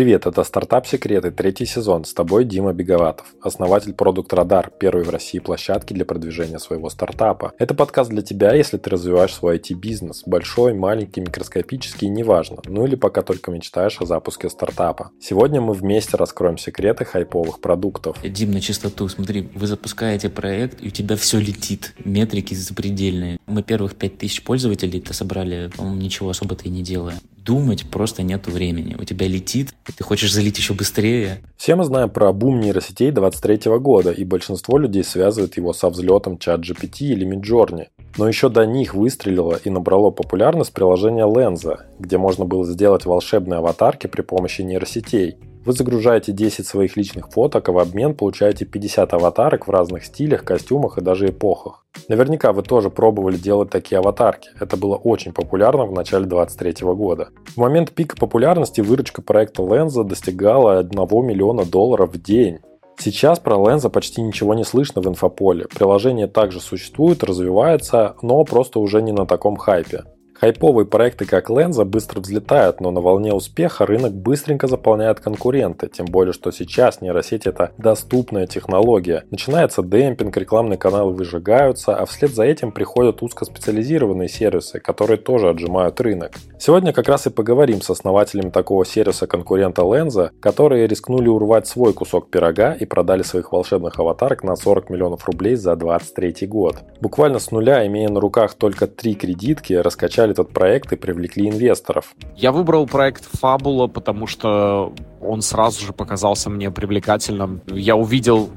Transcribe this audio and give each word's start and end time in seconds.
Привет, 0.00 0.24
это 0.24 0.44
«Стартап 0.44 0.86
Секреты», 0.86 1.30
третий 1.30 1.66
сезон. 1.66 2.06
С 2.06 2.14
тобой 2.14 2.46
Дима 2.46 2.72
Беговатов, 2.72 3.34
основатель 3.42 3.92
Продукт 3.92 4.32
Радар, 4.32 4.70
первой 4.70 5.02
в 5.02 5.10
России 5.10 5.40
площадки 5.40 5.92
для 5.92 6.06
продвижения 6.06 6.58
своего 6.58 6.88
стартапа. 6.88 7.52
Это 7.58 7.74
подкаст 7.74 8.08
для 8.08 8.22
тебя, 8.22 8.54
если 8.54 8.78
ты 8.78 8.88
развиваешь 8.88 9.34
свой 9.34 9.58
IT-бизнес. 9.58 10.22
Большой, 10.24 10.72
маленький, 10.72 11.20
микроскопический, 11.20 12.08
неважно. 12.08 12.62
Ну 12.64 12.86
или 12.86 12.94
пока 12.94 13.20
только 13.20 13.50
мечтаешь 13.50 14.00
о 14.00 14.06
запуске 14.06 14.48
стартапа. 14.48 15.10
Сегодня 15.20 15.60
мы 15.60 15.74
вместе 15.74 16.16
раскроем 16.16 16.56
секреты 16.56 17.04
хайповых 17.04 17.60
продуктов. 17.60 18.16
Дим, 18.24 18.52
на 18.52 18.62
чистоту, 18.62 19.06
смотри, 19.06 19.50
вы 19.54 19.66
запускаете 19.66 20.30
проект, 20.30 20.82
и 20.82 20.86
у 20.88 20.90
тебя 20.90 21.16
все 21.16 21.38
летит. 21.38 21.94
Метрики 22.06 22.54
запредельные. 22.54 23.38
Мы 23.46 23.62
первых 23.62 23.96
5000 23.96 24.44
пользователей-то 24.44 25.12
собрали, 25.12 25.70
по-моему, 25.76 26.00
ничего 26.00 26.30
особо-то 26.30 26.64
и 26.64 26.70
не 26.70 26.82
делая 26.82 27.16
думать 27.44 27.90
просто 27.90 28.22
нету 28.22 28.50
времени. 28.50 28.96
У 28.98 29.04
тебя 29.04 29.26
летит, 29.26 29.74
и 29.88 29.92
ты 29.92 30.04
хочешь 30.04 30.32
залить 30.32 30.58
еще 30.58 30.74
быстрее. 30.74 31.42
Все 31.56 31.74
мы 31.76 31.84
знаем 31.84 32.10
про 32.10 32.32
бум 32.32 32.60
нейросетей 32.60 33.10
23 33.10 33.78
года, 33.78 34.10
и 34.10 34.24
большинство 34.24 34.78
людей 34.78 35.04
связывают 35.04 35.56
его 35.56 35.72
со 35.72 35.88
взлетом 35.90 36.38
чат 36.38 36.60
GPT 36.60 37.06
или 37.06 37.26
Midjourney. 37.26 37.88
Но 38.16 38.28
еще 38.28 38.48
до 38.48 38.66
них 38.66 38.94
выстрелило 38.94 39.58
и 39.62 39.70
набрало 39.70 40.10
популярность 40.10 40.72
приложение 40.72 41.26
Lenza, 41.26 41.80
где 41.98 42.18
можно 42.18 42.44
было 42.44 42.66
сделать 42.66 43.04
волшебные 43.06 43.58
аватарки 43.58 44.06
при 44.06 44.22
помощи 44.22 44.62
нейросетей. 44.62 45.36
Вы 45.64 45.74
загружаете 45.74 46.32
10 46.32 46.66
своих 46.66 46.96
личных 46.96 47.28
фоток, 47.28 47.68
а 47.68 47.72
в 47.72 47.78
обмен 47.78 48.14
получаете 48.14 48.64
50 48.64 49.12
аватарок 49.12 49.68
в 49.68 49.70
разных 49.70 50.04
стилях, 50.04 50.42
костюмах 50.42 50.96
и 50.96 51.02
даже 51.02 51.28
эпохах. 51.28 51.84
Наверняка 52.08 52.52
вы 52.52 52.62
тоже 52.62 52.88
пробовали 52.88 53.36
делать 53.36 53.68
такие 53.68 53.98
аватарки. 53.98 54.48
Это 54.58 54.78
было 54.78 54.96
очень 54.96 55.32
популярно 55.32 55.84
в 55.84 55.92
начале 55.92 56.24
2023 56.24 56.86
года. 56.94 57.28
В 57.54 57.58
момент 57.58 57.90
пика 57.92 58.16
популярности 58.16 58.80
выручка 58.80 59.20
проекта 59.20 59.62
Lenza 59.62 60.02
достигала 60.02 60.78
1 60.78 60.98
миллиона 61.26 61.66
долларов 61.66 62.14
в 62.14 62.22
день. 62.22 62.60
Сейчас 62.98 63.38
про 63.38 63.56
Lenza 63.56 63.90
почти 63.90 64.22
ничего 64.22 64.54
не 64.54 64.64
слышно 64.64 65.02
в 65.02 65.08
инфополе. 65.08 65.66
Приложение 65.66 66.26
также 66.26 66.60
существует, 66.60 67.22
развивается, 67.22 68.16
но 68.22 68.44
просто 68.44 68.78
уже 68.78 69.02
не 69.02 69.12
на 69.12 69.26
таком 69.26 69.56
хайпе. 69.56 70.04
Хайповые 70.40 70.86
проекты 70.86 71.26
как 71.26 71.50
Lenza 71.50 71.84
быстро 71.84 72.20
взлетают, 72.20 72.80
но 72.80 72.90
на 72.90 73.02
волне 73.02 73.34
успеха 73.34 73.84
рынок 73.84 74.14
быстренько 74.14 74.68
заполняет 74.68 75.20
конкуренты, 75.20 75.88
тем 75.88 76.06
более 76.06 76.32
что 76.32 76.50
сейчас 76.50 77.02
нейросеть 77.02 77.46
это 77.46 77.72
доступная 77.76 78.46
технология. 78.46 79.24
Начинается 79.30 79.82
демпинг, 79.82 80.34
рекламные 80.38 80.78
каналы 80.78 81.12
выжигаются, 81.12 81.94
а 81.94 82.06
вслед 82.06 82.34
за 82.34 82.44
этим 82.44 82.72
приходят 82.72 83.22
узкоспециализированные 83.22 84.30
сервисы, 84.30 84.80
которые 84.80 85.18
тоже 85.18 85.50
отжимают 85.50 86.00
рынок. 86.00 86.32
Сегодня 86.58 86.94
как 86.94 87.08
раз 87.08 87.26
и 87.26 87.30
поговорим 87.30 87.82
с 87.82 87.90
основателями 87.90 88.48
такого 88.48 88.86
сервиса 88.86 89.26
конкурента 89.26 89.82
Lenza, 89.82 90.30
которые 90.40 90.86
рискнули 90.86 91.28
урвать 91.28 91.66
свой 91.66 91.92
кусок 91.92 92.30
пирога 92.30 92.72
и 92.72 92.86
продали 92.86 93.22
своих 93.22 93.52
волшебных 93.52 93.98
аватарок 93.98 94.42
на 94.42 94.56
40 94.56 94.88
миллионов 94.88 95.26
рублей 95.26 95.56
за 95.56 95.76
2023 95.76 96.46
год. 96.46 96.76
Буквально 97.02 97.40
с 97.40 97.50
нуля, 97.50 97.86
имея 97.86 98.08
на 98.08 98.20
руках 98.20 98.54
только 98.54 98.86
три 98.86 99.14
кредитки, 99.14 99.74
раскачали 99.74 100.29
этот 100.30 100.50
проект 100.50 100.92
и 100.92 100.96
привлекли 100.96 101.48
инвесторов? 101.48 102.14
Я 102.36 102.52
выбрал 102.52 102.86
проект 102.86 103.28
Fabula, 103.40 103.88
потому 103.88 104.26
что 104.26 104.92
он 105.20 105.42
сразу 105.42 105.84
же 105.84 105.92
показался 105.92 106.50
мне 106.50 106.70
привлекательным. 106.70 107.60
Я 107.66 107.96
увидел 107.96 108.50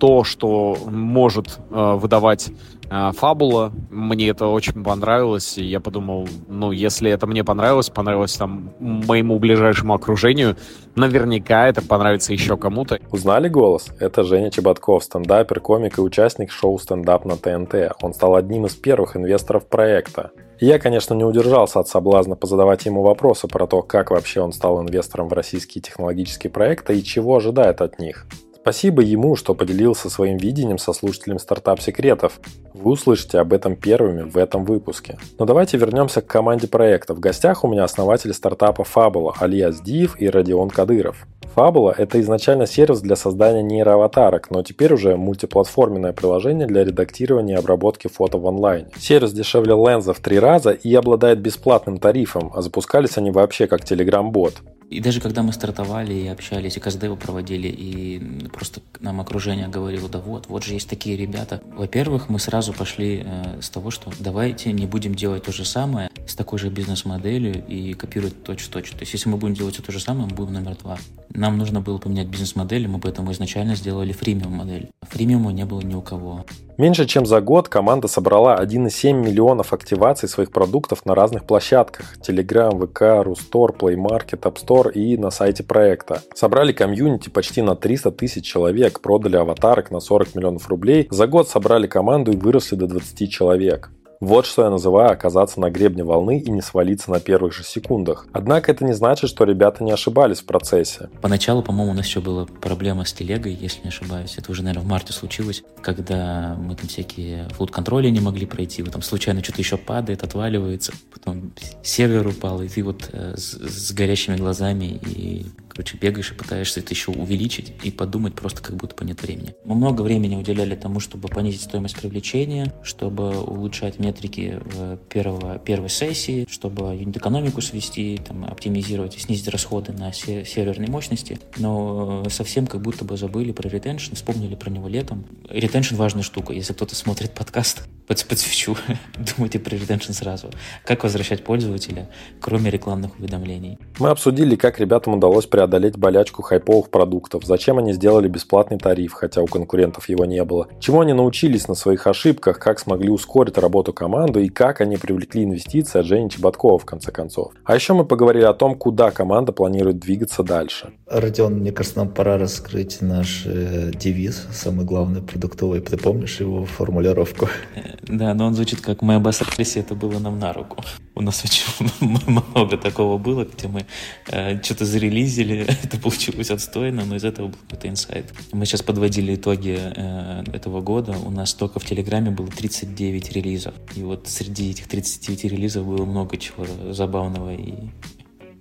то, 0.00 0.24
что 0.24 0.76
может 0.86 1.58
э, 1.70 1.94
выдавать 1.94 2.48
э, 2.90 3.12
фабула. 3.12 3.70
Мне 3.90 4.30
это 4.30 4.46
очень 4.46 4.82
понравилось, 4.82 5.58
и 5.58 5.64
я 5.64 5.78
подумал, 5.78 6.26
ну, 6.48 6.72
если 6.72 7.10
это 7.10 7.26
мне 7.26 7.44
понравилось, 7.44 7.90
понравилось 7.90 8.32
там 8.32 8.72
моему 8.80 9.38
ближайшему 9.38 9.92
окружению, 9.92 10.56
наверняка 10.96 11.68
это 11.68 11.82
понравится 11.82 12.32
еще 12.32 12.56
кому-то. 12.56 12.98
Узнали 13.10 13.48
голос? 13.48 13.90
Это 14.00 14.24
Женя 14.24 14.50
Чеботков, 14.50 15.04
стендапер, 15.04 15.60
комик 15.60 15.98
и 15.98 16.00
участник 16.00 16.50
шоу 16.50 16.78
«Стендап» 16.78 17.26
на 17.26 17.36
ТНТ. 17.36 17.92
Он 18.00 18.14
стал 18.14 18.36
одним 18.36 18.66
из 18.66 18.74
первых 18.74 19.16
инвесторов 19.16 19.66
проекта. 19.66 20.30
Я, 20.60 20.78
конечно, 20.78 21.14
не 21.14 21.24
удержался 21.24 21.80
от 21.80 21.88
соблазна 21.88 22.36
позадавать 22.36 22.84
ему 22.84 23.00
вопросы 23.00 23.48
про 23.48 23.66
то, 23.66 23.80
как 23.80 24.10
вообще 24.10 24.42
он 24.42 24.52
стал 24.52 24.82
инвестором 24.82 25.28
в 25.28 25.32
российские 25.32 25.80
технологические 25.80 26.50
проекты 26.50 26.98
и 26.98 27.02
чего 27.02 27.36
ожидает 27.36 27.80
от 27.80 27.98
них. 27.98 28.26
Спасибо 28.60 29.00
ему, 29.00 29.36
что 29.36 29.54
поделился 29.54 30.10
своим 30.10 30.36
видением 30.36 30.76
со 30.76 30.92
слушателем 30.92 31.38
стартап-секретов. 31.38 32.40
Вы 32.74 32.90
услышите 32.90 33.38
об 33.38 33.54
этом 33.54 33.74
первыми 33.74 34.28
в 34.28 34.36
этом 34.36 34.66
выпуске. 34.66 35.18
Но 35.38 35.46
давайте 35.46 35.78
вернемся 35.78 36.20
к 36.20 36.26
команде 36.26 36.68
проекта. 36.68 37.14
В 37.14 37.20
гостях 37.20 37.64
у 37.64 37.68
меня 37.68 37.84
основатели 37.84 38.32
стартапа 38.32 38.82
Fabula 38.82 39.32
Алия 39.40 39.72
Сдиев 39.72 40.20
и 40.20 40.28
Родион 40.28 40.68
Кадыров. 40.68 41.26
Fabula– 41.54 41.94
это 41.96 42.20
изначально 42.20 42.66
сервис 42.66 43.00
для 43.00 43.16
создания 43.16 43.62
нейроаватарок, 43.62 44.50
но 44.50 44.62
теперь 44.62 44.92
уже 44.92 45.16
мультиплатформенное 45.16 46.12
приложение 46.12 46.66
для 46.66 46.84
редактирования 46.84 47.54
и 47.54 47.58
обработки 47.58 48.08
фото 48.08 48.38
в 48.38 48.46
онлайне. 48.46 48.88
Сервис 48.98 49.32
дешевле 49.32 49.72
Lens 49.72 50.12
в 50.12 50.20
три 50.20 50.38
раза 50.38 50.70
и 50.70 50.94
обладает 50.94 51.40
бесплатным 51.40 51.98
тарифом, 51.98 52.52
а 52.54 52.62
запускались 52.62 53.18
они 53.18 53.30
вообще 53.30 53.66
как 53.66 53.82
Telegram-бот. 53.82 54.62
И 54.90 54.98
даже 54.98 55.20
когда 55.20 55.44
мы 55.44 55.52
стартовали 55.52 56.12
и 56.12 56.26
общались, 56.26 56.76
и 56.76 56.80
КСД 56.80 57.06
проводили, 57.16 57.68
и 57.68 58.48
просто 58.52 58.80
нам 58.98 59.20
окружение 59.20 59.68
говорило, 59.68 60.08
да 60.08 60.18
вот, 60.18 60.48
вот 60.48 60.64
же 60.64 60.74
есть 60.74 60.90
такие 60.90 61.16
ребята. 61.16 61.62
Во-первых, 61.76 62.28
мы 62.28 62.40
сразу 62.40 62.72
пошли 62.72 63.22
э, 63.24 63.60
с 63.60 63.70
того, 63.70 63.92
что 63.92 64.10
давайте 64.18 64.72
не 64.72 64.86
будем 64.86 65.14
делать 65.14 65.44
то 65.44 65.52
же 65.52 65.64
самое 65.64 66.10
с 66.26 66.34
такой 66.34 66.58
же 66.58 66.70
бизнес-моделью 66.70 67.64
и 67.68 67.94
копировать 67.94 68.42
точь-в-точь. 68.42 68.90
То 68.90 69.00
есть 69.00 69.12
если 69.12 69.28
мы 69.28 69.36
будем 69.36 69.54
делать 69.54 69.80
то 69.80 69.92
же 69.92 70.00
самое, 70.00 70.26
мы 70.28 70.34
будем 70.34 70.54
номер 70.54 70.76
два. 70.82 70.98
Нам 71.40 71.56
нужно 71.56 71.80
было 71.80 71.96
поменять 71.96 72.26
бизнес-модель, 72.26 72.86
мы 72.86 73.00
поэтому 73.00 73.32
изначально 73.32 73.74
сделали 73.74 74.12
фримиум 74.12 74.52
модель. 74.52 74.90
Фримиума 75.08 75.52
не 75.52 75.64
было 75.64 75.80
ни 75.80 75.94
у 75.94 76.02
кого. 76.02 76.44
Меньше 76.76 77.06
чем 77.06 77.24
за 77.24 77.40
год 77.40 77.70
команда 77.70 78.08
собрала 78.08 78.62
1,7 78.62 79.14
миллионов 79.14 79.72
активаций 79.72 80.28
своих 80.28 80.52
продуктов 80.52 81.06
на 81.06 81.14
разных 81.14 81.46
площадках– 81.46 82.18
Telegram, 82.28 82.72
VK, 82.72 83.22
Рустор, 83.22 83.72
Play 83.72 83.96
Market, 83.96 84.40
App 84.40 84.62
Store 84.62 84.92
и 84.92 85.16
на 85.16 85.30
сайте 85.30 85.62
проекта. 85.62 86.20
Собрали 86.34 86.72
комьюнити 86.72 87.30
почти 87.30 87.62
на 87.62 87.74
300 87.74 88.10
тысяч 88.10 88.44
человек, 88.44 89.00
продали 89.00 89.36
аватарок 89.36 89.90
на 89.90 90.00
40 90.00 90.34
миллионов 90.34 90.68
рублей. 90.68 91.08
За 91.10 91.26
год 91.26 91.48
собрали 91.48 91.86
команду 91.86 92.32
и 92.32 92.36
выросли 92.36 92.76
до 92.76 92.86
20 92.86 93.30
человек. 93.30 93.90
Вот 94.20 94.44
что 94.44 94.64
я 94.64 94.70
называю 94.70 95.12
оказаться 95.12 95.60
на 95.60 95.70
гребне 95.70 96.04
волны 96.04 96.40
и 96.40 96.50
не 96.50 96.60
свалиться 96.60 97.10
на 97.10 97.20
первых 97.20 97.54
же 97.54 97.64
секундах. 97.64 98.26
Однако 98.34 98.70
это 98.70 98.84
не 98.84 98.92
значит, 98.92 99.30
что 99.30 99.44
ребята 99.44 99.82
не 99.82 99.92
ошибались 99.92 100.40
в 100.40 100.44
процессе. 100.44 101.08
Поначалу, 101.22 101.62
по-моему, 101.62 101.92
у 101.92 101.94
нас 101.94 102.04
еще 102.04 102.20
была 102.20 102.44
проблема 102.44 103.06
с 103.06 103.14
телегой, 103.14 103.54
если 103.54 103.80
не 103.82 103.88
ошибаюсь. 103.88 104.36
Это 104.36 104.52
уже, 104.52 104.62
наверное, 104.62 104.84
в 104.84 104.88
марте 104.88 105.14
случилось, 105.14 105.64
когда 105.80 106.54
мы 106.58 106.74
там 106.74 106.86
всякие 106.88 107.48
флот-контроли 107.54 108.10
не 108.10 108.20
могли 108.20 108.44
пройти, 108.44 108.82
вот 108.82 108.92
там 108.92 109.00
случайно 109.00 109.42
что-то 109.42 109.62
еще 109.62 109.78
падает, 109.78 110.22
отваливается, 110.22 110.92
потом 111.10 111.52
сервер 111.82 112.26
упал, 112.26 112.60
и 112.60 112.68
ты 112.68 112.82
вот 112.82 113.08
э, 113.12 113.36
с, 113.38 113.54
с 113.54 113.92
горящими 113.92 114.36
глазами 114.36 115.00
и 115.06 115.46
короче, 115.80 115.96
бегаешь 115.96 116.30
и 116.30 116.34
пытаешься 116.34 116.80
это 116.80 116.92
еще 116.92 117.10
увеличить 117.10 117.72
и 117.82 117.90
подумать 117.90 118.34
просто 118.34 118.62
как 118.62 118.76
будто 118.76 118.94
бы 118.94 119.06
нет 119.06 119.22
времени. 119.22 119.54
Мы 119.64 119.74
много 119.74 120.02
времени 120.02 120.36
уделяли 120.36 120.74
тому, 120.74 121.00
чтобы 121.00 121.28
понизить 121.28 121.62
стоимость 121.62 121.96
привлечения, 121.96 122.74
чтобы 122.82 123.40
улучшать 123.40 123.98
метрики 123.98 124.60
в 124.62 124.98
первого, 125.08 125.58
первой 125.58 125.88
сессии, 125.88 126.46
чтобы 126.50 126.94
юнит-экономику 126.94 127.62
свести, 127.62 128.20
там, 128.28 128.44
оптимизировать 128.44 129.16
и 129.16 129.20
снизить 129.20 129.48
расходы 129.48 129.92
на 129.92 130.12
серверной 130.12 130.88
мощности. 130.88 131.38
Но 131.56 132.24
совсем 132.28 132.66
как 132.66 132.82
будто 132.82 133.06
бы 133.06 133.16
забыли 133.16 133.52
про 133.52 133.66
ретеншн, 133.66 134.16
вспомнили 134.16 134.56
про 134.56 134.68
него 134.68 134.86
летом. 134.86 135.24
Ретеншн 135.48 135.94
важная 135.94 136.22
штука. 136.22 136.52
Если 136.52 136.74
кто-то 136.74 136.94
смотрит 136.94 137.30
подкаст, 137.30 137.88
под, 138.06 138.22
подсвечу, 138.26 138.76
думайте 139.36 139.58
про 139.58 139.76
ретеншн 139.76 140.12
сразу. 140.12 140.50
Как 140.84 141.04
возвращать 141.04 141.42
пользователя, 141.42 142.10
кроме 142.38 142.70
рекламных 142.70 143.18
уведомлений. 143.18 143.78
Мы 143.98 144.10
обсудили, 144.10 144.56
как 144.56 144.78
ребятам 144.78 145.14
удалось 145.14 145.46
преодолеть 145.46 145.69
преодолеть 145.70 145.96
болячку 145.96 146.42
хайповых 146.42 146.90
продуктов, 146.90 147.44
зачем 147.44 147.78
они 147.78 147.92
сделали 147.92 148.26
бесплатный 148.26 148.76
тариф, 148.76 149.12
хотя 149.12 149.40
у 149.40 149.46
конкурентов 149.46 150.08
его 150.08 150.24
не 150.24 150.42
было, 150.44 150.66
чему 150.80 151.00
они 151.00 151.12
научились 151.12 151.68
на 151.68 151.76
своих 151.76 152.08
ошибках, 152.08 152.58
как 152.58 152.80
смогли 152.80 153.08
ускорить 153.08 153.56
работу 153.56 153.92
команды 153.92 154.44
и 154.44 154.48
как 154.48 154.80
они 154.80 154.96
привлекли 154.96 155.44
инвестиции 155.44 156.00
от 156.00 156.06
Жени 156.06 156.28
Чеботкова 156.28 156.78
в 156.78 156.84
конце 156.84 157.12
концов. 157.12 157.52
А 157.64 157.76
еще 157.76 157.94
мы 157.94 158.04
поговорили 158.04 158.44
о 158.44 158.52
том, 158.52 158.74
куда 158.74 159.12
команда 159.12 159.52
планирует 159.52 160.00
двигаться 160.00 160.42
дальше. 160.42 160.92
Родион, 161.06 161.54
мне 161.54 161.70
кажется, 161.70 161.98
нам 161.98 162.08
пора 162.08 162.36
раскрыть 162.36 163.00
наш 163.00 163.44
э, 163.46 163.92
девиз, 163.94 164.48
самый 164.52 164.84
главный 164.84 165.22
продуктовый. 165.22 165.80
Ты 165.80 165.96
помнишь 165.96 166.40
его 166.40 166.64
формулировку? 166.64 167.48
Да, 168.02 168.34
но 168.34 168.46
он 168.46 168.54
звучит 168.54 168.80
как 168.80 169.02
«Мы 169.02 169.14
обосрались, 169.14 169.76
это 169.76 169.94
было 169.94 170.18
нам 170.18 170.38
на 170.40 170.52
руку». 170.52 170.82
У 171.14 171.22
нас 171.22 171.44
очень 171.44 171.64
много 172.26 172.76
такого 172.76 173.18
было, 173.18 173.44
где 173.44 173.68
мы 173.68 173.84
э, 174.28 174.60
что-то 174.62 174.84
зарелизили, 174.84 175.49
это 175.82 175.98
получилось 175.98 176.50
отстойно, 176.50 177.04
но 177.04 177.16
из 177.16 177.24
этого 177.24 177.48
был 177.48 177.58
какой-то 177.68 177.88
инсайт. 177.88 178.26
Мы 178.52 178.66
сейчас 178.66 178.82
подводили 178.82 179.34
итоги 179.34 179.78
э, 179.78 180.44
этого 180.52 180.80
года. 180.80 181.16
У 181.24 181.30
нас 181.30 181.54
только 181.54 181.80
в 181.80 181.84
Телеграме 181.84 182.30
было 182.30 182.48
39 182.48 183.32
релизов. 183.32 183.74
И 183.96 184.02
вот 184.02 184.26
среди 184.28 184.70
этих 184.70 184.88
39 184.88 185.44
релизов 185.44 185.86
было 185.86 186.04
много 186.04 186.36
чего 186.36 186.66
забавного 186.92 187.54
и 187.54 187.74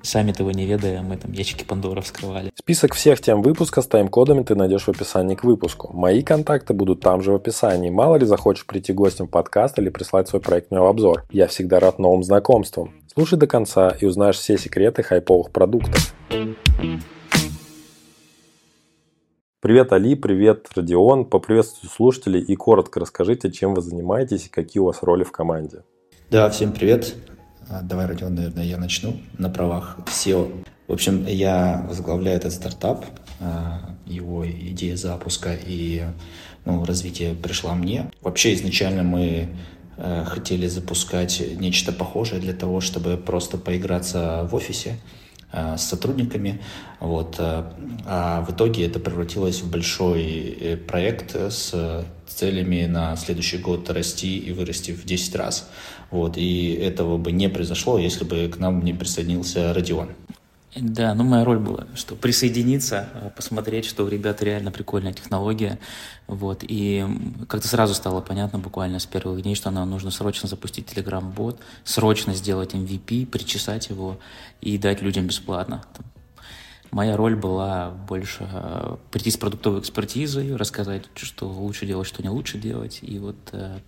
Сами 0.01 0.31
того 0.31 0.51
не 0.51 0.65
ведая, 0.65 1.01
мы 1.01 1.17
там 1.17 1.33
ящики 1.33 1.65
Пандора 1.65 2.01
вскрывали. 2.01 2.51
Список 2.55 2.93
всех 2.93 3.19
тем 3.19 3.41
выпуска 3.41 3.81
с 3.81 3.87
тайм-кодами 3.87 4.43
ты 4.43 4.55
найдешь 4.55 4.83
в 4.83 4.89
описании 4.89 5.35
к 5.35 5.43
выпуску. 5.43 5.91
Мои 5.93 6.21
контакты 6.23 6.73
будут 6.73 7.01
там 7.01 7.21
же 7.21 7.31
в 7.31 7.35
описании. 7.35 7.89
Мало 7.89 8.15
ли 8.15 8.25
захочешь 8.25 8.65
прийти 8.65 8.93
гостем 8.93 9.27
в 9.27 9.29
подкаст 9.29 9.77
или 9.77 9.89
прислать 9.89 10.29
свой 10.29 10.41
проект 10.41 10.71
в 10.71 10.75
обзор. 10.75 11.25
Я 11.31 11.47
всегда 11.47 11.79
рад 11.79 11.99
новым 11.99 12.23
знакомствам. 12.23 12.93
Слушай 13.11 13.39
до 13.39 13.47
конца 13.47 13.89
и 13.89 14.05
узнаешь 14.05 14.37
все 14.37 14.57
секреты 14.57 15.01
хайповых 15.01 15.51
продуктов. 15.51 16.13
Привет, 19.61 19.91
Али, 19.91 20.15
привет, 20.15 20.67
Родион. 20.75 21.25
Поприветствую 21.25 21.89
слушателей 21.89 22.39
и 22.39 22.55
коротко 22.55 22.99
расскажите, 22.99 23.51
чем 23.51 23.73
вы 23.73 23.81
занимаетесь 23.81 24.45
и 24.45 24.49
какие 24.49 24.79
у 24.79 24.85
вас 24.85 25.01
роли 25.01 25.23
в 25.23 25.31
команде. 25.31 25.83
Да, 26.29 26.49
всем 26.49 26.71
привет. 26.71 27.15
А, 27.67 27.81
давай, 27.81 28.05
Родион, 28.05 28.35
наверное, 28.35 28.63
я 28.63 28.77
начну 28.77 29.17
на 29.37 29.49
правах 29.49 29.97
SEO. 30.05 30.63
В 30.87 30.93
общем, 30.93 31.25
я 31.25 31.85
возглавляю 31.89 32.37
этот 32.37 32.53
стартап. 32.53 33.05
А, 33.41 33.95
его 34.05 34.49
идея 34.49 34.95
запуска 34.95 35.57
и 35.65 36.03
ну, 36.65 36.85
развитие 36.85 37.33
пришла 37.33 37.73
мне. 37.73 38.11
Вообще, 38.21 38.53
изначально 38.53 39.03
мы 39.03 39.49
э, 39.99 40.25
хотели 40.25 40.67
запускать 40.67 41.41
нечто 41.57 41.91
похожее 41.91 42.41
для 42.41 42.53
того, 42.53 42.81
чтобы 42.81 43.17
просто 43.17 43.57
поиграться 43.57 44.47
в 44.49 44.55
офисе 44.55 44.97
э, 45.51 45.77
с 45.77 45.83
сотрудниками. 45.83 46.61
Вот. 46.99 47.35
Э, 47.39 47.71
а 48.05 48.41
в 48.41 48.51
итоге 48.51 48.85
это 48.85 48.99
превратилось 48.99 49.61
в 49.61 49.69
большой 49.69 50.79
проект 50.87 51.35
с 51.35 52.05
целями 52.27 52.85
на 52.85 53.15
следующий 53.15 53.57
год 53.57 53.89
расти 53.89 54.37
и 54.37 54.51
вырасти 54.53 54.91
в 54.91 55.05
10 55.05 55.35
раз. 55.35 55.69
Вот, 56.11 56.37
и 56.37 56.73
этого 56.73 57.17
бы 57.17 57.31
не 57.31 57.49
произошло, 57.49 57.99
если 57.99 58.23
бы 58.23 58.47
к 58.47 58.57
нам 58.57 58.83
не 58.83 58.93
присоединился 58.93 59.73
Родион. 59.73 60.09
Да, 60.75 61.15
ну 61.15 61.23
моя 61.23 61.43
роль 61.43 61.57
была, 61.57 61.87
что 61.95 62.15
присоединиться, 62.15 63.09
э, 63.13 63.29
посмотреть, 63.35 63.85
что 63.85 64.05
у 64.05 64.07
ребят 64.07 64.43
реально 64.43 64.71
прикольная 64.71 65.13
технология, 65.13 65.79
вот, 66.27 66.59
и 66.61 67.05
как-то 67.47 67.67
сразу 67.67 67.95
стало 67.95 68.21
понятно 68.21 68.59
буквально 68.59 68.99
с 68.99 69.07
первых 69.07 69.41
дней, 69.41 69.55
что 69.55 69.71
нам 69.71 69.89
нужно 69.89 70.11
срочно 70.11 70.47
запустить 70.47 70.87
Telegram-бот, 70.87 71.59
срочно 71.83 72.35
сделать 72.35 72.75
MVP, 72.75 73.25
причесать 73.25 73.89
его 73.89 74.19
и 74.61 74.77
дать 74.77 75.01
людям 75.01 75.25
бесплатно. 75.25 75.83
Моя 76.91 77.17
роль 77.17 77.35
была 77.35 77.89
больше 77.89 78.47
э, 78.51 78.97
прийти 79.09 79.31
с 79.31 79.37
продуктовой 79.37 79.79
экспертизой, 79.79 80.55
рассказать, 80.55 81.05
что 81.15 81.47
лучше 81.47 81.87
делать, 81.87 82.07
что 82.07 82.21
не 82.21 82.29
лучше 82.29 82.59
делать, 82.59 82.99
и 83.01 83.17
вот 83.17 83.37
э, 83.53 83.79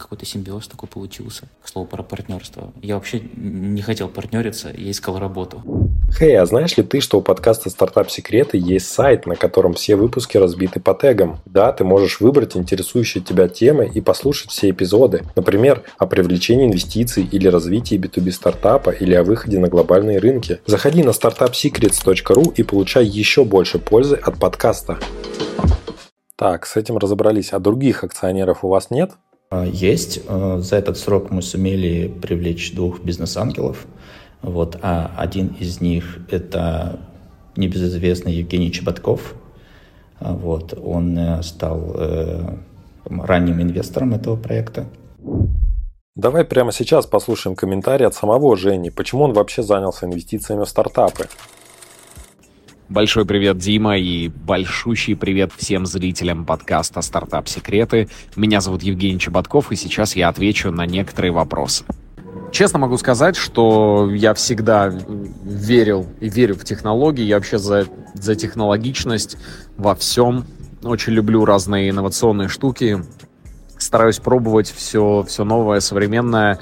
какой-то 0.00 0.24
симбиоз 0.24 0.68
такой 0.68 0.88
получился. 0.88 1.48
К 1.62 1.68
слову, 1.68 1.86
про 1.86 2.02
партнерство. 2.02 2.72
Я 2.82 2.94
вообще 2.96 3.20
не 3.36 3.82
хотел 3.82 4.08
партнериться, 4.08 4.72
я 4.76 4.90
искал 4.90 5.18
работу. 5.18 5.62
Хей, 6.18 6.36
а 6.38 6.44
знаешь 6.44 6.76
ли 6.76 6.82
ты, 6.82 7.00
что 7.00 7.18
у 7.18 7.22
подкаста 7.22 7.70
«Стартап 7.70 8.10
Секреты» 8.10 8.58
есть 8.58 8.88
сайт, 8.88 9.26
на 9.26 9.36
котором 9.36 9.74
все 9.74 9.96
выпуски 9.96 10.36
разбиты 10.36 10.80
по 10.80 10.92
тегам? 10.92 11.38
Да, 11.46 11.72
ты 11.72 11.84
можешь 11.84 12.20
выбрать 12.20 12.56
интересующие 12.56 13.22
тебя 13.22 13.48
темы 13.48 13.90
и 13.92 14.00
послушать 14.00 14.50
все 14.50 14.70
эпизоды. 14.70 15.22
Например, 15.36 15.82
о 15.98 16.06
привлечении 16.06 16.66
инвестиций 16.66 17.26
или 17.30 17.48
развитии 17.48 17.96
B2B 17.96 18.32
стартапа 18.32 18.90
или 18.90 19.14
о 19.14 19.22
выходе 19.22 19.58
на 19.58 19.68
глобальные 19.68 20.18
рынки. 20.18 20.60
Заходи 20.66 21.02
на 21.02 21.10
startupsecrets.ru 21.10 22.54
и 22.54 22.62
получай 22.64 23.06
еще 23.06 23.44
больше 23.44 23.78
пользы 23.78 24.16
от 24.16 24.38
подкаста. 24.38 24.98
Так, 26.36 26.66
с 26.66 26.76
этим 26.76 26.98
разобрались. 26.98 27.52
А 27.52 27.58
других 27.58 28.04
акционеров 28.04 28.64
у 28.64 28.68
вас 28.68 28.90
нет? 28.90 29.12
А, 29.50 29.66
есть. 29.66 30.20
А, 30.26 30.58
за 30.60 30.76
этот 30.76 30.96
срок 30.98 31.30
мы 31.30 31.42
сумели 31.42 32.08
привлечь 32.08 32.72
двух 32.72 33.00
бизнес-ангелов. 33.00 33.86
Вот, 34.42 34.78
а 34.82 35.12
один 35.16 35.48
из 35.58 35.80
них– 35.80 36.18
это 36.30 37.00
небезызвестный 37.56 38.34
Евгений 38.34 38.72
Чеботков. 38.72 39.34
А, 40.18 40.32
вот, 40.32 40.78
он 40.82 41.18
э, 41.18 41.42
стал 41.42 41.92
э, 41.94 42.56
ранним 43.04 43.60
инвестором 43.60 44.14
этого 44.14 44.36
проекта. 44.36 44.86
Давай 46.16 46.44
прямо 46.44 46.72
сейчас 46.72 47.06
послушаем 47.06 47.54
комментарий 47.54 48.06
от 48.06 48.14
самого 48.14 48.56
Жени. 48.56 48.90
Почему 48.90 49.24
он 49.24 49.32
вообще 49.32 49.62
занялся 49.62 50.06
инвестициями 50.06 50.64
в 50.64 50.68
стартапы? 50.68 51.28
Большой 52.88 53.24
привет, 53.24 53.58
Дима, 53.58 53.96
и 53.96 54.28
большущий 54.28 55.14
привет 55.14 55.52
всем 55.56 55.86
зрителям 55.86 56.44
подкаста 56.44 57.02
«Стартап 57.02 57.46
Секреты». 57.46 58.08
Меня 58.34 58.60
зовут 58.60 58.82
Евгений 58.82 59.20
Чеботков, 59.20 59.70
и 59.70 59.76
сейчас 59.76 60.16
я 60.16 60.28
отвечу 60.28 60.72
на 60.72 60.86
некоторые 60.86 61.30
вопросы. 61.30 61.84
Честно 62.50 62.80
могу 62.80 62.98
сказать, 62.98 63.36
что 63.36 64.10
я 64.12 64.34
всегда 64.34 64.92
верил 65.44 66.06
и 66.20 66.28
верю 66.28 66.56
в 66.56 66.64
технологии. 66.64 67.22
Я 67.22 67.36
вообще 67.36 67.58
за, 67.58 67.86
за 68.14 68.34
технологичность 68.34 69.36
во 69.76 69.94
всем. 69.94 70.44
Очень 70.82 71.12
люблю 71.12 71.44
разные 71.44 71.90
инновационные 71.90 72.48
штуки. 72.48 73.04
Стараюсь 73.78 74.18
пробовать 74.18 74.70
все, 74.70 75.24
все 75.28 75.44
новое, 75.44 75.80
современное. 75.80 76.58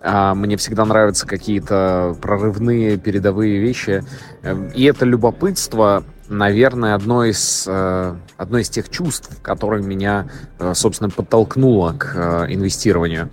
А, 0.00 0.34
мне 0.34 0.56
всегда 0.56 0.84
нравятся 0.84 1.26
какие-то 1.26 2.16
прорывные, 2.22 2.96
передовые 2.96 3.58
вещи. 3.58 4.04
Эм, 4.42 4.68
и 4.68 4.84
это 4.84 5.04
любопытство, 5.04 6.04
наверное, 6.28 6.94
одно 6.94 7.24
из, 7.24 7.64
э, 7.66 8.14
одно 8.36 8.58
из 8.58 8.70
тех 8.70 8.88
чувств, 8.90 9.30
которое 9.42 9.82
меня, 9.82 10.28
э, 10.58 10.72
собственно, 10.74 11.10
подтолкнуло 11.10 11.92
к 11.92 12.12
э, 12.14 12.54
инвестированию. 12.54 13.28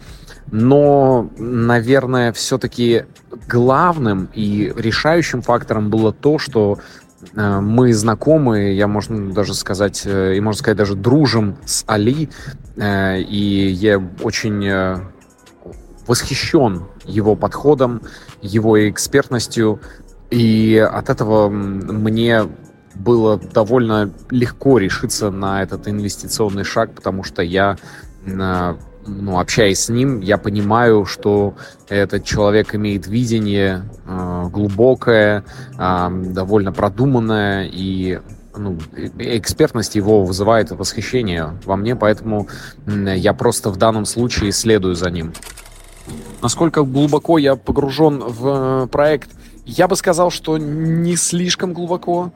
Но, 0.52 1.30
наверное, 1.38 2.32
все-таки 2.34 3.06
главным 3.48 4.30
и 4.34 4.72
решающим 4.76 5.42
фактором 5.42 5.90
было 5.90 6.14
то, 6.14 6.38
что 6.38 6.80
мы 7.34 7.92
знакомы, 7.94 8.74
я 8.74 8.88
можно 8.88 9.34
даже 9.34 9.56
сказать, 9.56 10.06
и 10.06 10.40
можно 10.40 10.60
сказать 10.60 10.78
даже 10.78 10.96
дружим 10.96 11.58
с 11.66 11.84
Али, 11.88 12.30
и 12.78 13.76
я 13.80 14.02
очень 14.22 15.02
восхищен 16.06 16.84
его 17.06 17.36
подходом, 17.36 18.02
его 18.42 18.88
экспертностью, 18.90 19.82
и 20.30 20.78
от 20.78 21.10
этого 21.10 21.50
мне 21.50 22.44
было 22.94 23.38
довольно 23.38 24.12
легко 24.30 24.78
решиться 24.78 25.32
на 25.32 25.64
этот 25.64 25.88
инвестиционный 25.88 26.64
шаг, 26.64 26.92
потому 26.94 27.24
что 27.24 27.42
я, 27.42 27.78
ну, 29.06 29.40
общаясь 29.40 29.80
с 29.82 29.90
ним, 29.90 30.22
я 30.22 30.38
понимаю, 30.38 31.06
что 31.06 31.56
этот 31.90 32.24
человек 32.24 32.76
имеет 32.76 33.08
видение 33.08 33.90
э, 34.06 34.44
глубокое, 34.52 35.44
э, 35.78 36.10
довольно 36.10 36.72
продуманное, 36.72 37.70
и 37.72 38.20
ну, 38.58 38.78
экспертность 39.18 39.96
его 39.96 40.24
вызывает 40.24 40.72
восхищение 40.72 41.58
во 41.66 41.76
мне, 41.76 41.96
поэтому 41.96 42.48
я 42.88 43.34
просто 43.34 43.70
в 43.70 43.78
данном 43.78 44.06
случае 44.06 44.52
следую 44.52 44.96
за 44.96 45.10
ним. 45.10 45.34
Насколько 46.42 46.84
глубоко 46.84 47.38
я 47.38 47.56
погружен 47.56 48.20
в 48.20 48.84
э, 48.84 48.88
проект, 48.88 49.32
я 49.66 49.88
бы 49.88 49.96
сказал, 49.96 50.30
что 50.30 50.58
не 50.58 51.16
слишком 51.16 51.74
глубоко, 51.74 52.32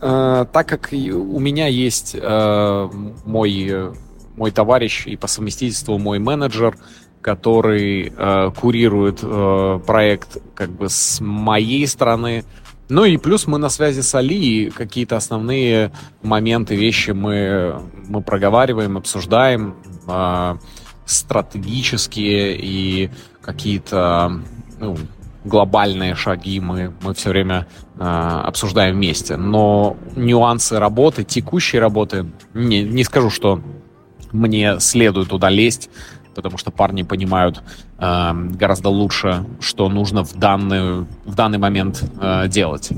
э, 0.00 0.46
так 0.52 0.68
как 0.68 0.90
у 0.92 1.40
меня 1.40 1.66
есть 1.68 2.14
э, 2.14 2.88
мой, 3.24 3.94
мой 4.36 4.50
товарищ 4.50 5.06
и 5.06 5.16
по 5.16 5.26
совместительству 5.26 5.98
мой 5.98 6.18
менеджер, 6.18 6.76
который 7.20 8.12
э, 8.16 8.50
курирует 8.60 9.20
э, 9.22 9.80
проект 9.86 10.38
как 10.54 10.70
бы 10.70 10.88
с 10.88 11.20
моей 11.20 11.86
стороны. 11.86 12.44
Ну 12.88 13.04
и 13.04 13.16
плюс 13.16 13.46
мы 13.46 13.58
на 13.58 13.70
связи 13.70 14.00
с 14.00 14.14
Али, 14.14 14.66
и 14.66 14.70
какие-то 14.70 15.16
основные 15.16 15.90
моменты, 16.22 16.76
вещи 16.76 17.12
мы, 17.12 17.80
мы 18.08 18.20
проговариваем, 18.22 18.98
обсуждаем. 18.98 19.74
Э, 20.06 20.56
стратегические 21.06 22.56
и 22.58 23.10
какие-то 23.42 24.40
ну, 24.80 24.96
глобальные 25.44 26.14
шаги 26.14 26.60
мы, 26.60 26.92
мы 27.02 27.14
все 27.14 27.30
время 27.30 27.66
э, 27.98 28.02
обсуждаем 28.02 28.96
вместе. 28.96 29.36
Но 29.36 29.96
нюансы 30.16 30.78
работы, 30.78 31.24
текущей 31.24 31.78
работы, 31.78 32.26
не, 32.54 32.82
не 32.82 33.04
скажу, 33.04 33.30
что 33.30 33.60
мне 34.34 34.80
следует 34.80 35.28
туда 35.28 35.48
лезть, 35.48 35.88
потому 36.34 36.58
что 36.58 36.70
парни 36.70 37.02
понимают 37.02 37.62
э, 37.98 38.32
гораздо 38.34 38.88
лучше, 38.90 39.44
что 39.60 39.88
нужно 39.88 40.24
в, 40.24 40.34
данный 40.34 41.06
в 41.24 41.34
данный 41.34 41.58
момент 41.58 42.04
э, 42.20 42.48
делать. 42.48 42.90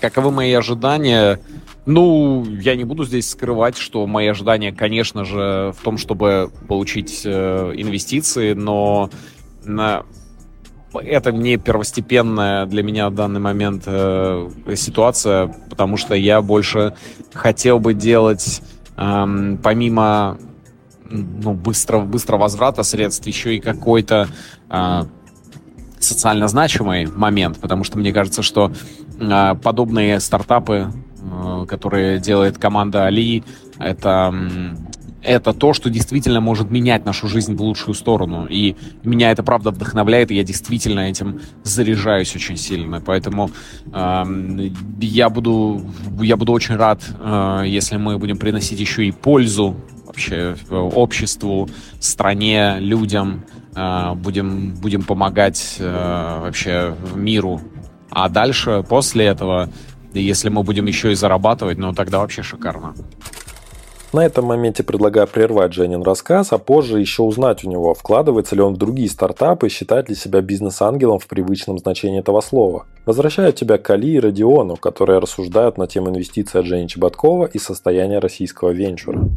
Каковы 0.00 0.30
мои 0.30 0.52
ожидания? 0.52 1.40
Ну, 1.86 2.44
я 2.44 2.76
не 2.76 2.84
буду 2.84 3.04
здесь 3.04 3.28
скрывать, 3.28 3.76
что 3.76 4.06
мои 4.06 4.28
ожидания, 4.28 4.72
конечно 4.72 5.24
же, 5.24 5.74
в 5.78 5.82
том, 5.82 5.98
чтобы 5.98 6.50
получить 6.68 7.22
э, 7.24 7.72
инвестиции, 7.76 8.54
но 8.54 9.10
на... 9.64 10.04
это 10.94 11.30
не 11.32 11.58
первостепенная 11.58 12.66
для 12.66 12.82
меня 12.82 13.10
в 13.10 13.14
данный 13.14 13.40
момент 13.40 13.82
э, 13.86 14.48
ситуация, 14.76 15.54
потому 15.68 15.96
что 15.96 16.14
я 16.14 16.40
больше 16.40 16.94
хотел 17.34 17.78
бы 17.80 17.92
делать 17.92 18.62
э, 18.96 19.56
помимо 19.62 20.38
ну, 21.10 21.52
быстро, 21.52 22.00
быстро 22.00 22.36
возврата 22.36 22.82
средств 22.82 23.26
еще 23.26 23.56
и 23.56 23.60
какой-то 23.60 24.28
э, 24.70 25.02
социально 25.98 26.48
значимый 26.48 27.06
момент, 27.06 27.58
потому 27.58 27.84
что 27.84 27.98
мне 27.98 28.12
кажется, 28.12 28.42
что 28.42 28.72
э, 29.20 29.54
подобные 29.62 30.20
стартапы, 30.20 30.92
э, 31.22 31.66
которые 31.66 32.18
делает 32.18 32.58
команда 32.58 33.06
Али, 33.06 33.44
это 33.78 34.34
это 35.24 35.52
то, 35.52 35.72
что 35.72 35.90
действительно 35.90 36.40
может 36.40 36.70
менять 36.70 37.04
нашу 37.04 37.28
жизнь 37.28 37.56
в 37.56 37.62
лучшую 37.62 37.94
сторону. 37.94 38.46
И 38.48 38.76
меня 39.02 39.30
это 39.30 39.42
правда 39.42 39.70
вдохновляет, 39.70 40.30
и 40.30 40.34
я 40.34 40.44
действительно 40.44 41.00
этим 41.00 41.40
заряжаюсь 41.62 42.34
очень 42.36 42.56
сильно. 42.56 43.00
Поэтому 43.00 43.50
э, 43.92 44.24
я 45.00 45.28
буду 45.30 45.82
я 46.20 46.36
буду 46.36 46.52
очень 46.52 46.76
рад, 46.76 47.02
э, 47.18 47.64
если 47.66 47.96
мы 47.96 48.18
будем 48.18 48.36
приносить 48.36 48.80
еще 48.80 49.06
и 49.06 49.10
пользу 49.10 49.76
вообще 50.06 50.56
обществу, 50.70 51.68
стране, 51.98 52.76
людям, 52.78 53.44
э, 53.74 54.14
будем, 54.14 54.74
будем 54.74 55.02
помогать 55.02 55.76
э, 55.78 56.40
вообще 56.40 56.94
миру. 57.14 57.60
А 58.10 58.28
дальше, 58.28 58.84
после 58.88 59.26
этого, 59.26 59.68
если 60.12 60.48
мы 60.48 60.62
будем 60.62 60.86
еще 60.86 61.12
и 61.12 61.14
зарабатывать, 61.14 61.78
ну 61.78 61.92
тогда 61.92 62.20
вообще 62.20 62.42
шикарно. 62.42 62.94
На 64.14 64.24
этом 64.24 64.44
моменте 64.44 64.84
предлагаю 64.84 65.26
прервать 65.26 65.72
Женин 65.72 66.02
рассказ, 66.02 66.52
а 66.52 66.58
позже 66.58 67.00
еще 67.00 67.24
узнать 67.24 67.64
у 67.64 67.68
него, 67.68 67.94
вкладывается 67.94 68.54
ли 68.54 68.62
он 68.62 68.74
в 68.74 68.76
другие 68.76 69.08
стартапы 69.10 69.66
и 69.66 69.70
считает 69.70 70.08
ли 70.08 70.14
себя 70.14 70.40
бизнес-ангелом 70.40 71.18
в 71.18 71.26
привычном 71.26 71.80
значении 71.80 72.20
этого 72.20 72.40
слова. 72.40 72.86
Возвращаю 73.06 73.52
тебя 73.52 73.76
к 73.76 73.90
Али 73.90 74.12
и 74.12 74.20
Родиону, 74.20 74.76
которые 74.76 75.18
рассуждают 75.18 75.78
на 75.78 75.88
тему 75.88 76.10
инвестиций 76.10 76.60
от 76.60 76.66
Жени 76.66 76.86
Чеботкова 76.88 77.46
и 77.46 77.58
состояния 77.58 78.20
российского 78.20 78.70
венчура. 78.70 79.28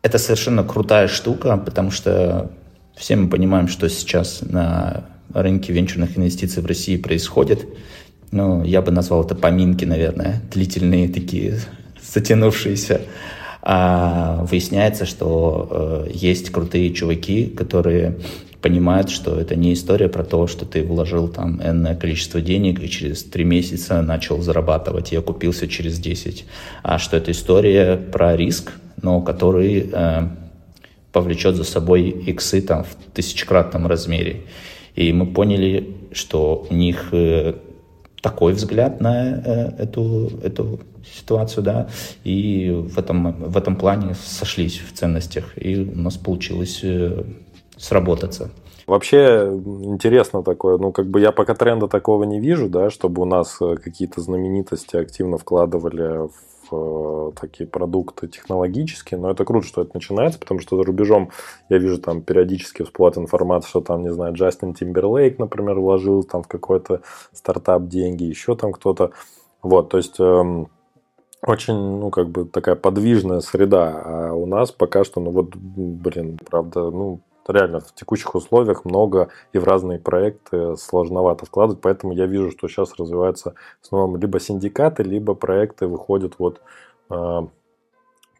Это 0.00 0.16
совершенно 0.16 0.64
крутая 0.64 1.06
штука, 1.06 1.58
потому 1.58 1.90
что 1.90 2.50
все 2.96 3.14
мы 3.14 3.28
понимаем, 3.28 3.68
что 3.68 3.90
сейчас 3.90 4.40
на 4.40 5.04
рынке 5.34 5.74
венчурных 5.74 6.16
инвестиций 6.16 6.62
в 6.62 6.66
России 6.66 6.96
происходит. 6.96 7.68
Ну, 8.30 8.64
я 8.64 8.80
бы 8.80 8.90
назвал 8.90 9.22
это 9.22 9.34
поминки, 9.34 9.84
наверное, 9.84 10.40
длительные 10.50 11.10
такие, 11.10 11.60
затянувшиеся 12.02 13.02
а 13.62 14.44
выясняется, 14.44 15.04
что 15.06 16.06
э, 16.08 16.10
есть 16.14 16.50
крутые 16.50 16.92
чуваки, 16.92 17.46
которые 17.46 18.16
понимают, 18.60 19.10
что 19.10 19.38
это 19.38 19.54
не 19.56 19.72
история 19.72 20.08
про 20.08 20.24
то, 20.24 20.46
что 20.46 20.64
ты 20.64 20.82
вложил 20.82 21.28
там 21.28 21.60
энное 21.62 21.94
количество 21.94 22.40
денег 22.40 22.82
и 22.82 22.88
через 22.88 23.22
три 23.24 23.44
месяца 23.44 24.02
начал 24.02 24.40
зарабатывать 24.42 25.12
и 25.12 25.16
окупился 25.16 25.68
через 25.68 25.98
10, 25.98 26.44
а 26.82 26.98
что 26.98 27.16
это 27.16 27.30
история 27.30 27.96
про 27.96 28.36
риск, 28.36 28.72
но 29.00 29.20
который 29.20 29.90
э, 29.92 30.28
повлечет 31.12 31.56
за 31.56 31.64
собой 31.64 32.08
иксы 32.08 32.60
там 32.60 32.84
в 32.84 33.12
тысячекратном 33.12 33.86
размере. 33.86 34.42
И 34.94 35.12
мы 35.12 35.26
поняли, 35.26 35.96
что 36.12 36.66
у 36.68 36.74
них 36.74 37.08
э, 37.12 37.54
такой 38.20 38.52
взгляд 38.52 39.00
на 39.00 39.40
э, 39.44 39.72
эту, 39.78 40.30
эту 40.42 40.80
ситуацию, 41.04 41.62
да, 41.62 41.88
и 42.24 42.70
в 42.70 42.98
этом, 42.98 43.32
в 43.32 43.56
этом 43.56 43.76
плане 43.76 44.14
сошлись 44.14 44.80
в 44.80 44.92
ценностях, 44.92 45.52
и 45.56 45.78
у 45.78 45.98
нас 45.98 46.16
получилось 46.16 46.80
э, 46.82 47.22
сработаться. 47.76 48.50
Вообще 48.86 49.50
интересно 49.84 50.42
такое, 50.42 50.78
ну 50.78 50.92
как 50.92 51.08
бы 51.08 51.20
я 51.20 51.30
пока 51.30 51.54
тренда 51.54 51.88
такого 51.88 52.24
не 52.24 52.40
вижу, 52.40 52.68
да, 52.68 52.90
чтобы 52.90 53.22
у 53.22 53.26
нас 53.26 53.58
э, 53.60 53.76
какие-то 53.76 54.20
знаменитости 54.20 54.96
активно 54.96 55.38
вкладывали 55.38 56.26
в 56.28 56.32
э, 56.70 57.30
такие 57.40 57.68
продукты 57.68 58.28
технологические, 58.28 59.18
но 59.18 59.30
это 59.30 59.44
круто, 59.44 59.66
что 59.66 59.82
это 59.82 59.90
начинается, 59.94 60.38
потому 60.38 60.60
что 60.60 60.76
за 60.76 60.84
рубежом 60.84 61.30
я 61.68 61.78
вижу 61.78 61.98
там 61.98 62.22
периодически 62.22 62.82
всплывает 62.82 63.18
информация, 63.18 63.68
что 63.68 63.80
там, 63.80 64.02
не 64.02 64.12
знаю, 64.12 64.34
Джастин 64.34 64.74
Тимберлейк, 64.74 65.38
например, 65.38 65.78
вложил 65.78 66.24
там 66.24 66.42
в 66.42 66.48
какой-то 66.48 67.02
стартап 67.32 67.86
деньги, 67.86 68.24
еще 68.24 68.56
там 68.56 68.72
кто-то. 68.72 69.12
Вот, 69.62 69.88
то 69.88 69.96
есть 69.96 70.20
эм, 70.20 70.68
очень, 71.46 71.74
ну, 71.74 72.10
как 72.10 72.28
бы 72.30 72.44
такая 72.44 72.74
подвижная 72.74 73.40
среда, 73.40 74.02
а 74.04 74.32
у 74.32 74.46
нас 74.46 74.72
пока 74.72 75.04
что, 75.04 75.20
ну, 75.20 75.30
вот, 75.30 75.54
блин, 75.54 76.38
правда, 76.44 76.90
ну, 76.90 77.20
реально 77.48 77.80
в 77.80 77.94
текущих 77.94 78.34
условиях 78.34 78.84
много 78.84 79.28
и 79.52 79.58
в 79.58 79.64
разные 79.64 79.98
проекты 79.98 80.76
сложновато 80.76 81.46
вкладывать, 81.46 81.80
поэтому 81.80 82.12
я 82.12 82.26
вижу, 82.26 82.50
что 82.50 82.68
сейчас 82.68 82.94
развиваются 82.96 83.54
в 83.80 83.86
основном 83.86 84.16
либо 84.16 84.38
синдикаты, 84.40 85.02
либо 85.02 85.34
проекты 85.34 85.86
выходят 85.86 86.34
вот 86.38 86.60
э, 87.10 87.40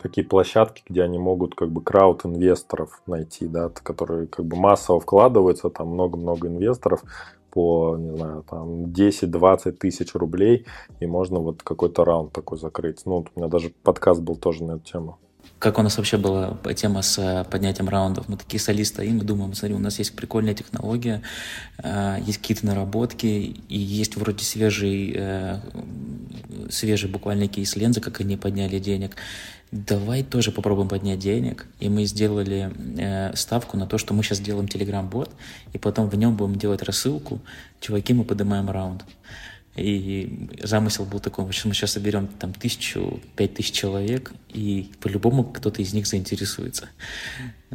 такие 0.01 0.27
площадки, 0.27 0.83
где 0.89 1.03
они 1.03 1.19
могут 1.19 1.55
как 1.55 1.71
бы 1.71 1.83
крауд 1.83 2.25
инвесторов 2.25 3.03
найти, 3.07 3.47
да, 3.47 3.69
которые 3.69 4.27
как 4.27 4.45
бы 4.45 4.57
массово 4.57 5.01
вкладываются, 5.01 5.71
там 5.71 5.89
много-много 5.89 6.49
инвесторов, 6.49 7.03
по, 7.51 7.97
не 7.97 8.17
знаю, 8.17 8.45
там 8.49 8.85
10-20 8.85 9.73
тысяч 9.73 10.15
рублей, 10.15 10.67
и 11.01 11.07
можно 11.07 11.41
вот 11.41 11.63
какой-то 11.63 12.05
раунд 12.05 12.33
такой 12.33 12.59
закрыть. 12.59 13.03
Ну, 13.07 13.25
у 13.35 13.41
меня 13.41 13.49
даже 13.49 13.71
подкаст 13.83 14.21
был 14.21 14.37
тоже 14.37 14.65
на 14.65 14.73
эту 14.73 14.85
тему. 14.85 15.19
Как 15.59 15.77
у 15.79 15.83
нас 15.83 15.97
вообще 15.97 16.19
была 16.19 16.57
тема 16.77 17.03
с 17.03 17.19
э, 17.19 17.45
поднятием 17.51 17.89
раундов? 17.89 18.29
Мы 18.29 18.37
такие 18.37 18.61
солисты 18.61 19.05
и 19.05 19.11
мы 19.11 19.25
думаем, 19.25 19.55
смотри, 19.55 19.75
у 19.75 19.81
нас 19.81 19.99
есть 19.99 20.15
прикольная 20.15 20.55
технология, 20.55 21.21
э, 21.83 22.19
есть 22.25 22.39
какие-то 22.39 22.65
наработки, 22.67 23.27
и 23.69 23.79
есть 23.79 24.15
вроде 24.15 24.45
свежий, 24.45 25.13
э, 25.17 25.59
свежий 26.71 27.11
буквально 27.11 27.49
кейс 27.49 27.75
лензы, 27.75 28.01
как 28.01 28.21
они 28.21 28.37
подняли 28.37 28.79
денег 28.79 29.17
давай 29.71 30.23
тоже 30.23 30.51
попробуем 30.51 30.89
поднять 30.89 31.19
денег. 31.19 31.67
И 31.79 31.91
мы 31.91 32.07
сделали 32.07 32.73
ставку 33.37 33.77
на 33.77 33.87
то, 33.87 33.99
что 33.99 34.15
мы 34.15 34.23
сейчас 34.23 34.41
делаем 34.41 34.65
Telegram-бот, 34.65 35.31
и 35.75 35.79
потом 35.79 36.09
в 36.09 36.15
нем 36.15 36.37
будем 36.37 36.57
делать 36.57 36.83
рассылку. 36.83 37.39
Чуваки, 37.79 38.15
мы 38.15 38.25
поднимаем 38.25 38.71
раунд. 38.71 39.05
И 39.79 40.49
замысел 40.63 41.05
был 41.05 41.21
такой, 41.21 41.51
что 41.53 41.69
мы 41.69 41.75
сейчас 41.75 41.93
соберем 41.93 42.27
там 42.27 42.53
тысячу, 42.53 43.21
пять 43.37 43.55
тысяч 43.55 43.73
человек, 43.73 44.33
и 44.49 44.91
по-любому 45.01 45.45
кто-то 45.45 45.83
из 45.83 45.95
них 45.95 46.07
заинтересуется. 46.07 46.89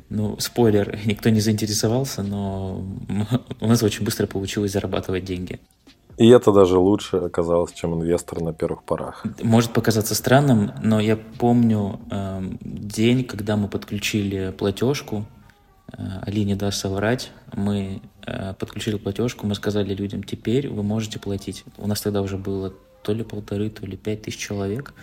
Ну, 0.10 0.38
спойлер, 0.39 1.00
никто 1.05 1.29
не 1.29 1.39
заинтересовался, 1.39 2.24
но 2.24 2.86
у 3.60 3.67
нас 3.67 3.83
очень 3.83 4.05
быстро 4.05 4.27
получилось 4.27 4.72
зарабатывать 4.72 5.25
деньги. 5.25 5.60
И 6.17 6.29
это 6.29 6.51
даже 6.51 6.77
лучше 6.77 7.17
оказалось, 7.17 7.72
чем 7.74 7.95
инвестор 7.95 8.41
на 8.41 8.53
первых 8.53 8.83
порах. 8.83 9.25
Может 9.41 9.74
показаться 9.74 10.13
странным, 10.13 10.72
но 10.83 11.00
я 11.00 11.17
помню 11.17 12.00
э, 12.12 12.41
день, 12.62 13.24
когда 13.24 13.57
мы 13.57 13.67
подключили 13.67 14.53
платежку. 14.55 15.25
Э, 15.97 16.19
Али 16.21 16.43
не 16.43 16.55
даст 16.55 16.79
соврать. 16.79 17.31
Мы 17.53 18.01
э, 18.25 18.53
подключили 18.57 18.97
платежку, 18.97 19.47
мы 19.47 19.55
сказали 19.55 19.93
людям, 19.93 20.23
теперь 20.23 20.69
вы 20.69 20.83
можете 20.83 21.19
платить. 21.19 21.63
У 21.77 21.88
нас 21.88 22.01
тогда 22.01 22.21
уже 22.21 22.38
было 22.38 22.73
то 23.03 23.13
ли 23.13 23.23
полторы, 23.23 23.69
то 23.69 23.85
ли 23.85 23.97
пять 23.97 24.23
тысяч 24.23 24.39
человек. 24.39 24.93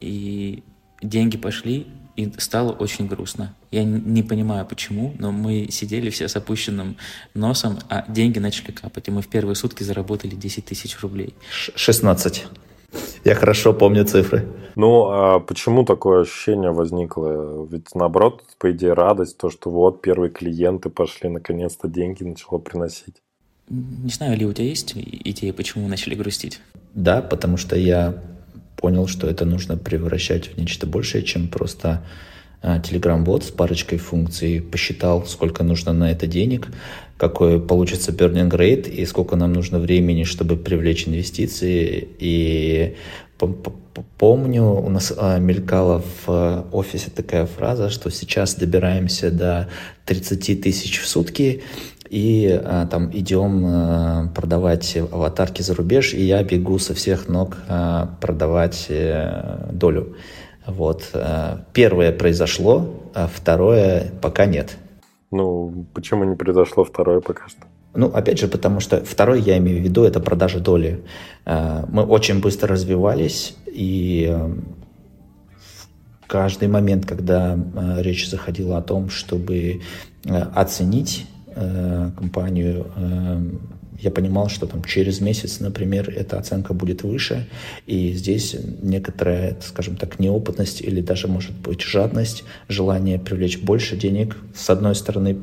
И 0.00 0.62
деньги 1.00 1.36
пошли, 1.36 1.86
и 2.16 2.32
стало 2.38 2.72
очень 2.72 3.06
грустно. 3.06 3.54
Я 3.70 3.84
не 3.84 4.22
понимаю, 4.22 4.66
почему, 4.66 5.14
но 5.18 5.32
мы 5.32 5.68
сидели 5.70 6.10
все 6.10 6.28
с 6.28 6.36
опущенным 6.36 6.96
носом, 7.34 7.78
а 7.88 8.04
деньги 8.08 8.38
начали 8.38 8.70
капать, 8.70 9.08
и 9.08 9.10
мы 9.10 9.22
в 9.22 9.28
первые 9.28 9.54
сутки 9.56 9.82
заработали 9.82 10.34
10 10.34 10.64
тысяч 10.64 11.00
рублей. 11.00 11.34
16. 11.50 12.46
Я 13.24 13.34
хорошо 13.34 13.72
помню 13.72 14.04
цифры. 14.04 14.46
Ну, 14.76 15.06
а 15.10 15.40
почему 15.40 15.84
такое 15.84 16.22
ощущение 16.22 16.72
возникло? 16.72 17.66
Ведь 17.70 17.94
наоборот, 17.94 18.42
по 18.58 18.70
идее, 18.72 18.92
радость, 18.92 19.38
то, 19.38 19.50
что 19.50 19.70
вот 19.70 20.02
первые 20.02 20.30
клиенты 20.30 20.90
пошли, 20.90 21.28
наконец-то 21.28 21.88
деньги 21.88 22.24
начало 22.24 22.58
приносить. 22.58 23.16
Не 23.68 24.10
знаю, 24.10 24.36
ли 24.36 24.44
у 24.44 24.52
тебя 24.52 24.66
есть 24.66 24.92
идея, 24.94 25.52
почему 25.52 25.84
мы 25.84 25.90
начали 25.90 26.14
грустить? 26.14 26.60
Да, 26.92 27.22
потому 27.22 27.56
что 27.56 27.76
я 27.76 28.14
понял, 28.76 29.06
что 29.06 29.26
это 29.26 29.46
нужно 29.46 29.78
превращать 29.78 30.48
в 30.48 30.58
нечто 30.58 30.86
большее, 30.86 31.22
чем 31.22 31.48
просто 31.48 32.04
а, 32.60 32.78
Telegram-бот 32.78 33.44
с 33.44 33.50
парочкой 33.50 33.98
функций, 33.98 34.60
посчитал, 34.60 35.24
сколько 35.26 35.64
нужно 35.64 35.92
на 35.92 36.10
это 36.10 36.26
денег, 36.26 36.68
какой 37.16 37.60
получится 37.60 38.12
burning 38.12 38.50
rate 38.50 38.90
и 38.90 39.04
сколько 39.06 39.36
нам 39.36 39.52
нужно 39.52 39.78
времени, 39.78 40.24
чтобы 40.24 40.56
привлечь 40.56 41.06
инвестиции. 41.06 42.08
И 42.18 42.96
помню, 44.18 44.64
у 44.64 44.88
нас 44.88 45.12
а, 45.16 45.38
мелькала 45.38 46.02
в 46.26 46.66
офисе 46.72 47.10
такая 47.10 47.46
фраза, 47.46 47.90
что 47.90 48.10
сейчас 48.10 48.54
добираемся 48.54 49.30
до 49.30 49.68
30 50.06 50.60
тысяч 50.60 51.00
в 51.00 51.06
сутки, 51.06 51.62
и 52.10 52.60
а, 52.62 52.86
там 52.86 53.10
идем 53.12 53.64
а, 53.66 54.28
продавать 54.34 54.96
аватарки 54.96 55.62
за 55.62 55.74
рубеж, 55.74 56.14
и 56.14 56.22
я 56.22 56.42
бегу 56.42 56.78
со 56.78 56.94
всех 56.94 57.28
ног 57.28 57.56
а, 57.68 58.16
продавать 58.20 58.86
а, 58.90 59.70
долю. 59.72 60.16
Вот. 60.66 61.10
А, 61.12 61.64
первое 61.72 62.12
произошло, 62.12 63.10
а 63.14 63.28
второе 63.32 64.12
пока 64.20 64.46
нет. 64.46 64.76
Ну, 65.34 65.86
почему 65.94 66.24
не 66.24 66.36
произошло 66.36 66.84
второе 66.84 67.20
пока 67.20 67.48
что? 67.48 67.66
Ну, 67.94 68.06
опять 68.06 68.38
же, 68.38 68.48
потому 68.48 68.80
что 68.80 69.04
второе, 69.04 69.38
я 69.38 69.58
имею 69.58 69.80
в 69.80 69.84
виду, 69.84 70.04
это 70.04 70.20
продажа 70.20 70.60
доли. 70.60 71.04
Мы 71.46 72.02
очень 72.02 72.40
быстро 72.40 72.68
развивались, 72.68 73.56
и 73.66 74.36
в 76.20 76.26
каждый 76.26 76.68
момент, 76.68 77.06
когда 77.06 77.56
речь 77.98 78.28
заходила 78.28 78.78
о 78.78 78.82
том, 78.82 79.10
чтобы 79.10 79.80
оценить 80.54 81.26
Э, 81.56 82.10
компанию, 82.16 82.86
э, 82.96 83.40
я 84.04 84.10
понимал, 84.10 84.48
что 84.48 84.66
там 84.66 84.84
через 84.84 85.20
месяц, 85.20 85.60
например, 85.60 86.12
эта 86.14 86.38
оценка 86.38 86.74
будет 86.74 87.02
выше, 87.02 87.48
и 87.86 88.12
здесь 88.12 88.54
некоторая, 88.82 89.56
скажем 89.62 89.96
так, 89.96 90.20
неопытность 90.20 90.82
или 90.82 91.00
даже, 91.00 91.26
может 91.26 91.52
быть, 91.52 91.80
жадность, 91.80 92.44
желание 92.68 93.18
привлечь 93.18 93.58
больше 93.58 93.96
денег, 93.96 94.36
с 94.54 94.68
одной 94.68 94.94
стороны, 94.94 95.38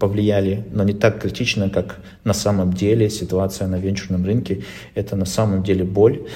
повлияли, 0.00 0.64
но 0.72 0.84
не 0.84 0.94
так 0.94 1.20
критично, 1.20 1.68
как 1.68 2.00
на 2.24 2.32
самом 2.32 2.72
деле 2.72 3.10
ситуация 3.10 3.68
на 3.68 3.76
венчурном 3.76 4.24
рынке. 4.24 4.62
Это 4.94 5.16
на 5.16 5.26
самом 5.26 5.62
деле 5.62 5.84
боль. 5.84 6.26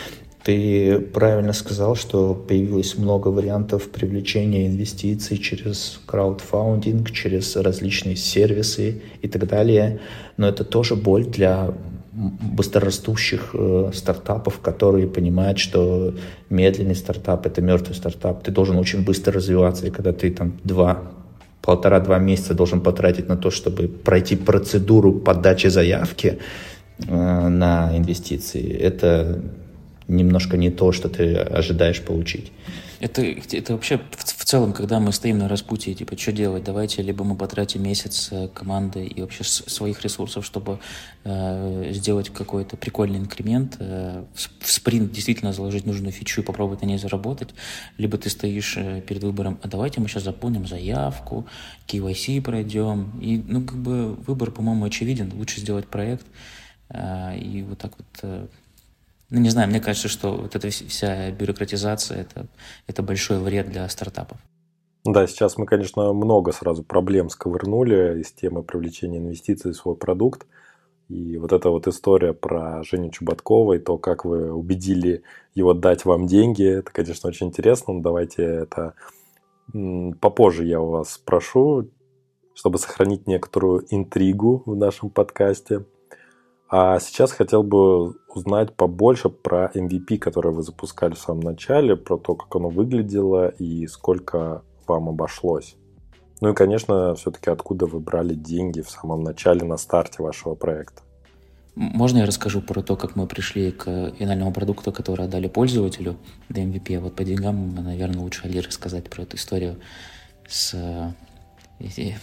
Ты 0.44 0.98
правильно 0.98 1.52
сказал, 1.52 1.94
что 1.94 2.34
появилось 2.34 2.98
много 2.98 3.28
вариантов 3.28 3.88
привлечения 3.90 4.66
инвестиций 4.66 5.38
через 5.38 6.00
краудфаундинг, 6.06 7.12
через 7.12 7.54
различные 7.54 8.16
сервисы 8.16 9.02
и 9.20 9.28
так 9.28 9.46
далее. 9.46 10.00
Но 10.36 10.48
это 10.48 10.64
тоже 10.64 10.96
боль 10.96 11.24
для 11.24 11.72
быстрорастущих 12.12 13.50
э, 13.54 13.90
стартапов, 13.94 14.58
которые 14.58 15.06
понимают, 15.06 15.58
что 15.58 16.14
медленный 16.50 16.96
стартап— 16.96 17.46
это 17.46 17.62
мертвый 17.62 17.96
стартап. 17.96 18.42
Ты 18.42 18.50
должен 18.50 18.76
очень 18.76 19.04
быстро 19.04 19.34
развиваться, 19.34 19.86
и 19.86 19.90
когда 19.90 20.12
ты 20.12 20.30
там 20.30 20.58
два 20.64 21.02
полтора-два 21.62 22.18
месяца 22.18 22.54
должен 22.54 22.80
потратить 22.80 23.28
на 23.28 23.36
то, 23.36 23.50
чтобы 23.50 23.86
пройти 23.86 24.36
процедуру 24.36 25.12
подачи 25.12 25.68
заявки 25.68 26.38
э, 27.06 27.48
на 27.48 27.96
инвестиции, 27.96 28.76
это 28.76 29.40
немножко 30.12 30.56
не 30.56 30.70
то, 30.70 30.92
что 30.92 31.08
ты 31.08 31.36
ожидаешь 31.36 32.02
получить. 32.02 32.52
Это, 33.02 33.20
это 33.22 33.72
вообще 33.72 33.98
в, 33.98 34.24
в 34.24 34.44
целом, 34.44 34.72
когда 34.72 35.00
мы 35.00 35.10
стоим 35.10 35.38
на 35.38 35.48
распутье, 35.48 35.92
типа, 35.92 36.16
что 36.16 36.30
делать? 36.30 36.62
Давайте 36.62 37.02
либо 37.02 37.24
мы 37.24 37.34
потратим 37.34 37.82
месяц 37.82 38.28
э, 38.30 38.46
команды 38.54 39.04
и 39.04 39.20
вообще 39.20 39.42
своих 39.42 40.02
ресурсов, 40.02 40.46
чтобы 40.46 40.78
э, 41.24 41.90
сделать 41.90 42.30
какой-то 42.30 42.76
прикольный 42.76 43.18
инкремент, 43.18 43.76
э, 43.80 44.22
в, 44.32 44.70
спринт 44.70 45.10
действительно 45.10 45.52
заложить 45.52 45.84
нужную 45.84 46.12
фичу 46.12 46.42
и 46.42 46.44
попробовать 46.44 46.82
на 46.82 46.86
ней 46.86 46.98
заработать, 46.98 47.48
либо 47.98 48.18
ты 48.18 48.30
стоишь 48.30 48.76
э, 48.76 49.00
перед 49.00 49.24
выбором, 49.24 49.58
а 49.62 49.68
давайте 49.68 50.00
мы 50.00 50.06
сейчас 50.06 50.22
заполним 50.22 50.68
заявку, 50.68 51.44
KYC 51.88 52.40
пройдем, 52.40 53.18
и, 53.20 53.42
ну, 53.44 53.64
как 53.64 53.78
бы 53.78 54.14
выбор, 54.14 54.52
по-моему, 54.52 54.84
очевиден, 54.84 55.32
лучше 55.34 55.60
сделать 55.60 55.88
проект, 55.88 56.26
э, 56.88 57.36
и 57.36 57.62
вот 57.62 57.78
так 57.78 57.94
вот 57.98 58.06
э, 58.22 58.46
ну, 59.32 59.40
не 59.40 59.48
знаю, 59.48 59.68
мне 59.68 59.80
кажется, 59.80 60.08
что 60.08 60.36
вот 60.36 60.54
эта 60.54 60.68
вся 60.68 61.30
бюрократизация 61.30 62.20
это,– 62.20 62.46
это 62.86 63.02
большой 63.02 63.38
вред 63.38 63.70
для 63.70 63.88
стартапов. 63.88 64.38
Да, 65.04 65.26
сейчас 65.26 65.56
мы, 65.56 65.64
конечно, 65.64 66.12
много 66.12 66.52
сразу 66.52 66.82
проблем 66.82 67.30
сковырнули 67.30 68.20
из 68.20 68.30
темы 68.30 68.62
привлечения 68.62 69.18
инвестиций 69.18 69.72
в 69.72 69.76
свой 69.76 69.96
продукт. 69.96 70.46
И 71.08 71.38
вот 71.38 71.52
эта 71.52 71.70
вот 71.70 71.88
история 71.88 72.34
про 72.34 72.82
Женю 72.84 73.10
Чубаткова 73.10 73.72
и 73.74 73.78
то, 73.78 73.96
как 73.96 74.26
вы 74.26 74.52
убедили 74.52 75.22
его 75.54 75.72
дать 75.72 76.04
вам 76.04 76.26
деньги, 76.26 76.64
это, 76.64 76.92
конечно, 76.92 77.28
очень 77.28 77.48
интересно. 77.48 77.94
Но 77.94 78.00
давайте 78.00 78.42
это 78.42 78.94
попозже 80.20 80.66
я 80.66 80.80
у 80.80 80.90
вас 80.90 81.14
спрошу, 81.14 81.88
чтобы 82.54 82.78
сохранить 82.78 83.26
некоторую 83.26 83.86
интригу 83.88 84.62
в 84.66 84.76
нашем 84.76 85.08
подкасте. 85.08 85.86
А 86.74 86.98
сейчас 87.00 87.32
хотел 87.32 87.62
бы 87.62 88.14
узнать 88.34 88.74
побольше 88.74 89.28
про 89.28 89.70
MVP, 89.74 90.16
который 90.16 90.52
вы 90.52 90.62
запускали 90.62 91.12
в 91.12 91.18
самом 91.18 91.40
начале, 91.40 91.96
про 91.96 92.16
то, 92.16 92.34
как 92.34 92.56
оно 92.56 92.70
выглядело 92.70 93.48
и 93.48 93.86
сколько 93.86 94.62
вам 94.86 95.10
обошлось. 95.10 95.76
Ну 96.40 96.48
и, 96.48 96.54
конечно, 96.54 97.14
все-таки 97.14 97.50
откуда 97.50 97.84
вы 97.84 98.00
брали 98.00 98.32
деньги 98.32 98.80
в 98.80 98.88
самом 98.88 99.22
начале 99.22 99.66
на 99.66 99.76
старте 99.76 100.22
вашего 100.22 100.54
проекта. 100.54 101.02
Можно 101.74 102.20
я 102.20 102.26
расскажу 102.26 102.62
про 102.62 102.82
то, 102.82 102.96
как 102.96 103.16
мы 103.16 103.26
пришли 103.26 103.70
к 103.70 104.14
финальному 104.18 104.54
продукту, 104.54 104.92
который 104.92 105.26
отдали 105.26 105.48
пользователю 105.48 106.16
до 106.48 106.62
MVP? 106.62 106.98
Вот 107.00 107.14
по 107.14 107.22
деньгам, 107.22 107.74
наверное, 107.74 108.22
лучше 108.22 108.46
Али 108.46 108.60
рассказать 108.60 109.10
про 109.10 109.24
эту 109.24 109.36
историю 109.36 109.76
с 110.48 110.74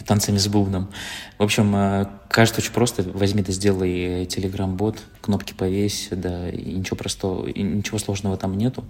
танцами 0.06 0.38
с 0.38 0.48
бубном. 0.48 0.90
В 1.38 1.42
общем, 1.42 1.74
э, 1.76 2.06
кажется 2.28 2.60
очень 2.60 2.72
просто. 2.72 3.02
Возьми 3.02 3.42
да 3.42 3.52
сделай 3.52 4.26
телеграм-бот, 4.26 4.98
кнопки 5.20 5.52
повесь, 5.52 6.08
да, 6.10 6.48
и 6.48 6.74
ничего 6.74 6.96
простого, 6.96 7.46
и 7.46 7.62
ничего 7.62 7.98
сложного 7.98 8.36
там 8.36 8.56
нету. 8.56 8.84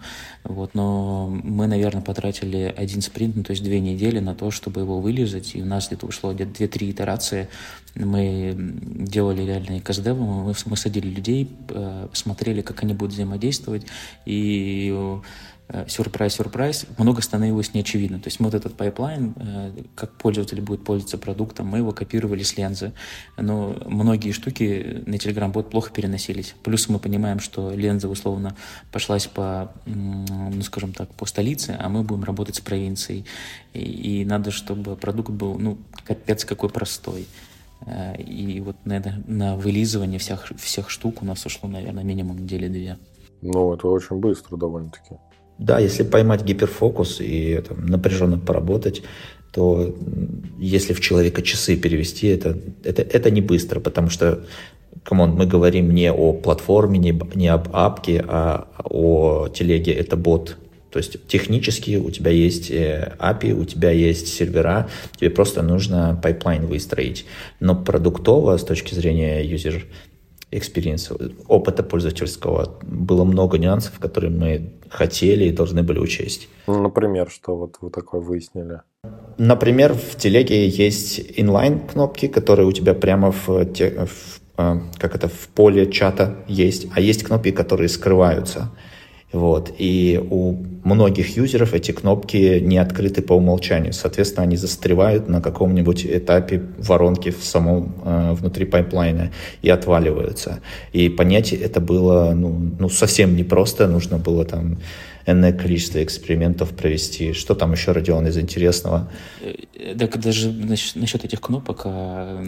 Вот, 0.45 0.75
но 0.75 1.29
мы, 1.29 1.67
наверное, 1.67 2.03
потратили 2.03 2.73
один 2.77 3.03
спринт, 3.03 3.37
ну, 3.37 3.43
то 3.43 3.51
есть 3.53 3.63
две 3.63 3.81
недели 3.81 4.21
на 4.21 4.35
то, 4.35 4.51
чтобы 4.51 4.81
его 4.81 5.01
вылезать, 5.01 5.55
и 5.55 5.63
у 5.63 5.67
нас 5.67 5.89
где-то 5.89 6.07
ушло 6.07 6.33
где-то 6.33 6.55
две-три 6.55 6.91
итерации. 6.91 7.49
Мы 7.95 8.55
делали 8.57 9.43
реальные 9.43 9.81
каздевы, 9.81 10.25
мы, 10.25 10.55
мы 10.65 10.77
садили 10.77 11.09
людей, 11.09 11.51
э, 11.69 12.09
смотрели, 12.13 12.61
как 12.63 12.83
они 12.83 12.95
будут 12.95 13.15
взаимодействовать, 13.15 13.87
и 14.25 15.21
сюрприз, 15.89 16.35
сюрприз, 16.35 16.87
много 16.99 17.23
становилось 17.23 17.75
неочевидно. 17.75 18.19
То 18.19 18.29
есть 18.29 18.41
мы 18.41 18.47
вот 18.47 18.55
этот 18.55 18.77
pipeline, 18.77 19.35
э, 19.37 19.73
как 19.95 20.13
пользователь 20.17 20.61
будет 20.61 20.85
пользоваться 20.85 21.19
продуктом, 21.19 21.67
мы 21.67 21.79
его 21.79 21.93
копировали 21.93 22.43
с 22.43 22.57
лензы, 22.57 22.93
но 23.37 23.77
многие 23.87 24.33
штуки 24.33 25.03
на 25.07 25.15
Telegram-бот 25.15 25.71
плохо 25.71 25.93
переносились. 25.93 26.55
Плюс 26.63 26.89
мы 26.89 26.99
понимаем, 26.99 27.41
что 27.41 27.71
Lensa 27.71 28.09
условно 28.09 28.57
пошлась 28.91 29.27
по, 29.27 29.73
ну 29.87 30.63
скажем 30.63 30.93
так, 30.93 31.13
по 31.15 31.27
столице, 31.27 31.77
а 31.79 31.89
мы 31.89 32.03
будем 32.03 32.25
работать 32.25 32.57
с 32.57 32.61
провинцией. 32.61 33.25
И, 33.73 34.21
и 34.21 34.25
надо, 34.25 34.51
чтобы 34.51 34.97
продукт 34.97 35.31
был, 35.31 35.59
ну, 35.59 35.79
капец 36.05 36.45
какой 36.45 36.71
простой. 36.71 37.27
Э, 37.87 38.21
и 38.21 38.61
вот 38.61 38.77
на, 38.85 38.95
это, 38.95 39.23
на 39.27 39.57
вылизывание 39.57 40.19
всех, 40.19 40.53
всех 40.59 40.91
штук 40.91 41.23
у 41.23 41.25
нас 41.25 41.47
ушло, 41.47 41.69
наверное, 41.69 42.05
минимум 42.05 42.39
недели 42.39 42.69
две. 42.69 42.99
Ну, 43.43 43.73
это 43.73 43.89
очень 43.89 44.17
быстро 44.17 44.57
довольно-таки. 44.57 45.17
Да, 45.61 45.79
если 45.79 46.05
поймать 46.05 46.43
гиперфокус 46.43 47.21
и 47.21 47.61
там, 47.69 47.85
напряженно 47.85 48.39
поработать, 48.39 49.03
то 49.53 49.95
если 50.59 50.95
в 50.95 51.01
человека 51.01 51.43
часы 51.43 51.77
перевести, 51.77 52.29
это, 52.29 52.59
это, 52.83 53.03
это 53.03 53.31
не 53.31 53.43
быстро, 53.43 53.79
потому 53.79 54.09
что, 54.09 54.47
come 55.03 55.20
on, 55.20 55.33
мы 55.33 55.45
говорим 55.45 55.91
не 55.95 56.11
о 56.11 56.33
платформе, 56.33 56.99
не, 56.99 57.21
не 57.35 57.49
об 57.49 57.69
апке, 57.77 58.25
а 58.27 58.69
о 58.83 59.49
телеге, 59.49 59.93
это 59.93 60.17
бот. 60.17 60.57
То 60.91 60.99
есть 60.99 61.27
технически 61.27 61.97
у 61.97 62.11
тебя 62.11 62.31
есть 62.31 62.71
э, 62.71 63.13
API, 63.19 63.53
у 63.53 63.67
тебя 63.67 63.91
есть 63.91 64.29
сервера, 64.29 64.89
тебе 65.17 65.29
просто 65.29 65.61
нужно 65.61 66.19
pipeline 66.23 66.65
выстроить. 66.65 67.27
Но 67.61 67.77
продуктово, 67.77 68.57
с 68.57 68.65
точки 68.65 68.95
зрения 68.95 69.45
user 69.45 69.85
experience, 70.51 71.35
опыта 71.49 71.83
пользовательского. 71.83 72.79
Было 72.83 73.25
много 73.25 73.59
нюансов, 73.59 73.99
которые 73.99 74.31
мы 74.31 74.73
хотели 74.89 75.45
и 75.45 75.53
должны 75.53 75.83
были 75.83 75.99
учесть. 75.99 76.49
Ну, 76.67 76.83
например, 76.83 77.31
что 77.31 77.57
вот 77.57 77.77
вы 77.81 77.91
такое 77.91 78.21
выяснили? 78.21 78.83
Например, 79.39 79.95
в 79.95 80.17
телеге 80.17 80.69
есть 80.69 81.21
inline 81.37 81.81
кнопки, 81.81 82.29
которые 82.29 82.67
у 82.67 82.73
тебя 82.73 82.95
прямо 82.95 83.33
в, 83.33 83.65
те, 83.67 84.07
в 84.07 84.41
а, 84.61 84.79
как 84.99 85.15
это 85.15 85.29
в 85.29 85.49
поле 85.49 85.91
чата 85.91 86.45
есть, 86.47 86.89
а 86.95 87.01
есть 87.01 87.23
кнопки, 87.23 87.51
которые 87.51 87.89
скрываются. 87.89 88.71
Вот. 89.33 89.73
И 89.79 90.21
у 90.31 90.57
многих 90.83 91.37
юзеров 91.37 91.73
эти 91.73 91.93
кнопки 91.93 92.59
не 92.59 92.79
открыты 92.79 93.23
по 93.23 93.35
умолчанию. 93.35 93.93
Соответственно, 93.93 94.43
они 94.43 94.57
застревают 94.57 95.29
на 95.29 95.41
каком-нибудь 95.41 96.05
этапе 96.05 96.63
воронки 96.79 97.31
в 97.31 97.45
самом 97.45 97.95
э, 98.05 98.33
внутри 98.33 98.65
пайплайна 98.65 99.31
и 99.63 99.71
отваливаются. 99.71 100.61
И 100.93 101.09
понять 101.09 101.53
это 101.53 101.81
было 101.81 102.33
ну, 102.35 102.73
ну, 102.79 102.89
совсем 102.89 103.37
непросто. 103.37 103.87
Нужно 103.87 104.19
было 104.19 104.45
там 104.45 104.79
энное 105.27 105.53
количество 105.53 106.03
экспериментов 106.03 106.75
провести. 106.77 107.33
Что 107.33 107.55
там 107.55 107.73
еще, 107.73 107.93
Родион, 107.93 108.27
из 108.27 108.39
интересного? 108.39 109.11
Э, 109.41 109.95
так 109.99 110.19
даже 110.19 110.51
насчет 110.51 111.25
этих 111.25 111.41
кнопок, 111.41 111.83
а, 111.85 112.43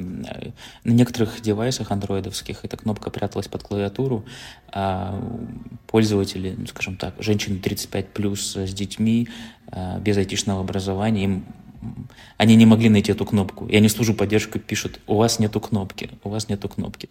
на 0.84 0.90
некоторых 0.90 1.40
девайсах 1.40 1.90
андроидовских 1.90 2.64
эта 2.64 2.76
кнопка 2.76 3.10
пряталась 3.10 3.48
под 3.48 3.62
клавиатуру, 3.62 4.24
а 4.72 5.20
пользователи, 5.86 6.54
ну, 6.56 6.66
скажем 6.66 6.96
так, 6.96 7.14
женщины 7.18 7.58
35 7.58 8.08
плюс 8.08 8.56
с 8.56 8.72
детьми, 8.72 9.28
а, 9.68 9.98
без 9.98 10.16
айтишного 10.16 10.60
образования, 10.60 11.24
им 11.24 11.44
они 12.36 12.54
не 12.56 12.66
могли 12.66 12.88
найти 12.88 13.12
эту 13.12 13.24
кнопку. 13.24 13.66
И 13.66 13.76
они 13.76 13.88
служу 13.88 14.14
поддержку 14.14 14.58
пишут, 14.58 15.00
у 15.06 15.16
вас 15.16 15.38
нету 15.38 15.60
кнопки, 15.60 16.10
у 16.22 16.28
вас 16.28 16.48
нету 16.48 16.68
кнопки. 16.68 17.08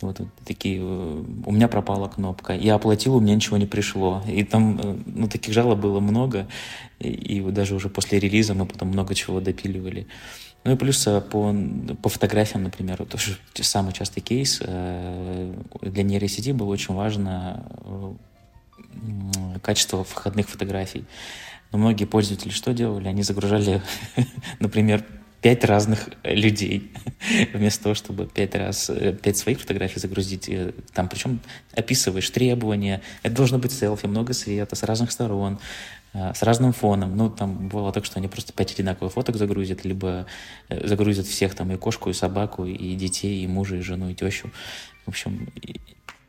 Вот, 0.00 0.18
такие, 0.46 0.78
э, 0.80 1.24
у 1.44 1.52
меня 1.52 1.68
пропала 1.68 2.08
кнопка, 2.08 2.54
я 2.54 2.74
оплатил, 2.74 3.16
у 3.16 3.20
меня 3.20 3.34
ничего 3.34 3.58
не 3.58 3.66
пришло. 3.66 4.22
И 4.26 4.44
там, 4.44 4.80
э, 4.82 4.98
ну, 5.04 5.28
таких 5.28 5.52
жалоб 5.52 5.78
было 5.78 6.00
много, 6.00 6.48
и, 6.98 7.08
и 7.08 7.40
даже 7.50 7.74
уже 7.74 7.90
после 7.90 8.18
релиза 8.18 8.54
мы 8.54 8.64
потом 8.64 8.88
много 8.88 9.14
чего 9.14 9.40
допиливали. 9.40 10.06
Ну 10.64 10.72
и 10.72 10.76
плюс 10.76 11.06
э, 11.06 11.20
по, 11.20 11.54
по 12.02 12.08
фотографиям, 12.08 12.62
например, 12.62 13.04
тоже 13.04 13.36
самый 13.54 13.92
частый 13.92 14.22
кейс. 14.22 14.58
Для 14.60 16.02
нейросети 16.02 16.52
было 16.52 16.70
очень 16.70 16.94
важно 16.94 17.66
качество 19.62 20.02
входных 20.02 20.48
фотографий. 20.48 21.04
Но 21.72 21.78
многие 21.78 22.06
пользователи 22.06 22.50
что 22.50 22.72
делали? 22.72 23.06
Они 23.06 23.22
загружали, 23.22 23.82
например, 24.60 25.04
пять 25.40 25.64
разных 25.64 26.08
людей, 26.22 26.92
вместо 27.52 27.84
того, 27.84 27.94
чтобы 27.94 28.26
пять 28.26 28.54
раз, 28.54 28.90
э, 28.90 29.12
пять 29.12 29.36
своих 29.36 29.60
фотографий 29.60 29.98
загрузить. 29.98 30.48
Э, 30.48 30.72
там 30.92 31.08
причем 31.08 31.40
описываешь 31.74 32.28
требования, 32.30 33.00
это 33.22 33.36
должно 33.36 33.58
быть 33.58 33.72
селфи, 33.72 34.06
много 34.06 34.32
света, 34.32 34.76
с 34.76 34.82
разных 34.82 35.10
сторон, 35.12 35.58
э, 36.12 36.34
с 36.34 36.42
разным 36.42 36.72
фоном. 36.72 37.16
Ну, 37.16 37.30
там 37.30 37.68
было 37.68 37.92
так, 37.92 38.04
что 38.04 38.18
они 38.18 38.28
просто 38.28 38.52
пять 38.52 38.72
одинаковых 38.72 39.12
фоток 39.12 39.36
загрузят, 39.36 39.84
либо 39.84 40.26
загрузят 40.68 41.26
всех 41.26 41.54
там 41.54 41.72
и 41.72 41.76
кошку, 41.76 42.10
и 42.10 42.12
собаку, 42.12 42.66
и 42.66 42.94
детей, 42.94 43.42
и 43.42 43.46
мужа, 43.46 43.76
и 43.76 43.80
жену, 43.80 44.10
и 44.10 44.14
тещу. 44.14 44.50
В 45.06 45.08
общем, 45.08 45.48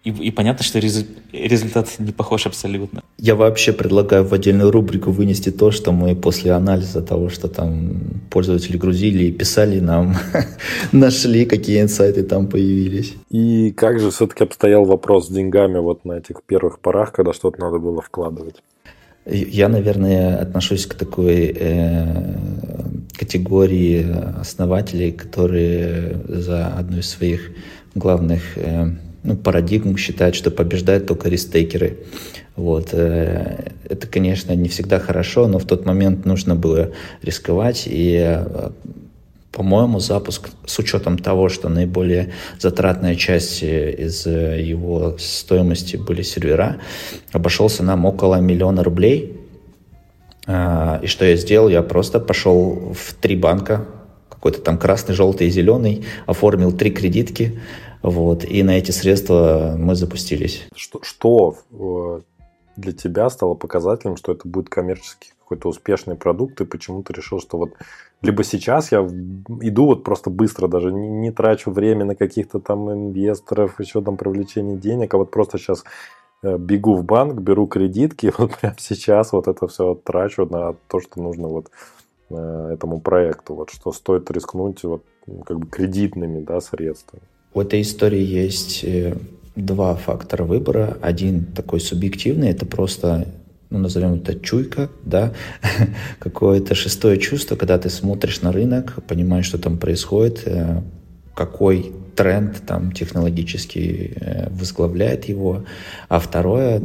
и, 0.03 0.09
и 0.09 0.31
понятно, 0.31 0.63
что 0.63 0.79
резу, 0.79 1.05
результат 1.31 1.87
не 1.99 2.11
похож 2.11 2.47
абсолютно. 2.47 3.03
Я 3.19 3.35
вообще 3.35 3.71
предлагаю 3.71 4.23
в 4.23 4.33
отдельную 4.33 4.71
рубрику 4.71 5.11
вынести 5.11 5.51
то, 5.51 5.69
что 5.69 5.91
мы 5.91 6.15
после 6.15 6.53
анализа 6.53 7.01
того, 7.01 7.29
что 7.29 7.47
там 7.47 8.21
пользователи 8.31 8.77
грузили 8.77 9.25
и 9.25 9.31
писали 9.31 9.79
нам, 9.79 10.15
нашли, 10.91 11.45
какие 11.45 11.81
инсайты 11.81 12.23
там 12.23 12.47
появились. 12.47 13.13
И 13.29 13.71
как 13.71 13.99
же 13.99 14.09
все-таки 14.09 14.43
обстоял 14.43 14.85
вопрос 14.85 15.27
с 15.27 15.31
деньгами 15.31 15.77
вот 15.77 16.03
на 16.03 16.13
этих 16.13 16.41
первых 16.47 16.79
порах, 16.79 17.11
когда 17.11 17.31
что-то 17.33 17.61
надо 17.61 17.77
было 17.77 18.01
вкладывать? 18.01 18.55
Я, 19.25 19.69
наверное, 19.69 20.37
отношусь 20.37 20.87
к 20.87 20.95
такой 20.95 21.55
э, 21.55 22.33
категории 23.15 24.03
основателей, 24.39 25.11
которые 25.11 26.19
за 26.27 26.69
одну 26.69 26.97
из 26.97 27.09
своих 27.09 27.51
главных 27.93 28.57
э, 28.57 28.95
ну, 29.23 29.35
парадигм 29.35 29.97
считают, 29.97 30.35
что 30.35 30.51
побеждают 30.51 31.05
только 31.05 31.29
рестейкеры. 31.29 31.97
Вот. 32.55 32.89
Э, 32.93 33.71
это, 33.87 34.07
конечно, 34.07 34.53
не 34.53 34.67
всегда 34.69 34.99
хорошо, 34.99 35.47
но 35.47 35.59
в 35.59 35.65
тот 35.65 35.85
момент 35.85 36.25
нужно 36.25 36.55
было 36.55 36.91
рисковать. 37.21 37.83
И, 37.85 38.17
э, 38.19 38.69
по-моему, 39.51 39.99
запуск 39.99 40.49
с 40.65 40.79
учетом 40.79 41.17
того, 41.17 41.49
что 41.49 41.69
наиболее 41.69 42.33
затратная 42.59 43.15
часть 43.15 43.63
э, 43.63 43.93
из 43.93 44.25
его 44.25 45.17
стоимости 45.19 45.97
были 45.97 46.23
сервера, 46.23 46.77
обошелся 47.31 47.83
нам 47.83 48.05
около 48.05 48.35
миллиона 48.35 48.83
рублей. 48.83 49.37
И 50.47 51.07
что 51.07 51.23
я 51.23 51.35
сделал? 51.35 51.69
Я 51.69 51.83
просто 51.83 52.19
пошел 52.19 52.93
в 52.97 53.13
три 53.13 53.35
банка, 53.35 53.85
какой-то 54.27 54.59
там 54.59 54.79
красный, 54.79 55.13
желтый 55.13 55.47
и 55.47 55.51
зеленый, 55.51 56.03
оформил 56.25 56.71
три 56.71 56.89
кредитки, 56.89 57.59
вот, 58.01 58.45
и 58.45 58.63
на 58.63 58.77
эти 58.77 58.91
средства 58.91 59.75
мы 59.77 59.95
запустились. 59.95 60.67
Что, 60.75 61.01
что 61.03 61.55
э, 61.71 62.21
для 62.75 62.93
тебя 62.93 63.29
стало 63.29 63.53
показателем, 63.53 64.17
что 64.17 64.31
это 64.31 64.47
будет 64.47 64.69
коммерческий 64.69 65.31
какой-то 65.39 65.69
успешный 65.69 66.15
продукт, 66.15 66.61
и 66.61 66.65
почему 66.65 67.03
ты 67.03 67.13
решил, 67.13 67.39
что 67.39 67.57
вот 67.57 67.73
либо 68.21 68.43
сейчас 68.43 68.91
я 68.91 68.99
иду 68.99 69.85
вот 69.85 70.03
просто 70.03 70.29
быстро, 70.29 70.67
даже 70.67 70.93
не, 70.93 71.09
не 71.09 71.31
трачу 71.31 71.71
время 71.71 72.05
на 72.05 72.15
каких-то 72.15 72.59
там 72.59 72.91
инвесторов, 72.91 73.79
еще 73.79 74.01
там 74.01 74.15
привлечение 74.15 74.77
денег, 74.77 75.13
а 75.13 75.17
вот 75.17 75.29
просто 75.31 75.57
сейчас 75.57 75.83
э, 76.41 76.57
бегу 76.57 76.95
в 76.95 77.03
банк, 77.03 77.39
беру 77.41 77.67
кредитки, 77.67 78.27
и 78.27 78.33
вот 78.37 78.57
прямо 78.57 78.77
сейчас 78.79 79.33
вот 79.33 79.47
это 79.47 79.67
все 79.67 79.93
трачу 79.93 80.45
на 80.45 80.73
то, 80.87 81.01
что 81.01 81.21
нужно 81.21 81.49
вот 81.49 81.69
э, 82.29 82.69
этому 82.73 83.01
проекту, 83.01 83.55
вот 83.55 83.69
что 83.71 83.91
стоит 83.91 84.31
рискнуть 84.31 84.83
вот 84.83 85.03
как 85.45 85.59
бы 85.59 85.67
кредитными 85.67 86.41
да, 86.41 86.61
средствами. 86.61 87.23
У 87.53 87.59
этой 87.59 87.81
истории 87.81 88.23
есть 88.23 88.83
э, 88.83 89.17
два 89.55 89.95
фактора 89.95 90.43
выбора. 90.43 90.97
Один 91.01 91.45
такой 91.45 91.81
субъективный, 91.81 92.49
это 92.49 92.65
просто 92.65 93.27
ну, 93.69 93.79
назовем 93.79 94.15
это 94.15 94.39
чуйка, 94.39 94.89
да, 95.03 95.33
какое-то 96.19 96.75
шестое 96.75 97.17
чувство, 97.17 97.55
когда 97.55 97.77
ты 97.77 97.89
смотришь 97.89 98.41
на 98.41 98.51
рынок, 98.51 98.99
понимаешь, 99.07 99.45
что 99.45 99.57
там 99.57 99.77
происходит, 99.77 100.43
э, 100.45 100.81
какой 101.35 101.91
тренд 102.15 102.61
там 102.65 102.91
технологически 102.93 104.13
э, 104.15 104.49
возглавляет 104.49 105.25
его. 105.25 105.65
А 106.07 106.19
второе, 106.19 106.81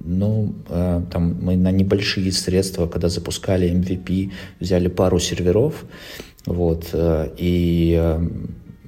ну, 0.00 0.54
там 0.68 1.38
мы 1.40 1.56
на 1.56 1.70
небольшие 1.70 2.30
средства, 2.30 2.86
когда 2.86 3.08
запускали 3.08 3.72
MVP, 3.72 4.32
взяли 4.60 4.88
пару 4.88 5.18
серверов, 5.18 5.86
вот, 6.44 6.90
и 6.92 8.18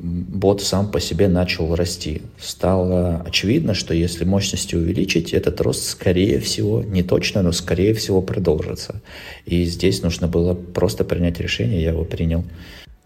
бот 0.07 0.62
сам 0.62 0.90
по 0.90 1.01
себе 1.01 1.29
начал 1.29 1.75
расти. 1.75 2.23
Стало 2.38 3.23
очевидно, 3.27 3.75
что 3.75 3.95
если 3.95 4.25
мощности 4.25 4.75
увеличить, 4.75 5.33
этот 5.33 5.61
рост, 5.61 5.85
скорее 5.85 6.40
всего, 6.40 6.83
не 6.83 7.03
точно, 7.03 7.42
но 7.42 7.53
скорее 7.53 7.95
всего 7.95 8.23
продолжится. 8.23 9.03
И 9.45 9.64
здесь 9.64 10.03
нужно 10.03 10.29
было 10.29 10.55
просто 10.55 11.05
принять 11.05 11.40
решение, 11.40 11.83
я 11.83 11.90
его 11.90 12.05
принял. 12.05 12.45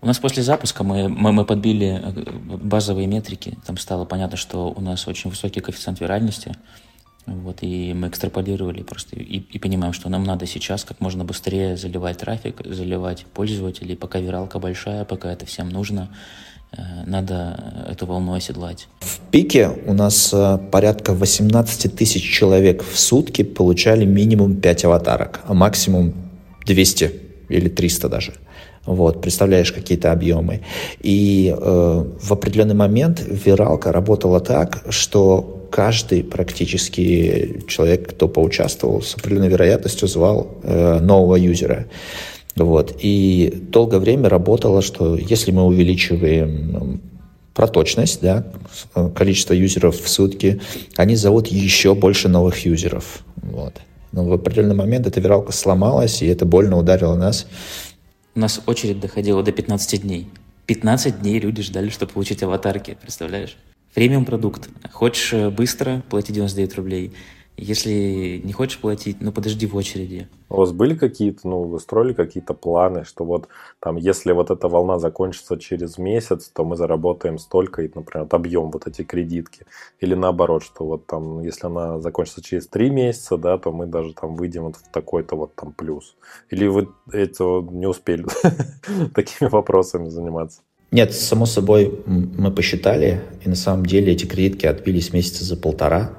У 0.02 0.06
нас 0.06 0.18
после 0.18 0.42
запуска 0.42 0.82
мы, 0.82 1.08
мы, 1.08 1.32
мы 1.32 1.44
подбили 1.44 2.00
э, 2.02 2.56
базовые 2.56 3.06
метрики. 3.06 3.58
Там 3.66 3.76
стало 3.76 4.06
понятно, 4.06 4.36
что 4.36 4.72
у 4.74 4.80
нас 4.80 5.06
очень 5.06 5.28
высокий 5.30 5.60
коэффициент 5.60 6.00
виральности. 6.00 6.54
Вот, 7.26 7.58
и 7.60 7.92
мы 7.92 8.08
экстраполировали 8.08 8.82
просто 8.82 9.16
и, 9.16 9.38
и 9.38 9.58
понимаем, 9.58 9.92
что 9.92 10.08
нам 10.08 10.24
надо 10.24 10.46
сейчас 10.46 10.84
как 10.84 11.00
можно 11.00 11.22
быстрее 11.22 11.76
заливать 11.76 12.18
трафик, 12.18 12.62
заливать 12.64 13.26
пользователей, 13.34 13.94
пока 13.94 14.20
виралка 14.20 14.58
большая, 14.58 15.04
пока 15.04 15.30
это 15.30 15.44
всем 15.44 15.68
нужно. 15.68 16.08
Э, 16.76 16.82
надо 17.06 17.86
эту 17.90 18.06
волну 18.06 18.34
оседлать. 18.34 18.88
В 19.00 19.18
пике 19.30 19.70
у 19.86 19.92
нас 19.92 20.30
э, 20.32 20.58
порядка 20.70 21.12
18 21.12 21.94
тысяч 21.94 22.22
человек 22.22 22.82
в 22.82 22.98
сутки 22.98 23.42
получали 23.42 24.04
минимум 24.04 24.56
5 24.56 24.84
аватарок, 24.84 25.40
а 25.46 25.54
максимум 25.54 26.14
200 26.66 27.12
или 27.48 27.68
300 27.68 28.08
даже. 28.08 28.32
Вот, 28.86 29.20
представляешь 29.20 29.72
какие-то 29.72 30.10
объемы. 30.10 30.62
И 31.00 31.54
э, 31.56 32.04
в 32.20 32.32
определенный 32.32 32.74
момент 32.74 33.22
виралка 33.26 33.92
работала 33.92 34.40
так, 34.40 34.84
что 34.88 35.66
каждый 35.70 36.24
практически 36.24 37.62
человек, 37.68 38.10
кто 38.10 38.28
поучаствовал, 38.28 39.02
с 39.02 39.14
определенной 39.14 39.48
вероятностью 39.48 40.08
звал 40.08 40.58
э, 40.62 40.98
нового 41.00 41.36
юзера. 41.36 41.86
Вот. 42.56 42.96
И 43.00 43.52
долгое 43.70 43.98
время 43.98 44.28
работало, 44.28 44.82
что 44.82 45.16
если 45.16 45.50
мы 45.52 45.64
увеличиваем 45.64 47.00
проточность, 47.54 48.20
да, 48.20 48.46
количество 49.14 49.52
юзеров 49.52 50.00
в 50.00 50.08
сутки, 50.08 50.60
они 50.96 51.16
зовут 51.16 51.48
еще 51.48 51.94
больше 51.94 52.28
новых 52.28 52.64
юзеров. 52.64 53.24
Вот. 53.36 53.74
Но 54.12 54.24
в 54.24 54.32
определенный 54.32 54.74
момент 54.74 55.06
эта 55.06 55.20
виралка 55.20 55.52
сломалась, 55.52 56.22
и 56.22 56.26
это 56.26 56.44
больно 56.44 56.76
ударило 56.78 57.14
нас. 57.16 57.46
У 58.34 58.40
нас 58.40 58.60
очередь 58.66 59.00
доходила 59.00 59.42
до 59.42 59.52
15 59.52 60.02
дней. 60.02 60.28
15 60.66 61.20
дней 61.20 61.40
люди 61.40 61.62
ждали, 61.62 61.90
чтобы 61.90 62.12
получить 62.12 62.42
аватарки, 62.42 62.96
представляешь? 63.00 63.56
Премиум 63.94 64.24
продукт. 64.24 64.68
Хочешь 64.92 65.32
э, 65.32 65.50
быстро, 65.50 66.02
плати 66.08 66.32
99 66.32 66.74
рублей. 66.76 67.12
Если 67.60 68.40
не 68.42 68.52
хочешь 68.52 68.78
платить, 68.78 69.18
ну 69.20 69.32
подожди 69.32 69.66
в 69.66 69.76
очереди. 69.76 70.28
У 70.48 70.56
вас 70.56 70.72
были 70.72 70.94
какие-то, 70.94 71.46
ну, 71.46 71.62
вы 71.62 71.78
строили 71.78 72.14
какие-то 72.14 72.54
планы, 72.54 73.04
что 73.04 73.24
вот 73.24 73.48
там, 73.78 73.96
если 73.96 74.32
вот 74.32 74.50
эта 74.50 74.66
волна 74.66 74.98
закончится 74.98 75.58
через 75.58 75.98
месяц, 75.98 76.48
то 76.48 76.64
мы 76.64 76.76
заработаем 76.76 77.38
столько, 77.38 77.82
и, 77.82 77.90
например, 77.94 78.26
отобьем 78.26 78.70
вот 78.70 78.86
эти 78.86 79.02
кредитки. 79.02 79.66
Или 80.00 80.14
наоборот, 80.14 80.62
что 80.64 80.86
вот 80.86 81.06
там, 81.06 81.42
если 81.42 81.66
она 81.66 82.00
закончится 82.00 82.42
через 82.42 82.66
три 82.66 82.88
месяца, 82.88 83.36
да, 83.36 83.58
то 83.58 83.72
мы 83.72 83.86
даже 83.86 84.14
там 84.14 84.36
выйдем 84.36 84.64
вот 84.64 84.76
в 84.76 84.90
такой-то 84.90 85.36
вот 85.36 85.54
там 85.54 85.72
плюс. 85.72 86.16
Или 86.48 86.66
вы 86.66 86.88
этого 87.12 87.62
не 87.70 87.86
успели 87.86 88.24
такими 89.14 89.50
вопросами 89.50 90.08
заниматься? 90.08 90.62
Нет, 90.90 91.14
само 91.14 91.46
собой, 91.46 92.02
мы 92.06 92.50
посчитали, 92.50 93.20
и 93.44 93.48
на 93.48 93.54
самом 93.54 93.86
деле 93.86 94.12
эти 94.12 94.26
кредитки 94.26 94.66
отбились 94.66 95.12
месяца 95.12 95.44
за 95.44 95.56
полтора. 95.56 96.10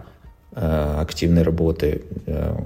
Э, 0.53 0.97
активной 0.99 1.43
работы. 1.43 2.01
Э, 2.25 2.57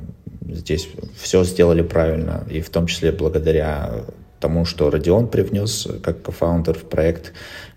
здесь 0.50 0.90
все 1.16 1.44
сделали 1.44 1.84
правильно, 1.84 2.44
и 2.50 2.62
в 2.62 2.70
том 2.70 2.88
числе 2.88 3.12
благодаря 3.12 4.06
тому, 4.40 4.66
что 4.66 4.90
Родион 4.90 5.28
привнес 5.28 5.88
как 6.02 6.24
co-founder 6.24 6.80
в 6.80 6.84
проект. 6.84 7.34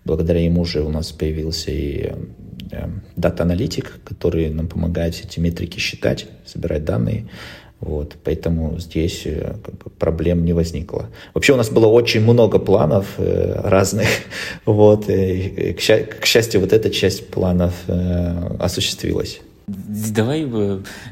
Благодаря 0.06 0.40
ему 0.40 0.64
же 0.64 0.80
у 0.80 0.88
нас 0.88 1.12
появился 1.12 1.72
и 1.72 2.14
э, 2.70 2.88
дата-аналитик, 3.16 4.00
который 4.02 4.48
нам 4.48 4.66
помогает 4.66 5.14
все 5.14 5.24
эти 5.24 5.40
метрики 5.40 5.78
считать, 5.78 6.26
собирать 6.46 6.86
данные. 6.86 7.28
Вот, 7.80 8.16
поэтому 8.24 8.78
здесь 8.78 9.26
проблем 9.98 10.44
не 10.44 10.54
возникло. 10.54 11.10
Вообще 11.34 11.52
у 11.52 11.56
нас 11.56 11.68
было 11.68 11.86
очень 11.86 12.22
много 12.22 12.58
планов 12.58 13.16
э, 13.18 13.60
разных. 13.62 14.08
Вот, 14.64 15.10
и, 15.10 15.74
к, 15.74 16.20
к 16.20 16.24
счастью, 16.24 16.62
вот 16.62 16.72
эта 16.72 16.88
часть 16.88 17.28
планов 17.28 17.74
э, 17.88 18.56
осуществилась. 18.58 19.40
Давай, 19.68 20.48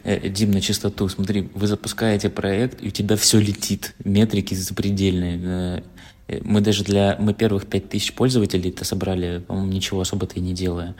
э, 0.04 0.28
Дим, 0.30 0.50
на 0.50 0.60
чистоту. 0.62 1.08
Смотри, 1.08 1.50
вы 1.54 1.66
запускаете 1.66 2.30
проект, 2.30 2.82
и 2.82 2.88
у 2.88 2.90
тебя 2.90 3.16
все 3.16 3.38
летит. 3.38 3.94
Метрики 4.02 4.54
запредельные. 4.54 5.82
Э, 6.28 6.40
мы 6.42 6.62
даже 6.62 6.82
для... 6.82 7.16
Мы 7.20 7.34
первых 7.34 7.66
5000 7.66 8.14
пользователей-то 8.14 8.84
собрали, 8.84 9.42
по-моему, 9.46 9.70
ничего 9.70 10.00
особо-то 10.00 10.36
и 10.36 10.40
не 10.40 10.54
делая. 10.54 10.94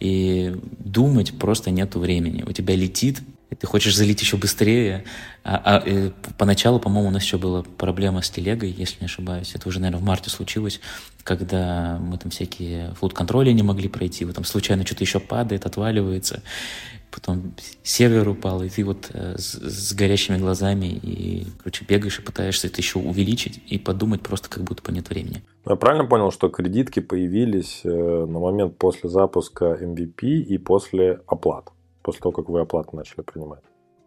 И 0.00 0.56
думать 0.78 1.38
просто 1.38 1.70
нету 1.70 2.00
времени. 2.00 2.42
У 2.42 2.52
тебя 2.52 2.74
летит, 2.74 3.20
и 3.54 3.56
ты 3.56 3.66
хочешь 3.66 3.96
залить 3.96 4.20
еще 4.20 4.36
быстрее. 4.36 5.04
А, 5.44 5.60
а 5.64 6.12
поначалу, 6.38 6.80
по-моему, 6.80 7.08
у 7.08 7.12
нас 7.12 7.22
еще 7.22 7.38
была 7.38 7.62
проблема 7.62 8.20
с 8.22 8.30
телегой, 8.30 8.70
если 8.70 9.00
не 9.00 9.06
ошибаюсь. 9.06 9.54
Это 9.54 9.68
уже, 9.68 9.80
наверное, 9.80 10.00
в 10.00 10.04
марте 10.04 10.30
случилось, 10.30 10.80
когда 11.22 11.98
мы 12.00 12.18
там 12.18 12.30
всякие 12.30 12.94
флот-контроли 12.94 13.52
не 13.52 13.62
могли 13.62 13.88
пройти, 13.88 14.24
вот 14.24 14.34
там 14.34 14.44
случайно 14.44 14.84
что-то 14.84 15.04
еще 15.04 15.20
падает, 15.20 15.66
отваливается, 15.66 16.42
потом 17.10 17.54
сервер 17.84 18.28
упал, 18.28 18.62
и 18.62 18.68
ты 18.68 18.84
вот 18.84 19.10
э, 19.12 19.36
с, 19.38 19.54
с 19.54 19.94
горящими 19.94 20.36
глазами 20.36 20.86
и, 20.86 21.46
короче, 21.58 21.84
бегаешь 21.88 22.18
и 22.18 22.22
пытаешься 22.22 22.66
это 22.66 22.78
еще 22.80 22.98
увеличить 22.98 23.62
и 23.68 23.78
подумать 23.78 24.22
просто, 24.22 24.50
как 24.50 24.64
будто 24.64 24.82
бы 24.82 24.92
нет 24.92 25.08
времени. 25.08 25.44
Ну, 25.64 25.72
я 25.72 25.76
правильно 25.76 26.04
понял, 26.06 26.32
что 26.32 26.48
кредитки 26.48 27.00
появились 27.00 27.82
э, 27.84 27.88
на 27.88 28.38
момент 28.40 28.76
после 28.78 29.08
запуска 29.08 29.78
MVP 29.80 30.22
и 30.22 30.58
после 30.58 31.20
оплат? 31.26 31.73
После 32.04 32.20
того, 32.20 32.32
как 32.32 32.50
вы 32.50 32.60
оплаты 32.60 32.94
начали 32.94 33.22
принимать? 33.22 33.62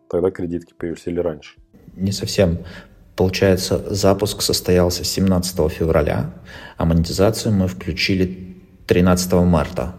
Тогда 0.07 0.29
кредитки 0.29 0.73
появились 0.77 1.07
или 1.07 1.19
раньше? 1.19 1.55
Не 1.95 2.12
совсем. 2.12 2.60
Получается, 3.15 3.83
запуск 3.93 4.43
состоялся 4.43 5.03
17 5.03 5.71
февраля, 5.71 6.31
а 6.77 6.86
монетизацию 6.86 7.53
мы 7.55 7.67
включили 7.67 8.55
13 8.86 9.33
марта. 9.33 9.95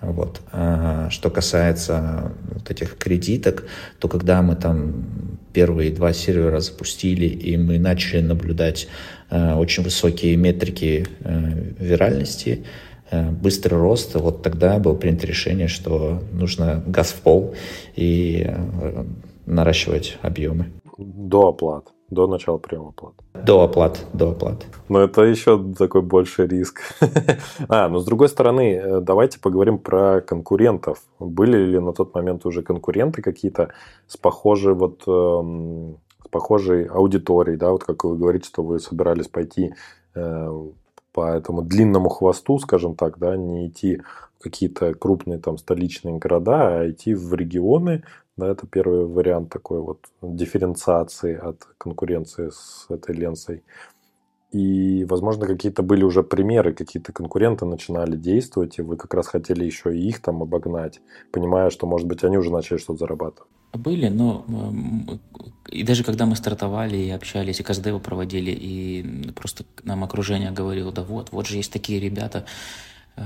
Вот. 0.00 0.40
А 0.52 1.10
что 1.10 1.28
касается 1.30 2.32
вот 2.52 2.70
этих 2.70 2.96
кредиток, 2.96 3.64
то 3.98 4.06
когда 4.08 4.40
мы 4.42 4.54
там 4.54 5.38
первые 5.52 5.90
два 5.90 6.12
сервера 6.12 6.60
запустили, 6.60 7.26
и 7.26 7.56
мы 7.56 7.80
начали 7.80 8.20
наблюдать 8.20 8.86
э, 9.30 9.54
очень 9.54 9.82
высокие 9.82 10.36
метрики 10.36 11.08
э, 11.20 11.72
виральности, 11.80 12.64
быстрый 13.10 13.78
рост, 13.78 14.14
вот 14.14 14.42
тогда 14.42 14.78
было 14.78 14.94
принято 14.94 15.26
решение, 15.26 15.68
что 15.68 16.20
нужно 16.32 16.82
газ 16.86 17.08
в 17.08 17.20
пол 17.20 17.54
и 17.94 18.44
э, 18.46 19.04
наращивать 19.46 20.18
объемы. 20.22 20.72
До 20.98 21.48
оплат. 21.48 21.92
До 22.10 22.28
начала 22.28 22.58
приема 22.58 22.90
оплат. 22.90 23.14
До 23.34 23.62
оплат, 23.62 24.04
до 24.12 24.30
оплат. 24.30 24.64
Но 24.88 25.00
это 25.00 25.22
еще 25.22 25.60
такой 25.76 26.02
больший 26.02 26.46
риск. 26.46 26.80
а, 27.68 27.88
но 27.88 27.98
с 27.98 28.04
другой 28.04 28.28
стороны, 28.28 28.74
э, 28.74 29.00
давайте 29.00 29.40
поговорим 29.40 29.78
про 29.78 30.20
конкурентов. 30.20 31.02
Были 31.18 31.56
ли 31.56 31.80
на 31.80 31.92
тот 31.92 32.14
момент 32.14 32.46
уже 32.46 32.62
конкуренты 32.62 33.22
какие-то 33.22 33.70
с 34.06 34.16
похожей 34.16 34.74
вот 34.74 35.02
эм, 35.08 35.98
с 36.24 36.28
похожей 36.28 36.84
аудиторией, 36.84 37.58
да, 37.58 37.72
вот 37.72 37.82
как 37.82 38.04
вы 38.04 38.16
говорите, 38.16 38.46
что 38.46 38.62
вы 38.62 38.78
собирались 38.78 39.28
пойти 39.28 39.74
э, 40.14 40.66
по 41.16 41.34
этому 41.34 41.62
длинному 41.62 42.10
хвосту, 42.10 42.58
скажем 42.58 42.94
так, 42.94 43.18
да, 43.18 43.38
не 43.38 43.68
идти 43.68 44.02
в 44.38 44.42
какие-то 44.42 44.92
крупные 44.92 45.38
там 45.38 45.56
столичные 45.56 46.18
города, 46.18 46.80
а 46.80 46.90
идти 46.90 47.14
в 47.14 47.32
регионы, 47.32 48.04
да, 48.36 48.48
это 48.48 48.66
первый 48.66 49.06
вариант 49.06 49.48
такой 49.48 49.80
вот 49.80 50.00
дифференциации 50.20 51.34
от 51.34 51.64
конкуренции 51.78 52.50
с 52.50 52.84
этой 52.90 53.14
ленсой. 53.14 53.62
И, 54.52 55.06
возможно, 55.08 55.46
какие-то 55.46 55.82
были 55.82 56.04
уже 56.04 56.22
примеры, 56.22 56.74
какие-то 56.74 57.14
конкуренты 57.14 57.64
начинали 57.64 58.14
действовать, 58.16 58.78
и 58.78 58.82
вы 58.82 58.98
как 58.98 59.14
раз 59.14 59.26
хотели 59.26 59.64
еще 59.64 59.96
и 59.96 60.08
их 60.08 60.20
там 60.20 60.42
обогнать, 60.42 61.00
понимая, 61.32 61.70
что, 61.70 61.86
может 61.86 62.06
быть, 62.06 62.24
они 62.24 62.36
уже 62.36 62.52
начали 62.52 62.76
что-то 62.76 62.98
зарабатывать. 62.98 63.50
Были, 63.72 64.08
но 64.08 64.44
и 65.68 65.82
даже 65.82 66.04
когда 66.04 66.24
мы 66.26 66.36
стартовали 66.36 66.96
и 66.96 67.10
общались, 67.10 67.60
и 67.60 67.62
КСД 67.62 68.00
проводили, 68.02 68.50
и 68.50 69.32
просто 69.34 69.64
нам 69.84 70.04
окружение 70.04 70.50
говорило, 70.50 70.92
да 70.92 71.02
вот, 71.02 71.30
вот 71.32 71.46
же 71.46 71.56
есть 71.56 71.72
такие 71.72 72.00
ребята, 72.00 72.46
Э, 73.16 73.22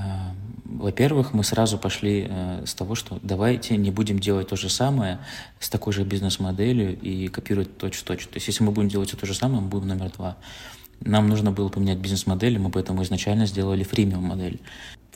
во-первых, 0.64 1.35
мы 1.35 1.44
сразу 1.44 1.79
пошли 1.79 2.26
э, 2.29 2.64
с 2.64 2.74
того, 2.74 2.94
что 2.94 3.18
давайте 3.22 3.76
не 3.76 3.90
будем 3.90 4.18
делать 4.18 4.48
то 4.48 4.57
же 4.57 4.68
самое 4.68 5.18
с 5.59 5.68
такой 5.68 5.92
же 5.92 6.05
бизнес-моделью 6.05 6.98
и 6.98 7.29
копировать 7.29 7.76
точь-в-точь. 7.76 8.26
То 8.26 8.37
есть 8.37 8.46
если 8.46 8.62
мы 8.62 8.72
будем 8.72 8.88
делать 8.88 9.14
то 9.18 9.26
же 9.26 9.35
самое, 9.35 9.61
мы 9.61 9.68
будем 9.68 9.88
номер 9.88 10.11
два. 10.16 10.37
Нам 11.00 11.29
нужно 11.29 11.50
было 11.50 11.68
поменять 11.68 11.98
бизнес-модель, 11.98 12.59
мы 12.59 12.70
поэтому 12.70 13.03
изначально 13.03 13.46
сделали 13.46 13.83
фримиум 13.83 14.24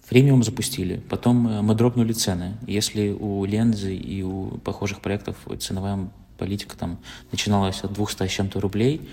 Фримиум 0.06 0.42
запустили, 0.42 1.02
потом 1.08 1.48
э, 1.48 1.62
мы 1.62 1.74
дропнули 1.74 2.12
цены. 2.12 2.56
Если 2.66 3.10
у 3.10 3.44
Лензы 3.44 3.96
и 3.96 4.22
у 4.22 4.58
похожих 4.58 5.00
проектов 5.00 5.36
ценовая 5.58 6.10
политика 6.38 6.76
там 6.76 6.98
начиналась 7.30 7.82
от 7.84 7.92
200 7.92 8.26
с 8.26 8.30
чем-то 8.30 8.60
рублей, 8.60 9.08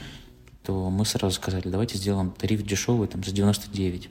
то 0.63 0.89
мы 0.89 1.05
сразу 1.05 1.35
сказали, 1.35 1.67
давайте 1.67 1.97
сделаем 1.97 2.31
тариф 2.31 2.63
дешевый 2.63 3.07
там 3.07 3.23
за 3.23 3.31
99 3.31 4.09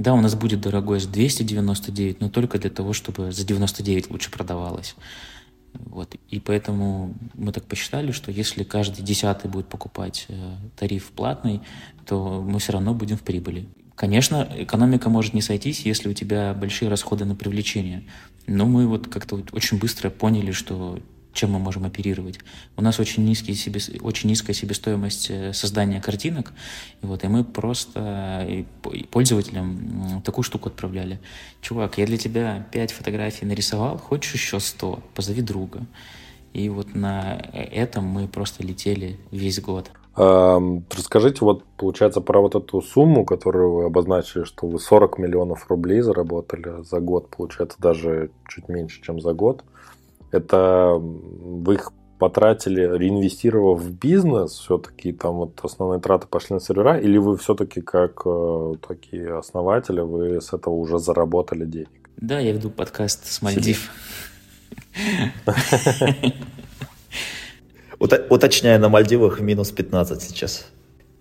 да, 0.00 0.14
у 0.14 0.20
нас 0.20 0.34
будет 0.34 0.62
дорогой 0.62 0.98
с 0.98 1.06
299, 1.06 2.20
но 2.20 2.30
только 2.30 2.58
для 2.58 2.70
того, 2.70 2.94
чтобы 2.94 3.32
за 3.32 3.44
99 3.44 4.10
лучше 4.10 4.30
продавалось. 4.30 4.96
Вот. 5.74 6.16
И 6.28 6.40
поэтому 6.40 7.14
мы 7.34 7.52
так 7.52 7.64
посчитали, 7.64 8.10
что 8.10 8.30
если 8.30 8.64
каждый 8.64 9.02
десятый 9.04 9.50
будет 9.50 9.68
покупать 9.68 10.24
э, 10.28 10.56
тариф 10.76 11.10
платный, 11.10 11.60
то 12.06 12.42
мы 12.42 12.58
все 12.58 12.72
равно 12.72 12.94
будем 12.94 13.18
в 13.18 13.22
прибыли. 13.22 13.68
Конечно, 13.94 14.48
экономика 14.56 15.10
может 15.10 15.34
не 15.34 15.42
сойтись, 15.42 15.80
если 15.80 16.08
у 16.08 16.12
тебя 16.14 16.54
большие 16.54 16.88
расходы 16.88 17.24
на 17.24 17.34
привлечение. 17.34 18.04
Но 18.46 18.66
мы 18.66 18.86
вот 18.86 19.08
как-то 19.08 19.44
очень 19.52 19.78
быстро 19.78 20.10
поняли, 20.10 20.52
что 20.52 20.98
чем 21.32 21.52
мы 21.52 21.58
можем 21.58 21.84
оперировать. 21.84 22.38
У 22.76 22.82
нас 22.82 22.98
очень, 22.98 23.24
низкий 23.24 23.54
себе, 23.54 23.80
очень 24.00 24.28
низкая 24.28 24.54
себестоимость 24.54 25.30
э, 25.30 25.52
создания 25.52 26.00
картинок, 26.00 26.52
и, 27.02 27.06
вот, 27.06 27.24
и 27.24 27.28
мы 27.28 27.44
просто 27.44 28.64
пользователям 29.10 30.22
такую 30.24 30.44
штуку 30.44 30.68
отправляли. 30.68 31.20
Чувак, 31.62 31.98
я 31.98 32.06
для 32.06 32.16
тебя 32.16 32.66
5 32.72 32.92
фотографий 32.92 33.46
нарисовал, 33.46 33.98
хочешь 33.98 34.34
еще 34.34 34.60
100? 34.60 35.02
Позови 35.14 35.42
друга. 35.42 35.86
И 36.52 36.68
вот 36.68 36.94
на 36.94 37.40
э, 37.52 37.62
этом 37.62 38.04
мы 38.04 38.26
просто 38.26 38.64
летели 38.64 39.18
весь 39.30 39.60
год. 39.60 39.90
Расскажите, 40.20 41.38
вот 41.40 41.64
получается 41.78 42.20
про 42.20 42.40
вот 42.40 42.54
эту 42.54 42.82
сумму, 42.82 43.24
которую 43.24 43.72
вы 43.72 43.84
обозначили, 43.84 44.44
что 44.44 44.66
вы 44.66 44.78
40 44.78 45.18
миллионов 45.18 45.70
рублей 45.70 46.00
заработали 46.00 46.82
за 46.82 47.00
год, 47.00 47.28
получается 47.34 47.78
даже 47.80 48.30
чуть 48.48 48.68
меньше, 48.68 49.00
чем 49.02 49.20
за 49.20 49.32
год. 49.32 49.64
Это 50.30 50.96
вы 51.00 51.74
их 51.74 51.92
потратили, 52.18 52.82
реинвестировав 52.82 53.80
в 53.80 53.90
бизнес, 53.92 54.52
все-таки 54.52 55.12
там 55.12 55.36
вот 55.36 55.58
основные 55.62 56.00
траты 56.00 56.26
пошли 56.26 56.54
на 56.54 56.60
сервера, 56.60 56.98
или 56.98 57.16
вы 57.16 57.36
все-таки 57.38 57.80
как 57.80 58.22
э, 58.26 58.74
такие 58.86 59.38
основатели, 59.38 60.00
вы 60.00 60.40
с 60.40 60.52
этого 60.52 60.74
уже 60.74 60.98
заработали 60.98 61.64
денег? 61.64 62.10
Да, 62.18 62.38
я 62.38 62.52
веду 62.52 62.68
подкаст 62.70 63.26
с 63.26 63.40
Мальдив. 63.40 63.90
Уточняю, 68.00 68.80
на 68.80 68.88
Мальдивах 68.88 69.40
минус 69.40 69.72
15 69.72 70.22
сейчас. 70.22 70.66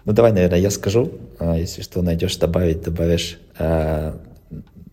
Ну, 0.06 0.14
давай, 0.14 0.32
наверное, 0.32 0.60
я 0.60 0.72
скажу. 0.72 1.12
А, 1.38 1.58
если 1.58 1.82
что 1.82 2.02
найдешь, 2.02 2.38
добавить, 2.38 2.82
добавишь. 2.82 3.38
А, 3.58 4.18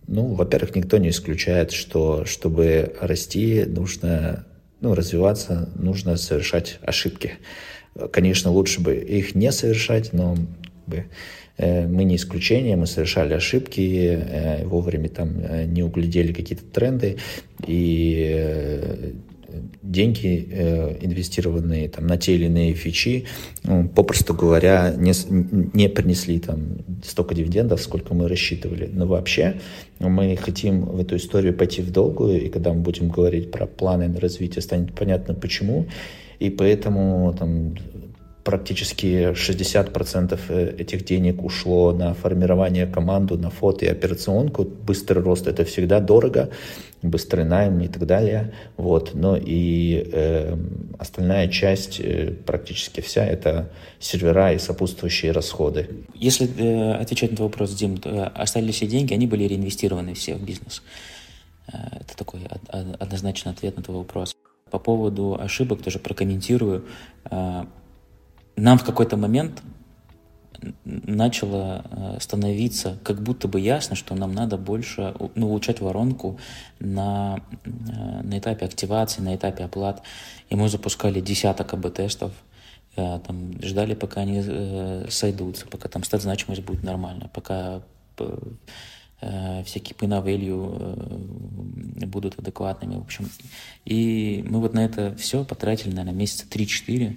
ну, 0.05 0.33
во-первых, 0.33 0.75
никто 0.75 0.97
не 0.97 1.09
исключает, 1.09 1.71
что 1.71 2.25
чтобы 2.25 2.93
расти, 2.99 3.63
нужно 3.65 4.45
ну, 4.81 4.95
развиваться, 4.95 5.69
нужно 5.75 6.17
совершать 6.17 6.79
ошибки. 6.81 7.35
Конечно, 8.11 8.51
лучше 8.51 8.81
бы 8.81 8.95
их 8.95 9.33
не 9.33 9.51
совершать, 9.53 10.11
но 10.11 10.35
э, 11.57 11.87
мы 11.87 12.03
не 12.03 12.17
исключение, 12.17 12.75
мы 12.75 12.85
совершали 12.85 13.33
ошибки, 13.33 14.19
э, 14.21 14.65
вовремя 14.65 15.07
там 15.07 15.39
э, 15.39 15.63
не 15.63 15.83
углядели 15.83 16.33
какие-то 16.33 16.65
тренды, 16.65 17.17
и 17.65 19.15
деньги, 19.81 20.47
э, 20.51 20.97
инвестированные 21.01 21.89
там, 21.89 22.07
на 22.07 22.17
те 22.17 22.35
или 22.35 22.45
иные 22.45 22.73
фичи, 22.73 23.25
ну, 23.63 23.87
попросту 23.87 24.33
говоря, 24.33 24.93
не, 24.97 25.13
не 25.73 25.89
принесли 25.89 26.39
там, 26.39 26.77
столько 27.03 27.35
дивидендов, 27.35 27.81
сколько 27.81 28.13
мы 28.13 28.27
рассчитывали. 28.27 28.89
Но 28.91 29.07
вообще 29.07 29.59
мы 29.99 30.35
хотим 30.37 30.81
в 30.85 30.99
эту 30.99 31.15
историю 31.17 31.53
пойти 31.53 31.81
в 31.81 31.91
долгую, 31.91 32.45
и 32.45 32.49
когда 32.49 32.73
мы 32.73 32.81
будем 32.81 33.09
говорить 33.09 33.51
про 33.51 33.65
планы 33.65 34.07
на 34.07 34.19
развитие, 34.19 34.61
станет 34.61 34.93
понятно 34.93 35.33
почему. 35.33 35.85
И 36.39 36.49
поэтому 36.49 37.35
там, 37.37 37.75
практически 38.47 39.33
60% 39.33 40.39
э, 40.47 40.75
этих 40.77 41.03
денег 41.03 41.43
ушло 41.43 41.91
на 41.91 42.13
формирование 42.13 42.87
команды, 42.87 43.37
на 43.37 43.49
фото 43.49 43.83
и 43.85 43.89
операционку. 43.89 44.63
Быстрый 44.63 45.21
рост– 45.21 45.47
это 45.51 45.65
всегда 45.65 45.99
дорого, 45.99 46.49
быстрый 47.01 47.43
найм 47.43 47.81
и 47.81 47.89
так 47.89 48.05
далее. 48.05 48.53
Вот. 48.77 49.13
Но 49.13 49.35
и 49.35 50.01
э, 50.13 50.55
остальная 50.97 51.49
часть, 51.49 51.99
э, 51.99 52.31
практически 52.45 53.01
вся, 53.01 53.25
это 53.25 53.69
сервера 53.99 54.53
и 54.53 54.59
сопутствующие 54.59 55.33
расходы. 55.33 55.89
Если 56.15 56.47
э, 56.47 56.93
отвечать 57.01 57.31
на 57.31 57.33
этот 57.33 57.43
вопрос, 57.47 57.73
Дим, 57.73 57.99
э, 58.05 58.31
остались 58.33 58.75
все 58.75 58.87
деньги, 58.87 59.13
они 59.13 59.27
были 59.27 59.43
реинвестированы 59.43 60.13
все 60.13 60.35
в 60.35 60.41
бизнес. 60.41 60.83
Э, 61.67 61.77
это 61.99 62.15
такой 62.15 62.39
однозначный 62.99 63.51
ответ 63.51 63.75
на 63.75 63.83
твой 63.83 63.97
вопрос. 63.97 64.33
По 64.71 64.79
поводу 64.79 65.37
ошибок 65.37 65.81
тоже 65.81 65.99
прокомментирую 65.99 66.85
нам 68.57 68.77
в 68.77 68.83
какой-то 68.83 69.17
момент 69.17 69.61
начало 70.83 71.85
э, 71.89 72.17
становиться 72.19 72.97
как 73.03 73.21
будто 73.21 73.47
бы 73.47 73.59
ясно, 73.59 73.95
что 73.95 74.15
нам 74.15 74.33
надо 74.33 74.57
больше 74.57 75.13
ну, 75.35 75.49
улучшать 75.49 75.79
воронку 75.79 76.39
на, 76.79 77.39
э, 77.63 77.69
на 78.23 78.39
этапе 78.39 78.65
активации, 78.65 79.21
на 79.21 79.35
этапе 79.35 79.63
оплат. 79.63 80.01
И 80.49 80.55
мы 80.55 80.67
запускали 80.69 81.21
десяток 81.21 81.73
АБ-тестов, 81.73 82.31
э, 82.95 83.19
там, 83.25 83.61
ждали, 83.61 83.93
пока 83.93 84.21
они 84.21 84.41
сойдутся, 85.09 85.67
пока 85.67 85.89
там 85.89 86.03
стат 86.03 86.21
значимость 86.21 86.63
будет 86.63 86.83
нормально, 86.83 87.29
пока 87.33 87.81
всякие 89.65 89.95
pin 89.97 90.23
value 90.23 92.05
будут 92.05 92.37
адекватными, 92.37 92.97
в 92.97 93.01
общем. 93.01 93.27
И 93.83 94.45
мы 94.47 94.59
вот 94.59 94.75
на 94.75 94.85
это 94.85 95.15
все 95.15 95.43
потратили, 95.43 95.89
наверное, 95.89 96.13
месяца 96.13 96.45
3-4, 96.47 97.15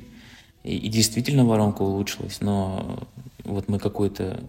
и, 0.62 0.76
и 0.76 0.88
действительно 0.88 1.44
воронка 1.44 1.82
улучшилась, 1.82 2.40
но 2.40 3.06
вот 3.44 3.68
мы 3.68 3.78
какую-то 3.78 4.40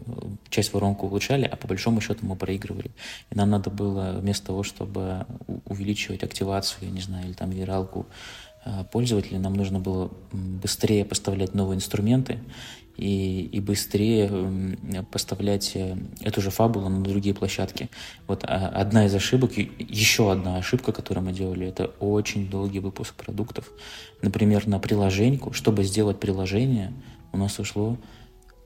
часть 0.50 0.74
воронку 0.74 1.08
улучшали, 1.08 1.45
а 1.45 1.56
по 1.56 1.67
большому 1.67 2.02
счету 2.02 2.26
мы 2.26 2.36
проигрывали. 2.36 2.91
И 3.32 3.36
нам 3.36 3.50
надо 3.50 3.69
было 3.69 4.17
вместо 4.19 4.47
того, 4.47 4.63
чтобы 4.63 5.26
увеличивать 5.65 6.24
активацию, 6.24 6.88
я 6.88 6.91
не 6.91 7.02
знаю, 7.02 7.26
или 7.26 7.34
там 7.34 7.50
виралку 7.52 8.06
а, 8.63 8.84
пользователей, 8.84 9.39
нам 9.39 9.54
нужно 9.54 9.80
было 9.80 10.12
быстрее 10.32 11.06
поставлять 11.06 11.56
новые 11.56 11.78
инструменты 11.78 12.39
и, 12.97 13.43
и 13.51 13.60
быстрее 13.60 14.77
поставлять 15.12 15.71
э, 15.75 15.97
эту 16.21 16.41
же 16.41 16.51
фабулу 16.51 16.89
на 16.89 17.04
другие 17.04 17.34
площадки. 17.34 17.89
Вот 18.27 18.43
а, 18.43 18.67
одна 18.67 19.06
из 19.06 19.15
ошибок, 19.15 19.54
еще 19.58 20.32
одна 20.32 20.58
ошибка, 20.58 20.91
которую 20.91 21.25
мы 21.25 21.34
делали, 21.34 21.67
это 21.67 21.86
очень 21.99 22.49
долгий 22.49 22.80
выпуск 22.80 23.15
продуктов. 23.15 23.71
Например, 24.21 24.67
на 24.67 24.80
приложеньку, 24.80 25.54
чтобы 25.54 25.84
сделать 25.84 26.19
приложение, 26.19 26.93
у 27.32 27.38
нас 27.38 27.60
ушло 27.60 27.97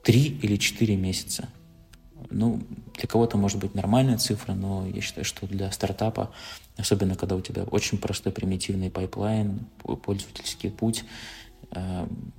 3 0.04 0.38
или 0.42 0.56
4 0.56 0.96
месяца. 0.96 1.48
Ну, 2.30 2.62
для 2.94 3.06
кого-то 3.06 3.36
может 3.36 3.58
быть 3.60 3.74
нормальная 3.74 4.18
цифра, 4.18 4.52
но 4.54 4.86
я 4.86 5.00
считаю, 5.00 5.24
что 5.24 5.46
для 5.46 5.70
стартапа, 5.70 6.30
особенно 6.76 7.14
когда 7.14 7.36
у 7.36 7.40
тебя 7.40 7.64
очень 7.64 7.98
простой 7.98 8.32
примитивный 8.32 8.90
pipeline, 8.90 9.66
пользовательский 9.82 10.70
путь, 10.70 11.04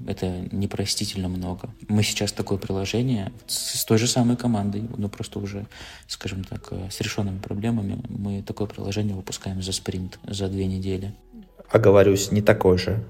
это 0.08 0.48
непростительно 0.52 1.28
много. 1.28 1.70
Мы 1.90 2.02
сейчас 2.04 2.32
такое 2.32 2.58
приложение 2.58 3.32
с 3.46 3.84
той 3.86 3.98
же 3.98 4.08
самой 4.08 4.38
командой, 4.38 4.88
но 4.98 5.10
просто 5.10 5.40
уже, 5.40 5.68
скажем 6.08 6.44
так, 6.44 6.70
э, 6.72 6.90
с 6.90 7.02
решенными 7.02 7.40
проблемами, 7.40 8.02
мы 8.10 8.42
такое 8.42 8.68
приложение 8.68 9.16
выпускаем 9.16 9.62
за 9.62 9.74
спринт, 9.74 10.20
за 10.24 10.48
две 10.48 10.66
недели. 10.66 11.14
Оговорюсь, 11.70 12.32
не 12.32 12.42
такой 12.42 12.78
же. 12.78 13.04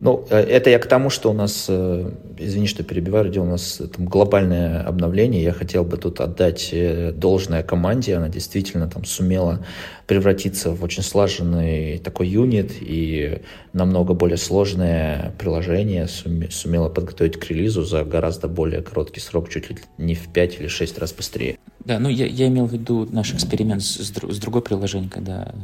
Ну, 0.00 0.26
э, 0.28 0.38
это 0.38 0.70
я 0.70 0.78
к 0.78 0.86
тому, 0.86 1.08
что 1.08 1.30
у 1.30 1.32
нас, 1.32 1.66
э, 1.68 2.10
извини, 2.38 2.66
что 2.66 2.82
перебиваю, 2.82 3.30
у 3.40 3.46
нас 3.46 3.80
там 3.96 4.06
глобальное 4.06 4.82
обновление. 4.82 5.42
Я 5.42 5.52
хотел 5.52 5.84
бы 5.84 5.96
тут 5.96 6.20
отдать 6.20 6.70
э, 6.72 7.12
должное 7.12 7.62
команде. 7.62 8.16
Она 8.16 8.28
действительно 8.28 8.88
там 8.88 9.04
сумела 9.04 9.64
превратиться 10.06 10.70
в 10.72 10.82
очень 10.84 11.02
слаженный 11.02 11.98
такой 11.98 12.28
юнит 12.28 12.72
и 12.80 13.40
намного 13.72 14.14
более 14.14 14.36
сложное 14.36 15.32
приложение 15.38 16.06
сумела 16.08 16.88
подготовить 16.88 17.38
к 17.38 17.44
релизу 17.46 17.84
за 17.84 18.04
гораздо 18.04 18.48
более 18.48 18.82
короткий 18.82 19.20
срок, 19.20 19.48
чуть 19.48 19.70
ли 19.70 19.78
не 19.96 20.14
в 20.14 20.28
5 20.32 20.60
или 20.60 20.66
6 20.66 20.98
раз 20.98 21.12
быстрее. 21.12 21.56
Да, 21.84 21.98
ну 21.98 22.08
я, 22.08 22.26
я 22.26 22.48
имел 22.48 22.66
в 22.66 22.72
виду 22.72 23.08
наш 23.10 23.32
эксперимент 23.32 23.82
с, 23.82 23.96
с 23.96 24.38
другой 24.38 24.62
приложением, 24.62 25.10
когда 25.10 25.54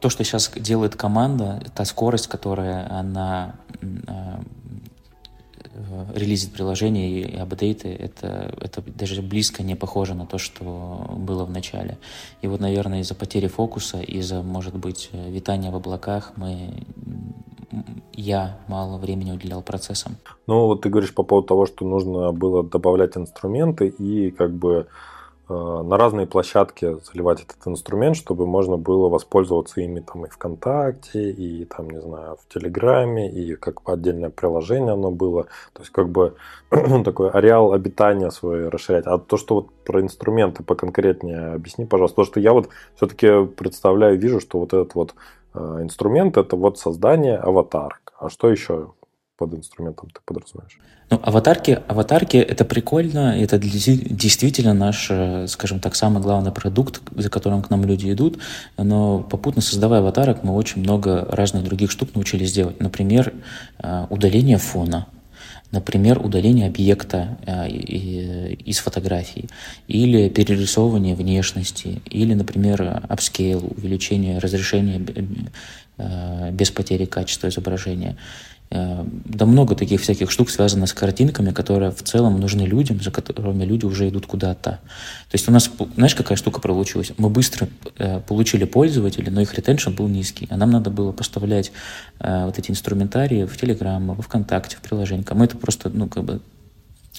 то, 0.00 0.08
что 0.08 0.24
сейчас 0.24 0.50
делает 0.54 0.96
команда, 0.96 1.62
та 1.74 1.84
скорость, 1.84 2.28
которая 2.28 2.90
она 2.90 3.56
э, 3.80 3.86
релизит 6.14 6.52
приложение 6.52 7.10
и 7.10 7.36
апдейты, 7.36 7.88
это, 7.88 8.54
это 8.60 8.82
даже 8.82 9.22
близко 9.22 9.62
не 9.62 9.74
похоже 9.74 10.14
на 10.14 10.26
то, 10.26 10.38
что 10.38 11.14
было 11.16 11.44
в 11.44 11.50
начале. 11.50 11.98
И 12.42 12.46
вот, 12.46 12.60
наверное, 12.60 13.00
из-за 13.00 13.14
потери 13.14 13.46
фокуса, 13.46 14.00
из-за, 14.00 14.42
может 14.42 14.74
быть, 14.74 15.10
витания 15.12 15.70
в 15.70 15.76
облаках 15.76 16.32
мы 16.36 16.84
я 18.12 18.58
мало 18.66 18.98
времени 18.98 19.30
уделял 19.30 19.62
процессам. 19.62 20.16
Ну, 20.46 20.66
вот 20.66 20.80
ты 20.80 20.88
говоришь 20.88 21.14
по 21.14 21.22
поводу 21.22 21.46
того, 21.46 21.66
что 21.66 21.84
нужно 21.84 22.32
было 22.32 22.64
добавлять 22.64 23.16
инструменты 23.16 23.88
и 23.88 24.30
как 24.30 24.52
бы 24.52 24.86
на 25.48 25.96
разные 25.96 26.26
площадки 26.26 26.98
заливать 27.04 27.42
этот 27.42 27.66
инструмент, 27.66 28.16
чтобы 28.16 28.46
можно 28.46 28.76
было 28.76 29.08
воспользоваться 29.08 29.80
ими 29.80 30.00
там 30.00 30.26
и 30.26 30.28
ВКонтакте, 30.28 31.30
и 31.30 31.64
там, 31.64 31.88
не 31.88 32.00
знаю, 32.00 32.36
в 32.36 32.52
Телеграме, 32.52 33.30
и 33.30 33.54
как 33.54 33.88
отдельное 33.88 34.30
приложение 34.30 34.92
оно 34.92 35.10
было. 35.10 35.44
То 35.72 35.80
есть 35.80 35.90
как 35.90 36.10
бы 36.10 36.34
такой 37.04 37.30
ареал 37.30 37.72
обитания 37.72 38.30
свой 38.30 38.68
расширять. 38.68 39.06
А 39.06 39.18
то, 39.18 39.36
что 39.38 39.54
вот 39.54 39.72
про 39.84 40.02
инструменты 40.02 40.62
поконкретнее 40.62 41.54
объясни, 41.54 41.86
пожалуйста. 41.86 42.16
Потому 42.16 42.32
что 42.32 42.40
я 42.40 42.52
вот 42.52 42.68
все-таки 42.96 43.46
представляю, 43.46 44.18
вижу, 44.18 44.40
что 44.40 44.58
вот 44.58 44.74
этот 44.74 44.94
вот 44.94 45.14
э, 45.54 45.78
инструмент 45.80 46.36
это 46.36 46.56
вот 46.56 46.78
создание 46.78 47.38
аватарок. 47.38 48.12
А 48.18 48.28
что 48.28 48.50
еще 48.50 48.92
под 49.38 49.54
инструментом 49.54 50.10
ты 50.10 50.20
подразумеваешь? 50.24 50.78
Ну, 51.10 51.18
аватарки, 51.22 51.80
аватарки 51.88 52.36
это 52.36 52.66
прикольно, 52.66 53.34
это 53.40 53.58
действительно 53.58 54.74
наш, 54.74 55.06
э, 55.08 55.46
скажем 55.48 55.80
так, 55.80 55.96
самый 55.96 56.22
главный 56.22 56.52
продукт, 56.52 57.00
за 57.16 57.30
которым 57.30 57.62
к 57.62 57.70
нам 57.70 57.82
люди 57.86 58.12
идут, 58.12 58.38
но 58.76 59.20
попутно 59.20 59.62
создавая 59.62 60.00
аватарок, 60.00 60.44
мы 60.44 60.54
очень 60.54 60.82
много 60.82 61.26
разных 61.30 61.64
других 61.64 61.90
штук 61.90 62.10
научились 62.14 62.52
делать. 62.52 62.80
Например, 62.80 63.32
э, 63.78 64.06
удаление 64.10 64.58
фона, 64.58 65.06
Например, 65.70 66.24
удаление 66.24 66.66
объекта 66.66 67.36
э, 67.44 67.68
из 67.68 68.78
фотографии, 68.78 69.50
или 69.86 70.30
перерисовывание 70.30 71.14
внешности, 71.14 72.00
или, 72.06 72.32
например, 72.32 73.02
upscale, 73.06 73.70
увеличение 73.76 74.38
разрешения 74.38 74.98
без 76.52 76.70
потери 76.70 77.04
качества 77.04 77.48
изображения. 77.48 78.16
Э, 78.70 79.04
да 79.24 79.46
много 79.46 79.74
таких 79.74 80.00
всяких 80.00 80.30
штук 80.30 80.50
связано 80.50 80.86
с 80.86 80.92
картинками, 80.92 81.52
которые 81.52 81.90
в 81.90 82.02
целом 82.02 82.38
нужны 82.40 82.62
людям, 82.62 83.00
за 83.00 83.10
которыми 83.10 83.64
люди 83.64 83.84
уже 83.84 84.08
идут 84.08 84.26
куда-то. 84.26 84.70
То 85.30 85.34
есть 85.34 85.48
у 85.48 85.52
нас, 85.52 85.70
знаешь, 85.96 86.14
какая 86.14 86.36
штука 86.36 86.60
получилась? 86.60 87.12
Мы 87.16 87.30
быстро 87.30 87.68
э, 87.98 88.20
получили 88.20 88.64
пользователей, 88.64 89.30
но 89.30 89.40
их 89.40 89.54
ретеншн 89.54 89.90
был 89.90 90.08
низкий, 90.08 90.46
а 90.50 90.56
нам 90.56 90.70
надо 90.70 90.90
было 90.90 91.12
поставлять 91.12 91.72
э, 92.20 92.44
вот 92.44 92.58
эти 92.58 92.70
инструментарии 92.70 93.44
в 93.44 93.56
Telegram, 93.56 94.14
во 94.14 94.22
ВКонтакте, 94.22 94.76
в 94.76 94.80
приложение. 94.80 95.24
Мы 95.30 95.46
это 95.46 95.56
просто, 95.56 95.88
ну, 95.88 96.08
как 96.08 96.24
бы 96.24 96.40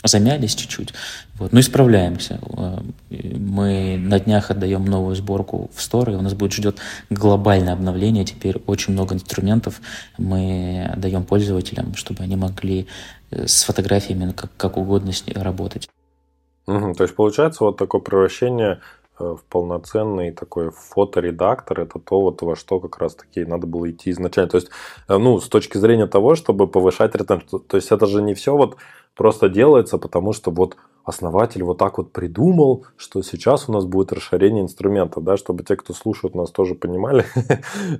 замялись 0.04 0.56
чуть-чуть, 0.56 0.94
вот, 1.38 1.52
но 1.52 1.60
исправляемся. 1.60 2.40
Э, 2.58 2.80
мы 3.10 3.98
на 3.98 4.20
днях 4.20 4.52
отдаем 4.52 4.86
новую 4.86 5.16
сборку 5.16 5.70
в 5.74 5.96
и 5.96 6.16
у 6.16 6.22
нас 6.22 6.34
будет 6.34 6.54
ждет 6.54 6.78
глобальное 7.10 7.74
обновление. 7.74 8.26
Теперь 8.26 8.62
очень 8.66 8.94
много 8.94 9.16
инструментов 9.16 9.82
мы 10.18 10.90
отдаем 10.94 11.26
пользователям, 11.26 11.96
чтобы 11.96 12.24
они 12.24 12.36
могли 12.36 12.88
э, 13.32 13.48
с 13.48 13.64
фотографиями 13.64 14.32
как, 14.32 14.52
как 14.56 14.78
угодно 14.78 15.12
с 15.12 15.26
ней 15.28 15.34
работать. 15.34 15.90
Угу, 16.68 16.94
то 16.94 17.04
есть 17.04 17.16
получается 17.16 17.64
вот 17.64 17.78
такое 17.78 18.00
превращение 18.00 18.80
э, 19.20 19.24
в 19.24 19.44
полноценный 19.50 20.32
такой 20.32 20.72
фоторедактор, 20.72 21.82
это 21.82 22.00
то, 22.00 22.22
вот 22.22 22.42
во 22.42 22.56
что 22.56 22.80
как 22.80 23.00
раз 23.00 23.16
таки 23.16 23.44
надо 23.44 23.68
было 23.68 23.90
идти 23.90 24.12
изначально. 24.12 24.50
То 24.50 24.58
есть, 24.58 24.70
ну, 25.10 25.42
с 25.42 25.50
точки 25.50 25.78
зрения 25.78 26.06
того, 26.06 26.36
чтобы 26.36 26.68
повышать 26.68 27.16
ретеншн, 27.16 27.58
то 27.58 27.76
есть 27.76 27.92
это 27.92 28.06
же 28.06 28.22
не 28.22 28.34
все 28.34 28.56
вот 28.56 28.78
просто 29.16 29.50
делается, 29.50 29.98
потому 29.98 30.34
что 30.34 30.52
вот 30.52 30.78
основатель 31.10 31.64
вот 31.64 31.78
так 31.78 31.98
вот 31.98 32.12
придумал, 32.12 32.86
что 32.96 33.22
сейчас 33.22 33.68
у 33.68 33.74
нас 33.74 33.86
будет 33.86 34.14
расширение 34.14 34.64
инструментов, 34.64 35.24
да, 35.24 35.38
чтобы 35.38 35.64
те, 35.64 35.76
кто 35.76 35.94
слушают 35.94 36.36
нас, 36.36 36.52
тоже 36.52 36.76
понимали, 36.76 37.26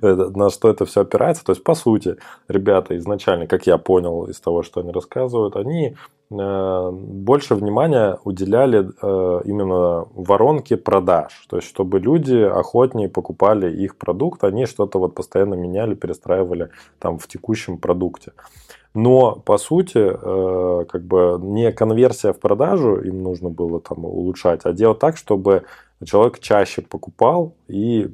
на 0.00 0.50
что 0.50 0.70
это 0.70 0.86
все 0.86 1.02
опирается. 1.02 1.44
То 1.44 1.52
есть, 1.52 1.62
по 1.62 1.74
сути, 1.74 2.16
ребята 2.48 2.96
изначально, 2.96 3.46
как 3.46 3.66
я 3.66 3.78
понял 3.78 4.24
из 4.26 4.40
того, 4.40 4.62
что 4.62 4.80
они 4.80 4.92
рассказывают, 4.92 5.56
они 5.56 5.96
э, 6.30 6.90
больше 6.92 7.54
внимания 7.54 8.18
уделяли 8.24 8.88
э, 9.02 9.40
именно 9.44 10.06
воронке 10.14 10.76
продаж. 10.76 11.46
То 11.48 11.56
есть, 11.56 11.68
чтобы 11.68 11.98
люди 11.98 12.36
охотнее 12.36 13.08
покупали 13.08 13.70
их 13.84 13.96
продукт, 13.96 14.44
они 14.44 14.66
что-то 14.66 14.98
вот 14.98 15.14
постоянно 15.14 15.54
меняли, 15.54 15.94
перестраивали 15.94 16.70
там 16.98 17.18
в 17.18 17.26
текущем 17.26 17.78
продукте. 17.78 18.32
Но, 18.94 19.36
по 19.36 19.56
сути, 19.58 19.98
э, 19.98 20.84
как 20.86 21.02
бы 21.02 21.38
не 21.40 21.70
конверсия 21.70 22.32
в 22.32 22.40
продажу 22.40 22.96
им 22.96 23.22
нужно 23.22 23.48
было 23.48 23.80
там 23.80 24.04
улучшать, 24.04 24.62
а 24.64 24.72
делать 24.72 24.98
так, 24.98 25.16
чтобы 25.16 25.64
человек 26.06 26.40
чаще 26.40 26.82
покупал 26.82 27.54
и 27.68 28.08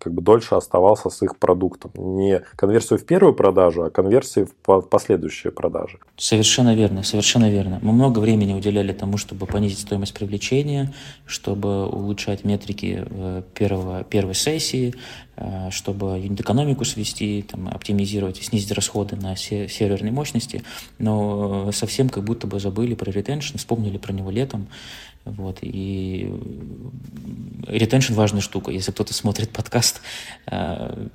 как 0.00 0.12
бы 0.12 0.22
дольше 0.22 0.54
оставался 0.54 1.10
с 1.10 1.22
их 1.22 1.36
продуктом. 1.36 1.90
Не 1.94 2.40
конверсию 2.56 2.98
в 2.98 3.04
первую 3.04 3.34
продажу, 3.34 3.82
а 3.82 3.90
конверсию 3.90 4.48
в 4.66 4.80
последующие 4.82 5.52
продажи. 5.52 5.98
Совершенно 6.16 6.74
верно, 6.74 7.02
совершенно 7.02 7.50
верно. 7.50 7.80
Мы 7.82 7.92
много 7.92 8.20
времени 8.20 8.52
уделяли 8.54 8.92
тому, 8.92 9.16
чтобы 9.16 9.46
понизить 9.46 9.80
стоимость 9.80 10.14
привлечения, 10.14 10.92
чтобы 11.26 11.86
улучшать 11.88 12.44
метрики 12.44 13.04
э, 13.04 13.42
первого, 13.54 14.04
первой 14.04 14.34
сессии, 14.34 14.94
э, 15.36 15.70
чтобы 15.70 16.18
юнит-экономику 16.18 16.84
свести, 16.84 17.42
там, 17.42 17.68
оптимизировать 17.68 18.36
снизить 18.36 18.72
расходы 18.72 19.16
на 19.16 19.36
серверной 19.36 20.12
мощности, 20.12 20.62
но 20.98 21.72
совсем 21.72 22.08
как 22.08 22.24
будто 22.24 22.46
бы 22.46 22.60
забыли 22.60 22.94
про 22.94 23.10
ретеншн, 23.10 23.58
вспомнили 23.58 23.98
про 23.98 24.12
него 24.12 24.30
летом, 24.30 24.68
вот, 25.24 25.58
и 25.62 26.32
ретеншн 27.66 28.14
важная 28.14 28.42
штука. 28.42 28.70
Если 28.70 28.92
кто-то 28.92 29.14
смотрит 29.14 29.50
подкаст, 29.50 30.02
э, 30.50 31.06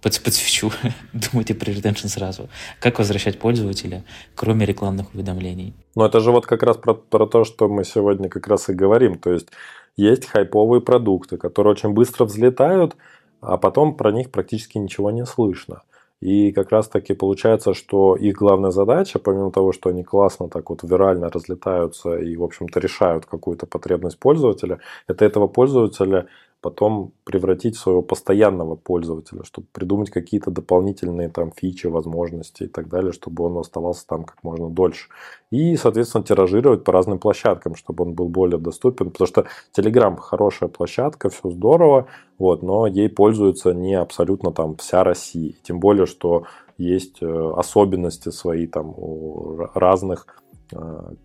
под, 0.00 0.20
подсвечу, 0.22 0.70
думайте 1.12 1.54
про 1.54 1.72
ретеншн 1.72 2.06
сразу. 2.06 2.48
Как 2.80 2.98
возвращать 2.98 3.38
пользователя, 3.38 4.04
кроме 4.34 4.66
рекламных 4.66 5.14
уведомлений? 5.14 5.74
Ну, 5.96 6.04
это 6.04 6.20
же 6.20 6.30
вот 6.30 6.46
как 6.46 6.62
раз 6.62 6.76
про, 6.76 6.94
про 6.94 7.26
то, 7.26 7.44
что 7.44 7.68
мы 7.68 7.84
сегодня 7.84 8.28
как 8.28 8.46
раз 8.46 8.68
и 8.68 8.72
говорим. 8.72 9.18
То 9.18 9.32
есть, 9.32 9.48
есть 9.96 10.26
хайповые 10.26 10.80
продукты, 10.80 11.36
которые 11.36 11.72
очень 11.72 11.90
быстро 11.90 12.24
взлетают, 12.24 12.96
а 13.40 13.56
потом 13.56 13.96
про 13.96 14.12
них 14.12 14.30
практически 14.30 14.78
ничего 14.78 15.10
не 15.10 15.26
слышно. 15.26 15.82
И 16.20 16.50
как 16.52 16.70
раз 16.70 16.88
таки 16.88 17.14
получается, 17.14 17.74
что 17.74 18.16
их 18.16 18.36
главная 18.36 18.70
задача, 18.70 19.18
помимо 19.18 19.50
того, 19.52 19.72
что 19.72 19.90
они 19.90 20.02
классно 20.02 20.48
так 20.48 20.70
вот 20.70 20.82
вирально 20.82 21.28
разлетаются 21.28 22.16
и, 22.16 22.36
в 22.36 22.42
общем-то, 22.42 22.80
решают 22.80 23.26
какую-то 23.26 23.66
потребность 23.66 24.18
пользователя, 24.18 24.80
это 25.06 25.26
этого 25.26 25.46
пользователя 25.46 26.26
потом 26.60 27.12
превратить 27.24 27.76
в 27.76 27.80
своего 27.80 28.02
постоянного 28.02 28.76
пользователя, 28.76 29.44
чтобы 29.44 29.66
придумать 29.72 30.10
какие-то 30.10 30.50
дополнительные 30.50 31.28
там 31.28 31.52
фичи, 31.52 31.86
возможности 31.86 32.64
и 32.64 32.66
так 32.66 32.88
далее, 32.88 33.12
чтобы 33.12 33.44
он 33.44 33.58
оставался 33.58 34.06
там 34.06 34.24
как 34.24 34.42
можно 34.42 34.68
дольше. 34.68 35.08
И, 35.50 35.76
соответственно, 35.76 36.24
тиражировать 36.24 36.84
по 36.84 36.92
разным 36.92 37.18
площадкам, 37.18 37.74
чтобы 37.74 38.04
он 38.04 38.14
был 38.14 38.28
более 38.28 38.58
доступен, 38.58 39.10
потому 39.10 39.28
что 39.28 39.46
Telegram 39.76 40.16
хорошая 40.16 40.68
площадка, 40.68 41.28
все 41.28 41.50
здорово, 41.50 42.06
вот, 42.38 42.62
но 42.62 42.86
ей 42.86 43.08
пользуется 43.08 43.72
не 43.72 43.94
абсолютно 43.94 44.52
там 44.52 44.76
вся 44.76 45.04
Россия. 45.04 45.54
Тем 45.62 45.78
более, 45.78 46.06
что 46.06 46.44
есть 46.78 47.22
э, 47.22 47.52
особенности 47.56 48.30
свои 48.30 48.66
там 48.66 48.90
у 48.96 49.56
разных 49.74 50.26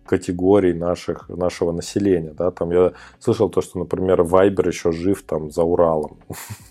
категорий 0.06 0.72
наших, 0.72 1.28
нашего 1.28 1.72
населения. 1.72 2.32
Да? 2.32 2.50
Там 2.50 2.70
я 2.70 2.92
слышал 3.18 3.48
то, 3.48 3.60
что, 3.60 3.78
например, 3.78 4.22
Вайбер 4.22 4.68
еще 4.68 4.92
жив 4.92 5.22
там 5.22 5.50
за 5.50 5.62
Уралом. 5.62 6.18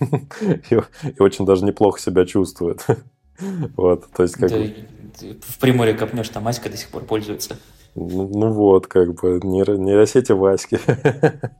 и, 0.70 0.78
очень 1.18 1.46
даже 1.46 1.64
неплохо 1.64 2.00
себя 2.00 2.24
чувствует. 2.24 2.84
вот, 3.76 4.06
то 4.16 4.22
есть 4.22 4.34
как... 4.36 4.50
В 4.50 5.58
Приморье 5.60 5.94
копнешь, 5.94 6.30
там 6.30 6.48
Аська 6.48 6.70
до 6.70 6.76
сих 6.76 6.88
пор 6.88 7.04
пользуется. 7.04 7.56
Ну, 7.94 8.30
ну 8.32 8.50
вот, 8.52 8.86
как 8.86 9.14
бы, 9.14 9.40
нейросети 9.42 10.32
Васьки, 10.32 10.78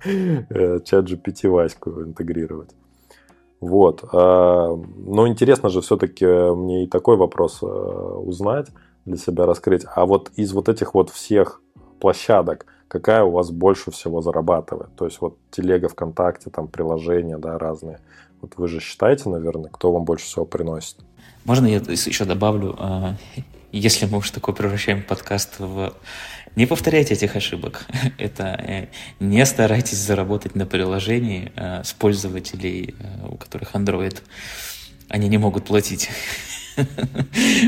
э, 0.06 0.80
чат 0.84 1.04
GPT 1.04 1.50
Ваську 1.50 1.90
интегрировать. 2.02 2.70
Вот. 3.60 4.02
А, 4.12 4.74
но 4.96 5.28
интересно 5.28 5.68
же 5.68 5.82
все-таки 5.82 6.24
мне 6.26 6.84
и 6.84 6.88
такой 6.88 7.16
вопрос 7.16 7.62
э, 7.62 7.66
узнать 7.66 8.68
для 9.04 9.16
себя 9.16 9.46
раскрыть. 9.46 9.84
А 9.94 10.06
вот 10.06 10.30
из 10.36 10.52
вот 10.52 10.68
этих 10.68 10.94
вот 10.94 11.10
всех 11.10 11.60
площадок, 12.00 12.66
какая 12.88 13.24
у 13.24 13.30
вас 13.30 13.50
больше 13.50 13.90
всего 13.90 14.20
зарабатывает? 14.20 14.94
То 14.96 15.04
есть 15.04 15.20
вот 15.20 15.38
телега 15.50 15.88
ВКонтакте, 15.88 16.50
там 16.50 16.68
приложения, 16.68 17.38
да, 17.38 17.58
разные. 17.58 18.00
Вот 18.40 18.54
вы 18.56 18.68
же 18.68 18.80
считаете, 18.80 19.28
наверное, 19.28 19.70
кто 19.70 19.92
вам 19.92 20.04
больше 20.04 20.26
всего 20.26 20.44
приносит? 20.44 20.98
Можно 21.44 21.66
я 21.66 21.78
еще 21.78 22.24
добавлю, 22.24 22.76
а, 22.78 23.16
если 23.72 24.06
мы 24.06 24.18
уж 24.18 24.30
такой 24.30 24.54
превращаем 24.54 25.02
подкаст 25.02 25.58
в... 25.58 25.94
Не 26.54 26.66
повторяйте 26.66 27.14
этих 27.14 27.34
ошибок. 27.36 27.86
Это 28.18 28.44
э, 28.44 28.88
не 29.18 29.46
старайтесь 29.46 29.96
заработать 29.96 30.54
на 30.54 30.66
приложении 30.66 31.50
э, 31.56 31.82
с 31.82 31.92
пользователей, 31.94 32.94
э, 32.98 33.28
у 33.28 33.36
которых 33.36 33.74
Android. 33.74 34.20
Они 35.08 35.28
не 35.28 35.38
могут 35.38 35.64
платить. 35.64 36.10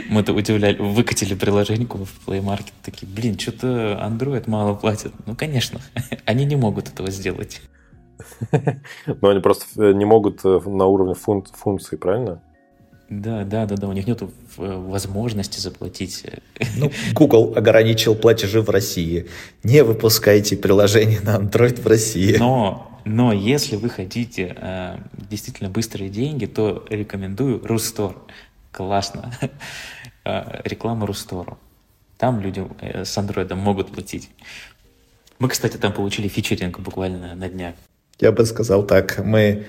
Мы-то 0.09 0.33
удивляли, 0.33 0.77
выкатили 0.77 1.35
приложение 1.35 1.87
в 1.87 2.29
Play 2.29 2.43
Market, 2.43 2.73
такие, 2.83 3.07
блин, 3.11 3.39
что-то 3.39 4.01
Android 4.03 4.45
мало 4.49 4.75
платит. 4.75 5.13
Ну, 5.27 5.35
конечно, 5.35 5.81
они 6.25 6.45
не 6.45 6.57
могут 6.57 6.89
этого 6.89 7.11
сделать. 7.11 7.61
Но 9.07 9.29
они 9.29 9.41
просто 9.41 9.67
э, 9.83 9.93
не 9.93 10.05
могут 10.05 10.45
э, 10.45 10.61
на 10.67 10.87
уровне 10.87 11.15
фун- 11.15 11.47
функций, 11.53 11.99
правильно? 11.99 12.41
Да, 13.11 13.45
да, 13.45 13.67
да, 13.67 13.77
да, 13.77 13.89
у 13.89 13.93
них 13.93 14.07
нет 14.07 14.23
возможности 14.57 15.61
заплатить. 15.61 16.25
Ну, 16.77 16.91
Google 17.13 17.53
ограничил 17.55 18.15
платежи 18.15 18.63
в 18.63 18.71
России. 18.71 19.29
Не 19.63 19.85
выпускайте 19.85 20.57
приложение 20.57 21.21
на 21.21 21.37
Android 21.37 21.83
в 21.83 21.87
России. 21.87 22.37
Но 22.39 22.95
но 23.05 23.33
если 23.33 23.77
вы 23.77 23.91
хотите 23.91 24.57
э, 24.59 24.97
действительно 25.31 25.69
быстрые 25.69 26.09
деньги, 26.09 26.47
то 26.47 26.85
рекомендую 26.89 27.61
Рустор 27.65 28.17
классно. 28.77 29.33
А, 30.27 30.63
реклама 30.65 31.07
Рустору. 31.07 31.59
Там 32.17 32.41
люди 32.41 32.67
э, 32.81 33.05
с 33.05 33.19
андроидом 33.19 33.59
могут 33.59 33.93
платить. 33.93 34.31
Мы, 35.39 35.51
кстати, 35.51 35.77
там 35.77 35.93
получили 35.93 36.29
фичеринг 36.29 36.81
буквально 36.81 37.35
на 37.35 37.49
днях. 37.51 37.75
Я 38.21 38.33
бы 38.33 38.47
сказал 38.47 38.87
так, 38.87 39.19
мы 39.19 39.67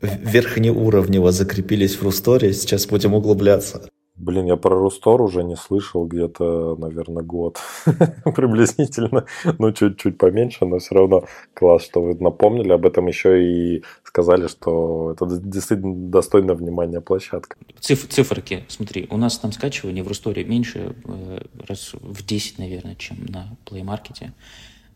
верхнеуровнево 0.00 1.32
закрепились 1.32 1.96
в 1.96 2.02
Русторе, 2.04 2.52
сейчас 2.52 2.86
будем 2.86 3.12
углубляться. 3.14 3.88
Блин, 4.18 4.46
я 4.46 4.56
про 4.56 4.76
Рустор 4.76 5.22
уже 5.22 5.44
не 5.44 5.56
слышал 5.56 6.04
где-то, 6.04 6.74
наверное, 6.76 7.22
год 7.22 7.58
приблизительно. 8.34 9.26
Ну, 9.58 9.72
чуть-чуть 9.72 10.18
поменьше, 10.18 10.64
но 10.64 10.78
все 10.78 10.96
равно 10.96 11.24
класс, 11.54 11.84
что 11.84 12.02
вы 12.02 12.14
напомнили 12.16 12.72
об 12.72 12.84
этом 12.84 13.06
еще 13.06 13.40
и 13.42 13.84
сказали, 14.02 14.48
что 14.48 15.12
это 15.12 15.26
действительно 15.40 16.10
достойная 16.10 16.56
внимания 16.56 17.00
площадка. 17.00 17.56
Циф 17.78 18.08
циферки, 18.08 18.64
смотри, 18.66 19.06
у 19.10 19.16
нас 19.16 19.38
там 19.38 19.52
скачивание 19.52 20.02
в 20.02 20.08
Русторе 20.08 20.44
меньше, 20.44 20.96
э, 21.04 21.38
раз 21.68 21.92
в 21.94 22.26
10, 22.26 22.58
наверное, 22.58 22.96
чем 22.96 23.18
на 23.28 23.56
Play 23.66 23.84
Market, 23.84 24.30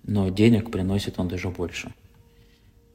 но 0.03 0.31
денег 0.31 0.73
приносит 0.73 1.21
он 1.21 1.29
даже 1.29 1.49
больше. 1.49 1.93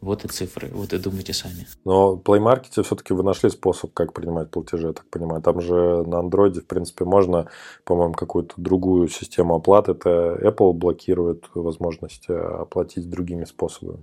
Вот 0.07 0.23
и 0.23 0.29
цифры, 0.29 0.69
вот 0.73 0.93
и 0.93 0.97
думайте 0.99 1.33
сами. 1.33 1.67
Но 1.83 2.15
в 2.15 2.21
Play 2.21 2.39
Market 2.39 2.81
все-таки 2.81 3.13
вы 3.13 3.23
нашли 3.23 3.49
способ, 3.49 3.93
как 3.93 4.13
принимать 4.13 4.49
платежи, 4.49 4.87
я 4.87 4.93
так 4.93 5.05
понимаю. 5.09 5.41
Там 5.41 5.59
же 5.59 5.73
на 6.07 6.21
Android, 6.21 6.61
в 6.61 6.65
принципе, 6.65 7.03
можно, 7.03 7.47
по-моему, 7.83 8.13
какую-то 8.13 8.53
другую 8.55 9.09
систему 9.09 9.55
оплаты. 9.55 9.91
Это 9.91 10.39
Apple 10.41 10.71
блокирует 10.71 11.49
возможность 11.53 12.29
э, 12.29 12.37
оплатить 12.37 13.09
другими 13.09 13.43
способами. 13.43 13.99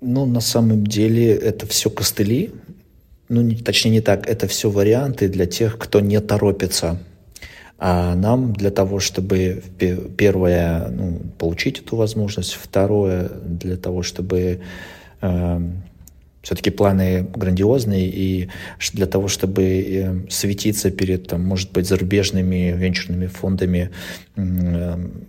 Ну, 0.00 0.26
на 0.26 0.40
самом 0.40 0.84
деле, 0.84 1.32
это 1.36 1.68
все 1.68 1.88
костыли. 1.88 2.50
Ну, 3.28 3.42
не, 3.42 3.54
точнее, 3.54 3.92
не 3.92 4.00
так. 4.00 4.28
Это 4.28 4.48
все 4.48 4.70
варианты 4.70 5.28
для 5.28 5.46
тех, 5.46 5.78
кто 5.78 6.00
не 6.00 6.20
торопится. 6.20 6.98
А 7.78 8.16
нам 8.16 8.52
для 8.54 8.72
того, 8.72 8.98
чтобы 8.98 9.62
первое, 10.18 10.88
ну, 10.88 11.20
получить 11.38 11.78
эту 11.78 11.94
возможность, 11.94 12.54
второе, 12.54 13.28
для 13.28 13.76
того, 13.76 14.02
чтобы 14.02 14.62
все-таки 16.42 16.70
планы 16.70 17.22
грандиозные, 17.22 18.08
и 18.08 18.50
для 18.92 19.06
того, 19.06 19.28
чтобы 19.28 19.62
э, 19.62 20.28
светиться 20.28 20.90
перед, 20.90 21.28
там, 21.28 21.44
может 21.44 21.72
быть, 21.72 21.86
зарубежными 21.86 22.74
венчурными 22.76 23.26
фондами, 23.26 23.90
эм, 24.34 25.28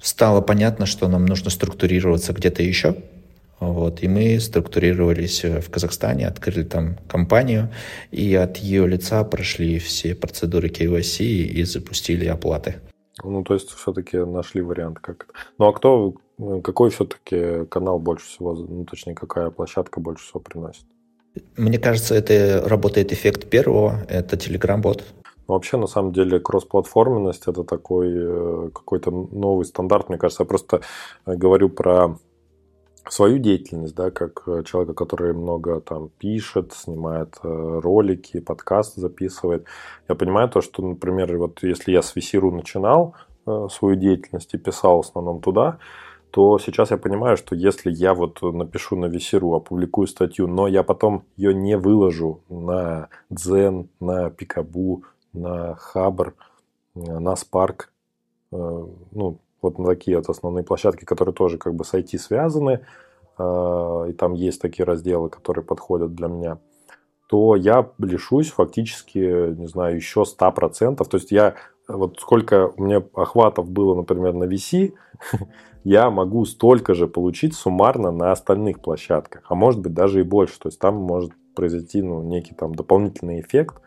стало 0.00 0.40
понятно, 0.40 0.86
что 0.86 1.08
нам 1.08 1.26
нужно 1.26 1.50
структурироваться 1.50 2.32
где-то 2.32 2.62
еще. 2.62 2.96
Вот, 3.60 4.02
и 4.02 4.08
мы 4.08 4.40
структурировались 4.40 5.44
в 5.44 5.70
Казахстане, 5.70 6.26
открыли 6.26 6.64
там 6.64 6.98
компанию, 7.08 7.70
и 8.10 8.34
от 8.34 8.56
ее 8.58 8.86
лица 8.86 9.22
прошли 9.22 9.78
все 9.78 10.14
процедуры 10.16 10.68
KYC 10.68 11.24
и 11.24 11.62
запустили 11.62 12.26
оплаты. 12.26 12.80
Ну, 13.22 13.44
то 13.44 13.54
есть 13.54 13.70
все-таки 13.70 14.18
нашли 14.18 14.60
вариант, 14.60 14.98
как 14.98 15.24
это. 15.24 15.32
Ну, 15.58 15.68
а 15.68 15.72
кто, 15.72 16.14
какой 16.38 16.90
все-таки 16.90 17.64
канал 17.66 17.98
больше 17.98 18.26
всего, 18.26 18.54
ну, 18.54 18.84
точнее, 18.84 19.14
какая 19.14 19.50
площадка 19.50 20.00
больше 20.00 20.24
всего 20.24 20.40
приносит? 20.40 20.84
Мне 21.56 21.78
кажется, 21.78 22.14
это 22.14 22.62
работает 22.68 23.12
эффект 23.12 23.48
первого, 23.50 24.04
это 24.08 24.36
Telegram-бот. 24.36 25.04
Ну, 25.46 25.54
вообще, 25.54 25.76
на 25.76 25.86
самом 25.86 26.12
деле, 26.12 26.40
кроссплатформенность– 26.40 27.42
это 27.46 27.64
такой 27.64 28.12
э, 28.14 28.70
какой-то 28.72 29.10
новый 29.10 29.66
стандарт. 29.66 30.08
Мне 30.08 30.16
кажется, 30.16 30.44
я 30.44 30.46
просто 30.46 30.80
э, 31.26 31.34
говорю 31.34 31.68
про 31.68 32.16
свою 33.08 33.38
деятельность, 33.38 33.94
да, 33.94 34.10
как 34.10 34.44
э, 34.46 34.62
человека, 34.64 34.94
который 34.94 35.34
много 35.34 35.80
там 35.80 36.08
пишет, 36.08 36.72
снимает 36.72 37.36
ролики, 37.42 38.40
подкасты 38.40 39.02
записывает. 39.02 39.66
Я 40.08 40.14
понимаю 40.14 40.48
то, 40.48 40.62
что, 40.62 40.82
например, 40.82 41.36
вот 41.36 41.62
если 41.62 41.92
я 41.92 42.00
с 42.00 42.16
VC.ru 42.16 42.50
начинал 42.50 43.14
свою 43.68 43.96
деятельность 43.96 44.54
и 44.54 44.58
писал 44.58 45.02
в 45.02 45.06
основном 45.06 45.42
туда, 45.42 45.78
то 46.34 46.58
сейчас 46.58 46.90
я 46.90 46.96
понимаю, 46.96 47.36
что 47.36 47.54
если 47.54 47.92
я 47.92 48.12
вот 48.12 48.42
напишу 48.42 48.96
на 48.96 49.06
Весеру, 49.06 49.54
опубликую 49.54 50.08
статью, 50.08 50.48
но 50.48 50.66
я 50.66 50.82
потом 50.82 51.22
ее 51.36 51.54
не 51.54 51.76
выложу 51.76 52.40
на 52.48 53.08
Дзен, 53.30 53.88
на 54.00 54.30
Пикабу, 54.30 55.04
на 55.32 55.76
Хабр, 55.76 56.34
на 56.96 57.34
Spark, 57.34 57.82
э, 58.50 58.86
ну, 59.12 59.38
вот 59.62 59.78
на 59.78 59.86
такие 59.86 60.16
вот 60.16 60.28
основные 60.28 60.64
площадки, 60.64 61.04
которые 61.04 61.36
тоже 61.36 61.56
как 61.56 61.76
бы 61.76 61.84
с 61.84 61.94
IT 61.94 62.18
связаны, 62.18 62.80
э, 63.38 64.06
и 64.08 64.12
там 64.14 64.32
есть 64.32 64.60
такие 64.60 64.84
разделы, 64.84 65.28
которые 65.28 65.64
подходят 65.64 66.16
для 66.16 66.26
меня, 66.26 66.58
то 67.28 67.54
я 67.54 67.88
лишусь 67.98 68.50
фактически, 68.50 69.54
не 69.54 69.68
знаю, 69.68 69.94
еще 69.94 70.24
100%. 70.24 70.96
То 70.96 71.16
есть 71.16 71.30
я 71.30 71.54
вот 71.88 72.18
сколько 72.20 72.72
у 72.76 72.82
меня 72.82 73.02
охватов 73.14 73.68
было, 73.68 73.94
например, 73.94 74.34
на 74.34 74.44
VC, 74.44 74.94
я 75.84 76.10
могу 76.10 76.44
столько 76.44 76.94
же 76.94 77.06
получить 77.06 77.54
суммарно 77.54 78.10
на 78.10 78.32
остальных 78.32 78.80
площадках, 78.80 79.42
а 79.48 79.54
может 79.54 79.80
быть 79.80 79.92
даже 79.92 80.20
и 80.20 80.24
больше. 80.24 80.58
То 80.58 80.68
есть 80.68 80.78
там 80.78 80.96
может 80.96 81.32
произойти 81.54 82.02
ну, 82.02 82.22
некий 82.22 82.54
там 82.54 82.74
дополнительный 82.74 83.40
эффект, 83.40 83.80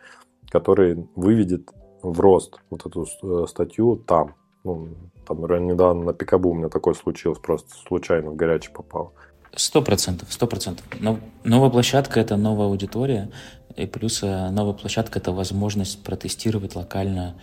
который 0.49 1.07
выведет 1.15 1.69
в 2.01 2.19
рост 2.19 2.59
вот 2.69 2.85
эту 2.85 3.05
э, 3.23 3.45
статью 3.47 3.97
там. 3.97 4.35
Ну, 4.63 4.89
там, 5.25 5.41
недавно 5.67 6.05
на 6.05 6.13
Пикабу 6.13 6.51
у 6.51 6.53
меня 6.53 6.69
такое 6.69 6.93
случилось, 6.93 7.39
просто 7.39 7.69
случайно 7.87 8.31
в 8.31 8.35
горячий 8.35 8.71
попал. 8.71 9.13
Сто 9.55 9.81
процентов, 9.81 10.31
сто 10.31 10.45
процентов. 10.45 10.85
Новая 11.43 11.69
площадка– 11.69 12.19
это 12.21 12.37
новая 12.37 12.67
аудитория, 12.67 13.31
и 13.75 13.85
плюс 13.85 14.21
э, 14.23 14.49
новая 14.51 14.73
площадка– 14.73 15.19
это 15.19 15.31
возможность 15.31 16.03
протестировать 16.03 16.75
локально 16.75 17.35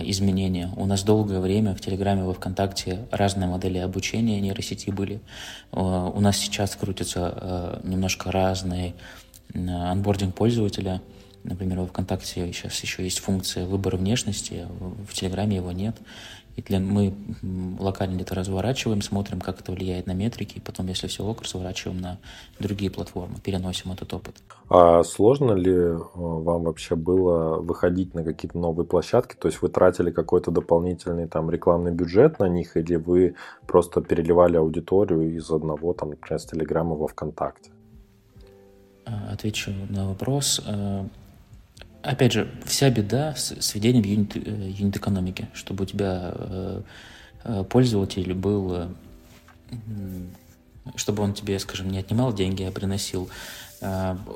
изменения. 0.00 0.70
У 0.76 0.86
нас 0.86 1.04
долгое 1.04 1.40
время 1.40 1.74
в 1.74 1.80
Телеграме, 1.80 2.24
во 2.24 2.34
Вконтакте 2.34 3.06
разные 3.10 3.48
модели 3.48 3.78
обучения 3.78 4.40
нейросети 4.40 4.90
были. 4.90 5.20
Э, 5.72 6.10
у 6.14 6.20
нас 6.20 6.36
сейчас 6.36 6.74
крутится 6.76 7.80
немножко 7.84 8.32
разный 8.32 8.94
анбординг 9.54 10.34
пользователя. 10.34 11.00
Например, 11.44 11.80
во 11.80 11.86
ВКонтакте 11.86 12.52
сейчас 12.52 12.80
еще 12.80 13.02
есть 13.02 13.18
функция 13.18 13.66
выбора 13.66 13.96
внешности, 13.96 14.66
в 15.08 15.12
Телеграме 15.12 15.56
его 15.56 15.72
нет. 15.72 15.96
И 16.56 16.62
для, 16.62 16.80
мы 16.80 17.14
локально 17.78 18.20
это 18.20 18.34
разворачиваем, 18.34 19.00
смотрим, 19.00 19.40
как 19.40 19.60
это 19.60 19.72
влияет 19.72 20.06
на 20.06 20.12
метрики, 20.12 20.58
и 20.58 20.60
потом, 20.60 20.86
если 20.88 21.06
все 21.06 21.24
ок, 21.24 21.42
разворачиваем 21.42 22.00
на 22.00 22.18
другие 22.58 22.90
платформы, 22.90 23.36
переносим 23.42 23.92
этот 23.92 24.12
опыт. 24.12 24.36
А 24.68 25.02
сложно 25.02 25.52
ли 25.52 25.72
э, 25.72 25.98
вам 26.14 26.64
вообще 26.64 26.94
было 26.94 27.56
выходить 27.56 28.14
на 28.14 28.22
какие-то 28.22 28.58
новые 28.58 28.86
площадки? 28.86 29.34
То 29.34 29.48
есть 29.48 29.62
вы 29.62 29.68
тратили 29.68 30.10
какой-то 30.10 30.50
дополнительный 30.50 31.26
там 31.26 31.50
рекламный 31.50 31.92
бюджет 31.92 32.38
на 32.38 32.48
них, 32.48 32.76
или 32.76 32.96
вы 32.96 33.34
просто 33.66 34.02
переливали 34.02 34.56
аудиторию 34.56 35.34
из 35.34 35.50
одного, 35.50 35.94
там, 35.94 36.10
например, 36.10 36.38
с 36.38 36.44
Телеграма 36.44 36.96
во 36.96 37.08
ВКонтакте? 37.08 37.70
А, 39.06 39.32
отвечу 39.32 39.72
на 39.88 40.08
вопрос. 40.08 40.60
Опять 42.02 42.32
же, 42.32 42.50
вся 42.66 42.90
беда 42.90 43.34
с, 43.36 43.52
с 43.60 43.74
введением 43.74 44.04
юнит, 44.04 44.36
э, 44.36 44.70
юнит 44.70 44.96
экономики, 44.96 45.48
чтобы 45.54 45.84
у 45.84 45.86
тебя 45.86 46.32
э, 46.34 46.82
э, 47.44 47.64
пользователь 47.68 48.34
был, 48.34 48.72
э, 48.74 48.88
чтобы 50.96 51.22
он 51.22 51.32
тебе, 51.32 51.58
скажем, 51.60 51.90
не 51.90 51.98
отнимал 51.98 52.32
деньги, 52.32 52.64
а 52.64 52.72
приносил. 52.72 53.28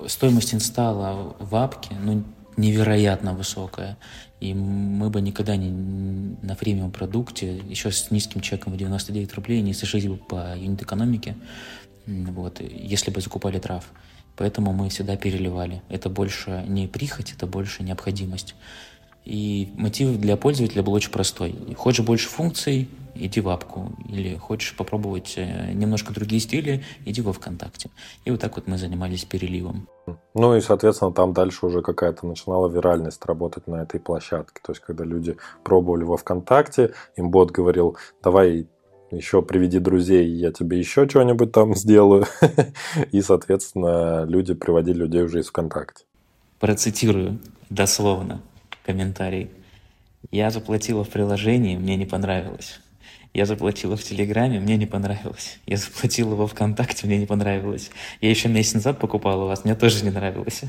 Стоимость 0.08 0.54
инсталла 0.54 1.36
в 1.38 1.54
апке, 1.54 1.94
ну, 2.02 2.24
невероятно 2.56 3.32
высокая. 3.32 3.96
И 4.40 4.54
мы 4.54 5.08
бы 5.08 5.20
никогда 5.20 5.56
не 5.56 5.70
на 5.70 6.54
фримиум 6.56 6.90
продукте, 6.90 7.56
еще 7.56 7.90
с 7.90 8.10
низким 8.10 8.40
чеком 8.40 8.72
в 8.72 8.76
99 8.76 9.34
рублей, 9.34 9.62
не 9.62 9.72
сошлись 9.72 10.06
бы 10.06 10.16
по 10.16 10.56
юнит 10.56 10.82
экономике, 10.82 11.36
вот, 12.06 12.60
если 12.60 13.10
бы 13.10 13.20
закупали 13.20 13.58
трав. 13.58 13.84
Поэтому 14.36 14.72
мы 14.72 14.88
всегда 14.88 15.16
переливали. 15.16 15.82
Это 15.88 16.08
больше 16.10 16.64
не 16.68 16.86
прихоть, 16.86 17.32
это 17.32 17.46
больше 17.46 17.82
необходимость. 17.82 18.54
И 19.24 19.72
мотив 19.76 20.18
для 20.18 20.36
пользователя 20.36 20.82
был 20.82 20.92
очень 20.92 21.10
простой. 21.10 21.74
Хочешь 21.76 22.06
больше 22.06 22.28
функций, 22.28 22.88
иди 23.16 23.40
в 23.40 23.48
апку. 23.48 23.92
Или 24.08 24.36
хочешь 24.36 24.76
попробовать 24.76 25.34
э, 25.36 25.72
немножко 25.72 26.14
другие 26.14 26.40
стили, 26.40 26.84
иди 27.04 27.22
во 27.22 27.32
ВКонтакте. 27.32 27.90
И 28.24 28.30
вот 28.30 28.40
так 28.40 28.56
вот 28.56 28.68
мы 28.68 28.78
занимались 28.78 29.24
переливом. 29.24 29.88
Ну 30.34 30.54
и, 30.54 30.60
соответственно, 30.60 31.12
там 31.12 31.32
дальше 31.32 31.66
уже 31.66 31.82
какая-то 31.82 32.26
начинала 32.26 32.68
виральность 32.68 33.24
работать 33.26 33.66
на 33.66 33.82
этой 33.82 33.98
площадке. 33.98 34.60
То 34.62 34.72
есть, 34.72 34.82
когда 34.82 35.04
люди 35.04 35.36
пробовали 35.64 36.04
во 36.04 36.16
ВКонтакте, 36.16 36.92
им 37.16 37.30
бот 37.30 37.50
говорил, 37.50 37.96
давай 38.22 38.68
еще 39.10 39.42
приведи 39.42 39.78
друзей, 39.78 40.26
я 40.28 40.52
тебе 40.52 40.78
еще 40.78 41.08
что-нибудь 41.08 41.52
там 41.52 41.74
сделаю. 41.74 42.26
И, 43.12 43.22
соответственно, 43.22 44.24
люди 44.24 44.54
приводили 44.54 44.98
людей 44.98 45.22
уже 45.22 45.40
из 45.40 45.48
ВКонтакте. 45.48 46.04
Процитирую 46.58 47.38
дословно 47.70 48.40
комментарий. 48.84 49.50
Я 50.30 50.50
заплатила 50.50 51.04
в 51.04 51.08
приложении, 51.08 51.76
мне 51.76 51.96
не 51.96 52.06
понравилось. 52.06 52.80
Я 53.34 53.44
заплатила 53.44 53.96
в 53.96 54.02
Телеграме, 54.02 54.60
мне 54.60 54.76
не 54.76 54.86
понравилось. 54.86 55.58
Я 55.66 55.76
заплатила 55.76 56.34
во 56.34 56.46
ВКонтакте, 56.46 57.06
мне 57.06 57.18
не 57.18 57.26
понравилось. 57.26 57.90
Я 58.20 58.30
еще 58.30 58.48
месяц 58.48 58.74
назад 58.74 58.98
покупала 58.98 59.44
у 59.44 59.48
вас, 59.48 59.64
мне 59.64 59.74
тоже 59.74 60.04
не 60.04 60.10
нравилось. 60.10 60.62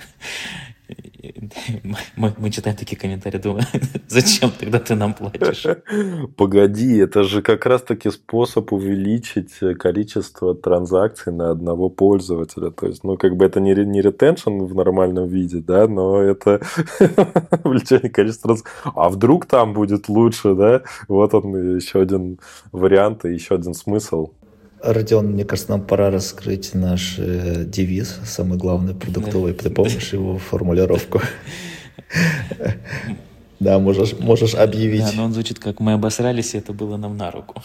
Мы, 2.16 2.34
мы 2.38 2.50
читаем 2.50 2.78
такие 2.78 2.98
комментарии, 2.98 3.38
думаю, 3.38 3.66
зачем 4.08 4.52
тогда 4.52 4.80
ты 4.80 4.96
нам 4.96 5.14
платишь? 5.14 5.66
Погоди, 6.38 6.98
это 6.98 7.24
же 7.24 7.42
как 7.42 7.66
раз-таки 7.66 8.10
способ 8.10 8.72
увеличить 8.72 9.60
количество 9.78 10.56
транзакций 10.56 11.34
на 11.34 11.52
одного 11.52 11.90
пользователя. 11.90 12.72
То 12.72 12.88
есть, 12.88 13.04
ну, 13.04 13.18
как 13.18 13.36
бы 13.36 13.46
это 13.46 13.60
не, 13.60 13.74
не 13.86 14.02
ретеншн 14.02 14.64
в 14.64 14.76
нормальном 14.76 15.28
виде, 15.28 15.60
да, 15.60 15.88
но 15.88 16.22
это 16.22 16.62
увеличение 17.64 18.10
количества 18.10 18.50
транзакций. 18.50 18.74
А 18.96 19.10
вдруг 19.10 19.46
там 19.46 19.74
будет 19.74 20.10
лучше, 20.10 20.56
да? 20.56 20.84
Вот 21.08 21.34
он 21.34 21.76
еще 21.76 22.02
один 22.02 22.40
вариант 22.72 23.26
и 23.26 23.34
еще 23.34 23.56
один 23.56 23.74
смысл. 23.74 24.32
Родион, 24.82 25.28
мне 25.28 25.44
кажется, 25.44 25.72
нам 25.72 25.86
пора 25.86 26.12
раскрыть 26.12 26.74
наш 26.74 27.16
э, 27.18 27.66
девиз, 27.66 28.20
самый 28.26 28.58
главный 28.58 28.94
продуктовый. 28.94 29.54
Ты 29.54 29.70
помнишь 29.70 30.14
его 30.14 30.38
формулировку? 30.38 31.22
Да, 33.60 33.80
можешь, 33.80 34.14
можешь 34.20 34.54
объявить. 34.54 35.02
Да, 35.02 35.12
но 35.14 35.24
он 35.26 35.34
звучит 35.34 35.58
как 35.58 35.80
«Мы 35.80 35.94
обосрались, 35.94 36.54
и 36.54 36.60
это 36.60 36.74
было 36.74 36.96
нам 36.98 37.18
на 37.18 37.32
руку». 37.32 37.62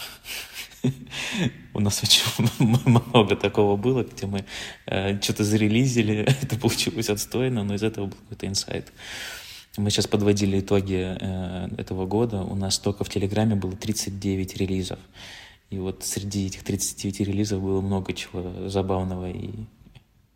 У 1.73 1.79
нас 1.79 2.01
очень 2.03 2.23
много 2.59 3.35
такого 3.35 3.77
было, 3.77 4.03
где 4.03 4.25
мы 4.25 4.43
э, 4.85 5.21
что-то 5.21 5.43
зарелизили, 5.43 6.27
это 6.41 6.57
получилось 6.57 7.09
отстойно, 7.09 7.63
но 7.63 7.75
из 7.75 7.83
этого 7.83 8.07
был 8.07 8.17
какой-то 8.23 8.47
инсайт. 8.47 8.91
Мы 9.77 9.89
сейчас 9.89 10.07
подводили 10.07 10.59
итоги 10.59 11.17
э, 11.19 11.69
этого 11.77 12.05
года. 12.05 12.41
У 12.41 12.55
нас 12.55 12.77
только 12.77 13.03
в 13.03 13.09
Телеграме 13.09 13.55
было 13.55 13.73
39 13.73 14.57
релизов. 14.57 14.99
И 15.73 15.79
вот 15.79 16.03
среди 16.03 16.45
этих 16.45 16.63
39 16.63 17.21
релизов 17.21 17.59
было 17.59 17.81
много 17.81 18.13
чего 18.13 18.69
забавного 18.69 19.31
и 19.31 19.49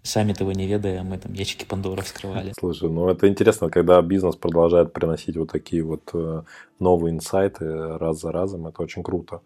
сами 0.01 0.33
того 0.33 0.51
не 0.51 0.65
ведая, 0.65 1.03
мы 1.03 1.19
там 1.19 1.33
ящики 1.33 1.63
Пандоры 1.63 2.01
вскрывали. 2.01 2.53
Слушай, 2.57 2.89
ну 2.89 3.07
это 3.07 3.27
интересно, 3.27 3.69
когда 3.69 4.01
бизнес 4.01 4.35
продолжает 4.35 4.93
приносить 4.93 5.37
вот 5.37 5.51
такие 5.51 5.83
вот 5.83 6.09
э, 6.13 6.41
новые 6.79 7.13
инсайты 7.13 7.97
раз 7.99 8.19
за 8.19 8.31
разом, 8.31 8.65
это 8.65 8.81
очень 8.81 9.03
круто. 9.03 9.41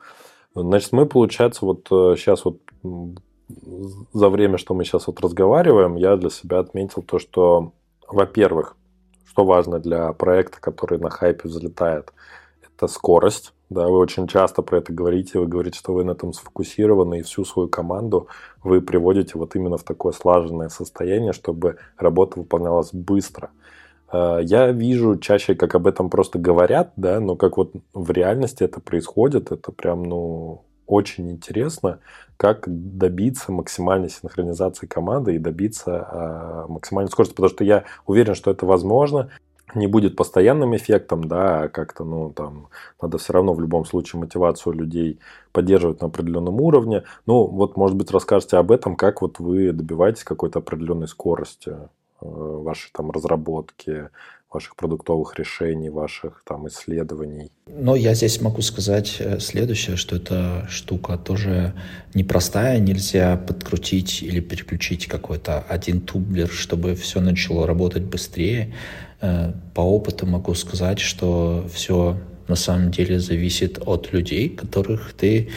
Значит, 0.56 0.94
мы, 0.94 1.06
получается, 1.06 1.66
вот 1.66 1.88
сейчас 1.89 2.39
э, 2.42 2.44
вот 2.46 2.60
за 4.14 4.30
время, 4.30 4.58
что 4.58 4.74
мы 4.74 4.86
сейчас 4.86 5.08
вот 5.08 5.20
разговариваем, 5.20 5.98
я 5.98 6.16
для 6.16 6.30
себя 6.30 6.60
отметил 6.60 7.02
то, 7.02 7.20
что, 7.20 7.74
во-первых, 8.08 8.78
что 9.26 9.44
важно 9.44 9.80
для 9.80 10.14
проекта, 10.14 10.62
который 10.62 11.00
на 11.00 11.10
хайпе 11.10 11.50
взлетает, 11.50 12.14
это 12.82 12.92
скорость, 12.92 13.54
да, 13.70 13.88
вы 13.88 14.00
очень 14.00 14.28
часто 14.28 14.64
про 14.64 14.80
это 14.80 14.92
говорите, 14.92 15.38
вы 15.38 15.46
говорите, 15.46 15.78
что 15.78 15.94
вы 15.94 16.04
на 16.04 16.12
этом 16.12 16.34
сфокусированы, 16.34 17.20
и 17.20 17.22
всю 17.22 17.46
свою 17.46 17.70
команду 17.70 18.28
вы 18.64 18.82
приводите 18.82 19.34
вот 19.36 19.56
именно 19.56 19.78
в 19.78 19.84
такое 19.84 20.14
слаженное 20.14 20.70
состояние, 20.70 21.32
чтобы 21.32 21.78
работа 21.98 22.40
выполнялась 22.40 22.92
быстро. 22.92 23.52
Э, 24.12 24.40
я 24.42 24.72
вижу 24.72 25.18
чаще, 25.18 25.54
как 25.54 25.76
об 25.76 25.86
этом 25.86 26.10
просто 26.10 26.40
говорят, 26.40 26.92
да, 26.96 27.20
но 27.20 27.36
как 27.36 27.58
вот 27.58 27.74
в 27.94 28.10
реальности 28.10 28.64
это 28.64 28.80
происходит, 28.80 29.52
это 29.52 29.72
прям, 29.72 30.04
ну, 30.04 30.64
очень 30.88 31.30
интересно, 31.30 32.00
как 32.38 32.64
добиться 32.68 33.52
максимальной 33.52 34.10
синхронизации 34.10 34.88
команды 34.88 35.36
и 35.36 35.40
добиться 35.40 36.08
э, 36.12 36.66
максимальной 36.72 37.12
скорости, 37.12 37.36
потому 37.36 37.50
что 37.50 37.64
я 37.64 37.84
уверен, 38.08 38.34
что 38.34 38.50
это 38.50 38.66
возможно 38.66 39.30
не 39.76 39.88
будет 39.88 40.15
постоянным 40.15 40.76
эффектом, 40.76 41.24
да, 41.26 41.63
а 41.63 41.69
как-то, 41.69 42.03
ну, 42.03 42.32
там, 42.32 42.67
надо 43.01 43.17
все 43.17 43.34
равно 43.34 43.53
в 43.53 43.61
любом 43.61 43.86
случае 43.86 44.19
мотивацию 44.19 44.74
людей 44.74 45.19
поддерживать 45.51 46.01
на 46.01 46.07
определенном 46.07 46.59
уровне. 46.61 47.03
Ну, 47.26 47.45
вот, 47.45 47.78
может 47.78 47.97
быть, 47.97 48.11
расскажете 48.11 48.57
об 48.57 48.72
этом, 48.72 48.95
как 48.95 49.22
вот 49.22 49.39
вы 49.39 49.72
добиваетесь 49.72 50.24
какой-то 50.24 50.59
определенной 50.59 51.07
скорости 51.07 51.69
э, 51.69 51.78
вашей 52.22 52.91
там 52.93 53.11
разработки, 53.11 54.09
ваших 54.51 54.76
продуктовых 54.76 55.38
решений, 55.39 55.89
ваших 55.89 56.43
там 56.45 56.67
исследований? 56.67 57.51
Ну, 57.67 57.95
я 57.95 58.13
здесь 58.13 58.41
могу 58.41 58.61
сказать 58.61 59.17
э, 59.19 59.39
следующее, 59.39 59.95
что 59.95 60.17
эта 60.17 60.67
штука 60.69 61.17
тоже 61.17 61.74
непростая, 62.13 62.80
нельзя 62.80 63.38
подкрутить 63.38 64.22
или 64.22 64.41
переключить 64.41 65.07
какой-то 65.07 65.61
один 65.61 66.01
тумблер, 66.01 66.49
чтобы 66.49 66.95
все 66.95 67.22
начало 67.22 67.65
работать 67.65 68.03
быстрее. 68.03 68.74
Э, 69.22 69.51
по 69.74 69.82
опыту 69.82 70.26
могу 70.26 70.53
сказать, 70.55 70.99
что 70.99 71.67
все 71.72 72.17
на 72.47 72.55
самом 72.55 72.91
деле 72.91 73.19
зависит 73.19 73.80
от 73.86 74.11
людей, 74.11 74.49
которых 74.49 75.13
ты 75.13 75.49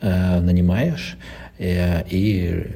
э, 0.00 0.40
нанимаешь, 0.40 1.16
э, 1.58 2.02
и 2.10 2.66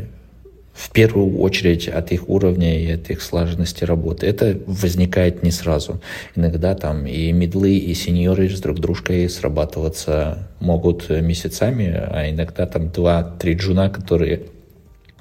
в 0.72 0.90
первую 0.90 1.38
очередь 1.40 1.88
от 1.88 2.12
их 2.12 2.28
уровня 2.28 2.78
и 2.78 2.90
от 2.90 3.10
их 3.10 3.22
слаженности 3.22 3.82
работы. 3.84 4.26
Это 4.26 4.58
возникает 4.66 5.42
не 5.42 5.50
сразу. 5.50 6.00
Иногда 6.36 6.74
там 6.74 7.06
и 7.06 7.32
медлы, 7.32 7.76
и 7.76 7.94
сеньоры 7.94 8.48
с 8.48 8.60
друг 8.60 8.78
дружкой 8.78 9.28
срабатываться 9.28 10.46
могут 10.60 11.08
месяцами, 11.08 11.86
а 11.88 12.30
иногда 12.30 12.66
там 12.66 12.90
два-три 12.90 13.54
джуна, 13.54 13.88
которые 13.88 14.42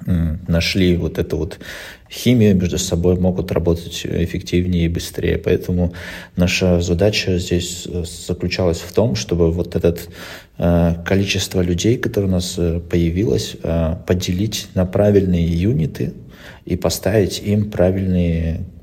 нашли 0.04 0.96
вот 0.96 1.18
эту 1.18 1.38
вот 1.38 1.58
химию 2.10 2.54
между 2.54 2.78
собой, 2.78 3.18
могут 3.18 3.50
работать 3.52 4.06
эффективнее 4.06 4.86
и 4.86 4.88
быстрее. 4.88 5.38
Поэтому 5.38 5.92
наша 6.36 6.80
задача 6.80 7.38
здесь 7.38 7.86
э, 7.86 8.04
заключалась 8.04 8.78
в 8.78 8.92
том, 8.92 9.16
чтобы 9.16 9.50
вот 9.50 9.74
это 9.74 9.96
э, 10.58 10.94
количество 11.04 11.60
людей, 11.60 11.96
которое 11.96 12.26
у 12.26 12.30
нас 12.30 12.54
э, 12.58 12.80
появилось, 12.80 13.56
поделить 14.06 14.68
на 14.74 14.86
правильные 14.86 15.46
юниты 15.46 16.12
и 16.64 16.76
поставить 16.76 17.42
им 17.42 17.70
правильные 17.70 18.60
Э, 18.60 18.75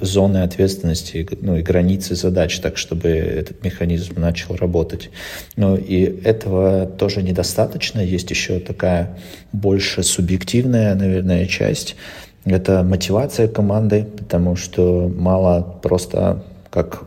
зоны 0.00 0.38
ответственности 0.38 1.28
ну, 1.42 1.56
и 1.56 1.62
границы 1.62 2.14
задач, 2.14 2.58
так 2.60 2.78
чтобы 2.78 3.08
этот 3.08 3.62
механизм 3.64 4.18
начал 4.18 4.56
работать. 4.56 5.10
Но 5.56 5.76
и 5.76 6.02
этого 6.24 6.86
тоже 6.86 7.22
недостаточно. 7.22 8.00
Есть 8.00 8.30
еще 8.30 8.60
такая 8.60 9.18
больше 9.52 10.02
субъективная, 10.02 10.94
наверное, 10.94 11.46
часть. 11.46 11.96
Это 12.44 12.82
мотивация 12.82 13.48
команды, 13.48 14.06
потому 14.16 14.56
что 14.56 15.12
мало 15.14 15.78
просто 15.82 16.44
как 16.70 17.04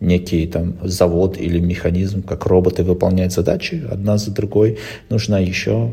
некий 0.00 0.46
там 0.46 0.74
завод 0.82 1.38
или 1.38 1.60
механизм, 1.60 2.22
как 2.22 2.46
роботы 2.46 2.82
выполнять 2.82 3.32
задачи 3.32 3.82
одна 3.90 4.18
за 4.18 4.32
другой. 4.32 4.78
Нужно 5.08 5.40
еще 5.40 5.92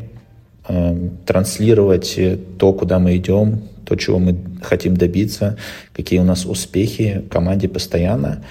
э, 0.68 1.10
транслировать 1.26 2.20
то, 2.58 2.74
куда 2.74 3.00
мы 3.00 3.16
идем, 3.18 3.62
то, 3.90 3.96
чего 3.96 4.20
мы 4.20 4.38
хотим 4.62 4.96
добиться, 4.96 5.58
какие 5.94 6.20
у 6.20 6.24
нас 6.24 6.46
успехи 6.46 7.24
в 7.26 7.30
команде 7.30 7.68
постоянно. 7.68 8.44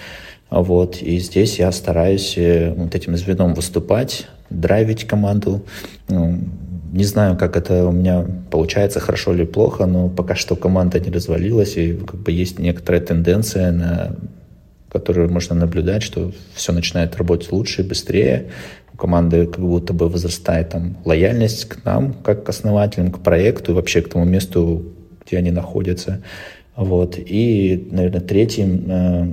Вот, 0.51 1.01
и 1.03 1.19
здесь 1.19 1.59
я 1.59 1.71
стараюсь 1.73 2.35
э, 2.37 2.73
вот 2.75 2.95
этим 2.95 3.17
звеном 3.17 3.55
выступать, 3.55 4.27
драйвить 4.51 5.05
команду. 5.07 5.63
Ну, 6.09 6.41
не 6.93 7.05
знаю, 7.05 7.37
как 7.37 7.57
это 7.57 7.87
у 7.87 7.93
меня 7.93 8.25
получается, 8.51 8.99
хорошо 8.99 9.35
или 9.35 9.45
плохо, 9.45 9.87
но 9.87 10.09
пока 10.09 10.35
что 10.35 10.57
команда 10.57 10.99
не 11.01 11.11
развалилась, 11.11 11.77
и 11.77 11.93
как 11.95 12.21
бы 12.21 12.33
есть 12.33 12.59
некоторая 12.59 13.03
тенденция, 13.03 13.73
на 13.73 14.17
которую 14.91 15.31
можно 15.31 15.55
наблюдать, 15.55 16.03
что 16.03 16.33
все 16.55 16.73
начинает 16.73 17.17
работать 17.17 17.53
лучше 17.53 17.85
быстрее. 17.85 18.51
У 18.95 18.97
команды 18.97 19.47
как 19.47 19.61
будто 19.61 19.93
бы 19.93 20.09
возрастает 20.09 20.71
там 20.71 20.97
лояльность 21.05 21.67
к 21.67 21.85
нам, 21.85 22.15
как 22.15 22.45
к 22.45 22.49
основателям, 22.49 23.13
к 23.13 23.21
проекту 23.21 23.73
и 23.73 23.75
вообще 23.75 24.01
к 24.01 24.09
тому 24.09 24.25
месту, 24.25 24.95
где 25.29 25.39
они 25.39 25.51
находятся. 25.51 26.23
Вот. 26.75 27.19
И, 27.19 27.89
наверное, 27.91 28.21
третьим 28.21 28.85
э, 28.89 29.33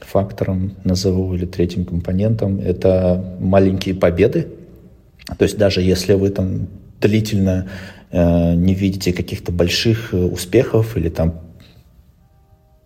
фактором 0.00 0.76
назову 0.84 1.34
или 1.34 1.46
третьим 1.46 1.84
компонентом 1.84 2.60
это 2.60 3.36
маленькие 3.40 3.94
победы. 3.94 4.48
То 5.38 5.42
есть 5.42 5.58
даже 5.58 5.82
если 5.82 6.14
вы 6.14 6.30
там 6.30 6.68
длительно 7.00 7.68
э, 8.12 8.54
не 8.54 8.74
видите 8.74 9.12
каких-то 9.12 9.52
больших 9.52 10.14
э, 10.14 10.16
успехов 10.16 10.96
или 10.96 11.08
там 11.08 11.40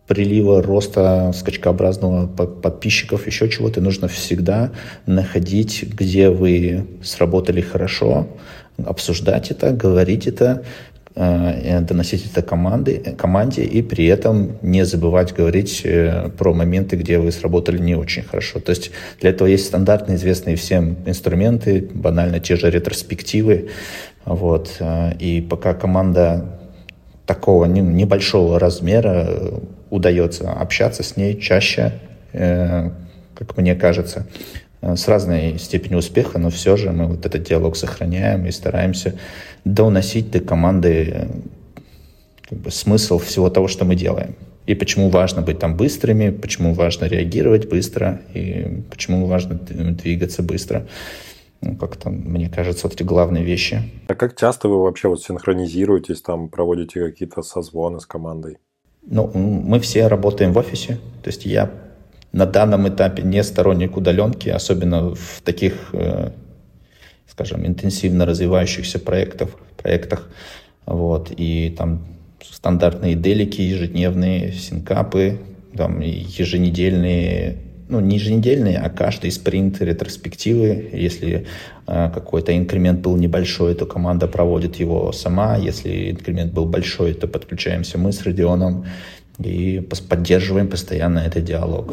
прилива, 0.07 0.61
роста 0.61 1.31
скачкообразного 1.33 2.27
подписчиков, 2.27 3.29
еще 3.29 3.49
чего-то, 3.49 3.81
нужно 3.81 4.09
всегда 4.09 4.73
находить, 5.07 5.85
где 5.85 6.31
вы 6.31 6.87
сработали 7.01 7.61
хорошо, 7.61 8.27
обсуждать 8.85 9.51
это, 9.51 9.71
говорить 9.71 10.27
это, 10.27 10.65
доносить 11.15 12.31
это 12.31 12.43
команды, 12.43 12.99
команде 13.19 13.65
и 13.65 13.83
при 13.83 14.07
этом 14.07 14.59
не 14.63 14.85
забывать 14.85 15.35
говорить 15.35 15.83
э, 15.85 16.31
про 16.39 16.55
моменты, 16.55 16.97
где 16.97 17.19
вы 17.19 17.33
сработали 17.33 17.79
не 17.79 17.97
очень 17.97 18.23
хорошо. 18.23 18.61
То 18.61 18.71
есть 18.71 18.93
для 19.21 19.31
этого 19.31 19.49
есть 19.49 19.67
стандартные, 19.67 20.17
известные 20.17 20.55
всем 20.55 20.97
инструменты, 21.07 21.89
банально 21.93 22.39
те 22.39 22.57
же 22.57 22.71
ретроспективы. 22.71 23.71
Вот. 24.25 24.77
Э, 24.79 25.13
и 25.19 25.41
пока 25.41 25.75
команда 25.75 26.61
такого 27.27 27.65
небольшого 27.65 28.59
размера 28.59 29.29
удается 29.91 30.51
общаться 30.53 31.03
с 31.03 31.17
ней 31.17 31.41
чаще, 31.41 31.93
как 32.33 33.57
мне 33.57 33.77
кажется, 33.77 34.27
с 34.83 35.09
разной 35.09 35.59
степенью 35.59 35.99
успеха, 35.99 36.39
но 36.39 36.51
все 36.51 36.77
же 36.77 36.93
мы 36.93 37.07
вот 37.07 37.27
этот 37.27 37.43
диалог 37.43 37.77
сохраняем 37.77 38.47
и 38.47 38.51
стараемся 38.51 39.19
доносить 39.65 40.31
до 40.31 40.41
команды 40.41 41.29
как 42.49 42.59
бы, 42.59 42.71
смысл 42.71 43.19
всего 43.19 43.51
того, 43.51 43.69
что 43.69 43.85
мы 43.85 43.95
делаем. 43.95 44.35
И 44.67 44.75
почему 44.75 45.11
важно 45.11 45.43
быть 45.43 45.59
там 45.59 45.77
быстрыми, 45.77 46.31
почему 46.31 46.75
важно 46.75 47.07
реагировать 47.07 47.69
быстро, 47.69 48.23
и 48.35 48.83
почему 48.91 49.27
важно 49.27 49.55
двигаться 49.55 50.43
быстро. 50.43 50.87
Ну, 51.61 51.77
как-то, 51.77 52.09
мне 52.09 52.49
кажется, 52.49 52.87
вот 52.87 52.95
эти 52.95 53.03
главные 53.03 53.45
вещи. 53.45 53.83
А 54.09 54.15
как 54.15 54.39
часто 54.39 54.69
вы 54.69 54.83
вообще 54.83 55.09
вот 55.09 55.23
синхронизируетесь, 55.23 56.23
там 56.23 56.49
проводите 56.49 57.05
какие-то 57.05 57.43
созвоны 57.43 58.01
с 58.01 58.07
командой? 58.07 58.59
Ну, 59.03 59.31
мы 59.35 59.81
все 59.81 60.07
работаем 60.07 60.53
в 60.53 60.59
офисе. 60.59 60.99
То 61.23 61.29
есть 61.29 61.45
я 61.45 61.71
на 62.33 62.47
данном 62.47 62.89
этапе 62.89 63.23
не 63.23 63.43
сторонник 63.43 63.97
удаленки, 63.97 64.49
особенно 64.49 65.15
в 65.15 65.43
таких 65.45 65.91
э, 65.93 66.31
скажем, 67.41 67.67
интенсивно 67.67 68.27
развивающихся 68.27 68.99
проектов, 68.99 69.57
проектах. 69.77 70.29
Вот, 70.85 71.33
и 71.35 71.75
там 71.77 72.05
стандартные 72.43 73.15
делики, 73.15 73.63
ежедневные 73.63 74.53
синкапы, 74.53 75.39
там 75.75 76.01
еженедельные, 76.01 77.57
ну 77.89 78.01
не 78.01 78.17
еженедельные, 78.17 78.79
а 78.79 78.91
каждый 78.91 79.31
спринт 79.31 79.81
ретроспективы. 79.81 80.91
Если 80.93 81.47
э, 81.87 82.11
какой-то 82.13 82.57
инкремент 82.57 83.01
был 83.01 83.17
небольшой, 83.17 83.75
то 83.75 83.87
команда 83.87 84.27
проводит 84.27 84.77
его 84.77 85.13
сама. 85.13 85.57
Если 85.57 86.11
инкремент 86.11 86.53
был 86.53 86.67
большой, 86.67 87.15
то 87.15 87.27
подключаемся 87.27 87.97
мы 87.97 88.13
с 88.13 88.23
Родионом 88.23 88.85
и 89.45 89.81
поддерживаем 90.09 90.69
постоянно 90.69 91.21
этот 91.21 91.45
диалог. 91.45 91.91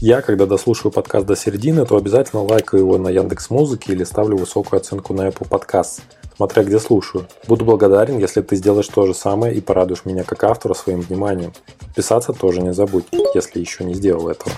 Я, 0.00 0.22
когда 0.22 0.46
дослушаю 0.46 0.92
подкаст 0.92 1.26
до 1.26 1.36
середины, 1.36 1.86
то 1.86 1.96
обязательно 1.96 2.42
лайкаю 2.42 2.82
его 2.82 2.98
на 2.98 3.08
Яндекс 3.08 3.48
Музыке 3.50 3.92
или 3.92 4.04
ставлю 4.04 4.36
высокую 4.36 4.78
оценку 4.78 5.14
на 5.14 5.28
Apple 5.28 5.48
Podcast, 5.48 6.00
смотря 6.36 6.64
где 6.64 6.78
слушаю. 6.78 7.26
Буду 7.46 7.64
благодарен, 7.64 8.18
если 8.18 8.42
ты 8.42 8.56
сделаешь 8.56 8.88
то 8.88 9.06
же 9.06 9.14
самое 9.14 9.54
и 9.54 9.60
порадуешь 9.60 10.04
меня 10.04 10.24
как 10.24 10.44
автора 10.44 10.74
своим 10.74 11.00
вниманием. 11.00 11.52
Писаться 11.94 12.32
тоже 12.32 12.60
не 12.60 12.74
забудь, 12.74 13.06
если 13.34 13.60
еще 13.60 13.84
не 13.84 13.94
сделал 13.94 14.28
этого. 14.28 14.52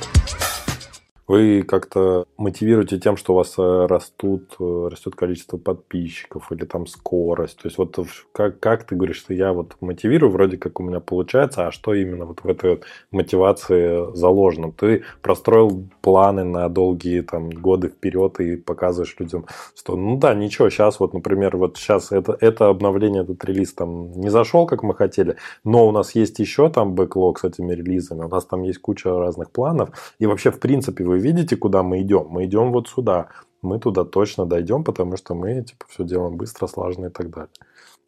Вы 1.28 1.64
как-то 1.64 2.26
мотивируете 2.36 3.00
тем, 3.00 3.16
что 3.16 3.32
у 3.32 3.36
вас 3.36 3.54
э, 3.58 3.86
растут, 3.86 4.54
э, 4.60 4.88
растет 4.90 5.16
количество 5.16 5.56
подписчиков 5.56 6.52
или 6.52 6.64
там 6.64 6.86
скорость. 6.86 7.58
То 7.58 7.66
есть 7.66 7.78
вот 7.78 7.98
как, 8.32 8.60
как 8.60 8.84
ты 8.84 8.94
говоришь, 8.94 9.18
что 9.18 9.34
я 9.34 9.52
вот 9.52 9.76
мотивирую, 9.80 10.30
вроде 10.30 10.56
как 10.56 10.78
у 10.78 10.84
меня 10.84 11.00
получается, 11.00 11.66
а 11.66 11.72
что 11.72 11.94
именно 11.94 12.26
вот 12.26 12.44
в 12.44 12.48
этой 12.48 12.70
вот 12.70 12.84
мотивации 13.10 14.14
заложено? 14.14 14.70
Ты 14.70 15.02
простроил 15.20 15.88
планы 16.00 16.44
на 16.44 16.68
долгие 16.68 17.22
там 17.22 17.50
годы 17.50 17.88
вперед 17.88 18.38
и 18.38 18.56
показываешь 18.56 19.16
людям, 19.18 19.46
что 19.74 19.96
ну 19.96 20.16
да, 20.18 20.32
ничего, 20.32 20.70
сейчас 20.70 21.00
вот, 21.00 21.12
например, 21.12 21.56
вот 21.56 21.76
сейчас 21.76 22.12
это, 22.12 22.36
это 22.40 22.68
обновление, 22.68 23.22
этот 23.22 23.44
релиз 23.44 23.72
там 23.72 24.12
не 24.12 24.28
зашел, 24.28 24.66
как 24.66 24.84
мы 24.84 24.94
хотели, 24.94 25.36
но 25.64 25.88
у 25.88 25.90
нас 25.90 26.14
есть 26.14 26.38
еще 26.38 26.70
там 26.70 26.94
бэклог 26.94 27.40
с 27.40 27.44
этими 27.44 27.72
релизами, 27.72 28.22
у 28.22 28.28
нас 28.28 28.44
там 28.44 28.62
есть 28.62 28.78
куча 28.78 29.10
разных 29.10 29.50
планов, 29.50 29.90
и 30.20 30.26
вообще, 30.26 30.52
в 30.52 30.60
принципе, 30.60 31.02
вы 31.02 31.15
вы 31.16 31.22
видите, 31.22 31.56
куда 31.56 31.82
мы 31.82 32.02
идем? 32.02 32.26
Мы 32.28 32.44
идем 32.44 32.72
вот 32.72 32.88
сюда. 32.88 33.28
Мы 33.62 33.78
туда 33.80 34.04
точно 34.04 34.46
дойдем, 34.46 34.84
потому 34.84 35.16
что 35.16 35.34
мы 35.34 35.62
типа 35.62 35.86
все 35.88 36.04
делаем 36.04 36.36
быстро, 36.36 36.66
слаженно 36.66 37.06
и 37.06 37.10
так 37.10 37.30
далее. 37.30 37.50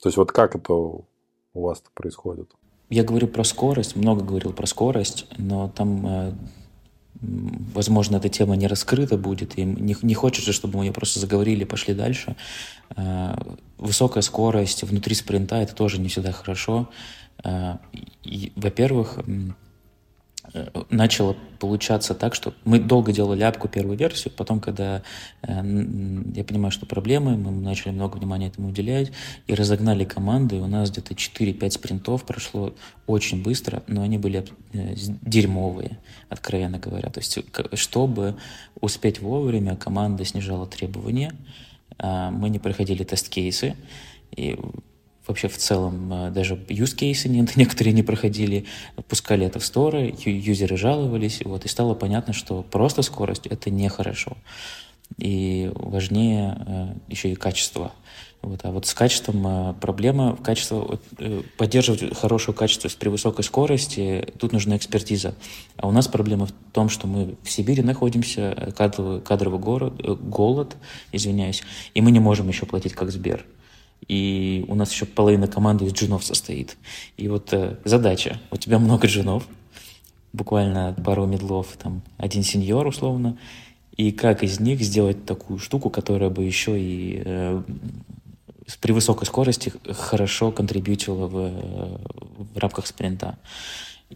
То 0.02 0.08
есть 0.08 0.16
вот 0.16 0.30
как 0.30 0.54
это 0.54 0.72
у 0.72 1.06
вас 1.54 1.82
происходит? 1.94 2.50
Я 2.90 3.04
говорю 3.04 3.26
про 3.28 3.44
скорость, 3.44 3.96
много 3.96 4.24
говорил 4.24 4.52
про 4.52 4.66
скорость, 4.66 5.26
но 5.36 5.68
там, 5.68 6.06
э, 6.06 6.32
возможно, 7.74 8.16
эта 8.16 8.28
тема 8.28 8.56
не 8.56 8.66
раскрыта 8.66 9.18
будет, 9.18 9.58
и 9.58 9.64
не, 9.64 10.14
хочется, 10.14 10.52
чтобы 10.52 10.78
мы 10.78 10.86
ее 10.86 10.92
просто 10.92 11.20
заговорили 11.20 11.62
и 11.62 11.66
пошли 11.66 11.94
дальше. 11.94 12.36
Э, 12.96 13.34
высокая 13.78 14.22
скорость 14.22 14.84
внутри 14.84 15.14
спринта– 15.14 15.56
это 15.62 15.74
тоже 15.74 16.00
не 16.00 16.08
всегда 16.08 16.32
хорошо. 16.32 16.88
Э, 17.44 17.76
во-первых, 18.56 19.18
начало 20.90 21.36
получаться 21.58 22.14
так, 22.14 22.34
что 22.34 22.54
мы 22.64 22.78
долго 22.78 23.12
делали 23.12 23.40
ляпку 23.40 23.68
первую 23.68 23.98
версию, 23.98 24.32
потом, 24.36 24.60
когда 24.60 25.02
э, 25.42 25.52
я 26.34 26.44
понимаю, 26.44 26.70
что 26.70 26.86
проблемы, 26.86 27.36
мы 27.36 27.50
начали 27.50 27.92
много 27.92 28.16
внимания 28.16 28.46
этому 28.46 28.68
уделять 28.68 29.12
и 29.46 29.54
разогнали 29.54 30.04
команды, 30.04 30.56
и 30.56 30.60
у 30.60 30.66
нас 30.66 30.90
где-то 30.90 31.14
4-5 31.14 31.70
спринтов 31.70 32.24
прошло 32.24 32.74
очень 33.06 33.42
быстро, 33.42 33.82
но 33.86 34.02
они 34.02 34.18
были 34.18 34.46
э, 34.72 34.94
дерьмовые, 35.22 35.98
откровенно 36.28 36.78
говоря. 36.78 37.10
То 37.10 37.20
есть, 37.20 37.38
чтобы 37.74 38.36
успеть 38.80 39.20
вовремя, 39.20 39.76
команда 39.76 40.24
снижала 40.24 40.66
требования, 40.66 41.32
э, 41.98 42.30
мы 42.30 42.48
не 42.48 42.58
проходили 42.58 43.04
тест-кейсы, 43.04 43.76
и 44.36 44.56
вообще 45.28 45.48
в 45.48 45.56
целом 45.56 46.12
э, 46.12 46.30
даже 46.30 46.54
use 46.54 46.96
кейсы 46.96 47.28
некоторые 47.56 47.92
не 47.92 48.02
проходили, 48.02 48.64
пускали 49.06 49.46
это 49.46 49.60
в 49.60 49.64
сторы, 49.64 50.14
юзеры 50.24 50.76
жаловались, 50.76 51.42
вот, 51.44 51.64
и 51.64 51.68
стало 51.68 51.94
понятно, 51.94 52.32
что 52.32 52.62
просто 52.62 53.02
скорость— 53.02 53.46
это 53.50 53.70
нехорошо. 53.70 54.36
И 55.18 55.70
важнее 55.74 56.58
э, 56.66 56.94
еще 57.08 57.30
и 57.30 57.34
качество. 57.34 57.92
Вот, 58.40 58.60
а 58.62 58.70
вот 58.70 58.86
с 58.86 58.94
качеством 58.94 59.46
э, 59.46 59.74
проблема, 59.80 60.36
качество, 60.36 60.98
поддерживать 61.56 62.16
хорошее 62.16 62.56
качество 62.56 62.88
при 62.98 63.08
высокой 63.08 63.44
скорости, 63.44 64.32
тут 64.38 64.52
нужна 64.52 64.76
экспертиза. 64.76 65.34
А 65.76 65.88
у 65.88 65.90
нас 65.90 66.08
проблема 66.08 66.46
в 66.46 66.52
том, 66.72 66.88
что 66.88 67.06
мы 67.06 67.36
в 67.42 67.50
Сибири 67.50 67.82
находимся, 67.82 68.72
кадровый, 68.76 69.20
кадровый 69.20 69.60
город, 69.60 70.00
голод, 70.20 70.76
извиняюсь, 71.12 71.62
и 71.94 72.00
мы 72.00 72.12
не 72.12 72.20
можем 72.20 72.48
еще 72.48 72.64
платить 72.64 72.92
как 72.92 73.10
Сбер 73.10 73.44
и 74.06 74.64
у 74.68 74.74
нас 74.74 74.92
еще 74.92 75.06
половина 75.06 75.48
команды 75.48 75.84
из 75.86 75.92
джунов 75.92 76.24
состоит. 76.24 76.76
И 77.16 77.28
вот 77.28 77.52
э, 77.52 77.76
задача, 77.84 78.40
у 78.50 78.56
тебя 78.56 78.78
много 78.78 79.06
джунов, 79.06 79.46
буквально 80.32 80.94
пару 81.04 81.26
медлов, 81.26 81.76
там 81.82 82.02
один 82.16 82.42
сеньор 82.42 82.86
условно, 82.86 83.38
и 83.96 84.12
как 84.12 84.42
из 84.42 84.60
них 84.60 84.80
сделать 84.80 85.24
такую 85.24 85.58
штуку, 85.58 85.90
которая 85.90 86.30
бы 86.30 86.44
еще 86.44 86.80
и 86.80 87.22
э, 87.24 87.62
при 88.80 88.92
высокой 88.92 89.26
скорости 89.26 89.72
хорошо 89.90 90.52
контрибьютила 90.52 91.26
в, 91.26 91.98
в 92.54 92.58
рамках 92.58 92.86
спринта. 92.86 93.38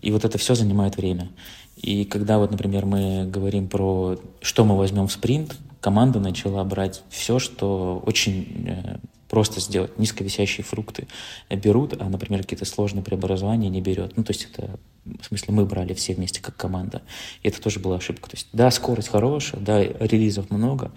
И 0.00 0.10
вот 0.10 0.24
это 0.24 0.38
все 0.38 0.54
занимает 0.54 0.96
время. 0.96 1.30
И 1.76 2.04
когда 2.04 2.38
вот, 2.38 2.50
например, 2.50 2.86
мы 2.86 3.26
говорим 3.26 3.68
про, 3.68 4.18
что 4.40 4.64
мы 4.64 4.76
возьмем 4.76 5.08
в 5.08 5.12
спринт, 5.12 5.56
команда 5.80 6.20
начала 6.20 6.62
брать 6.64 7.02
все, 7.10 7.38
что 7.38 8.02
очень 8.06 8.66
э, 8.68 8.96
просто 9.32 9.60
сделать 9.60 9.98
низковисящие 9.98 10.62
фрукты 10.62 11.08
берут, 11.48 11.94
а, 11.98 12.04
например, 12.10 12.42
какие-то 12.42 12.66
сложные 12.66 13.02
преобразования 13.02 13.70
не 13.70 13.80
берет. 13.80 14.14
Ну, 14.14 14.24
то 14.24 14.30
есть 14.30 14.46
это, 14.52 14.78
в 15.06 15.24
смысле, 15.24 15.54
мы 15.54 15.64
брали 15.64 15.94
все 15.94 16.12
вместе 16.12 16.42
как 16.42 16.54
команда. 16.54 17.00
И 17.42 17.48
это 17.48 17.58
тоже 17.58 17.80
была 17.80 17.96
ошибка. 17.96 18.28
То 18.28 18.36
есть, 18.36 18.48
да, 18.52 18.70
скорость 18.70 19.08
хорошая, 19.08 19.62
да, 19.62 19.82
релизов 19.82 20.50
много, 20.50 20.92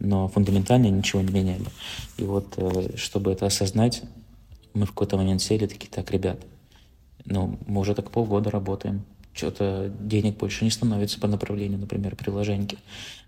но 0.00 0.28
фундаментально 0.28 0.88
ничего 0.88 1.22
не 1.22 1.32
меняли. 1.32 1.64
И 2.18 2.24
вот, 2.24 2.52
э, 2.58 2.94
чтобы 2.98 3.32
это 3.32 3.46
осознать, 3.46 4.02
мы 4.74 4.84
в 4.84 4.90
какой-то 4.90 5.16
момент 5.16 5.40
сели 5.40 5.66
такие, 5.66 5.88
так, 5.88 6.10
ребят, 6.10 6.38
ну, 7.24 7.58
мы 7.66 7.80
уже 7.80 7.94
так 7.94 8.10
полгода 8.10 8.50
работаем, 8.50 9.06
что-то 9.32 9.90
денег 9.98 10.36
больше 10.36 10.64
не 10.64 10.70
становится 10.70 11.18
по 11.18 11.26
направлению, 11.26 11.78
например, 11.78 12.16
приложеньки. 12.16 12.76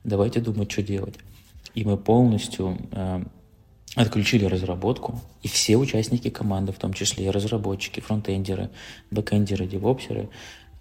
Давайте 0.05 0.41
думать, 0.41 0.71
что 0.71 0.83
делать. 0.83 1.15
И 1.75 1.83
мы 1.83 1.97
полностью 1.97 2.77
э, 2.93 3.25
отключили 3.97 4.45
разработку, 4.45 5.20
и 5.43 5.49
все 5.49 5.76
участники 5.76 6.30
команды, 6.30 6.72
в 6.72 6.78
том 6.78 6.93
числе 6.93 7.26
и 7.26 7.30
разработчики, 7.30 8.01
фронтендеры, 8.01 8.70
бэкендеры, 9.11 9.66
девопсеры, 9.66 10.28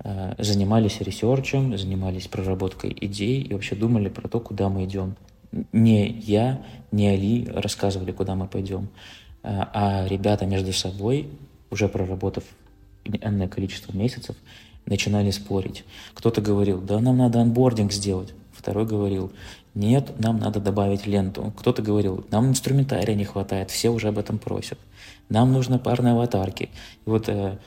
э, 0.04 0.36
занимались 0.38 1.02
ресерчем, 1.02 1.78
занимались 1.78 2.28
проработкой 2.28 2.96
идей 3.02 3.42
и 3.42 3.54
вообще 3.54 3.76
думали 3.76 4.10
про 4.10 4.28
то, 4.28 4.40
куда 4.40 4.70
мы 4.70 4.86
идем. 4.86 5.16
Не 5.72 6.08
я, 6.08 6.62
не 6.92 7.08
Али 7.08 7.48
рассказывали, 7.48 8.12
куда 8.12 8.36
мы 8.36 8.48
пойдем, 8.48 8.90
э, 9.44 9.50
а 9.74 10.06
ребята 10.08 10.46
между 10.46 10.72
собой, 10.74 11.30
уже 11.72 11.88
проработав 11.88 12.44
энное 13.06 13.48
количество 13.48 13.96
месяцев, 13.96 14.36
начинали 14.86 15.32
спорить. 15.32 15.84
Кто-то 16.14 16.42
говорил, 16.42 16.80
да 16.80 17.00
нам 17.00 17.18
надо 17.18 17.42
onboarding 17.42 17.92
сделать. 17.92 18.34
Второй 18.52 18.86
говорил, 18.86 19.32
нет, 19.76 20.20
нам 20.20 20.40
надо 20.40 20.60
добавить 20.60 21.06
ленту. 21.06 21.54
Кто-то 21.58 21.82
говорил, 21.82 22.26
нам 22.32 22.50
инструментария 22.50 23.16
не 23.16 23.26
хватает, 23.26 23.72
все 23.72 23.90
уже 23.90 24.08
об 24.08 24.18
этом 24.18 24.40
просят. 24.40 24.80
Нам 25.30 25.54
нужны 25.54 25.80
парные 25.80 26.14
аватарки. 26.14 26.70
И 27.06 27.10
вот 27.10 27.30
э, 27.30 27.58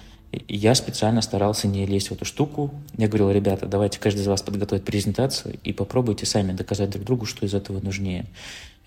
я 0.49 0.75
специально 0.75 1.23
старался 1.23 1.69
не 1.69 1.87
лезть 1.87 2.09
в 2.09 2.13
эту 2.13 2.25
штуку. 2.25 2.73
Я 2.97 3.07
говорил, 3.07 3.31
ребята, 3.31 3.67
давайте 3.67 4.01
каждый 4.01 4.21
из 4.21 4.27
вас 4.27 4.43
подготовить 4.43 4.85
презентацию 4.85 5.59
и 5.63 5.73
попробуйте 5.73 6.27
сами 6.27 6.53
доказать 6.53 6.91
друг 6.91 7.05
другу, 7.05 7.27
что 7.27 7.47
из 7.47 7.55
этого 7.55 7.81
нужнее. 7.81 8.27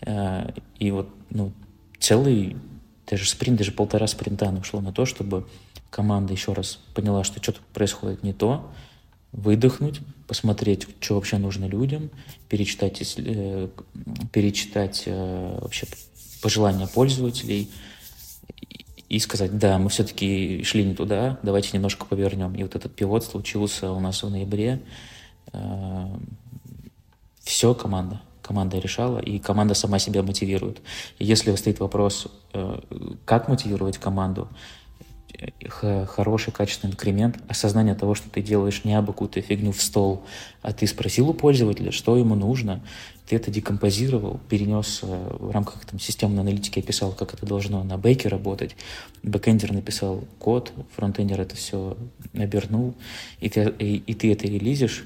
Э, 0.02 0.52
и 0.78 0.92
вот 0.92 1.10
ну, 1.30 1.52
целый 2.00 2.58
даже 3.08 3.26
спринт, 3.28 3.60
даже 3.60 3.72
полтора 3.72 4.08
спринта 4.08 4.50
ушло 4.60 4.82
на 4.82 4.92
то, 4.92 5.06
чтобы 5.06 5.48
команда 5.90 6.34
еще 6.34 6.54
раз 6.54 6.80
поняла, 6.94 7.24
что 7.24 7.42
что-то 7.42 7.60
происходит 7.74 8.24
не 8.24 8.34
то, 8.34 8.70
выдохнуть, 9.36 10.00
посмотреть, 10.28 10.88
что 11.00 11.16
вообще 11.16 11.38
нужно 11.38 11.66
людям, 11.66 12.10
перечитать, 12.50 13.02
э, 13.18 13.68
перечитать 14.32 15.04
э, 15.06 15.60
вообще 15.62 15.88
пожелания 16.42 16.88
пользователей 16.88 17.70
и 19.10 19.20
сказать, 19.20 19.58
да, 19.58 19.78
мы 19.78 19.90
все-таки 19.90 20.64
шли 20.64 20.84
не 20.86 20.96
туда, 20.96 21.38
давайте 21.44 21.72
немножко 21.74 22.06
повернем. 22.06 22.56
И 22.56 22.64
вот 22.64 22.76
этот 22.76 22.96
пивот 22.96 23.26
случился 23.26 23.92
у 23.92 24.00
нас 24.00 24.24
в 24.24 24.30
ноябре. 24.30 24.82
Э, 25.52 26.08
Все 27.42 27.74
команда. 27.74 28.22
Команда 28.42 28.78
решала, 28.78 29.20
и 29.20 29.40
команда 29.40 29.74
сама 29.74 30.00
себя 30.00 30.22
мотивирует. 30.22 30.80
И 31.18 31.26
если 31.26 31.54
стоит 31.56 31.80
вопрос, 31.80 32.28
как 33.26 33.48
мотивировать 33.48 33.98
команду, 33.98 34.50
хороший, 35.70 36.52
качественный 36.52 36.94
инкремент, 36.94 37.38
осознание 37.48 37.96
того, 37.96 38.16
что 38.16 38.30
ты 38.30 38.42
делаешь 38.42 38.84
не 38.84 38.94
абы 38.94 39.08
какую-то 39.08 39.42
фигню 39.42 39.72
в 39.72 39.82
стол, 39.82 40.24
а 40.62 40.74
ты 40.74 40.88
спросил 40.88 41.30
у 41.30 41.34
пользователя, 41.34 41.92
что 41.92 42.18
ему 42.18 42.36
нужно, 42.36 42.82
ты 43.28 43.36
это 43.36 43.52
декомпозировал, 43.52 44.40
перенес 44.50 45.02
э, 45.04 45.38
в 45.40 45.52
рамках 45.52 45.84
там, 45.86 46.00
системной 46.00 46.42
аналитики, 46.42 46.80
описал, 46.80 47.12
как 47.12 47.34
это 47.34 47.46
должно 47.46 47.84
на 47.84 47.98
бэке 47.98 48.30
работать, 48.30 48.76
бэкэндер 49.24 49.74
написал 49.74 50.24
код, 50.40 50.72
фронтендер 50.96 51.42
это 51.42 51.56
все 51.56 51.98
обернул, 52.34 52.94
и 53.40 53.50
ты, 53.50 53.74
и, 53.80 53.98
и 53.98 54.14
ты 54.14 54.32
это 54.32 54.48
релизишь, 54.48 55.06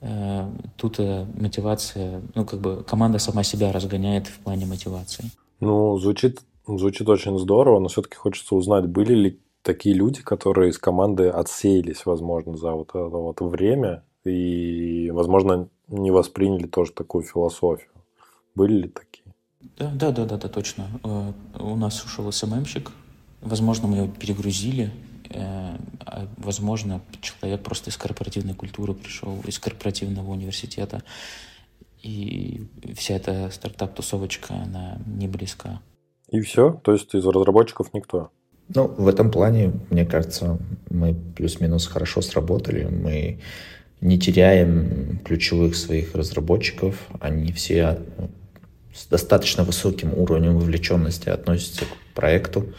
э, 0.00 0.50
тут 0.76 0.98
э, 0.98 1.26
мотивация, 1.38 2.22
ну, 2.34 2.44
как 2.46 2.60
бы 2.60 2.82
команда 2.82 3.18
сама 3.18 3.42
себя 3.42 3.72
разгоняет 3.72 4.26
в 4.26 4.38
плане 4.38 4.66
мотивации. 4.66 5.30
Ну, 5.60 5.98
звучит, 5.98 6.40
звучит 6.66 7.08
очень 7.08 7.38
здорово, 7.38 7.78
но 7.78 7.88
все-таки 7.88 8.16
хочется 8.16 8.54
узнать, 8.54 8.86
были 8.86 9.14
ли 9.14 9.38
такие 9.62 9.94
люди, 9.94 10.22
которые 10.22 10.70
из 10.70 10.78
команды 10.78 11.28
отсеялись, 11.28 12.06
возможно, 12.06 12.56
за 12.56 12.72
вот 12.72 12.90
это 12.90 13.08
вот 13.08 13.40
время 13.40 14.04
и, 14.24 15.10
возможно, 15.12 15.68
не 15.88 16.10
восприняли 16.10 16.66
тоже 16.66 16.92
такую 16.92 17.24
философию. 17.24 17.90
Были 18.54 18.82
ли 18.82 18.88
такие? 18.88 19.34
Да, 19.78 19.90
да, 19.94 20.10
да, 20.10 20.24
да, 20.24 20.36
да 20.36 20.48
точно. 20.48 20.88
Э, 21.04 21.32
у 21.58 21.76
нас 21.76 22.02
ушел 22.04 22.30
СММщик. 22.30 22.90
Возможно, 23.40 23.88
мы 23.88 23.96
его 23.98 24.08
перегрузили. 24.08 24.90
Э, 25.30 25.76
а, 26.00 26.26
возможно, 26.38 27.00
человек 27.20 27.62
просто 27.62 27.90
из 27.90 27.96
корпоративной 27.96 28.54
культуры 28.54 28.94
пришел, 28.94 29.38
из 29.46 29.58
корпоративного 29.58 30.30
университета. 30.30 31.02
И 32.02 32.66
вся 32.96 33.14
эта 33.14 33.50
стартап-тусовочка, 33.50 34.54
она 34.54 34.98
не 35.06 35.28
близка. 35.28 35.80
И 36.28 36.40
все? 36.40 36.80
То 36.82 36.92
есть 36.92 37.14
из 37.14 37.26
разработчиков 37.26 37.92
никто? 37.92 38.30
Ну, 38.72 38.86
в 38.86 39.08
этом 39.08 39.30
плане, 39.30 39.72
мне 39.90 40.06
кажется, 40.06 40.58
мы 40.90 41.14
плюс-минус 41.36 41.86
хорошо 41.86 42.22
сработали. 42.22 42.84
Мы 42.84 43.40
не 44.00 44.18
теряем 44.18 45.18
ключевых 45.24 45.74
своих 45.74 46.14
разработчиков. 46.14 46.94
Они 47.18 47.52
все 47.52 47.98
ну, 48.16 48.30
с 48.94 49.06
достаточно 49.06 49.64
высоким 49.64 50.14
уровнем 50.14 50.56
вовлеченности 50.56 51.28
относятся 51.28 51.84
к 51.84 52.14
проекту. 52.14 52.72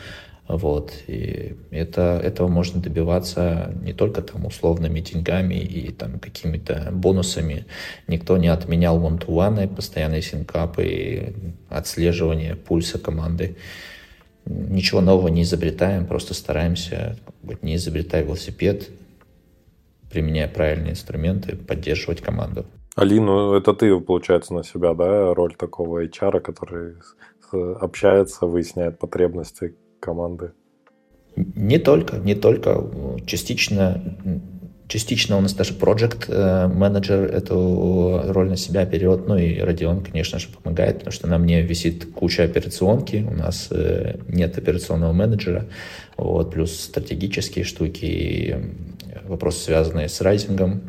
Вот. 0.48 0.94
И 1.08 1.58
это, 1.72 2.22
этого 2.24 2.48
можно 2.48 2.82
добиваться 2.82 3.74
не 3.84 3.92
только 3.94 4.22
там 4.22 4.46
условными 4.46 5.02
деньгами 5.02 5.56
и 5.56 5.92
там 5.92 6.20
какими-то 6.20 6.90
бонусами. 6.94 7.66
Никто 8.08 8.38
не 8.38 8.48
отменял 8.48 8.98
one-to-one, 8.98 9.74
постоянные 9.74 10.22
синкапы 10.22 11.34
отслеживание 11.70 12.56
пульса 12.56 12.98
команды 12.98 13.58
ничего 14.46 15.02
нового 15.02 15.28
не 15.28 15.44
изобретаем, 15.44 16.06
просто 16.06 16.34
стараемся, 16.34 17.18
не 17.62 17.76
изобретая 17.76 18.24
велосипед, 18.24 18.90
применяя 20.10 20.48
правильные 20.48 20.92
инструменты, 20.92 21.56
поддерживать 21.56 22.22
команду. 22.22 22.66
Алина, 22.96 23.26
ну, 23.26 23.54
это 23.54 23.74
ты, 23.74 23.98
получается, 24.00 24.54
на 24.54 24.64
себя, 24.64 24.94
да, 24.94 25.34
роль 25.34 25.56
такого 25.56 26.04
HR, 26.04 26.42
который 26.42 26.96
общается, 27.52 28.46
выясняет 28.46 29.00
потребности 29.00 29.76
команды? 30.00 30.52
Не 31.36 31.80
только, 31.80 32.18
не 32.18 32.36
только. 32.36 32.84
Частично 33.26 34.02
Частично 34.92 35.38
у 35.38 35.42
нас 35.42 35.54
даже 35.54 35.74
проект 35.74 36.28
менеджер 36.28 37.24
эту 37.24 38.24
роль 38.26 38.50
на 38.50 38.58
себя 38.58 38.84
берет, 38.84 39.26
ну 39.26 39.38
и 39.38 39.58
Родион, 39.58 40.04
конечно 40.04 40.38
же, 40.38 40.50
помогает, 40.50 40.96
потому 40.96 41.14
что 41.14 41.28
на 41.28 41.38
мне 41.38 41.62
висит 41.62 42.12
куча 42.12 42.44
операционки, 42.44 43.26
у 43.26 43.34
нас 43.34 43.70
нет 44.28 44.58
операционного 44.58 45.14
менеджера, 45.14 45.70
вот, 46.18 46.52
плюс 46.52 46.78
стратегические 46.78 47.64
штуки, 47.64 48.04
и 48.04 48.56
вопросы, 49.24 49.64
связанные 49.64 50.10
с 50.10 50.20
райзингом, 50.20 50.82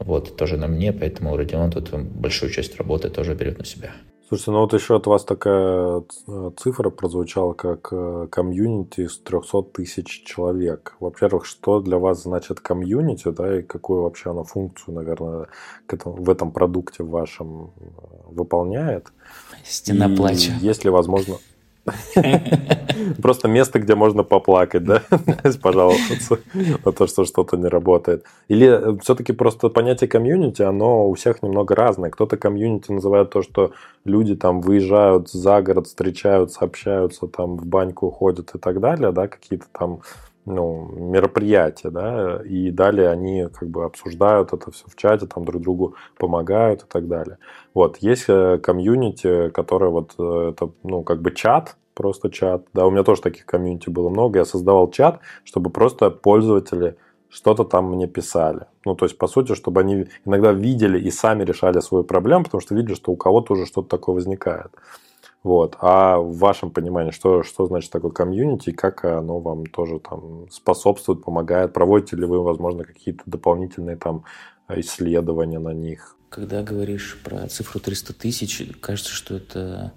вот, 0.00 0.36
тоже 0.36 0.56
на 0.56 0.66
мне, 0.66 0.92
поэтому 0.92 1.36
Родион 1.36 1.70
тут 1.70 1.90
большую 1.92 2.50
часть 2.50 2.76
работы 2.76 3.08
тоже 3.08 3.34
берет 3.34 3.58
на 3.58 3.64
себя. 3.64 3.92
Слушайте, 4.26 4.50
ну 4.52 4.60
вот 4.60 4.72
еще 4.72 4.96
от 4.96 5.06
вас 5.06 5.22
такая 5.24 6.02
э, 6.26 6.50
цифра 6.56 6.88
прозвучала, 6.88 7.52
как 7.52 7.88
э, 7.92 8.26
комьюнити 8.30 9.02
из 9.02 9.18
300 9.18 9.62
тысяч 9.64 10.24
человек. 10.24 10.96
Во-первых, 10.98 11.44
что 11.44 11.80
для 11.80 11.98
вас 11.98 12.22
значит 12.22 12.60
комьюнити, 12.60 13.30
да, 13.30 13.58
и 13.58 13.62
какую 13.62 14.02
вообще 14.02 14.30
она 14.30 14.42
функцию, 14.42 14.94
наверное, 14.94 15.48
в 15.88 16.30
этом 16.30 16.52
продукте 16.52 17.04
вашем 17.04 17.72
э, 17.76 17.84
выполняет? 18.28 19.12
Стена 19.62 20.06
и 20.06 20.16
плача. 20.16 20.52
Есть 20.60 20.84
ли 20.84 20.90
возможно... 20.90 21.36
Просто 23.22 23.48
место, 23.48 23.78
где 23.78 23.94
можно 23.94 24.22
поплакать, 24.22 24.84
да, 24.84 25.02
пожаловаться 25.62 26.38
на 26.84 26.92
то, 26.92 27.06
что 27.06 27.24
что-то 27.24 27.56
не 27.56 27.68
работает. 27.68 28.24
Или 28.48 28.98
все-таки 29.00 29.32
просто 29.32 29.68
понятие 29.68 30.08
комьюнити, 30.08 30.62
оно 30.62 31.08
у 31.08 31.14
всех 31.14 31.42
немного 31.42 31.74
разное. 31.74 32.10
Кто-то 32.10 32.36
комьюнити 32.36 32.90
называет 32.92 33.30
то, 33.30 33.42
что 33.42 33.72
люди 34.04 34.34
там 34.34 34.60
выезжают 34.60 35.30
за 35.30 35.60
город, 35.62 35.86
встречаются, 35.86 36.64
общаются, 36.64 37.26
там 37.26 37.56
в 37.56 37.66
баньку 37.66 38.10
ходят 38.10 38.54
и 38.54 38.58
так 38.58 38.80
далее, 38.80 39.12
да, 39.12 39.28
какие-то 39.28 39.66
там 39.72 40.00
ну, 40.46 40.90
мероприятия, 40.92 41.90
да, 41.90 42.40
и 42.44 42.70
далее 42.70 43.08
они 43.10 43.48
как 43.52 43.68
бы 43.68 43.84
обсуждают 43.84 44.52
это 44.52 44.70
все 44.70 44.84
в 44.86 44.96
чате, 44.96 45.26
там 45.26 45.44
друг 45.44 45.62
другу 45.62 45.94
помогают 46.18 46.82
и 46.82 46.86
так 46.86 47.08
далее. 47.08 47.38
Вот, 47.72 47.98
есть 47.98 48.24
э, 48.28 48.58
комьюнити, 48.58 49.50
которое 49.50 49.90
вот, 49.90 50.14
э, 50.18 50.50
это, 50.50 50.70
ну, 50.82 51.02
как 51.02 51.22
бы 51.22 51.30
чат, 51.32 51.76
просто 51.94 52.30
чат, 52.30 52.66
да, 52.74 52.86
у 52.86 52.90
меня 52.90 53.04
тоже 53.04 53.22
таких 53.22 53.46
комьюнити 53.46 53.88
было 53.88 54.08
много, 54.10 54.40
я 54.40 54.44
создавал 54.44 54.90
чат, 54.90 55.20
чтобы 55.44 55.70
просто 55.70 56.10
пользователи 56.10 56.96
что-то 57.34 57.64
там 57.64 57.90
мне 57.90 58.06
писали. 58.06 58.66
Ну, 58.84 58.94
то 58.94 59.06
есть, 59.06 59.18
по 59.18 59.26
сути, 59.26 59.54
чтобы 59.54 59.80
они 59.80 60.06
иногда 60.24 60.52
видели 60.52 61.00
и 61.00 61.10
сами 61.10 61.42
решали 61.42 61.80
свою 61.80 62.04
проблему, 62.04 62.44
потому 62.44 62.60
что 62.60 62.76
видели, 62.76 62.94
что 62.94 63.10
у 63.10 63.16
кого-то 63.16 63.54
уже 63.54 63.66
что-то 63.66 63.88
такое 63.88 64.14
возникает. 64.14 64.70
Вот. 65.44 65.76
А 65.80 66.18
в 66.18 66.38
вашем 66.38 66.70
понимании, 66.70 67.10
что, 67.10 67.42
что 67.42 67.66
значит 67.66 67.90
такое 67.92 68.10
комьюнити, 68.10 68.72
как 68.72 69.04
оно 69.04 69.40
вам 69.40 69.66
тоже 69.66 70.00
там 70.00 70.48
способствует, 70.50 71.22
помогает? 71.22 71.74
Проводите 71.74 72.16
ли 72.16 72.24
вы, 72.24 72.42
возможно, 72.42 72.82
какие-то 72.82 73.22
дополнительные 73.26 73.96
там 73.96 74.24
исследования 74.70 75.58
на 75.58 75.74
них? 75.74 76.16
Когда 76.30 76.62
говоришь 76.62 77.20
про 77.22 77.46
цифру 77.46 77.78
300 77.78 78.14
тысяч, 78.14 78.72
кажется, 78.80 79.12
что 79.12 79.36
это 79.36 79.92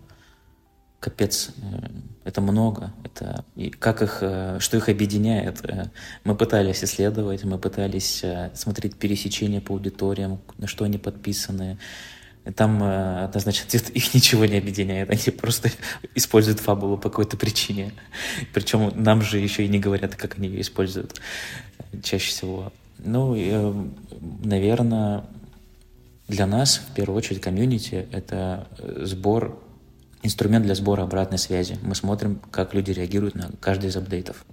капец, 1.00 1.52
э, 1.62 1.88
это 2.26 2.42
много. 2.42 2.92
Это, 3.04 3.46
и 3.56 3.70
как 3.70 4.02
их, 4.02 4.20
э, 4.22 4.58
что 4.60 4.78
их 4.78 4.90
объединяет? 4.90 5.64
Э, 5.64 5.90
мы 6.24 6.36
пытались 6.36 6.84
исследовать, 6.84 7.44
мы 7.44 7.58
пытались 7.58 8.24
смотреть 8.54 8.98
пересечения 8.98 9.62
по 9.62 9.74
аудиториям, 9.74 10.40
на 10.58 10.68
что 10.68 10.86
они 10.86 10.98
подписаны, 10.98 11.78
там 12.56 12.82
э, 12.84 13.26
однозначно 13.26 13.66
их 13.94 14.14
ничего 14.14 14.46
не 14.46 14.58
объединяет, 14.58 15.10
они 15.10 15.38
просто 15.38 15.70
используют 16.16 16.60
фабулу 16.60 16.98
по 16.98 17.10
какой-то 17.10 17.38
причине. 17.38 17.94
Причем 18.54 18.92
нам 18.96 19.22
же 19.22 19.40
еще 19.40 19.66
и 19.66 19.68
не 19.68 19.80
говорят, 19.80 20.16
как 20.16 20.38
они 20.38 20.48
ее 20.48 20.62
используют 20.62 21.20
чаще 22.04 22.30
всего. 22.30 22.72
Ну, 23.00 23.36
э, 23.36 23.74
наверное, 24.44 25.24
для 26.28 26.46
нас, 26.46 26.78
в 26.78 26.94
первую 26.94 27.18
очередь, 27.18 27.42
комьюнити— 27.42 28.08
это 28.12 28.68
сбор, 28.98 29.62
инструмент 30.24 30.66
для 30.66 30.76
сбора 30.76 31.04
обратной 31.04 31.38
связи. 31.38 31.78
Мы 31.84 31.96
смотрим, 31.96 32.42
как 32.52 32.74
люди 32.74 32.92
реагируют 32.92 33.36
на 33.36 33.52
каждый 33.60 33.90
из 33.90 33.98
апдейтов. 33.98 34.46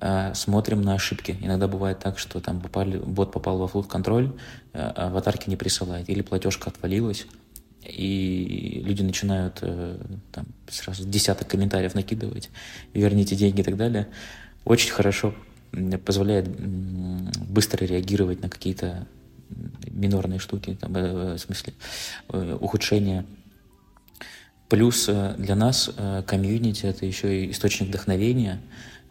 Э, 0.00 0.32
смотрим 0.34 0.82
на 0.82 0.94
ошибки. 0.94 1.36
Иногда 1.40 1.66
бывает 1.66 1.98
так, 1.98 2.18
что 2.18 2.40
там 2.40 2.60
попали, 2.60 2.98
бот 2.98 3.32
попал 3.32 3.58
во 3.58 3.66
флут 3.66 3.88
контроль, 3.88 4.32
э, 4.72 4.80
аватарки 4.80 5.50
не 5.50 5.56
присылает, 5.56 6.08
или 6.08 6.22
платежка 6.22 6.70
отвалилась, 6.70 7.26
и 7.84 8.80
люди 8.84 9.02
начинают 9.02 9.58
э, 9.62 9.98
там, 10.30 10.46
сразу 10.68 11.04
десяток 11.04 11.48
комментариев 11.48 11.94
накидывать, 11.94 12.50
верните 12.94 13.34
деньги 13.34 13.60
и 13.60 13.64
так 13.64 13.76
далее. 13.76 14.06
Очень 14.64 14.92
хорошо 14.92 15.34
позволяет 16.04 16.48
быстро 16.48 17.84
реагировать 17.84 18.40
на 18.40 18.48
какие-то 18.48 19.06
минорные 19.90 20.38
штуки, 20.38 20.78
там, 20.80 20.92
в 20.92 21.38
смысле 21.38 21.74
ухудшения. 22.60 23.26
Плюс 24.68 25.06
для 25.06 25.54
нас 25.54 25.90
комьюнити— 26.26 26.86
это 26.86 27.04
еще 27.06 27.44
и 27.44 27.50
источник 27.50 27.88
вдохновения— 27.88 28.60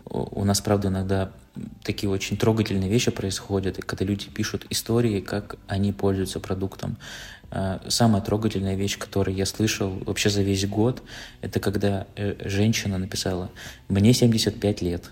у 0.10 0.43
нас, 0.45 0.62
правда, 0.62 0.88
иногда 0.88 1.32
такие 1.84 2.10
очень 2.10 2.38
трогательные 2.38 2.89
вещи 2.89 3.12
происходят, 3.12 3.78
когда 3.78 4.05
люди 4.05 4.30
пишут 4.30 4.66
истории, 4.70 5.20
как 5.20 5.58
они 5.68 5.91
пользуются 5.91 6.39
продуктом. 6.39 6.97
А, 7.49 7.82
самая 7.88 8.22
трогательная 8.22 8.76
вещь, 8.76 8.97
которую 8.97 9.36
я 9.36 9.45
слышал 9.45 9.89
вообще 10.05 10.30
за 10.30 10.41
весь 10.41 10.66
год, 10.68 11.03
это 11.41 11.60
когда 11.60 12.08
э, 12.16 12.36
женщина 12.47 12.97
написала 12.97 13.49
«Мне 13.88 14.14
75 14.14 14.82
лет». 14.82 15.12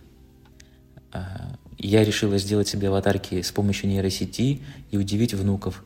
А, 1.12 1.56
я 1.78 2.04
решила 2.04 2.38
сделать 2.38 2.68
себе 2.68 2.89
аватарки 2.89 3.41
с 3.41 3.52
помощью 3.52 3.89
нейросети 3.89 4.62
и 4.91 4.98
удивить 4.98 5.34
внуков. 5.34 5.84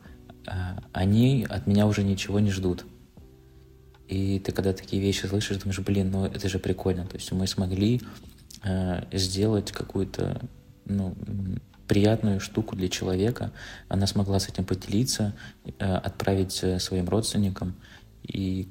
А, 0.48 0.84
они 0.92 1.46
от 1.50 1.68
меня 1.68 1.86
уже 1.88 2.04
ничего 2.04 2.40
не 2.40 2.52
ждут. 2.52 2.86
И 4.08 4.40
ты 4.40 4.52
когда 4.52 4.74
такие 4.74 5.02
вещи 5.02 5.28
слышишь, 5.28 5.58
думаешь, 5.58 5.80
блин, 5.80 6.10
ну 6.10 6.26
это 6.26 6.50
же 6.50 6.58
прикольно. 6.58 7.06
То 7.06 7.18
есть 7.18 7.32
мы 7.32 7.46
смогли 7.46 8.02
сделать 9.12 9.72
какую-то 9.72 10.42
ну, 10.86 11.16
приятную 11.88 12.40
штуку 12.40 12.76
для 12.76 12.90
человека. 12.90 13.52
Она 13.88 14.06
смогла 14.08 14.40
с 14.40 14.50
этим 14.50 14.66
поделиться, 14.66 15.34
э, 15.80 15.96
отправить 15.96 16.60
э, 16.64 16.80
своим 16.80 17.08
родственникам. 17.10 17.76
И 18.24 18.68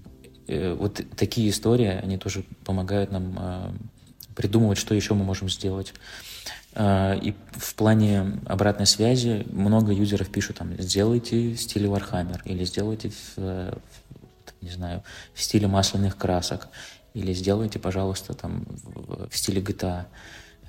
вот 0.48 1.02
такие 1.14 1.50
истории, 1.50 2.00
они 2.02 2.16
тоже 2.16 2.42
помогают 2.64 3.12
нам 3.12 3.78
придумывать, 4.34 4.78
что 4.78 4.94
еще 4.94 5.12
мы 5.12 5.22
можем 5.22 5.50
сделать. 5.50 5.92
И 6.74 7.34
в 7.50 7.74
плане 7.74 8.40
обратной 8.46 8.86
связи 8.86 9.46
много 9.50 9.92
юзеров 9.92 10.30
пишут 10.30 10.56
там, 10.56 10.72
сделайте 10.78 11.52
в 11.52 11.60
стиле 11.60 11.88
Warhammer 11.88 12.40
или 12.46 12.64
сделайте 12.64 13.12
в, 13.36 13.78
не 14.62 14.70
знаю, 14.70 15.02
в 15.34 15.42
стиле 15.42 15.66
масляных 15.66 16.16
красок 16.16 16.68
или 17.14 17.32
сделайте, 17.32 17.78
пожалуйста, 17.78 18.34
там 18.34 18.64
в, 18.68 19.36
стиле 19.36 19.60
GTA 19.60 20.04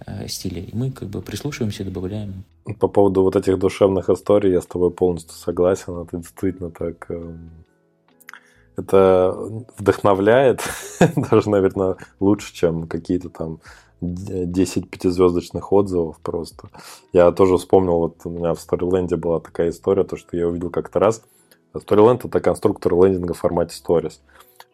э, 0.06 0.28
стиле. 0.28 0.64
И 0.64 0.76
мы 0.76 0.92
как 0.92 1.10
бы 1.10 1.22
прислушиваемся, 1.22 1.84
добавляем. 1.84 2.44
По 2.80 2.88
поводу 2.88 3.24
вот 3.24 3.36
этих 3.36 3.58
душевных 3.60 4.10
историй 4.10 4.52
я 4.52 4.62
с 4.62 4.66
тобой 4.66 4.92
полностью 4.92 5.34
согласен. 5.36 6.02
Это 6.02 6.18
действительно 6.18 6.72
так... 6.72 7.06
Э, 7.10 7.36
это 8.78 9.36
вдохновляет 9.78 10.62
даже, 11.16 11.50
наверное, 11.50 11.98
лучше, 12.20 12.54
чем 12.54 12.88
какие-то 12.88 13.30
там 13.30 13.60
10 14.02 14.90
пятизвездочных 14.90 15.74
отзывов 15.74 16.20
просто. 16.22 16.70
Я 17.12 17.32
тоже 17.32 17.58
вспомнил, 17.58 17.98
вот 17.98 18.18
у 18.24 18.30
меня 18.30 18.54
в 18.54 18.58
Storyland 18.58 19.16
была 19.18 19.40
такая 19.40 19.70
история, 19.70 20.04
то, 20.04 20.16
что 20.16 20.38
я 20.38 20.48
увидел 20.48 20.70
как-то 20.70 21.00
раз. 21.00 21.22
Storyland— 21.74 22.22
это 22.24 22.40
конструктор 22.40 22.94
лендинга 22.94 23.34
в 23.34 23.38
формате 23.38 23.76
Stories. 23.76 24.20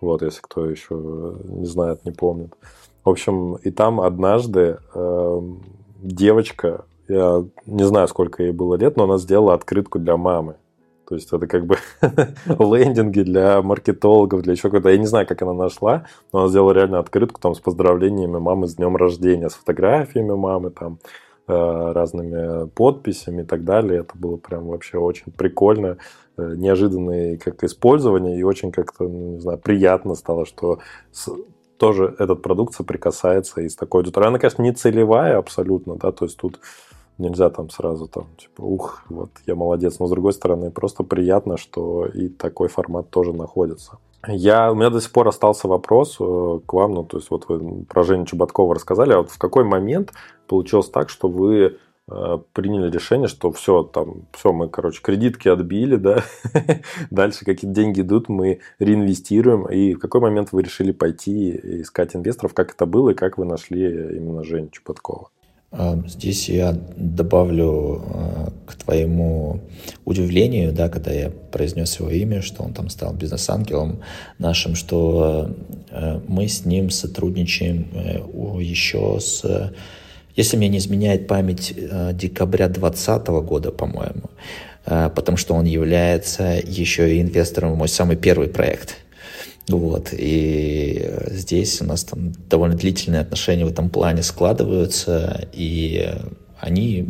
Вот, 0.05 0.21
если 0.21 0.39
кто 0.39 0.69
еще 0.69 1.35
не 1.45 1.65
знает, 1.65 2.05
не 2.05 2.11
помнит. 2.11 2.53
В 3.03 3.09
общем, 3.09 3.55
и 3.55 3.71
там 3.71 3.99
однажды 3.99 4.77
э, 4.93 5.41
девочка, 5.97 6.85
я 7.07 7.43
не 7.65 7.83
знаю, 7.83 8.07
сколько 8.07 8.43
ей 8.43 8.51
было 8.51 8.75
лет, 8.75 8.97
но 8.97 9.05
она 9.05 9.17
сделала 9.17 9.55
открытку 9.55 9.97
для 9.97 10.15
мамы. 10.15 10.57
То 11.07 11.15
есть 11.15 11.33
это 11.33 11.47
как 11.47 11.65
бы 11.65 11.77
лендинги 12.45 13.21
для 13.21 13.63
маркетологов, 13.63 14.43
для 14.43 14.53
еще 14.53 14.69
какого-то. 14.69 14.89
Я 14.89 14.97
не 14.99 15.07
знаю, 15.07 15.25
как 15.25 15.41
она 15.41 15.53
нашла, 15.53 16.05
но 16.31 16.41
она 16.41 16.49
сделала 16.49 16.73
реально 16.73 16.99
открытку 16.99 17.41
там 17.41 17.55
с 17.55 17.59
поздравлениями 17.59 18.37
мамы 18.37 18.67
с 18.67 18.75
днем 18.75 18.95
рождения, 18.95 19.49
с 19.49 19.55
фотографиями 19.55 20.33
мамы 20.33 20.69
там, 20.69 20.93
э, 20.93 20.97
разными 21.47 22.67
подписями 22.69 23.43
и 23.43 23.45
так 23.45 23.63
далее. 23.63 23.99
Это 24.01 24.17
было 24.17 24.37
прям 24.37 24.67
вообще 24.67 24.97
очень 24.97 25.31
прикольно. 25.31 25.97
Э, 26.37 26.53
неожиданное 26.55 27.37
как 27.37 27.63
использование 27.63 28.37
и 28.37 28.43
очень 28.43 28.71
как-то, 28.71 29.05
ну, 29.05 29.35
не 29.35 29.39
знаю, 29.39 29.57
приятно 29.57 30.15
стало, 30.15 30.45
что 30.45 30.79
с, 31.11 31.29
тоже 31.77 32.13
этот 32.19 32.41
продукт 32.41 32.73
соприкасается 32.73 33.61
и 33.61 33.69
с 33.69 33.75
такой 33.75 34.01
аудиторией. 34.01 34.29
Она, 34.29 34.39
конечно, 34.39 34.61
не 34.61 34.73
целевая 34.73 35.37
абсолютно, 35.37 35.95
да, 35.95 36.11
то 36.11 36.25
есть 36.25 36.37
тут 36.37 36.59
нельзя 37.17 37.49
там 37.49 37.69
сразу 37.69 38.07
там, 38.07 38.27
типа, 38.37 38.61
ух, 38.63 39.03
вот 39.07 39.29
я 39.45 39.55
молодец, 39.55 39.99
но 39.99 40.07
с 40.07 40.09
другой 40.09 40.33
стороны, 40.33 40.71
просто 40.71 41.03
приятно, 41.03 41.55
что 41.55 42.05
и 42.05 42.27
такой 42.27 42.67
формат 42.67 43.09
тоже 43.09 43.31
находится. 43.31 43.97
Я, 44.27 44.71
у 44.71 44.75
меня 44.75 44.89
до 44.89 45.01
сих 45.01 45.11
пор 45.11 45.27
остался 45.27 45.67
вопрос 45.67 46.17
э, 46.19 46.59
к 46.65 46.73
вам, 46.73 46.93
ну, 46.93 47.03
то 47.03 47.17
есть 47.17 47.29
вот 47.29 47.47
вы 47.47 47.83
про 47.85 48.03
Женю 48.03 48.25
Чеботкова 48.25 48.75
рассказали, 48.75 49.13
а 49.13 49.17
вот 49.17 49.31
в 49.31 49.37
какой 49.37 49.63
момент 49.63 50.13
получилось 50.47 50.89
так, 50.89 51.09
что 51.09 51.27
вы 51.27 51.77
э, 52.07 52.37
приняли 52.53 52.89
решение, 52.89 53.27
что 53.27 53.51
все, 53.51 53.83
там, 53.83 54.27
все, 54.31 54.51
мы, 54.51 54.69
короче, 54.69 55.01
кредитки 55.01 55.47
отбили, 55.47 55.95
да, 55.95 56.23
дальше 57.11 57.45
какие-то 57.45 57.75
деньги 57.75 58.01
идут, 58.01 58.29
мы 58.29 58.59
реинвестируем. 58.79 59.67
И 59.67 59.93
в 59.93 59.99
какой 59.99 60.21
момент 60.21 60.51
вы 60.51 60.63
решили 60.63 60.91
пойти 60.91 61.81
искать 61.81 62.15
инвесторов, 62.15 62.53
как 62.53 62.73
это 62.73 62.85
было 62.85 63.11
и 63.11 63.15
как 63.15 63.37
вы 63.37 63.45
нашли 63.45 64.15
именно 64.17 64.43
Женю 64.43 64.69
Чепоткова? 64.69 65.29
А, 65.77 66.01
здесь 66.07 66.47
я 66.47 66.77
добавлю 66.95 68.01
а, 68.07 68.53
к 68.65 68.75
твоему 68.75 69.59
удивлению, 70.05 70.71
да, 70.71 70.87
когда 70.87 71.11
я 71.11 71.29
произнес 71.29 71.99
его 71.99 72.09
имя, 72.09 72.41
что 72.41 72.63
он 72.63 72.73
там 72.73 72.89
стал 72.89 73.13
бизнес-ангелом 73.13 73.99
нашим, 74.39 74.75
что 74.75 75.53
а, 75.91 76.21
мы 76.27 76.47
с 76.47 76.65
ним 76.65 76.89
сотрудничаем 76.89 77.89
э, 77.93 78.19
еще 78.61 79.19
с, 79.19 79.71
если 80.35 80.55
мне 80.55 80.69
не 80.69 80.77
изменяет 80.77 81.27
память, 81.27 81.73
декабря 82.13 82.67
2020 82.69 83.27
года, 83.27 83.71
по-моему, 83.71 84.29
потому 84.83 85.37
что 85.37 85.55
он 85.55 85.65
является 85.65 86.61
еще 86.65 87.15
и 87.15 87.21
инвестором 87.21 87.73
в 87.73 87.77
мой 87.77 87.87
самый 87.87 88.15
первый 88.15 88.47
проект– 88.47 88.97
вот, 89.67 90.09
и 90.11 91.09
здесь 91.27 91.81
у 91.81 91.85
нас 91.85 92.03
там 92.03 92.33
довольно 92.49 92.75
длительные 92.75 93.21
отношения 93.21 93.65
в 93.65 93.69
этом 93.71 93.89
плане 93.89 94.21
складываются, 94.21 95.47
и 95.53 96.13
они, 96.59 97.09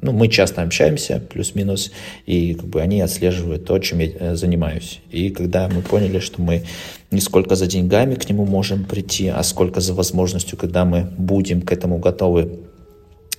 ну, 0.00 0.10
мы 0.10 0.26
часто 0.26 0.62
общаемся, 0.62 1.20
плюс-минус, 1.20 1.92
и 2.26 2.54
как 2.54 2.66
бы 2.66 2.80
они 2.80 3.00
отслеживают 3.00 3.64
то, 3.64 3.78
чем 3.78 4.00
я 4.00 4.08
э, 4.08 4.34
занимаюсь. 4.34 5.02
И 5.12 5.30
когда 5.30 5.68
мы 5.68 5.82
поняли, 5.82 6.18
что 6.18 6.42
мы 6.42 6.64
не 7.12 7.20
сколько 7.20 7.54
за 7.54 7.68
деньгами 7.68 8.16
к 8.16 8.28
нему 8.28 8.44
можем 8.44 8.84
прийти, 8.84 9.28
а 9.28 9.42
сколько 9.44 9.80
за 9.80 9.94
возможностью, 9.94 10.58
когда 10.58 10.84
мы 10.84 11.08
будем 11.16 11.62
к 11.62 11.70
этому 11.70 11.98
готовы 11.98 12.58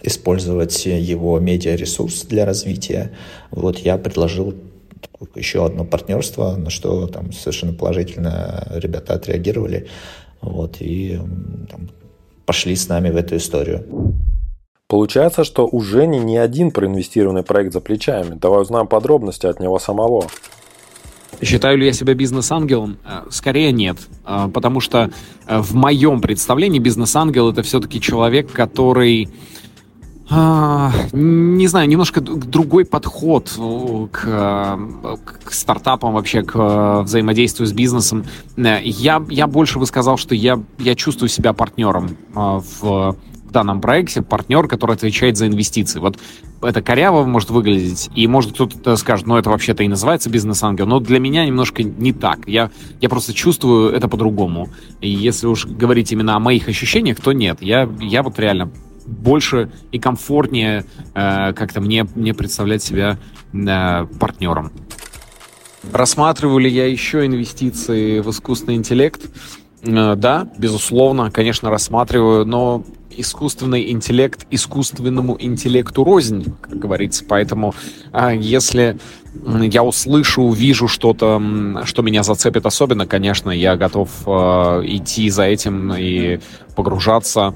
использовать 0.02 0.86
его 0.86 1.40
медиаресурс 1.40 2.24
для 2.24 2.46
развития, 2.46 3.12
вот 3.52 3.80
я 3.80 3.98
предложил 3.98 4.56
еще 5.36 5.66
одно 5.66 5.86
партнерство, 5.86 6.56
на 6.56 6.70
что 6.70 7.08
там 7.08 7.32
совершенно 7.32 7.74
положительно 7.74 8.68
ребята 8.72 9.14
отреагировали. 9.14 9.88
Вот, 10.42 10.78
и 10.80 11.20
там, 11.70 11.90
пошли 12.46 12.76
с 12.76 12.88
нами 12.88 13.10
в 13.10 13.16
эту 13.16 13.38
историю. 13.38 13.86
Получается, 14.88 15.44
что 15.44 15.68
у 15.72 15.82
Жени 15.82 16.20
не 16.20 16.38
один 16.38 16.70
проинвестированный 16.70 17.44
проект 17.44 17.74
за 17.74 17.82
плечами. 17.82 18.36
Давай 18.36 18.62
узнаем 18.62 18.88
подробности 18.88 19.48
от 19.48 19.60
него 19.60 19.80
самого. 19.80 20.28
Считаю 21.42 21.78
ли 21.78 21.88
я 21.88 21.94
себя 21.94 22.14
бизнес-ангелом? 22.14 22.98
Э, 23.04 23.24
скорее 23.30 23.72
нет, 23.72 23.98
э, 24.26 24.48
потому 24.54 24.80
что 24.80 25.12
э, 25.48 25.60
в 25.60 25.74
моем 25.76 26.22
представлении 26.22 26.80
бизнес-ангел 26.80 27.52
это 27.52 27.62
все-таки 27.64 28.00
человек, 28.00 28.52
который 28.52 29.30
а, 30.30 30.92
не 31.14 31.68
знаю, 31.68 31.88
немножко 31.88 32.20
другой 32.20 32.86
подход 32.86 33.54
э, 33.58 34.08
к, 34.12 34.80
к 35.44 35.52
стартапам, 35.52 36.14
вообще 36.14 36.42
к 36.42 36.56
э, 36.56 37.02
взаимодействию 37.04 37.68
с 37.68 37.74
бизнесом. 37.74 38.26
Э, 38.58 38.80
я, 38.84 39.24
я 39.30 39.46
больше 39.46 39.78
бы 39.78 39.86
сказал, 39.86 40.18
что 40.18 40.34
я, 40.34 40.62
я 40.80 40.96
чувствую 40.96 41.30
себя 41.30 41.54
партнером 41.54 42.18
в, 42.34 43.16
данном 43.56 43.80
проекте, 43.80 44.22
партнер, 44.22 44.68
который 44.68 44.96
отвечает 44.96 45.38
за 45.38 45.48
инвестиции. 45.48 46.00
Вот 46.00 46.20
это 46.62 46.82
коряво 46.82 47.24
может 47.24 47.52
выглядеть, 47.52 48.10
и 48.14 48.28
может 48.28 48.52
кто-то 48.52 48.98
скажет, 48.98 49.28
ну 49.28 49.38
это 49.38 49.50
вообще-то 49.50 49.82
и 49.84 49.88
называется 49.88 50.30
бизнес-ангел, 50.30 50.86
но 50.86 51.00
для 51.00 51.20
меня 51.20 51.46
немножко 51.46 51.82
не 51.82 52.12
так. 52.12 52.48
Я, 52.48 52.70
я 53.00 53.08
просто 53.08 53.34
чувствую 53.34 53.94
это 53.94 54.10
по-другому. 54.10 54.70
И 55.00 55.10
если 55.10 55.48
уж 55.48 55.66
говорить 55.68 56.12
именно 56.12 56.36
о 56.36 56.40
моих 56.40 56.68
ощущениях, 56.68 57.22
то 57.22 57.32
нет. 57.32 57.62
Я, 57.62 57.90
я 58.02 58.24
вот 58.24 58.38
реально 58.40 58.72
больше 59.06 59.72
и 59.92 60.00
комфортнее 60.00 60.86
э, 61.14 61.54
как-то 61.54 61.82
мне, 61.82 62.08
мне 62.16 62.34
представлять 62.34 62.84
себя 62.84 63.18
э, 63.54 64.06
партнером. 64.20 64.72
Рассматриваю 65.92 66.60
ли 66.60 66.70
я 66.70 66.88
еще 66.88 67.26
инвестиции 67.26 68.20
в 68.20 68.30
искусственный 68.30 68.76
интеллект? 68.76 69.22
Э, 69.84 70.16
да, 70.16 70.48
безусловно, 70.58 71.32
конечно, 71.32 71.70
рассматриваю, 71.70 72.46
но 72.46 72.84
искусственный 73.18 73.92
интеллект 73.92 74.46
искусственному 74.52 75.38
интеллекту 75.40 76.04
рознь, 76.04 76.54
как 76.62 76.78
говорится. 76.78 77.24
Поэтому 77.28 77.74
э, 78.12 78.34
если 78.38 78.98
я 79.62 79.84
услышу, 79.84 80.44
увижу 80.44 80.88
что-то, 80.88 81.42
что 81.84 82.02
меня 82.02 82.24
зацепит 82.24 82.66
особенно, 82.66 83.06
конечно, 83.06 83.52
я 83.52 83.76
готов 83.76 84.10
э, 84.26 84.30
идти 84.86 85.30
за 85.30 85.44
этим 85.44 85.94
и 85.94 86.40
погружаться 86.76 87.54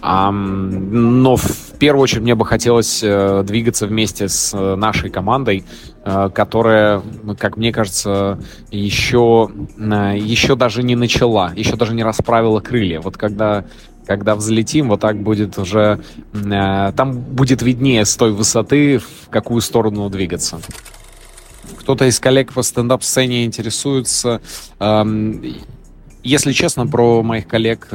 но 0.00 1.36
в 1.36 1.78
первую 1.78 2.02
очередь 2.02 2.22
мне 2.22 2.34
бы 2.34 2.46
хотелось 2.46 3.00
э, 3.02 3.42
двигаться 3.44 3.86
вместе 3.86 4.28
с 4.28 4.54
э, 4.54 4.74
нашей 4.76 5.10
командой, 5.10 5.64
э, 6.04 6.30
которая, 6.34 7.02
как 7.38 7.56
мне 7.56 7.72
кажется, 7.72 8.38
еще, 8.70 9.50
еще 9.78 10.56
даже 10.56 10.82
не 10.82 10.96
начала, 10.96 11.52
еще 11.54 11.76
даже 11.76 11.94
не 11.94 12.04
расправила 12.04 12.60
крылья. 12.60 13.00
Вот 13.00 13.16
когда 13.16 13.64
когда 14.04 14.34
взлетим, 14.34 14.88
вот 14.88 15.00
так 15.00 15.22
будет 15.22 15.58
уже... 15.58 16.00
Там 16.32 17.12
будет 17.12 17.62
виднее 17.62 18.04
с 18.04 18.16
той 18.16 18.32
высоты, 18.32 18.98
в 18.98 19.28
какую 19.30 19.60
сторону 19.60 20.10
двигаться. 20.10 20.60
Кто-то 21.78 22.06
из 22.06 22.18
коллег 22.18 22.52
по 22.52 22.62
стендап-сцене 22.62 23.44
интересуется. 23.44 24.40
Если 26.24 26.52
честно, 26.52 26.88
про 26.88 27.22
моих 27.22 27.46
коллег 27.46 27.88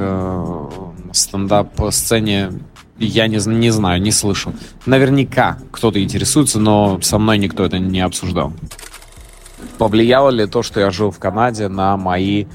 стендап-сцене 1.18 2.52
я 3.00 3.28
не, 3.28 3.38
не 3.48 3.70
знаю, 3.70 4.02
не 4.02 4.12
слышал. 4.12 4.54
Наверняка 4.86 5.58
кто-то 5.72 6.02
интересуется, 6.02 6.60
но 6.60 7.00
со 7.02 7.20
мной 7.20 7.38
никто 7.38 7.64
это 7.66 7.80
не 7.80 8.02
обсуждал. 8.02 8.54
Повлияло 9.78 10.30
ли 10.30 10.48
то, 10.48 10.64
что 10.64 10.80
я 10.80 10.90
жил 10.90 11.12
в 11.12 11.20
Канаде, 11.20 11.68
на 11.68 11.98
мои 11.98 12.46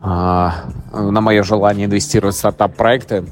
э, 0.00 0.04
на 0.04 1.20
мое 1.20 1.42
желание 1.42 1.86
инвестировать 1.86 2.34
в 2.34 2.38
стартап-проекты? 2.38 3.24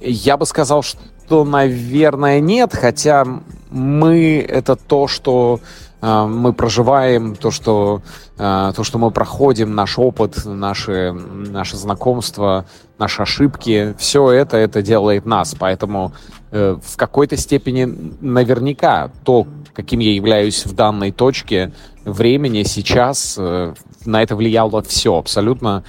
Я 0.00 0.36
бы 0.36 0.46
сказал, 0.46 0.82
что, 0.82 1.44
наверное, 1.44 2.40
нет, 2.40 2.74
хотя 2.74 3.26
мы 3.70 4.44
это 4.48 4.76
то, 4.76 5.08
что 5.08 5.60
мы 6.06 6.52
проживаем, 6.52 7.34
то, 7.34 7.50
что, 7.50 8.00
а, 8.38 8.72
то, 8.72 8.84
что 8.84 8.98
мы 8.98 9.10
проходим, 9.10 9.74
наш 9.74 9.98
опыт, 9.98 10.44
наши, 10.44 11.12
наши 11.12 11.76
знакомства, 11.76 12.66
наши 12.96 13.22
ошибки, 13.22 13.94
все 13.98 14.30
это, 14.30 14.56
это 14.56 14.82
делает 14.82 15.26
нас. 15.26 15.56
Поэтому 15.58 16.12
э, 16.52 16.76
в 16.80 16.96
какой-то 16.96 17.36
степени 17.36 18.12
наверняка 18.20 19.10
то, 19.24 19.48
каким 19.74 19.98
я 19.98 20.14
являюсь 20.14 20.64
в 20.64 20.74
данной 20.74 21.10
точке 21.10 21.72
времени 22.04 22.62
сейчас, 22.62 23.36
э, 23.36 23.74
на 24.04 24.22
это 24.22 24.36
влияло 24.36 24.82
все 24.82 25.16
абсолютно. 25.16 25.82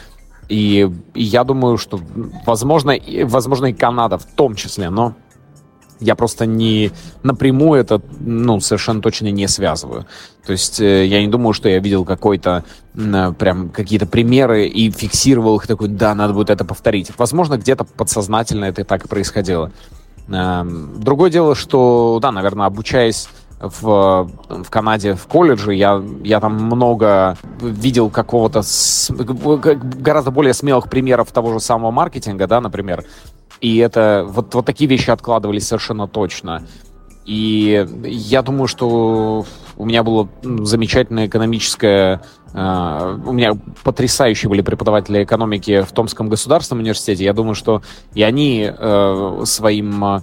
И, 0.50 0.90
и 1.14 1.24
я 1.24 1.44
думаю, 1.44 1.78
что, 1.78 2.00
возможно, 2.46 2.96
возможно, 3.26 3.68
и 3.68 3.74
Канада 3.74 4.18
в 4.18 4.26
том 4.26 4.56
числе, 4.56 4.90
но 4.90 5.14
я 6.00 6.16
просто 6.16 6.46
не 6.46 6.92
напрямую 7.24 7.80
это, 7.80 8.02
ну, 8.20 8.60
совершенно 8.60 9.02
точно 9.02 9.28
не 9.28 9.48
связываю. 9.48 10.06
То 10.46 10.52
есть 10.52 10.80
э, 10.80 11.06
я 11.06 11.22
не 11.22 11.28
думаю, 11.28 11.54
что 11.54 11.70
я 11.70 11.80
видел 11.80 12.06
какой-то 12.06 12.64
э, 12.96 13.34
прям 13.38 13.70
какие-то 13.70 14.06
примеры 14.06 14.68
и 14.68 14.90
фиксировал 14.92 15.58
их 15.58 15.68
такой, 15.68 15.88
да, 15.90 16.16
надо 16.16 16.34
будет 16.34 16.50
это 16.50 16.66
повторить. 16.66 17.12
Возможно, 17.18 17.58
где-то 17.58 17.84
подсознательно 17.84 18.66
это 18.66 18.82
и 18.82 18.86
так 18.86 19.06
и 19.06 19.08
происходило. 19.08 19.72
Э, 20.30 20.64
другое 20.64 21.30
дело, 21.30 21.56
что, 21.56 22.20
да, 22.22 22.32
наверное, 22.32 22.68
обучаясь 22.68 23.28
в, 23.60 24.30
в 24.50 24.70
Канаде 24.70 25.16
в 25.16 25.26
колледже, 25.28 25.74
я, 25.74 26.04
я 26.24 26.40
там 26.40 26.54
много 26.54 27.38
видел 27.60 28.10
какого-то 28.10 28.62
с, 28.62 29.12
гораздо 29.12 30.32
более 30.32 30.54
смелых 30.54 30.90
примеров 30.90 31.32
того 31.32 31.54
же 31.54 31.60
самого 31.60 31.92
маркетинга, 31.92 32.48
да, 32.48 32.62
например, 32.62 33.04
и 33.62 33.78
это 33.78 34.26
вот, 34.28 34.54
вот 34.54 34.66
такие 34.66 34.90
вещи 34.90 35.10
откладывались 35.10 35.68
совершенно 35.68 36.08
точно. 36.08 36.64
И 37.28 37.86
я 38.06 38.42
думаю, 38.42 38.68
что 38.68 39.46
у 39.76 39.86
меня 39.86 40.04
было 40.04 40.30
замечательное 40.44 41.28
экономическое... 41.28 42.22
Э, 42.54 43.20
у 43.26 43.34
меня 43.34 43.52
потрясающие 43.84 44.50
были 44.50 44.62
преподаватели 44.62 45.24
экономики 45.24 45.82
в 45.82 45.92
Томском 45.92 46.30
государственном 46.30 46.84
университете. 46.84 47.26
Я 47.26 47.34
думаю, 47.34 47.54
что 47.54 47.82
и 48.14 48.24
они 48.24 48.66
э, 48.66 49.42
своим 49.44 50.06
э, 50.06 50.22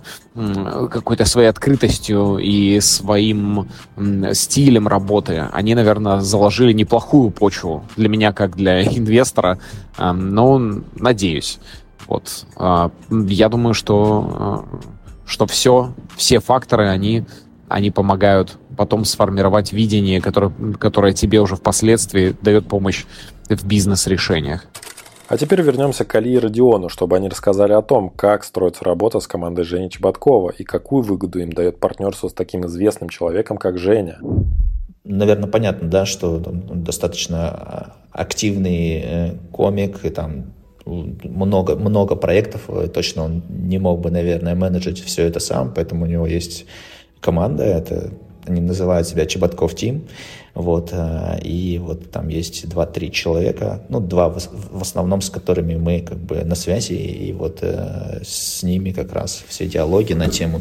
какой-то 0.90 1.26
своей 1.26 1.48
открытостью 1.48 2.38
и 2.38 2.80
своим 2.80 3.68
э, 3.96 4.32
стилем 4.32 4.88
работы, 4.88 5.46
они, 5.52 5.74
наверное, 5.74 6.20
заложили 6.20 6.72
неплохую 6.72 7.30
почву 7.30 7.84
для 7.96 8.08
меня, 8.08 8.32
как 8.32 8.56
для 8.56 8.82
инвестора. 8.96 9.58
Э, 9.98 10.12
но 10.12 10.58
надеюсь. 10.96 11.60
Вот. 12.08 12.46
А, 12.56 12.90
я 13.10 13.48
думаю, 13.48 13.74
что, 13.74 14.30
а, 14.34 14.64
что 15.26 15.46
все, 15.46 15.94
все 16.16 16.40
факторы, 16.40 16.88
они, 16.88 17.24
они 17.68 17.90
помогают 17.90 18.58
потом 18.76 19.04
сформировать 19.04 19.72
видение, 19.72 20.20
которое, 20.20 20.52
которое 20.78 21.12
тебе 21.12 21.40
уже 21.40 21.56
впоследствии 21.56 22.34
дает 22.42 22.68
помощь 22.68 23.04
в 23.48 23.66
бизнес-решениях. 23.66 24.66
А 25.26 25.38
теперь 25.38 25.62
вернемся 25.62 26.04
к 26.04 26.14
Али 26.14 26.34
и 26.34 26.38
Родиону, 26.38 26.88
чтобы 26.88 27.16
они 27.16 27.28
рассказали 27.28 27.72
о 27.72 27.80
том, 27.80 28.10
как 28.10 28.44
строится 28.44 28.84
работа 28.84 29.20
с 29.20 29.26
командой 29.26 29.64
Жени 29.64 29.90
Чеботкова 29.90 30.50
и 30.50 30.64
какую 30.64 31.02
выгоду 31.02 31.40
им 31.40 31.52
дает 31.52 31.80
партнерство 31.80 32.28
с 32.28 32.34
таким 32.34 32.66
известным 32.66 33.08
человеком, 33.08 33.56
как 33.56 33.78
Женя. 33.78 34.18
Наверное, 35.04 35.48
понятно, 35.48 35.88
да, 35.88 36.04
что 36.04 36.40
там, 36.40 36.84
достаточно 36.84 37.94
активный 38.10 39.02
э, 39.02 39.34
комик, 39.50 40.04
и 40.04 40.10
там 40.10 40.52
много, 40.86 41.76
много 41.76 42.16
проектов, 42.16 42.68
точно 42.92 43.24
он 43.24 43.42
не 43.48 43.78
мог 43.78 44.00
бы, 44.00 44.10
наверное, 44.10 44.54
менеджить 44.54 45.02
все 45.02 45.24
это 45.26 45.40
сам, 45.40 45.72
поэтому 45.74 46.04
у 46.04 46.08
него 46.08 46.26
есть 46.26 46.66
команда, 47.20 47.64
это 47.64 48.10
они 48.46 48.60
называют 48.60 49.08
себя 49.08 49.26
Чеботков 49.26 49.74
Тим, 49.74 50.06
вот, 50.54 50.90
э, 50.92 51.40
и 51.42 51.78
вот 51.78 52.10
там 52.10 52.28
есть 52.28 52.68
два-три 52.68 53.10
человека, 53.10 53.84
ну, 53.88 54.00
два 54.00 54.28
в 54.28 54.80
основном, 54.80 55.20
с 55.20 55.30
которыми 55.30 55.76
мы 55.76 56.00
как 56.00 56.18
бы 56.18 56.44
на 56.44 56.54
связи, 56.54 56.92
и 56.92 57.32
вот 57.32 57.58
э, 57.62 58.20
с 58.22 58.62
ними 58.62 58.92
как 58.92 59.12
раз 59.12 59.44
все 59.48 59.66
диалоги 59.66 60.12
на 60.12 60.28
тему 60.28 60.60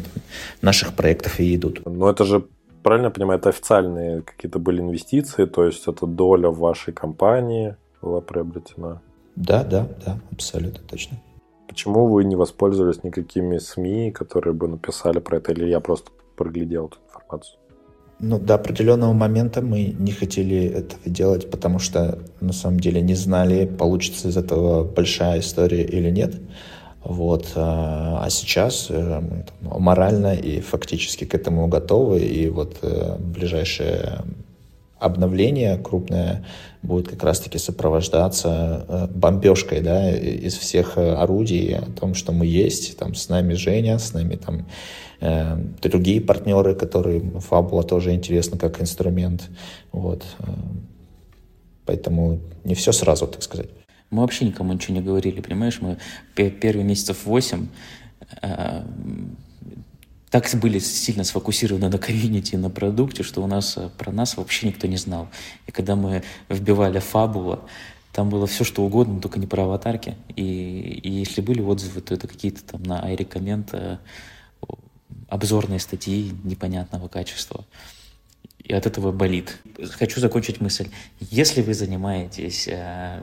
наших 0.62 0.94
проектов 0.94 1.38
и 1.40 1.54
идут. 1.54 1.82
Но 1.84 2.10
это 2.10 2.24
же 2.24 2.44
правильно 2.82 3.10
понимаю, 3.10 3.38
это 3.38 3.50
официальные 3.50 4.22
какие-то 4.22 4.58
были 4.58 4.80
инвестиции, 4.80 5.44
то 5.44 5.64
есть 5.64 5.86
это 5.86 6.06
доля 6.06 6.48
в 6.48 6.58
вашей 6.58 6.92
компании 6.92 7.76
была 8.02 8.20
приобретена? 8.20 9.00
Да, 9.36 9.64
да, 9.64 9.88
да, 10.04 10.18
абсолютно 10.30 10.80
точно. 10.88 11.18
Почему 11.68 12.06
вы 12.06 12.24
не 12.24 12.36
воспользовались 12.36 13.02
никакими 13.02 13.58
СМИ, 13.58 14.12
которые 14.12 14.54
бы 14.54 14.68
написали 14.68 15.18
про 15.18 15.38
это, 15.38 15.52
или 15.52 15.68
я 15.68 15.80
просто 15.80 16.10
проглядел 16.36 16.86
эту 16.86 16.98
информацию? 17.08 17.58
Ну, 18.20 18.38
до 18.38 18.54
определенного 18.54 19.12
момента 19.12 19.60
мы 19.60 19.94
не 19.98 20.12
хотели 20.12 20.66
этого 20.66 21.02
делать, 21.06 21.50
потому 21.50 21.80
что 21.80 22.20
на 22.40 22.52
самом 22.52 22.78
деле 22.78 23.02
не 23.02 23.14
знали, 23.14 23.66
получится 23.66 24.28
из 24.28 24.36
этого 24.36 24.84
большая 24.84 25.40
история 25.40 25.82
или 25.82 26.10
нет. 26.10 26.36
Вот. 27.02 27.52
А, 27.56 28.22
а 28.24 28.30
сейчас 28.30 28.86
э, 28.88 29.20
мы 29.20 29.44
там, 29.44 29.82
морально 29.82 30.34
и 30.34 30.60
фактически 30.60 31.24
к 31.24 31.34
этому 31.34 31.66
готовы. 31.66 32.20
И 32.20 32.48
вот 32.48 32.78
э, 32.82 33.16
ближайшее 33.18 34.22
обновление 34.98 35.76
крупное 35.76 36.46
будет 36.84 37.08
как 37.08 37.22
раз-таки 37.24 37.58
сопровождаться 37.58 38.84
э, 38.88 39.06
бомбежкой 39.14 39.80
да, 39.80 40.10
из 40.14 40.54
всех 40.54 40.98
орудий 40.98 41.76
о 41.76 41.90
том, 41.98 42.14
что 42.14 42.32
мы 42.32 42.46
есть. 42.46 42.96
Там 42.98 43.14
с 43.14 43.28
нами 43.28 43.54
Женя, 43.54 43.98
с 43.98 44.12
нами 44.12 44.36
там 44.36 44.66
э, 45.20 45.56
другие 45.82 46.20
партнеры, 46.20 46.74
которые 46.74 47.20
Фабула 47.40 47.82
тоже 47.82 48.12
интересно 48.12 48.58
как 48.58 48.80
инструмент. 48.80 49.48
Вот. 49.92 50.24
Поэтому 51.86 52.40
не 52.64 52.74
все 52.74 52.92
сразу, 52.92 53.26
так 53.26 53.42
сказать. 53.42 53.68
Мы 54.10 54.20
вообще 54.20 54.44
никому 54.44 54.72
ничего 54.72 54.94
не 54.94 55.02
говорили, 55.02 55.40
понимаешь? 55.40 55.80
Мы 55.80 55.98
первые 56.34 56.84
месяцев 56.84 57.24
восемь 57.24 57.66
э, 58.42 58.82
так 60.34 60.50
были 60.54 60.80
сильно 60.80 61.22
сфокусированы 61.22 61.88
на 61.88 61.96
комьюнити 61.96 62.56
на 62.56 62.68
продукте, 62.68 63.22
что 63.22 63.40
у 63.40 63.46
нас 63.46 63.76
э, 63.76 63.88
про 63.96 64.10
нас 64.10 64.36
вообще 64.36 64.66
никто 64.66 64.88
не 64.88 64.96
знал. 64.96 65.28
И 65.68 65.70
когда 65.70 65.94
мы 65.94 66.24
вбивали 66.48 66.98
фабула, 66.98 67.60
там 68.12 68.30
было 68.30 68.48
все, 68.48 68.64
что 68.64 68.82
угодно, 68.82 69.20
только 69.20 69.38
не 69.38 69.46
про 69.46 69.62
аватарки. 69.62 70.16
И, 70.34 70.42
и 71.04 71.08
если 71.08 71.40
были 71.40 71.60
отзывы, 71.60 72.00
то 72.00 72.14
это 72.14 72.26
какие-то 72.26 72.64
там 72.64 72.82
на 72.82 73.08
iRecommend 73.12 73.68
э, 73.74 73.98
обзорные 75.28 75.78
статьи 75.78 76.32
непонятного 76.42 77.06
качества. 77.06 77.64
И 78.58 78.72
от 78.72 78.86
этого 78.86 79.12
болит. 79.12 79.60
Хочу 79.92 80.18
закончить 80.18 80.60
мысль. 80.60 80.88
Если 81.20 81.62
вы 81.62 81.74
занимаетесь 81.74 82.66
э, 82.66 83.22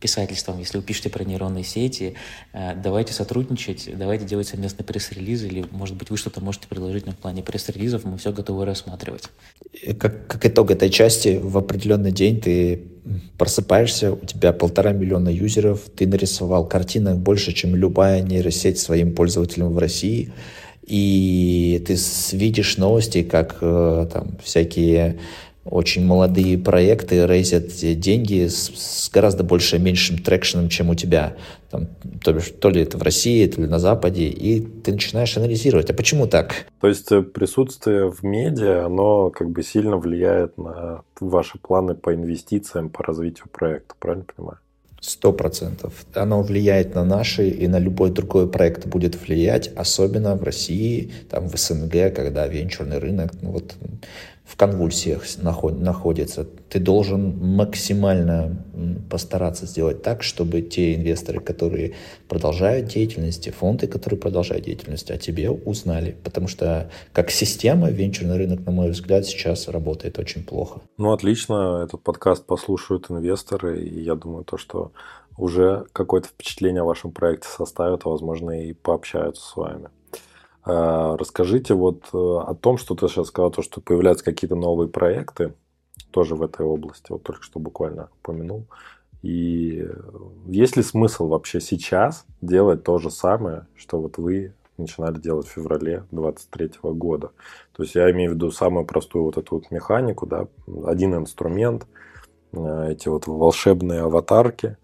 писательством, 0.00 0.58
если 0.58 0.78
вы 0.78 0.82
пишете 0.82 1.10
про 1.10 1.24
нейронные 1.24 1.64
сети, 1.64 2.14
э, 2.52 2.74
давайте 2.74 3.12
сотрудничать, 3.12 3.88
давайте 3.96 4.24
делать 4.24 4.48
совместный 4.48 4.84
пресс-релиз, 4.84 5.42
или, 5.44 5.64
может 5.70 5.96
быть, 5.96 6.10
вы 6.10 6.16
что-то 6.16 6.40
можете 6.40 6.68
предложить 6.68 7.06
нам 7.06 7.14
в 7.14 7.18
плане 7.18 7.42
пресс-релизов, 7.42 8.04
мы 8.04 8.18
все 8.18 8.32
готовы 8.32 8.64
рассматривать. 8.64 9.24
Как, 9.98 10.26
как 10.26 10.46
итог 10.46 10.70
этой 10.70 10.90
части, 10.90 11.38
в 11.42 11.56
определенный 11.58 12.12
день 12.12 12.40
ты 12.40 12.82
просыпаешься, 13.38 14.12
у 14.12 14.26
тебя 14.26 14.52
полтора 14.52 14.92
миллиона 14.92 15.28
юзеров, 15.28 15.82
ты 15.94 16.06
нарисовал 16.06 16.66
картинок 16.66 17.18
больше, 17.18 17.52
чем 17.52 17.74
любая 17.74 18.22
нейросеть 18.22 18.78
своим 18.78 19.14
пользователям 19.14 19.72
в 19.72 19.78
России, 19.78 20.32
и 20.88 21.82
ты 21.86 21.96
видишь 22.32 22.78
новости, 22.78 23.22
как 23.22 23.58
э, 23.60 24.08
там 24.10 24.38
всякие 24.42 25.18
очень 25.70 26.04
молодые 26.04 26.58
проекты 26.58 27.26
рейзят 27.26 27.68
деньги 27.98 28.46
с, 28.46 28.70
с 28.74 29.10
гораздо 29.10 29.44
больше 29.44 29.78
меньшим 29.78 30.18
трекшеном, 30.18 30.68
чем 30.68 30.90
у 30.90 30.94
тебя. 30.94 31.36
Там, 31.70 31.88
то, 32.22 32.32
бишь, 32.32 32.50
то 32.60 32.70
ли 32.70 32.82
это 32.82 32.96
в 32.96 33.02
России, 33.02 33.46
то 33.46 33.60
ли 33.60 33.66
на 33.66 33.78
Западе, 33.78 34.24
и 34.28 34.60
ты 34.60 34.92
начинаешь 34.92 35.36
анализировать, 35.36 35.90
а 35.90 35.94
почему 35.94 36.26
так? 36.26 36.66
То 36.80 36.88
есть 36.88 37.12
э, 37.12 37.22
присутствие 37.22 38.10
в 38.10 38.22
медиа, 38.22 38.86
оно 38.86 39.30
как 39.30 39.50
бы 39.50 39.62
сильно 39.62 39.98
влияет 39.98 40.56
на 40.56 41.02
ваши 41.20 41.58
планы 41.58 41.94
по 41.94 42.14
инвестициям, 42.14 42.88
по 42.88 43.04
развитию 43.04 43.46
проекта, 43.52 43.94
правильно 43.98 44.24
понимаю? 44.34 44.58
Сто 45.00 45.32
процентов. 45.32 46.04
Оно 46.14 46.42
влияет 46.42 46.96
на 46.96 47.04
наши 47.04 47.48
и 47.48 47.68
на 47.68 47.78
любой 47.78 48.10
другой 48.10 48.50
проект 48.50 48.86
будет 48.86 49.14
влиять, 49.20 49.68
особенно 49.76 50.34
в 50.34 50.42
России, 50.42 51.12
там 51.30 51.48
в 51.48 51.56
СНГ, 51.56 52.12
когда 52.14 52.48
венчурный 52.48 52.98
рынок, 52.98 53.30
ну 53.40 53.52
вот 53.52 53.74
в 54.48 54.56
конвульсиях 54.56 55.24
находится. 55.42 56.46
Ты 56.70 56.80
должен 56.80 57.36
максимально 57.54 58.64
постараться 59.10 59.66
сделать 59.66 60.02
так, 60.02 60.22
чтобы 60.22 60.62
те 60.62 60.94
инвесторы, 60.94 61.40
которые 61.40 61.96
продолжают 62.28 62.86
деятельность, 62.86 63.44
те 63.44 63.50
фонды, 63.50 63.86
которые 63.86 64.18
продолжают 64.18 64.64
деятельность, 64.64 65.10
о 65.10 65.18
тебе 65.18 65.50
узнали. 65.50 66.16
Потому 66.24 66.48
что 66.48 66.90
как 67.12 67.30
система 67.30 67.90
венчурный 67.90 68.38
рынок, 68.38 68.64
на 68.64 68.72
мой 68.72 68.90
взгляд, 68.90 69.26
сейчас 69.26 69.68
работает 69.68 70.18
очень 70.18 70.42
плохо. 70.42 70.80
Ну, 70.96 71.12
отлично. 71.12 71.82
Этот 71.84 72.02
подкаст 72.02 72.46
послушают 72.46 73.10
инвесторы. 73.10 73.82
И 73.82 74.00
я 74.00 74.14
думаю, 74.14 74.44
то, 74.44 74.56
что 74.56 74.92
уже 75.36 75.84
какое-то 75.92 76.28
впечатление 76.28 76.80
о 76.80 76.86
вашем 76.86 77.12
проекте 77.12 77.48
составят, 77.48 78.02
а 78.06 78.08
возможно 78.08 78.50
и 78.50 78.72
пообщаются 78.72 79.42
с 79.42 79.56
вами. 79.56 79.88
А, 80.64 81.16
расскажите 81.16 81.74
вот 81.74 82.04
э, 82.12 82.16
о 82.16 82.54
том, 82.54 82.78
что 82.78 82.94
ты 82.94 83.08
сейчас 83.08 83.28
сказал, 83.28 83.50
то, 83.50 83.62
что 83.62 83.80
появляются 83.80 84.24
какие-то 84.24 84.56
новые 84.56 84.88
проекты 84.88 85.54
тоже 86.10 86.34
в 86.34 86.42
этой 86.42 86.64
области, 86.64 87.06
вот 87.10 87.22
только 87.22 87.42
что 87.42 87.58
буквально 87.60 88.08
упомянул. 88.20 88.66
И 89.22 89.86
есть 90.46 90.76
ли 90.76 90.82
смысл 90.82 91.28
вообще 91.28 91.60
сейчас 91.60 92.24
делать 92.40 92.84
то 92.84 92.98
же 92.98 93.10
самое, 93.10 93.66
что 93.74 94.00
вот 94.00 94.16
вы 94.16 94.54
начинали 94.76 95.18
делать 95.18 95.48
в 95.48 95.50
феврале 95.50 96.04
23 96.12 96.70
года? 96.82 97.32
То 97.72 97.82
есть 97.82 97.94
я 97.94 98.10
имею 98.12 98.30
в 98.30 98.34
виду 98.34 98.50
самую 98.52 98.86
простую 98.86 99.24
вот 99.24 99.36
эту 99.36 99.56
вот 99.56 99.70
механику, 99.70 100.26
да, 100.26 100.46
один 100.86 101.14
инструмент, 101.16 101.86
э, 102.52 102.92
эти 102.92 103.08
вот 103.08 103.26
волшебные 103.26 104.02
аватарки 104.02 104.76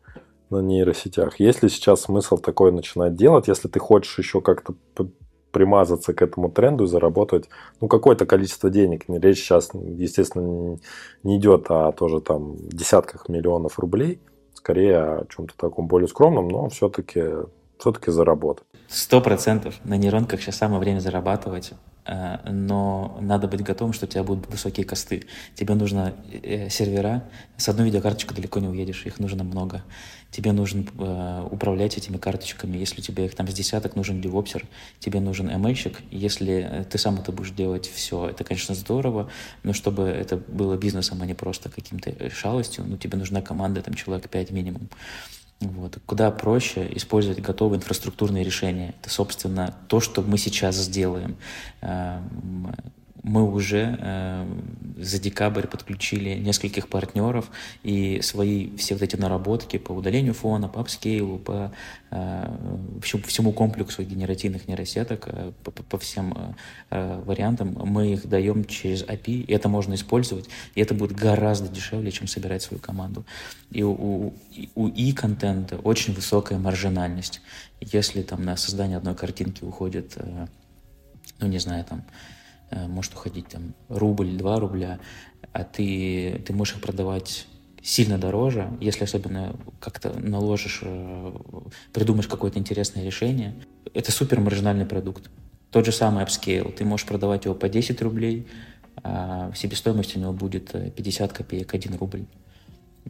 на 0.51 0.59
нейросетях. 0.59 1.39
Есть 1.39 1.63
ли 1.63 1.69
сейчас 1.69 2.03
смысл 2.03 2.39
такое 2.39 2.73
начинать 2.73 3.15
делать, 3.15 3.49
если 3.49 3.69
ты 3.69 3.79
хочешь 3.79 4.19
еще 4.19 4.41
как-то 4.41 4.75
примазаться 5.55 6.13
к 6.13 6.21
этому 6.21 6.51
тренду 6.51 6.85
и 6.85 6.89
заработать 6.89 7.49
ну, 7.81 7.89
какое-то 7.89 8.27
количество 8.27 8.69
денег. 8.69 9.05
Речь 9.09 9.39
сейчас, 9.39 9.71
естественно, 9.73 10.79
не 11.23 11.39
идет 11.39 11.71
о 11.71 11.93
тоже 11.93 12.21
там 12.21 12.57
десятках 12.69 13.29
миллионов 13.29 13.79
рублей, 13.79 14.21
скорее 14.53 14.99
о 14.99 15.27
чем-то 15.35 15.55
таком 15.57 15.87
более 15.87 16.09
скромном, 16.09 16.49
но 16.49 16.69
все-таки 16.69 17.23
все-таки 17.79 18.11
заработать. 18.11 18.67
Сто 18.89 19.21
процентов. 19.21 19.75
На 19.85 19.97
нейронках 19.97 20.41
сейчас 20.41 20.57
самое 20.57 20.81
время 20.81 21.01
зарабатывать. 21.01 21.73
Э, 22.07 22.39
но 22.51 23.19
надо 23.21 23.49
быть 23.49 23.63
готовым, 23.63 23.93
что 23.93 24.07
у 24.07 24.09
тебя 24.09 24.23
будут 24.23 24.47
высокие 24.49 24.85
косты. 24.85 25.25
Тебе 25.55 25.75
нужно 25.75 26.15
э, 26.31 26.69
сервера. 26.69 27.25
С 27.57 27.69
одной 27.69 27.87
видеокарточкой 27.87 28.37
далеко 28.37 28.61
не 28.61 28.69
уедешь, 28.69 29.07
их 29.07 29.19
нужно 29.19 29.45
много. 29.45 29.83
Тебе 30.31 30.53
нужно 30.53 30.85
э, 30.99 31.49
управлять 31.51 31.97
этими 31.97 32.17
карточками. 32.17 32.77
Если 32.77 33.01
тебе 33.01 33.27
их 33.27 33.35
там 33.35 33.49
с 33.49 33.55
десяток 33.55 33.97
нужен 33.97 34.21
девопсер, 34.21 34.67
тебе 34.99 35.21
нужен 35.21 35.49
ML-щик. 35.49 35.99
Если 36.11 36.87
ты 36.91 36.99
сам 36.99 37.17
это 37.17 37.33
будешь 37.33 37.53
делать 37.53 37.89
все, 37.89 38.29
это, 38.29 38.45
конечно, 38.45 38.75
здорово, 38.75 39.31
но 39.63 39.73
чтобы 39.73 40.05
это 40.05 40.37
было 40.37 40.77
бизнесом, 40.77 41.23
а 41.23 41.27
не 41.27 41.35
просто 41.35 41.69
каким-то 41.71 42.31
шалостью, 42.31 42.85
ну, 42.87 42.97
тебе 42.97 43.17
нужна 43.17 43.41
команда, 43.41 43.81
там, 43.81 43.95
человек 43.95 44.29
5 44.29 44.51
минимум. 44.51 44.89
Вот. 45.61 45.99
Куда 46.07 46.31
проще 46.31 46.89
использовать 46.97 47.41
готовые 47.41 47.79
инфраструктурные 47.79 48.45
решения. 48.45 48.95
Это, 49.01 49.11
собственно, 49.11 49.75
то, 49.89 50.01
что 50.01 50.23
мы 50.23 50.39
сейчас 50.39 50.77
сделаем. 50.77 51.37
Мы 53.25 53.51
уже 53.51 53.97
э, 53.99 54.47
за 54.99 55.19
декабрь 55.19 55.67
подключили 55.67 56.35
нескольких 56.35 56.89
партнеров 56.89 57.51
и 57.83 58.21
свои 58.21 58.77
все 58.77 58.95
вот 58.95 59.03
эти 59.03 59.17
наработки 59.17 59.79
по 59.79 59.93
удалению 59.93 60.35
фона, 60.35 60.69
по 60.69 60.83
апскейлу, 60.83 61.39
по 61.39 61.73
э, 62.11 62.57
всему, 63.03 63.23
всему 63.23 63.53
комплексу 63.53 64.03
генеративных 64.03 64.69
нейросеток, 64.69 65.29
э, 65.29 65.53
по, 65.65 65.71
по 65.71 65.99
всем 65.99 66.35
э, 66.37 66.53
э 66.91 67.23
вариантам, 67.25 67.75
мы 67.87 68.13
их 68.13 68.29
даем 68.29 68.67
через 68.67 69.03
API, 69.05 69.45
и 69.45 69.53
это 69.53 69.71
можно 69.71 69.95
использовать, 69.95 70.51
и 70.75 70.83
это 70.83 70.93
будет 70.93 71.13
гораздо 71.13 71.69
дешевле, 71.69 72.11
чем 72.11 72.27
собирать 72.27 72.63
свою 72.63 72.79
команду. 72.83 73.25
И 73.71 73.83
у, 73.83 74.35
у 74.75 74.89
и-контента 74.89 75.77
очень 75.79 76.13
высокая 76.13 76.59
маржинальность. 76.59 77.41
Если 77.81 78.21
там 78.21 78.45
на 78.45 78.59
создание 78.59 78.99
одной 78.99 79.15
картинки 79.15 79.65
уходит, 79.65 80.13
э, 80.17 80.47
ну 81.41 81.49
не 81.49 81.59
знаю, 81.59 81.87
там 81.87 82.05
может 82.89 83.15
уходить 83.15 83.49
там 83.49 83.75
рубль, 83.89 84.37
два 84.37 84.59
рубля, 84.59 84.99
а 85.53 85.65
ты, 85.65 86.43
ты 86.47 86.53
можешь 86.53 86.75
их 86.75 86.83
продавать 86.83 87.47
сильно 87.83 88.19
дороже, 88.19 88.71
если 88.81 89.05
особенно 89.05 89.55
как-то 89.79 90.19
наложишь, 90.19 90.81
э, 90.83 91.33
придумаешь 91.93 92.27
какое-то 92.27 92.59
интересное 92.59 93.05
решение. 93.05 93.55
Это 93.93 94.11
супер 94.11 94.41
маржинальный 94.41 94.87
продукт. 94.87 95.31
Тот 95.71 95.85
же 95.85 95.93
самый 95.93 96.25
upscale. 96.25 96.73
Ты 96.73 96.85
можешь 96.85 97.07
продавать 97.07 97.45
его 97.45 97.55
по 97.55 97.69
10 97.69 98.01
рублей, 98.01 98.49
а 99.03 99.53
себестоимость 99.55 100.17
у 100.17 100.21
него 100.21 100.33
будет 100.33 100.73
50 100.95 101.31
э, 101.31 101.35
копеек, 101.35 101.75
1 101.75 101.99
рубль. 101.99 102.25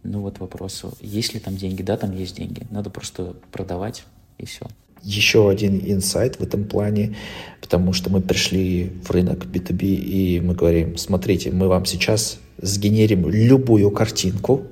Ну 0.03 0.23
вот 0.23 0.41
вопрос, 0.41 0.85
есть 1.01 1.35
ли 1.35 1.41
там 1.41 1.57
деньги? 1.57 1.83
Да, 1.83 1.97
там 1.97 2.11
есть 2.11 2.37
деньги. 2.37 2.67
Надо 2.71 2.91
просто 2.91 3.37
продавать 3.53 4.05
и 4.39 4.45
все 4.45 4.67
еще 5.05 5.49
один 5.49 5.81
инсайт 5.85 6.37
в 6.37 6.43
этом 6.43 6.65
плане, 6.65 7.17
потому 7.61 7.93
что 7.93 8.11
мы 8.11 8.21
пришли 8.21 8.93
в 9.05 9.11
рынок 9.11 9.45
B2B 9.47 9.83
и 9.83 10.41
мы 10.41 10.55
говорим, 10.55 10.97
смотрите, 10.97 11.51
мы 11.51 11.69
вам 11.69 11.85
сейчас 11.85 12.39
сгенерим 12.61 13.29
любую 13.29 13.91
картинку, 13.91 14.63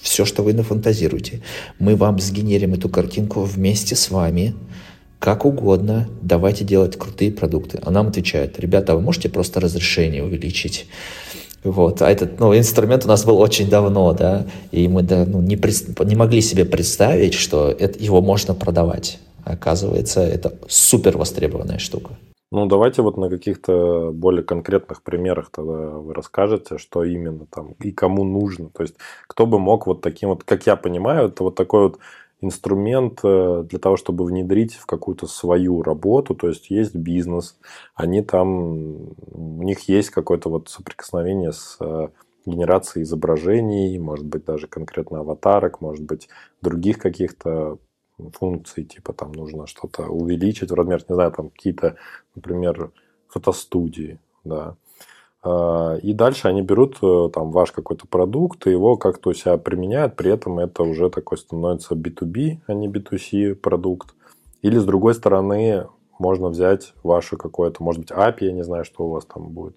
все, 0.00 0.24
что 0.24 0.42
вы 0.42 0.54
нафантазируете. 0.54 1.42
Мы 1.78 1.94
вам 1.94 2.18
сгенерим 2.18 2.74
эту 2.74 2.88
картинку 2.88 3.42
вместе 3.42 3.94
с 3.94 4.10
вами, 4.10 4.54
как 5.18 5.44
угодно, 5.44 6.08
давайте 6.22 6.64
делать 6.64 6.96
крутые 6.96 7.30
продукты. 7.30 7.78
А 7.82 7.90
нам 7.90 8.08
отвечают, 8.08 8.58
ребята, 8.58 8.94
вы 8.94 9.02
можете 9.02 9.28
просто 9.28 9.60
разрешение 9.60 10.24
увеличить? 10.24 10.86
Вот. 11.62 12.00
А 12.00 12.10
этот 12.10 12.40
ну, 12.40 12.56
инструмент 12.56 13.04
у 13.04 13.08
нас 13.08 13.26
был 13.26 13.38
очень 13.38 13.68
давно, 13.68 14.14
да, 14.14 14.46
и 14.72 14.88
мы 14.88 15.02
да, 15.02 15.26
ну, 15.26 15.42
не, 15.42 15.60
не 16.04 16.14
могли 16.16 16.40
себе 16.40 16.64
представить, 16.64 17.34
что 17.34 17.70
это, 17.70 18.02
его 18.02 18.22
можно 18.22 18.54
продавать. 18.54 19.18
Оказывается, 19.52 20.20
это 20.20 20.58
супер 20.68 21.18
востребованная 21.18 21.78
штука. 21.78 22.16
Ну, 22.52 22.66
давайте 22.66 23.02
вот 23.02 23.16
на 23.16 23.30
каких-то 23.30 24.10
более 24.12 24.42
конкретных 24.42 25.02
примерах 25.02 25.50
тогда 25.50 25.72
вы 25.72 26.12
расскажете, 26.12 26.78
что 26.78 27.04
именно 27.04 27.46
там 27.46 27.74
и 27.78 27.92
кому 27.92 28.24
нужно. 28.24 28.70
То 28.70 28.82
есть, 28.82 28.96
кто 29.28 29.46
бы 29.46 29.60
мог 29.60 29.86
вот 29.86 30.00
таким 30.00 30.30
вот, 30.30 30.42
как 30.42 30.66
я 30.66 30.74
понимаю, 30.74 31.28
это 31.28 31.44
вот 31.44 31.54
такой 31.54 31.84
вот 31.84 31.98
инструмент 32.40 33.20
э, 33.22 33.64
для 33.68 33.78
того, 33.78 33.96
чтобы 33.96 34.24
внедрить 34.24 34.74
в 34.74 34.86
какую-то 34.86 35.28
свою 35.28 35.82
работу. 35.82 36.34
То 36.34 36.48
есть, 36.48 36.70
есть 36.70 36.94
бизнес, 36.94 37.56
они 37.94 38.20
там, 38.20 39.12
у 39.32 39.62
них 39.62 39.88
есть 39.88 40.10
какое-то 40.10 40.48
вот 40.48 40.68
соприкосновение 40.68 41.52
с 41.52 41.76
э, 41.80 42.08
генерацией 42.46 43.04
изображений, 43.04 43.96
может 43.98 44.26
быть, 44.26 44.44
даже 44.44 44.66
конкретно 44.66 45.20
аватарок, 45.20 45.80
может 45.80 46.04
быть, 46.04 46.28
других 46.62 46.98
каких-то 46.98 47.78
функции, 48.30 48.82
типа 48.82 49.12
там 49.12 49.32
нужно 49.32 49.66
что-то 49.66 50.04
увеличить 50.04 50.70
в 50.70 50.74
размер, 50.74 51.04
не 51.08 51.14
знаю, 51.14 51.32
там 51.32 51.50
какие-то, 51.50 51.96
например, 52.34 52.90
фотостудии, 53.28 54.18
да. 54.44 54.76
А, 55.42 55.96
и 55.96 56.12
дальше 56.12 56.48
они 56.48 56.62
берут 56.62 56.98
э, 57.02 57.30
там 57.32 57.50
ваш 57.50 57.72
какой-то 57.72 58.06
продукт 58.06 58.66
и 58.66 58.70
его 58.70 58.96
как-то 58.96 59.30
у 59.30 59.34
себя 59.34 59.56
применяют, 59.56 60.16
при 60.16 60.30
этом 60.30 60.58
это 60.58 60.82
уже 60.82 61.08
такой 61.08 61.38
становится 61.38 61.94
B2B, 61.94 62.58
а 62.66 62.74
не 62.74 62.88
B2C 62.88 63.54
продукт. 63.54 64.14
Или 64.60 64.76
с 64.76 64.84
другой 64.84 65.14
стороны, 65.14 65.86
можно 66.18 66.48
взять 66.48 66.92
ваше 67.02 67.36
какое-то, 67.36 67.82
может 67.82 68.02
быть, 68.02 68.10
API, 68.10 68.46
я 68.46 68.52
не 68.52 68.62
знаю, 68.62 68.84
что 68.84 69.06
у 69.06 69.10
вас 69.10 69.24
там 69.24 69.48
будет. 69.48 69.76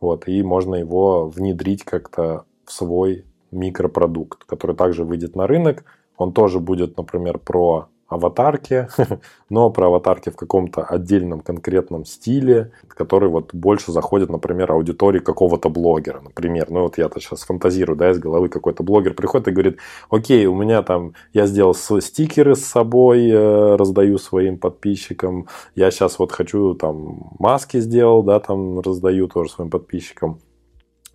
Вот, 0.00 0.28
и 0.28 0.42
можно 0.42 0.76
его 0.76 1.28
внедрить 1.28 1.84
как-то 1.84 2.44
в 2.64 2.72
свой 2.72 3.24
микропродукт, 3.50 4.44
который 4.44 4.76
также 4.76 5.04
выйдет 5.04 5.36
на 5.36 5.46
рынок, 5.46 5.84
он 6.16 6.32
тоже 6.32 6.60
будет, 6.60 6.96
например, 6.96 7.38
про 7.38 7.88
аватарки, 8.12 8.88
но 9.50 9.70
про 9.70 9.86
аватарки 9.86 10.30
в 10.30 10.36
каком-то 10.36 10.82
отдельном 10.82 11.40
конкретном 11.40 12.04
стиле, 12.04 12.72
который 12.88 13.28
вот 13.28 13.54
больше 13.54 13.92
заходит, 13.92 14.28
например, 14.30 14.72
аудитории 14.72 15.18
какого-то 15.18 15.68
блогера, 15.68 16.20
например. 16.20 16.70
Ну 16.70 16.82
вот 16.82 16.98
я-то 16.98 17.20
сейчас 17.20 17.42
фантазирую, 17.42 17.96
да, 17.96 18.10
из 18.10 18.18
головы 18.18 18.48
какой-то 18.48 18.82
блогер 18.82 19.14
приходит 19.14 19.48
и 19.48 19.52
говорит, 19.52 19.78
окей, 20.10 20.46
у 20.46 20.54
меня 20.54 20.82
там, 20.82 21.14
я 21.32 21.46
сделал 21.46 21.74
стикеры 21.74 22.54
с 22.54 22.64
собой, 22.64 23.28
э, 23.28 23.76
раздаю 23.76 24.18
своим 24.18 24.58
подписчикам, 24.58 25.48
я 25.74 25.90
сейчас 25.90 26.18
вот 26.18 26.32
хочу 26.32 26.74
там 26.74 27.30
маски 27.38 27.80
сделал, 27.80 28.22
да, 28.22 28.40
там 28.40 28.80
раздаю 28.80 29.28
тоже 29.28 29.50
своим 29.50 29.70
подписчикам. 29.70 30.38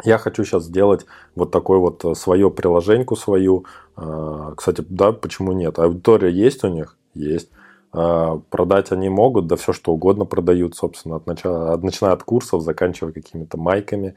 Я 0.04 0.18
хочу 0.18 0.44
сейчас 0.44 0.66
сделать 0.66 1.06
вот 1.36 1.52
такой 1.52 1.80
вот 1.80 2.06
э, 2.06 2.14
свое 2.14 2.52
приложеньку 2.52 3.16
свою. 3.16 3.66
А, 3.96 4.54
кстати, 4.56 4.86
да, 4.88 5.12
почему 5.12 5.54
нет? 5.54 5.80
Аудитория 5.80 6.32
есть 6.32 6.64
у 6.64 6.68
них? 6.68 6.98
Есть. 7.14 7.50
А, 7.92 8.40
продать 8.52 8.92
они 8.92 9.10
могут, 9.10 9.48
да 9.48 9.56
все 9.56 9.74
что 9.74 9.94
угодно 9.94 10.26
продают, 10.26 10.76
собственно, 10.76 11.16
от 11.16 11.26
начала, 11.26 11.76
начиная 11.78 12.14
от 12.14 12.24
курсов, 12.24 12.62
заканчивая 12.62 13.12
какими-то 13.12 13.58
майками. 13.58 14.16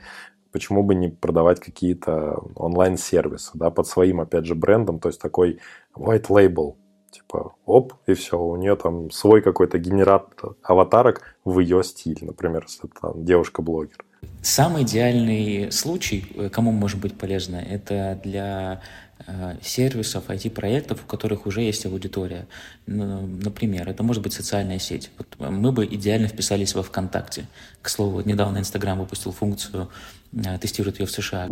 Почему 0.53 0.83
бы 0.83 0.95
не 0.95 1.09
продавать 1.09 1.61
какие-то 1.61 2.43
онлайн-сервисы, 2.57 3.53
да, 3.55 3.71
под 3.71 3.87
своим, 3.87 4.21
опять 4.21 4.47
же, 4.47 4.55
брендом, 4.57 4.99
то 4.99 5.09
есть 5.09 5.21
такой 5.21 5.61
white 5.97 6.27
label, 6.27 6.75
типа, 7.11 7.55
оп, 7.65 7.95
и 8.07 8.15
все, 8.15 8.39
у 8.39 8.57
нее 8.57 8.75
там 8.75 9.11
свой 9.13 9.43
какой-то 9.43 9.79
генератор 9.79 10.57
аватарок 10.63 11.23
в 11.45 11.61
ее 11.61 11.85
стиль, 11.85 12.19
например, 12.23 12.65
если 12.67 12.91
это 12.91 13.13
девушка-блогер. 13.17 14.05
Самый 14.43 14.85
идеальный 14.85 15.71
случай, 15.71 16.25
э, 16.35 16.49
кому 16.49 16.73
может 16.73 16.99
быть 16.99 17.17
полезно, 17.17 17.57
это 17.57 18.19
для 18.25 18.81
э, 19.27 19.57
сервисов, 19.63 20.29
IT-проектов, 20.29 21.03
у 21.05 21.07
которых 21.07 21.47
уже 21.47 21.61
есть 21.61 21.85
аудитория. 21.85 22.47
Например, 22.87 23.89
это 23.89 24.03
может 24.03 24.23
быть 24.23 24.33
социальная 24.33 24.79
сеть. 24.79 25.11
Вот 25.19 25.51
мы 25.51 25.73
бы 25.73 25.85
идеально 25.85 26.29
вписались 26.29 26.75
во 26.75 26.83
ВКонтакте. 26.83 27.47
К 27.83 27.91
слову, 27.91 28.23
недавно 28.23 28.59
Инстаграм 28.59 28.99
выпустил 28.99 29.33
функцию, 29.33 29.91
э, 30.33 30.59
тестирует 30.59 31.01
ее 31.01 31.07
в 31.07 31.11
США. 31.11 31.49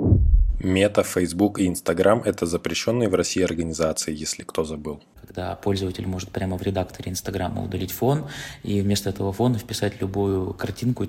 Мета, 0.60 1.02
Facebook 1.02 1.60
и 1.60 1.68
Инстаграм– 1.68 2.22
это 2.24 2.46
запрещенные 2.46 3.10
в 3.10 3.14
России 3.14 3.42
организации, 3.42 4.16
если 4.16 4.44
кто 4.44 4.64
забыл. 4.64 5.02
Когда 5.20 5.54
пользователь 5.56 6.06
может 6.06 6.30
прямо 6.30 6.56
в 6.56 6.62
редакторе 6.62 7.12
Инстаграма 7.12 7.62
удалить 7.62 7.92
фон 7.92 8.26
и 8.62 8.80
вместо 8.80 9.10
этого 9.10 9.32
фона 9.32 9.58
вписать 9.58 10.00
любую 10.00 10.54
картинку, 10.54 11.06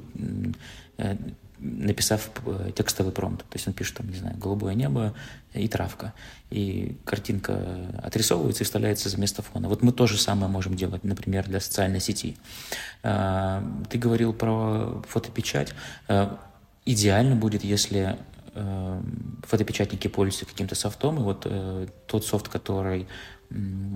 написав 1.59 2.29
э, 2.45 2.71
текстовый 2.75 3.11
промпт. 3.11 3.45
То 3.49 3.55
есть 3.55 3.67
он 3.67 3.73
пишет, 3.73 3.97
там, 3.97 4.09
не 4.09 4.17
знаю, 4.17 4.37
голубое 4.37 4.73
небо 4.73 5.13
и 5.53 5.67
травка. 5.67 6.13
И 6.49 6.97
картинка 7.05 7.59
отрисовывается 8.03 8.63
и 8.63 8.65
вставляется 8.65 9.09
за 9.09 9.19
место 9.19 9.41
фона. 9.41 9.67
Вот 9.67 9.83
мы 9.83 9.91
то 9.91 10.07
же 10.07 10.17
самое 10.17 10.51
можем 10.51 10.75
делать, 10.75 11.03
например, 11.03 11.45
для 11.45 11.59
социальной 11.59 11.99
сети. 11.99 12.37
А, 13.03 13.63
ты 13.89 13.97
говорил 13.97 14.33
про 14.33 15.01
фотопечать. 15.07 15.73
А, 16.07 16.39
идеально 16.85 17.35
будет, 17.35 17.63
если 17.63 18.17
э, 18.55 19.01
фотопечатники 19.43 20.07
пользуются 20.07 20.45
каким-то 20.45 20.75
софтом, 20.75 21.17
и 21.17 21.21
вот 21.21 21.43
э, 21.45 21.87
тот 22.07 22.25
софт, 22.25 22.47
который 22.47 23.07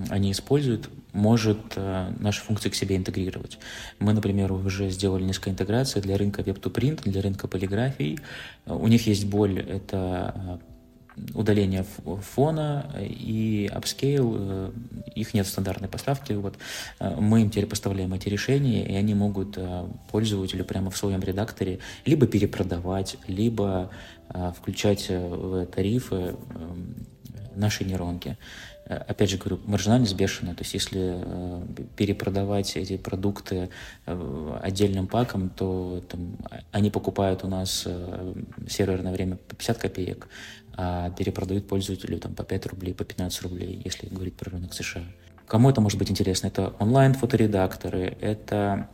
они 0.09 0.31
используют, 0.31 0.89
может 1.11 1.59
э, 1.75 2.11
наши 2.19 2.41
функции 2.41 2.69
к 2.69 2.75
себе 2.75 2.97
интегрировать. 2.97 3.59
Мы, 3.99 4.13
например, 4.13 4.51
уже 4.51 4.89
сделали 4.89 5.23
несколько 5.23 5.51
интеграций 5.51 6.01
для 6.01 6.17
рынка 6.17 6.41
Web2Print, 6.41 7.03
для 7.03 7.21
рынка 7.21 7.47
полиграфии. 7.47 8.17
У 8.65 8.87
них 8.87 9.05
есть 9.05 9.25
боль, 9.27 9.59
это 9.59 10.59
э, 11.15 11.23
удаление 11.35 11.85
фона 12.33 12.91
и 12.99 13.69
upscale, 13.71 14.35
э, 14.39 14.71
их 15.13 15.35
нет 15.35 15.45
стандартной 15.45 15.87
поставки. 15.87 16.33
Вот. 16.33 16.57
Мы 16.99 17.43
им 17.43 17.51
теперь 17.51 17.67
поставляем 17.67 18.11
эти 18.15 18.29
решения, 18.29 18.83
и 18.87 18.95
они 18.95 19.13
могут 19.13 19.59
пользователю 20.11 20.65
прямо 20.65 20.89
в 20.89 20.97
своем 20.97 21.21
редакторе 21.21 21.77
либо 22.05 22.25
перепродавать, 22.25 23.17
либо 23.27 23.91
включать 24.57 25.09
в 25.09 25.67
тарифы 25.67 26.35
наши 27.55 27.83
нейронки. 27.83 28.37
Э, 28.85 28.95
опять 28.95 29.29
же 29.29 29.37
говорю, 29.37 29.59
маржинальность 29.65 30.15
бешеная. 30.15 30.55
То 30.55 30.63
есть 30.63 30.73
если 30.73 31.15
э, 31.15 31.61
перепродавать 31.95 32.75
эти 32.75 32.97
продукты 32.97 33.69
э, 34.05 34.59
отдельным 34.61 35.07
паком, 35.07 35.49
то 35.49 36.03
там, 36.09 36.37
они 36.71 36.89
покупают 36.89 37.43
у 37.43 37.47
нас 37.47 37.87
серверное 38.67 39.13
время 39.13 39.37
по 39.37 39.55
50 39.55 39.77
копеек, 39.77 40.27
а 40.75 41.11
перепродают 41.11 41.67
пользователю 41.67 42.19
там, 42.19 42.33
по 42.33 42.43
5 42.43 42.65
рублей, 42.67 42.93
по 42.93 43.03
15 43.03 43.41
рублей, 43.43 43.81
если 43.83 44.07
говорить 44.07 44.35
про 44.35 44.51
рынок 44.51 44.73
США. 44.73 45.03
Кому 45.47 45.69
это 45.69 45.81
может 45.81 45.99
быть 45.99 46.09
интересно? 46.09 46.47
Это 46.47 46.73
онлайн-фоторедакторы, 46.79 48.17
это 48.21 48.89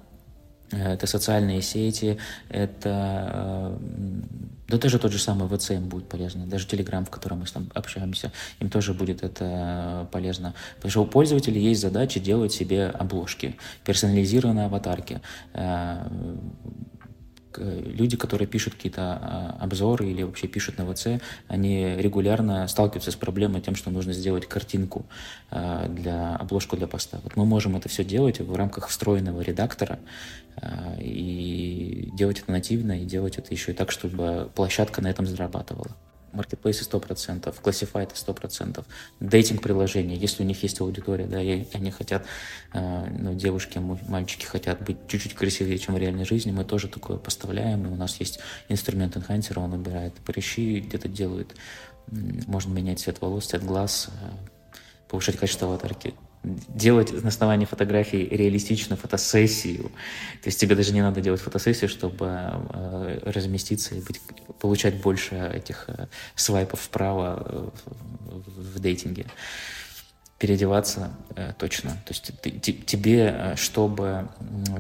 это 0.72 1.08
социальные 1.08 1.62
сети, 1.62 2.18
это 2.50 3.78
да 4.68 4.78
даже 4.78 5.00
тот 5.00 5.12
же 5.12 5.18
самый 5.18 5.50
ВЦ 5.50 5.72
им 5.72 5.90
будет 5.90 6.08
полезно, 6.08 6.46
даже 6.46 6.68
Телеграм, 6.68 7.04
в 7.04 7.10
котором 7.10 7.40
мы 7.40 7.46
там 7.46 7.72
общаемся, 7.74 8.32
им 8.60 8.70
тоже 8.70 8.94
будет 8.94 9.24
это 9.24 10.08
полезно. 10.12 10.54
Потому 10.76 10.91
что 10.91 11.02
у 11.02 11.06
пользователей 11.06 11.60
есть 11.62 11.82
задача 11.82 12.20
делать 12.20 12.54
себе 12.54 12.86
обложки, 12.86 13.58
персонализированные 13.84 14.66
аватарки, 14.66 15.22
люди, 17.58 18.18
которые 18.18 18.48
пишут 18.48 18.76
какие-то 18.76 19.02
а, 19.02 19.58
обзоры 19.60 20.08
или 20.08 20.24
вообще 20.24 20.48
пишут 20.48 20.78
на 20.78 20.94
ВЦ, 20.94 21.22
они 21.48 21.96
регулярно 21.98 22.68
сталкиваются 22.68 23.12
с 23.12 23.16
проблемой 23.16 23.62
тем, 23.62 23.76
что 23.76 23.90
нужно 23.90 24.14
сделать 24.14 24.48
картинку 24.48 25.06
а, 25.50 25.88
для 25.88 26.36
обложку 26.36 26.78
для 26.78 26.88
поста. 26.88 27.20
Вот 27.24 27.36
мы 27.36 27.46
можем 27.46 27.76
это 27.76 27.90
все 27.90 28.04
делать 28.04 28.40
в 28.40 28.56
рамках 28.56 28.88
встроенного 28.90 29.42
редактора 29.42 30.00
а, 30.58 30.96
и 31.00 32.10
делать 32.14 32.40
это 32.40 32.52
нативно, 32.52 33.02
и 33.02 33.06
делать 33.06 33.38
это 33.38 33.54
еще 33.54 33.72
и 33.72 33.76
так, 33.76 33.92
чтобы 33.92 34.50
площадка 34.54 35.02
на 35.02 35.08
этом 35.08 35.26
зарабатывала 35.26 35.96
маркетплейсы 36.34 36.84
100%, 36.84 37.54
Classified 37.62 38.14
100%, 38.14 38.86
дейтинг-приложения, 39.20 40.16
если 40.16 40.44
у 40.44 40.46
них 40.46 40.62
есть 40.64 40.80
аудитория, 40.82 41.26
да, 41.26 41.42
и 41.42 41.66
они 41.74 41.92
хотят, 41.92 42.26
э, 42.74 43.08
ну, 43.18 43.34
девушки, 43.34 43.80
мальчики 43.80 44.46
хотят 44.46 44.84
быть 44.84 44.98
чуть-чуть 45.08 45.34
красивее, 45.34 45.78
чем 45.78 45.96
в 45.96 45.98
реальной 45.98 46.26
жизни, 46.26 46.52
мы 46.52 46.64
тоже 46.66 46.88
такое 46.88 47.18
поставляем, 47.18 47.86
и 47.86 47.90
у 47.90 47.96
нас 47.96 48.20
есть 48.20 48.40
инструмент 48.68 49.18
энхансера, 49.18 49.60
он 49.60 49.72
выбирает 49.72 50.14
прыщи, 50.26 50.80
где-то 50.80 51.08
делает, 51.08 51.56
можно 52.08 52.74
менять 52.74 53.00
цвет 53.00 53.22
волос, 53.22 53.48
цвет 53.48 53.64
глаз, 53.64 54.10
э, 54.10 54.80
повышать 55.08 55.38
качество 55.38 55.68
аватарки, 55.68 56.14
делать 56.44 57.11
на 57.24 57.30
основании 57.30 57.66
фотографий 57.66 58.24
реалистичную 58.24 58.98
фотосессию. 58.98 59.84
То 60.41 60.48
есть 60.48 60.60
тебе 60.60 60.76
даже 60.76 60.94
не 60.94 61.02
надо 61.02 61.20
делать 61.22 61.41
фотосессию, 61.41 61.90
чтобы 61.90 62.28
э, 62.28 63.20
разместиться 63.26 63.95
и 63.95 64.02
быть, 64.02 64.22
получать 64.60 64.95
больше 65.02 65.36
этих 65.53 65.86
э, 65.88 66.07
свайпов 66.36 66.80
вправо 66.80 67.44
э, 67.45 67.70
в, 68.57 68.80
дейтинге 68.80 69.26
переодеваться 70.40 71.11
э, 71.36 71.52
точно. 71.60 71.91
То 72.06 72.14
есть 72.14 72.32
ты, 72.41 72.52
тебе, 72.52 73.36
э, 73.38 73.56
чтобы 73.57 74.30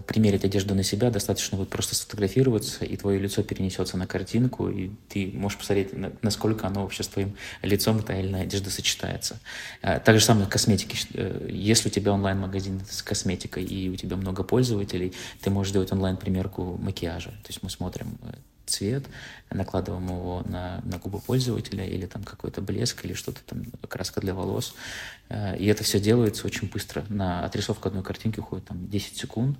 примерить 0.07 0.45
одежду 0.45 0.73
на 0.73 0.83
себя, 0.83 1.11
достаточно 1.11 1.57
будет 1.57 1.69
просто 1.69 1.95
сфотографироваться, 1.95 2.85
и 2.85 2.95
твое 2.95 3.19
лицо 3.19 3.43
перенесется 3.43 3.97
на 3.97 4.07
картинку, 4.07 4.69
и 4.69 4.89
ты 5.09 5.29
можешь 5.33 5.57
посмотреть, 5.57 5.89
насколько 6.21 6.65
оно 6.65 6.83
вообще 6.83 7.03
с 7.03 7.09
твоим 7.09 7.35
лицом, 7.61 8.01
та 8.01 8.17
или 8.17 8.29
иная 8.29 8.43
одежда 8.43 8.69
сочетается. 8.69 9.39
Э, 9.81 9.99
так 9.99 10.17
же 10.17 10.23
самое 10.23 10.47
косметики. 10.47 10.97
Э, 11.13 11.47
если 11.49 11.89
у 11.89 11.91
тебя 11.91 12.13
онлайн-магазин 12.13 12.81
с 12.89 13.03
косметикой, 13.03 13.65
и 13.65 13.89
у 13.89 13.97
тебя 13.97 14.15
много 14.15 14.43
пользователей, 14.43 15.13
ты 15.41 15.49
можешь 15.49 15.73
делать 15.73 15.91
онлайн-примерку 15.91 16.77
макияжа. 16.79 17.31
То 17.31 17.49
есть 17.49 17.61
мы 17.63 17.69
смотрим 17.69 18.17
э, 18.23 18.31
цвет, 18.69 19.05
накладываем 19.51 20.05
его 20.05 20.43
на, 20.45 20.81
на 20.83 20.97
губы 20.97 21.19
пользователя 21.19 21.85
или 21.85 22.05
там 22.05 22.23
какой-то 22.23 22.61
блеск 22.61 23.03
или 23.03 23.13
что-то 23.13 23.41
там, 23.45 23.65
краска 23.87 24.21
для 24.21 24.33
волос. 24.33 24.75
Э, 25.29 25.57
и 25.57 25.65
это 25.65 25.83
все 25.83 25.99
делается 25.99 26.45
очень 26.45 26.69
быстро. 26.69 27.05
На 27.09 27.45
отрисовку 27.45 27.87
одной 27.87 28.03
картинки 28.03 28.39
уходит 28.39 28.65
там 28.65 28.87
10 28.87 29.17
секунд. 29.17 29.57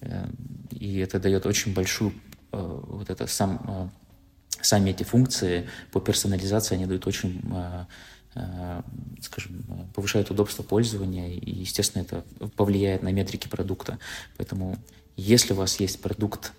Э, 0.00 0.26
и 0.70 0.98
это 0.98 1.18
дает 1.18 1.46
очень 1.46 1.74
большую 1.74 2.12
э, 2.52 2.80
вот 2.86 3.10
это 3.10 3.26
сам, 3.26 3.92
сами 4.60 4.90
эти 4.90 5.02
функции 5.02 5.68
по 5.92 6.00
персонализации, 6.00 6.74
они 6.74 6.86
дают 6.86 7.06
очень 7.06 7.42
скажем, 9.22 9.64
повышают 9.94 10.30
удобство 10.30 10.62
пользования, 10.62 11.30
и, 11.32 11.50
естественно, 11.52 12.02
это 12.02 12.22
повлияет 12.54 13.02
на 13.02 13.10
метрики 13.10 13.48
продукта. 13.48 13.98
Поэтому, 14.36 14.76
если 15.16 15.54
у 15.54 15.56
вас 15.56 15.80
есть 15.80 16.02
продукт, 16.02 16.52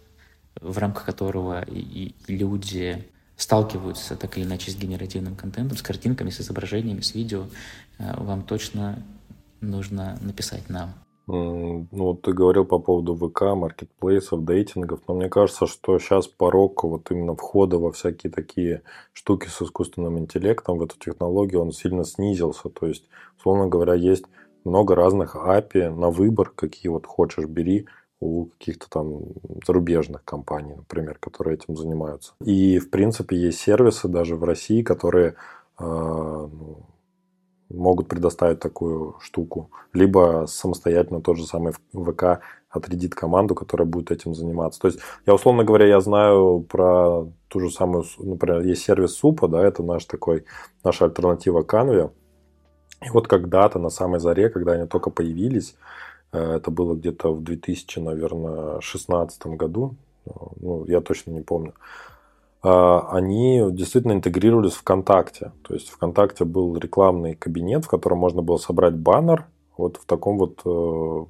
в 0.62 0.78
рамках 0.78 1.06
которого 1.06 1.64
и 1.68 2.14
люди 2.28 3.06
сталкиваются 3.36 4.16
так 4.16 4.38
или 4.38 4.46
иначе 4.46 4.72
с 4.72 4.76
генеративным 4.76 5.36
контентом, 5.36 5.78
с 5.78 5.82
картинками, 5.82 6.32
с 6.32 6.42
изображениями, 6.42 7.02
с 7.02 7.14
видео, 7.14 7.46
э, 8.00 8.14
вам 8.18 8.42
точно 8.42 9.04
нужно 9.62 10.18
написать 10.22 10.70
нам. 10.70 10.94
Ну, 11.28 11.88
вот 11.92 12.22
ты 12.22 12.32
говорил 12.32 12.64
по 12.64 12.80
поводу 12.80 13.14
ВК, 13.14 13.54
маркетплейсов, 13.54 14.46
дейтингов, 14.46 15.02
но 15.10 15.14
мне 15.14 15.28
кажется, 15.28 15.68
что 15.68 16.00
сейчас 16.00 16.26
порог 16.26 16.86
вот 16.86 17.12
именно 17.12 17.36
входа 17.36 17.78
во 17.78 17.92
всякие 17.92 18.32
такие 18.32 18.82
штуки 19.12 19.50
с 19.50 19.62
искусственным 19.62 20.18
интеллектом, 20.20 20.78
в 20.78 20.84
эту 20.84 20.98
технологию, 20.98 21.62
он 21.62 21.74
сильно 21.74 22.06
снизился. 22.06 22.70
То 22.70 22.88
есть, 22.88 23.10
условно 23.38 23.68
говоря, 23.68 23.94
есть 23.94 24.24
много 24.64 24.96
разных 24.96 25.36
API 25.36 25.90
на 25.94 26.12
выбор, 26.12 26.50
какие 26.56 26.90
вот 26.90 27.06
хочешь, 27.06 27.46
бери 27.46 27.88
у 28.20 28.46
каких-то 28.46 28.90
там 28.90 29.22
зарубежных 29.66 30.24
компаний, 30.24 30.76
например, 30.76 31.18
которые 31.20 31.56
этим 31.56 31.76
занимаются. 31.76 32.34
И, 32.44 32.80
в 32.80 32.90
принципе, 32.90 33.38
есть 33.38 33.60
сервисы 33.60 34.08
даже 34.08 34.36
в 34.36 34.44
России, 34.44 34.82
которые 34.82 35.36
э, 35.80 36.48
могут 37.70 38.08
предоставить 38.08 38.60
такую 38.60 39.16
штуку. 39.20 39.70
Либо 39.94 40.46
самостоятельно 40.48 41.22
тот 41.22 41.38
же 41.38 41.46
самый 41.46 41.74
ВК 41.94 42.42
отрядит 42.70 43.16
команду, 43.16 43.56
которая 43.56 43.88
будет 43.88 44.12
этим 44.12 44.34
заниматься. 44.34 44.80
То 44.80 44.88
есть, 44.88 45.00
я, 45.26 45.34
условно 45.34 45.64
говоря, 45.64 45.86
я 45.86 46.00
знаю 46.00 46.66
про 46.68 47.28
ту 47.48 47.60
же 47.60 47.70
самую, 47.70 48.06
например, 48.18 48.62
есть 48.62 48.84
сервис 48.84 49.14
Супа, 49.14 49.48
да, 49.48 49.64
это 49.64 49.84
наш 49.84 50.06
такой, 50.06 50.46
наша 50.84 51.06
альтернатива 51.06 51.62
Canva. 51.62 52.12
И 53.06 53.10
вот 53.12 53.28
когда-то 53.28 53.80
на 53.80 53.90
самой 53.90 54.20
заре, 54.20 54.50
когда 54.50 54.74
они 54.74 54.88
только 54.88 55.12
появились, 55.12 55.76
это 56.38 56.72
было 56.72 56.96
где-то 56.96 57.34
в 57.34 57.44
2000, 57.44 58.00
наверное, 58.00 58.82
16 58.82 59.48
году. 59.48 59.96
Ну, 60.60 60.86
я 60.86 61.02
точно 61.02 61.32
не 61.32 61.42
помню. 61.42 61.74
А, 62.62 63.08
они 63.12 63.64
действительно 63.72 64.14
интегрировались 64.14 64.74
в 64.74 64.82
ВКонтакте. 64.82 65.52
То 65.64 65.74
есть 65.74 65.90
ВКонтакте 65.90 66.46
был 66.46 66.78
рекламный 66.78 67.36
кабинет, 67.36 67.86
в 67.86 67.88
котором 67.88 68.18
можно 68.20 68.42
было 68.42 68.58
собрать 68.58 68.96
баннер 68.96 69.46
вот 69.78 69.98
в 69.98 70.06
таком 70.06 70.38
вот 70.38 70.62
э, 70.66 71.26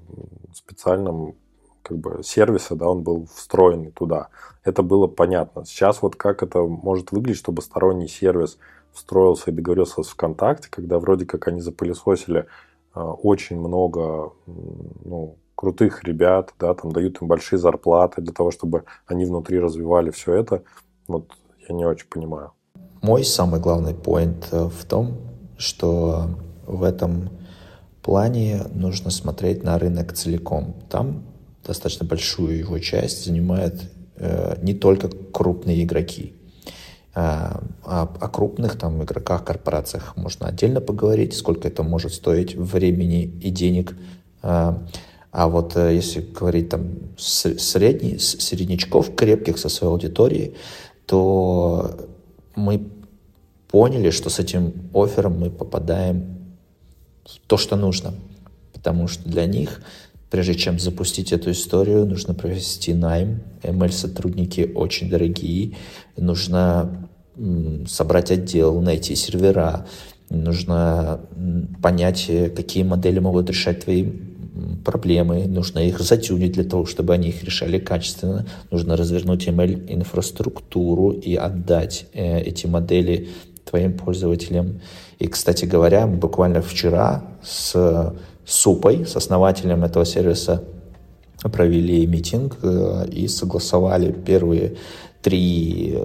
специальном 0.54 1.36
как 1.82 1.98
бы 1.98 2.22
сервисе, 2.24 2.76
да, 2.76 2.88
он 2.88 3.04
был 3.04 3.28
встроенный 3.34 3.92
туда. 3.92 4.30
Это 4.64 4.84
было 4.84 5.08
понятно. 5.08 5.66
Сейчас 5.66 6.02
вот 6.02 6.16
как 6.16 6.44
это 6.44 6.62
может 6.62 7.12
выглядеть, 7.12 7.40
чтобы 7.40 7.62
сторонний 7.62 8.08
сервис 8.08 8.58
встроился 8.92 9.52
и 9.52 9.54
договорился 9.54 10.04
с 10.04 10.08
ВКонтакте, 10.08 10.70
когда 10.70 11.00
вроде 11.00 11.26
как 11.26 11.48
они 11.48 11.62
запылесосили 11.62 12.48
очень 13.04 13.60
много 13.60 14.34
ну, 14.46 15.38
крутых 15.56 16.04
ребят, 16.04 16.54
да, 16.60 16.74
там 16.74 16.92
дают 16.92 17.22
им 17.22 17.28
большие 17.28 17.60
зарплаты 17.60 18.22
для 18.22 18.34
того, 18.34 18.52
чтобы 18.52 18.84
они 19.08 19.26
внутри 19.26 19.60
развивали 19.60 20.12
все 20.12 20.34
это. 20.34 20.64
Вот 21.08 21.32
я 21.68 21.76
не 21.76 21.86
очень 21.86 22.08
понимаю. 22.08 22.52
Мой 23.02 23.24
самый 23.24 23.60
главный 23.60 23.94
поинт 23.94 24.50
э, 24.52 24.66
в 24.66 24.86
том, 24.86 25.18
что 25.58 26.30
в 26.66 26.84
этом 26.84 27.30
плане 28.02 28.64
нужно 28.74 29.10
смотреть 29.10 29.64
на 29.64 29.78
рынок 29.78 30.14
целиком. 30.14 30.76
Там 30.90 31.24
достаточно 31.66 32.06
большую 32.06 32.58
его 32.58 32.80
часть 32.80 33.26
занимают 33.26 33.76
э, 34.16 34.58
не 34.62 34.74
только 34.74 35.10
крупные 35.10 35.84
игроки. 35.84 36.37
А, 37.20 37.64
о, 37.84 38.04
о 38.04 38.28
крупных 38.28 38.78
там 38.78 39.02
игроках, 39.04 39.44
корпорациях 39.44 40.16
можно 40.16 40.50
отдельно 40.50 40.82
поговорить, 40.82 41.36
сколько 41.36 41.68
это 41.68 41.82
может 41.82 42.14
стоить 42.14 42.54
времени 42.56 43.24
и 43.24 43.50
денег. 43.50 43.98
А, 44.44 44.86
а 45.32 45.48
вот 45.48 45.76
э, 45.76 45.96
если 45.96 46.22
говорить 46.22 46.70
там 46.70 46.92
средний, 47.18 48.20
среднячков 48.20 49.16
крепких 49.16 49.58
со 49.58 49.68
своей 49.68 49.94
аудиторией, 49.94 50.54
то 51.08 52.08
мы 52.56 52.88
поняли, 53.68 54.12
что 54.12 54.30
с 54.30 54.38
этим 54.38 54.92
оффером 54.94 55.40
мы 55.40 55.50
попадаем 55.50 56.38
в 57.26 57.40
то, 57.48 57.58
что 57.58 57.78
нужно. 57.78 58.14
Потому 58.74 59.08
что 59.08 59.28
для 59.28 59.48
них, 59.48 59.82
прежде 60.30 60.54
чем 60.54 60.78
запустить 60.78 61.32
эту 61.32 61.50
историю, 61.50 62.06
нужно 62.06 62.36
провести 62.36 62.94
найм. 62.94 63.42
ML-сотрудники 63.64 64.72
очень 64.76 65.10
дорогие. 65.10 65.76
Нужно 66.16 67.07
собрать 67.88 68.32
отдел, 68.32 68.82
найти 68.82 69.16
сервера, 69.16 69.86
нужно 70.30 71.22
понять, 71.82 72.26
э, 72.30 72.50
какие 72.50 72.84
модели 72.84 73.20
могут 73.20 73.50
решать 73.50 73.84
твои 73.84 74.06
проблемы, 74.84 75.46
нужно 75.48 75.80
их 75.80 76.00
затюнить 76.00 76.54
для 76.54 76.64
того, 76.64 76.86
чтобы 76.86 77.14
они 77.14 77.30
их 77.30 77.44
решали 77.44 77.78
качественно, 77.80 78.46
нужно 78.72 78.96
развернуть 78.98 79.48
ML-инфраструктуру 79.48 81.12
и 81.12 81.36
отдать 81.36 82.08
э, 82.14 82.42
эти 82.42 82.68
модели 82.68 83.30
твоим 83.70 83.98
пользователям. 83.98 84.82
И, 85.20 85.28
кстати 85.28 85.66
говоря, 85.66 86.08
буквально 86.08 86.62
вчера 86.62 87.24
с 87.44 88.14
Супой, 88.46 89.06
с 89.06 89.18
основателем 89.18 89.84
этого 89.84 90.06
сервиса, 90.06 90.64
провели 91.42 92.08
митинг 92.08 92.58
э, 92.64 93.08
и 93.12 93.28
согласовали 93.28 94.12
первые 94.12 94.78
три 95.22 95.98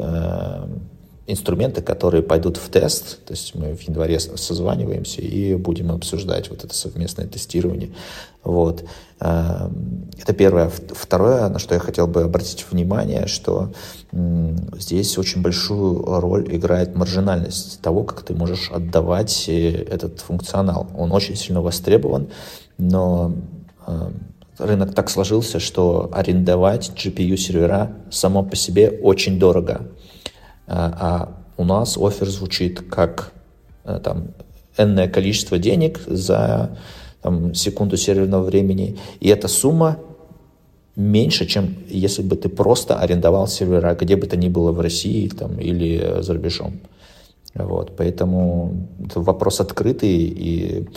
инструменты, 1.27 1.83
которые 1.83 2.23
пойдут 2.23 2.57
в 2.57 2.69
тест. 2.69 3.25
То 3.25 3.33
есть 3.33 3.55
мы 3.55 3.77
в 3.77 3.83
январе 3.83 4.19
созваниваемся 4.19 5.21
и 5.23 5.55
будем 5.55 5.93
обсуждать 5.93 6.51
вот 6.51 6.65
это 6.65 6.75
совместное 6.75 7.27
тестирование. 7.27 7.91
Вот. 8.43 8.85
Эм, 9.21 10.11
это 10.21 10.33
первое. 10.33 10.71
Второе, 10.91 11.49
на 11.49 11.59
что 11.61 11.75
я 11.75 11.81
хотел 11.81 12.09
бы 12.09 12.23
обратить 12.23 12.67
внимание, 12.69 13.27
что 13.29 13.73
здесь 14.79 15.17
очень 15.17 15.43
большую 15.43 16.03
роль 16.21 16.55
играет 16.55 16.97
маржинальность 16.97 17.81
того, 17.81 18.03
как 18.03 18.23
ты 18.23 18.35
можешь 18.35 18.71
отдавать 18.73 19.49
э, 19.49 19.85
этот 19.85 20.21
функционал. 20.21 20.89
Он 20.97 21.13
очень 21.13 21.37
сильно 21.37 21.63
востребован, 21.63 22.29
но 22.79 23.33
эм, 23.87 24.15
рынок 24.59 24.95
так 24.95 25.09
сложился, 25.09 25.61
что 25.61 26.11
арендовать 26.13 26.91
GPU-сервера 26.97 27.93
само 28.11 28.43
по 28.43 28.57
себе 28.57 28.91
очень 28.91 29.39
дорого. 29.39 29.89
А, 30.73 30.97
а 31.01 31.63
у 31.63 31.65
нас 31.65 31.99
офер 31.99 32.29
звучит 32.29 32.81
как 32.89 33.33
э, 33.85 34.01
там, 34.03 34.29
энное 34.79 35.07
количество 35.07 35.59
денег 35.59 36.01
за 36.07 36.79
там, 37.21 37.55
секунду 37.55 37.99
серверного 37.99 38.43
времени. 38.43 38.99
И 39.21 39.29
эта 39.29 39.49
сумма 39.49 39.99
меньше, 40.97 41.45
чем 41.47 41.77
если 41.89 42.23
бы 42.23 42.37
ты 42.37 42.49
просто 42.49 42.99
арендовал 42.99 43.49
сервера, 43.49 43.95
где 43.95 44.17
бы 44.17 44.27
то 44.27 44.37
ни 44.37 44.49
было 44.49 44.73
в 44.73 44.81
России 44.81 45.29
там, 45.29 45.59
или 45.59 46.23
за 46.23 46.33
рубежом. 46.33 46.81
Вот, 47.55 47.95
поэтому 47.97 48.89
это 49.05 49.21
вопрос 49.21 49.61
открытый, 49.61 50.09
и, 50.09 50.89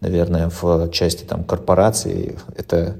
наверное, 0.00 0.48
в 0.48 0.88
части 0.90 1.24
там, 1.24 1.42
корпораций 1.42 2.36
это 2.56 2.98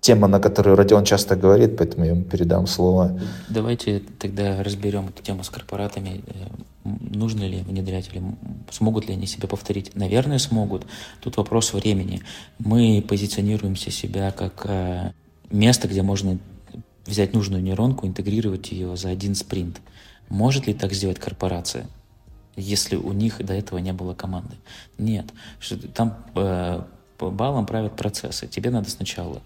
тема, 0.00 0.28
на 0.28 0.40
которую 0.40 0.76
Родион 0.76 1.04
часто 1.04 1.36
говорит, 1.36 1.76
поэтому 1.76 2.04
я 2.04 2.10
ему 2.12 2.22
передам 2.22 2.66
слово. 2.66 3.20
Давайте 3.48 4.02
тогда 4.18 4.62
разберем 4.62 5.08
эту 5.08 5.22
тему 5.22 5.42
с 5.44 5.50
корпоратами. 5.50 6.22
Э, 6.26 6.46
нужно 6.84 7.44
ли 7.44 7.62
внедрять 7.62 8.08
или 8.12 8.22
смогут 8.70 9.08
ли 9.08 9.14
они 9.14 9.26
себя 9.26 9.48
повторить? 9.48 9.94
Наверное, 9.94 10.38
смогут. 10.38 10.86
Тут 11.20 11.36
вопрос 11.36 11.72
времени. 11.72 12.22
Мы 12.58 13.04
позиционируемся 13.06 13.90
себя 13.90 14.30
как 14.30 14.62
э, 14.64 15.12
место, 15.50 15.88
где 15.88 16.02
можно 16.02 16.38
взять 17.06 17.34
нужную 17.34 17.62
нейронку, 17.62 18.06
интегрировать 18.06 18.72
ее 18.72 18.96
за 18.96 19.10
один 19.10 19.34
спринт. 19.34 19.80
Может 20.28 20.66
ли 20.66 20.74
так 20.74 20.92
сделать 20.92 21.18
корпорация? 21.18 21.86
если 22.56 22.96
у 22.96 23.12
них 23.12 23.44
до 23.44 23.54
этого 23.54 23.78
не 23.78 23.92
было 23.92 24.14
команды. 24.14 24.56
Нет. 24.98 25.26
Там 25.94 26.24
э, 26.34 26.82
по 27.18 27.30
баллам 27.30 27.66
правят 27.66 27.96
процессы. 27.96 28.46
Тебе 28.48 28.70
надо 28.70 28.90
сначала 28.90 29.42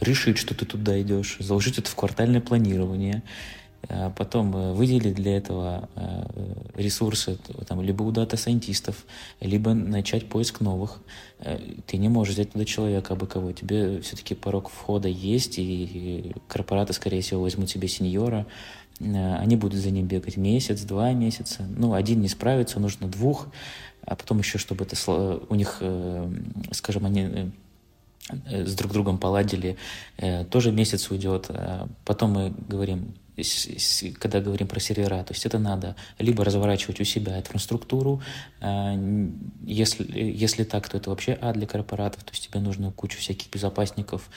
решить, 0.00 0.38
что 0.38 0.54
ты 0.54 0.64
туда 0.64 1.00
идешь, 1.00 1.36
заложить 1.40 1.78
это 1.78 1.90
в 1.90 1.94
квартальное 1.94 2.40
планирование, 2.40 3.22
а 3.88 4.10
потом 4.10 4.54
э, 4.56 4.72
выделить 4.72 5.14
для 5.14 5.36
этого 5.36 5.88
э, 5.94 6.24
ресурсы 6.74 7.38
там, 7.66 7.80
либо 7.80 8.02
у 8.02 8.10
дата-сайентистов, 8.10 9.06
либо 9.40 9.72
начать 9.72 10.28
поиск 10.28 10.60
новых. 10.60 11.00
Э, 11.38 11.58
ты 11.86 11.96
не 11.96 12.08
можешь 12.08 12.34
взять 12.34 12.52
туда 12.52 12.64
человека 12.64 13.14
абы 13.14 13.26
кого. 13.26 13.52
Тебе 13.52 14.00
все-таки 14.00 14.34
порог 14.34 14.68
входа 14.68 15.08
есть, 15.08 15.58
и 15.58 16.32
корпораты, 16.48 16.92
скорее 16.92 17.22
всего, 17.22 17.42
возьмут 17.42 17.70
себе 17.70 17.88
сеньора, 17.88 18.46
они 19.00 19.54
будут 19.54 19.78
за 19.78 19.92
ним 19.92 20.06
бегать 20.06 20.36
месяц, 20.36 20.80
два 20.82 21.12
месяца. 21.12 21.64
Ну, 21.76 21.94
один 21.94 22.20
не 22.20 22.26
справится, 22.26 22.80
нужно 22.80 23.06
двух, 23.06 23.46
а 24.04 24.16
потом 24.16 24.40
еще, 24.40 24.58
чтобы 24.58 24.84
это 24.84 25.40
у 25.48 25.54
них, 25.54 25.80
скажем, 26.72 27.06
они 27.06 27.52
с 28.30 28.74
друг 28.74 28.92
другом 28.92 29.18
поладили, 29.18 29.76
э, 30.16 30.44
тоже 30.44 30.72
месяц 30.72 31.10
уйдет. 31.10 31.46
Э, 31.48 31.86
потом 32.04 32.32
мы 32.32 32.54
говорим, 32.68 33.14
когда 34.18 34.40
говорим 34.40 34.66
про 34.66 34.80
сервера, 34.80 35.22
то 35.22 35.32
есть 35.32 35.46
это 35.46 35.60
надо 35.60 35.94
либо 36.18 36.44
разворачивать 36.44 37.00
у 37.00 37.04
себя 37.04 37.38
инфраструктуру, 37.38 38.20
если, 39.64 40.04
если 40.12 40.64
так, 40.64 40.88
то 40.88 40.96
это 40.96 41.10
вообще 41.10 41.38
ад 41.40 41.54
для 41.54 41.68
корпоратов, 41.68 42.24
то 42.24 42.32
есть 42.32 42.48
тебе 42.48 42.58
нужно 42.58 42.90
кучу 42.90 43.16
всяких 43.16 43.48
безопасников 43.48 44.28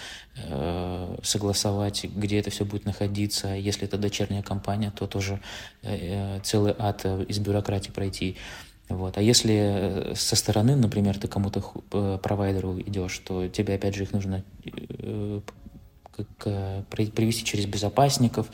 согласовать, 1.23 2.05
где 2.15 2.37
это 2.37 2.51
все 2.51 2.63
будет 2.63 2.85
находиться, 2.85 3.47
если 3.47 3.87
это 3.87 3.97
дочерняя 3.97 4.43
компания, 4.43 4.91
то 4.95 5.07
тоже 5.07 5.41
целый 6.43 6.75
ад 6.77 7.03
из 7.27 7.39
бюрократии 7.39 7.89
пройти. 7.89 8.37
Вот. 8.91 9.17
А 9.17 9.21
если 9.21 10.11
э, 10.11 10.15
со 10.15 10.35
стороны, 10.35 10.75
например, 10.75 11.17
ты 11.17 11.27
кому-то 11.27 11.63
э, 11.91 12.19
провайдеру 12.21 12.79
идешь, 12.79 13.17
то 13.19 13.47
тебе 13.47 13.75
опять 13.75 13.95
же 13.95 14.03
их 14.03 14.11
нужно 14.11 14.43
э, 14.65 15.41
как, 16.11 16.87
привести 16.87 17.45
через 17.45 17.65
безопасников. 17.65 18.47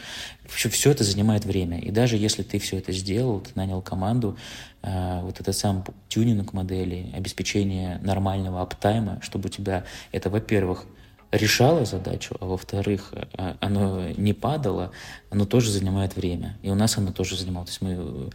Все, 0.47 0.69
все 0.69 0.91
это 0.91 1.03
занимает 1.03 1.43
время. 1.45 1.79
И 1.79 1.89
даже 1.89 2.15
если 2.15 2.43
ты 2.43 2.59
все 2.59 2.77
это 2.77 2.91
сделал, 2.91 3.41
ты 3.41 3.49
нанял 3.55 3.81
команду, 3.81 4.37
вот 4.83 5.39
этот 5.41 5.55
сам 5.57 5.83
тюнинг 6.07 6.53
модели, 6.53 7.11
обеспечение 7.13 7.99
нормального 8.03 8.61
аптайма, 8.61 9.19
чтобы 9.21 9.47
у 9.47 9.49
тебя 9.49 9.85
это, 10.11 10.29
во-первых, 10.29 10.85
решало 11.31 11.85
задачу, 11.85 12.35
а 12.39 12.45
во-вторых, 12.45 13.13
оно 13.59 14.09
не 14.11 14.33
падало, 14.33 14.91
оно 15.29 15.45
тоже 15.45 15.71
занимает 15.71 16.15
время. 16.15 16.57
И 16.61 16.69
у 16.69 16.75
нас 16.75 16.97
оно 16.97 17.11
тоже 17.11 17.37
занимало. 17.37 17.65
То 17.65 17.71
есть 17.71 17.81
мы 17.81 18.29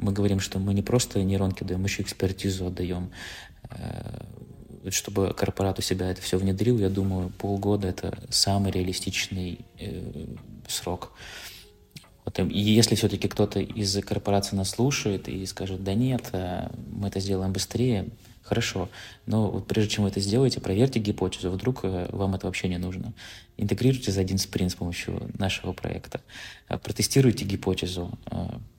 мы 0.00 0.12
говорим, 0.12 0.40
что 0.40 0.58
мы 0.58 0.74
не 0.74 0.82
просто 0.82 1.22
нейронки 1.22 1.64
даем, 1.64 1.80
мы 1.80 1.86
еще 1.86 2.02
экспертизу 2.02 2.66
отдаем. 2.66 3.10
Э, 3.70 4.24
чтобы 4.90 5.32
корпорат 5.32 5.78
у 5.78 5.82
себя 5.82 6.10
это 6.10 6.20
все 6.20 6.38
внедрил, 6.38 6.78
я 6.78 6.88
думаю, 6.88 7.30
полгода 7.30 7.86
это 7.86 8.18
самый 8.30 8.72
реалистичный 8.72 9.60
э, 9.78 10.26
срок. 10.66 11.12
Вот, 12.24 12.38
и 12.38 12.58
если 12.58 12.96
все-таки 12.96 13.28
кто-то 13.28 13.60
из 13.60 13.96
корпорации 14.04 14.56
нас 14.56 14.70
слушает 14.70 15.28
и 15.28 15.46
скажет, 15.46 15.84
да 15.84 15.94
нет, 15.94 16.30
э, 16.32 16.68
мы 16.90 17.08
это 17.08 17.20
сделаем 17.20 17.52
быстрее, 17.52 18.08
Хорошо, 18.52 18.90
но 19.24 19.50
вот 19.50 19.66
прежде 19.66 19.92
чем 19.92 20.04
вы 20.04 20.10
это 20.10 20.20
сделаете, 20.20 20.60
проверьте 20.60 21.00
гипотезу, 21.00 21.48
вдруг 21.48 21.84
э, 21.84 22.06
вам 22.12 22.34
это 22.34 22.48
вообще 22.48 22.68
не 22.68 22.76
нужно. 22.76 23.14
Интегрируйте 23.56 24.12
за 24.12 24.20
один 24.20 24.36
спринт 24.36 24.72
с 24.72 24.74
помощью 24.74 25.30
нашего 25.38 25.72
проекта, 25.72 26.20
э, 26.68 26.76
протестируйте 26.76 27.46
гипотезу, 27.46 28.10
э, 28.30 28.34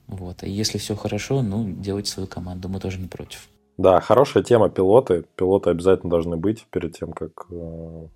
вот. 0.06 0.44
И 0.44 0.48
если 0.48 0.78
все 0.78 0.94
хорошо, 0.94 1.42
ну, 1.42 1.64
делайте 1.68 2.12
свою 2.12 2.28
команду, 2.28 2.68
мы 2.68 2.78
тоже 2.78 3.00
не 3.00 3.08
против. 3.08 3.48
Да, 3.76 4.00
хорошая 4.00 4.44
тема 4.44 4.70
пилоты. 4.70 5.24
Пилоты 5.34 5.70
обязательно 5.70 6.08
должны 6.08 6.36
быть 6.36 6.66
перед 6.70 6.96
тем, 6.96 7.12
как 7.12 7.48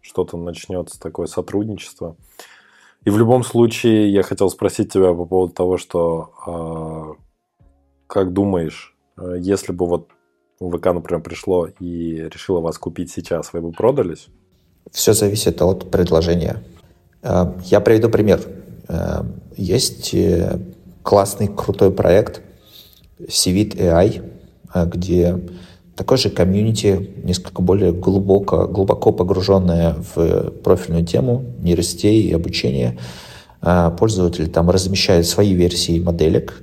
что-то 0.01 0.37
начнется, 0.37 1.01
такое 1.01 1.27
сотрудничество. 1.27 2.15
И 3.05 3.11
в 3.11 3.19
любом 3.19 3.43
случае 3.43 4.13
я 4.13 4.23
хотел 4.23 4.49
спросить 4.49 4.93
тебя 4.93 5.13
по 5.13 5.25
поводу 5.25 5.53
того, 5.55 5.77
что 5.77 7.17
как 8.07 8.33
думаешь, 8.33 8.95
если 9.41 9.73
бы 9.73 9.89
вот 9.89 10.13
ВК, 10.61 10.87
например, 10.87 11.23
пришло 11.23 11.69
и 11.79 12.29
решило 12.33 12.61
вас 12.61 12.79
купить 12.79 13.11
сейчас, 13.11 13.53
вы 13.53 13.61
бы 13.61 13.71
продались? 13.73 14.29
Все 14.91 15.13
зависит 15.13 15.63
от 15.63 15.91
предложения. 15.91 16.63
Э, 17.23 17.53
я 17.65 17.81
приведу 17.81 18.09
пример. 18.09 18.41
Э, 18.89 19.23
есть 19.57 20.15
э, 20.15 20.59
классный, 21.03 21.49
крутой 21.49 21.93
проект 21.93 22.43
Civit 23.21 23.77
AI, 23.77 24.23
где 24.87 25.41
такой 25.97 26.19
же 26.19 26.31
комьюнити, 26.31 27.11
несколько 27.25 27.63
более 27.63 27.93
глубоко, 27.93 28.69
глубоко 28.69 29.13
погруженное 29.13 29.97
в 30.15 30.51
профильную 30.63 31.05
тему 31.05 31.45
нейросетей 31.59 32.23
и 32.23 32.33
обучения. 32.33 32.97
Пользователи 33.99 34.47
там 34.47 34.71
размещают 34.71 35.27
свои 35.27 35.53
версии 35.55 35.99
моделек, 35.99 36.63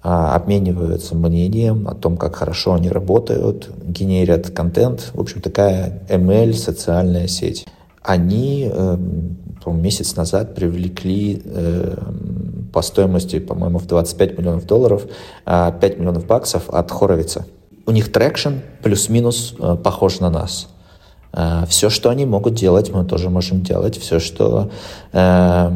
обмениваются 0.00 1.14
мнением 1.14 1.88
о 1.88 1.94
том, 1.94 2.16
как 2.16 2.36
хорошо 2.36 2.74
они 2.74 2.88
работают, 2.88 3.70
генерят 3.82 4.50
контент. 4.50 5.10
В 5.12 5.20
общем, 5.20 5.40
такая 5.40 6.02
ML, 6.08 6.52
социальная 6.52 7.26
сеть. 7.26 7.66
Они 8.02 8.70
э, 8.72 8.96
месяц 9.72 10.16
назад 10.16 10.54
привлекли 10.54 11.42
э, 11.44 11.96
по 12.72 12.82
стоимости, 12.82 13.38
по-моему, 13.38 13.78
в 13.78 13.86
25 13.86 14.38
миллионов 14.38 14.66
долларов 14.66 15.04
э, 15.04 15.08
а, 15.46 15.72
5 15.72 15.98
миллионов 15.98 16.26
баксов 16.26 16.68
от 16.70 16.90
Хоровица. 16.90 17.46
У 17.86 17.90
них 17.90 18.12
traction 18.12 18.54
плюс-минус 18.82 19.54
э, 19.58 19.76
похож 19.76 20.20
на 20.20 20.30
нас. 20.30 20.68
Э, 21.32 21.64
все, 21.68 21.90
что 21.90 22.10
они 22.10 22.26
могут 22.26 22.54
делать, 22.54 22.90
мы 22.90 23.04
тоже 23.04 23.30
можем 23.30 23.62
делать. 23.62 23.98
Все, 23.98 24.18
что 24.18 24.70
э, 25.12 25.70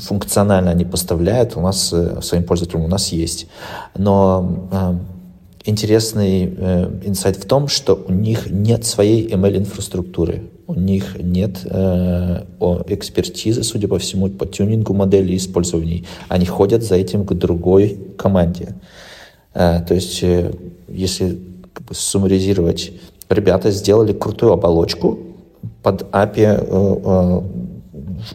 функционально 0.00 0.70
они 0.70 0.84
поставляют, 0.84 1.56
у 1.56 1.60
нас 1.60 1.92
э, 1.92 2.20
своим 2.22 2.44
пользователям 2.44 2.84
у 2.84 2.88
нас 2.88 3.12
есть. 3.12 3.46
Но 3.96 4.68
э, 4.72 4.94
интересный 5.64 6.54
э, 6.56 6.88
в 7.12 7.44
том, 7.46 7.68
что 7.68 7.94
у 8.08 8.12
них 8.12 8.50
нет 8.50 8.84
своей 8.84 9.28
ML-инфраструктуры. 9.28 10.50
У 10.66 10.74
них 10.74 11.16
нет 11.20 11.62
э, 11.64 12.44
экспертизы, 12.86 13.64
судя 13.64 13.88
по 13.88 13.98
всему, 13.98 14.28
по 14.28 14.46
тюнингу 14.46 14.94
модели 14.94 15.36
использований. 15.36 16.06
Они 16.28 16.46
ходят 16.46 16.84
за 16.84 16.94
этим 16.94 17.26
к 17.26 17.34
другой 17.34 17.98
команде. 18.16 18.76
Э, 19.52 19.80
то 19.86 19.94
есть, 19.94 20.22
э, 20.22 20.52
если 20.88 21.38
как 21.72 21.86
бы, 21.86 21.94
суммаризировать 21.94 22.92
ребята 23.30 23.70
сделали 23.70 24.12
крутую 24.12 24.52
оболочку 24.52 25.18
под 25.82 26.02
API 26.12 26.58
э, 26.60 27.42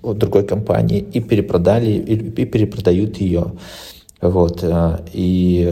э, 0.04 0.14
другой 0.14 0.46
компании 0.46 1.00
и 1.00 1.20
перепродали, 1.20 1.92
и, 1.92 2.46
перепродают 2.46 3.18
ее. 3.18 3.54
Вот. 4.22 4.66
И 5.14 5.72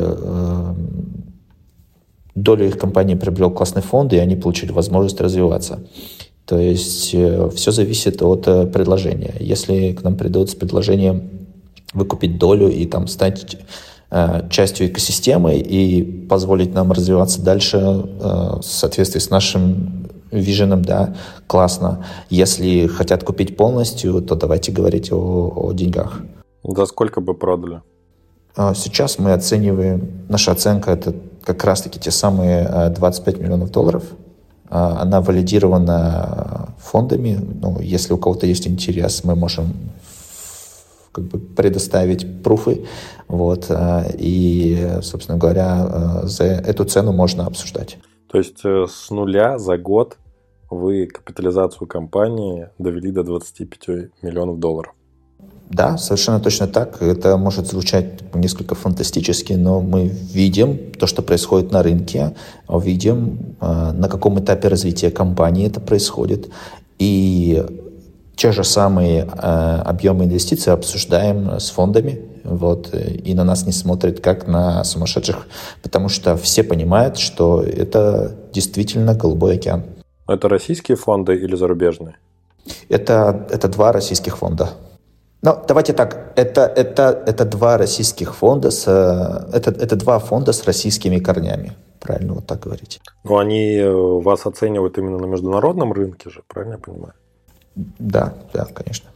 долю 2.36 2.68
их 2.68 2.78
компании 2.78 3.16
приобрел 3.16 3.50
классный 3.50 3.82
фонд, 3.82 4.14
и 4.14 4.18
они 4.18 4.36
получили 4.36 4.72
возможность 4.72 5.20
развиваться. 5.20 5.80
То 6.46 6.60
есть 6.60 7.08
все 7.08 7.72
зависит 7.72 8.22
от 8.22 8.44
предложения. 8.72 9.34
Если 9.40 9.94
к 9.94 10.04
нам 10.04 10.16
придут 10.16 10.52
с 10.52 10.56
предложением 10.56 11.30
выкупить 11.94 12.38
долю 12.38 12.68
и 12.68 12.86
там 12.86 13.08
стать 13.08 13.58
Э, 13.58 13.93
частью 14.50 14.88
экосистемы 14.88 15.56
и 15.56 16.04
позволить 16.28 16.74
нам 16.74 16.92
развиваться 16.92 17.42
дальше 17.42 17.78
э, 17.78 18.60
в 18.60 18.64
соответствии 18.64 19.20
с 19.20 19.30
нашим 19.30 20.08
виженом, 20.32 20.84
да, 20.84 21.16
классно. 21.48 22.06
Если 22.30 22.88
хотят 22.88 23.24
купить 23.24 23.58
полностью, 23.58 24.22
то 24.22 24.36
давайте 24.36 24.72
говорить 24.72 25.12
о, 25.12 25.52
о 25.56 25.74
деньгах. 25.74 26.22
За 26.64 26.86
сколько 26.86 27.22
бы 27.22 27.34
продали? 27.34 27.82
А 28.56 28.74
сейчас 28.76 29.18
мы 29.18 29.34
оцениваем, 29.34 30.26
наша 30.30 30.52
оценка 30.52 30.92
это 30.92 31.16
как 31.44 31.64
раз-таки 31.64 32.00
те 32.00 32.12
самые 32.12 32.92
25 32.96 33.36
э, 33.36 33.42
миллионов 33.42 33.72
долларов. 33.72 34.04
А, 34.70 35.02
она 35.02 35.22
валидирована 35.22 36.70
фондами. 36.80 37.40
Ну, 37.62 37.80
если 37.80 38.14
у 38.14 38.18
кого-то 38.18 38.46
есть 38.46 38.68
интерес, 38.68 39.24
мы 39.24 39.36
можем 39.36 39.74
как 41.14 41.26
бы 41.26 41.40
предоставить 41.40 42.44
пруфы, 42.44 42.86
вот, 43.28 43.68
э, 43.70 44.04
и, 44.18 45.00
собственно 45.02 45.38
говоря, 45.38 46.22
э, 46.24 46.28
за 46.28 46.44
эту 46.44 46.84
цену 46.86 47.14
можно 47.14 47.46
обсуждать. 47.46 47.98
То 48.32 48.40
есть 48.40 48.66
э, 48.66 48.86
с 48.90 49.12
нуля 49.12 49.60
за 49.60 49.78
год 49.78 50.18
вы 50.70 51.06
капитализацию 51.06 51.88
компании 51.88 52.70
довели 52.80 53.12
до 53.12 53.24
25 53.24 54.10
миллионов 54.24 54.60
долларов? 54.60 54.94
Да, 55.70 55.98
совершенно 55.98 56.40
точно 56.40 56.68
так. 56.68 57.02
Это 57.02 57.38
может 57.38 57.68
звучать 57.68 58.36
несколько 58.36 58.76
фантастически, 58.76 59.54
но 59.54 59.82
мы 59.82 60.08
видим 60.08 60.92
то, 61.00 61.08
что 61.08 61.22
происходит 61.22 61.72
на 61.72 61.84
рынке, 61.84 62.36
видим, 62.70 63.56
на 63.60 64.08
каком 64.10 64.40
этапе 64.40 64.68
развития 64.68 65.10
компании 65.10 65.68
это 65.68 65.80
происходит. 65.80 66.50
И 67.00 67.64
те 68.36 68.52
же 68.52 68.64
самые 68.64 69.24
э, 69.24 69.26
объемы 69.86 70.26
инвестиций 70.26 70.74
обсуждаем 70.74 71.60
с 71.60 71.70
фондами, 71.70 72.22
вот, 72.44 72.94
и 72.94 73.34
на 73.34 73.44
нас 73.44 73.66
не 73.66 73.72
смотрят 73.72 74.20
как 74.20 74.48
на 74.48 74.84
сумасшедших, 74.84 75.48
потому 75.82 76.10
что 76.10 76.36
все 76.36 76.64
понимают, 76.64 77.18
что 77.18 77.62
это 77.62 78.36
действительно 78.52 79.16
голубой 79.16 79.56
океан. 79.56 79.84
Это 80.28 80.50
российские 80.50 80.98
фонды 80.98 81.36
или 81.36 81.56
зарубежные? 81.56 82.18
Это, 82.90 83.48
это 83.50 83.68
два 83.68 83.92
российских 83.92 84.38
фонда. 84.38 84.70
Ну, 85.42 85.58
давайте 85.68 85.92
так, 85.92 86.32
это, 86.38 86.62
это, 86.62 87.22
это 87.26 87.44
два 87.44 87.78
российских 87.78 88.34
фонда, 88.34 88.72
с, 88.72 88.88
это, 88.88 89.72
это 89.72 89.96
два 89.98 90.20
фонда 90.20 90.54
с 90.54 90.64
российскими 90.64 91.20
корнями, 91.20 91.74
правильно 92.00 92.34
вот 92.36 92.48
так 92.48 92.62
говорить. 92.62 93.02
Но 93.26 93.38
они 93.38 93.76
э, 93.76 93.92
вас 93.92 94.46
оценивают 94.46 94.98
именно 94.98 95.18
на 95.18 95.26
международном 95.26 95.92
рынке 95.92 96.30
же, 96.30 96.44
правильно 96.48 96.74
я 96.74 96.80
понимаю? 96.80 97.14
Да, 97.76 98.34
да, 98.54 98.66
конечно. 98.74 99.10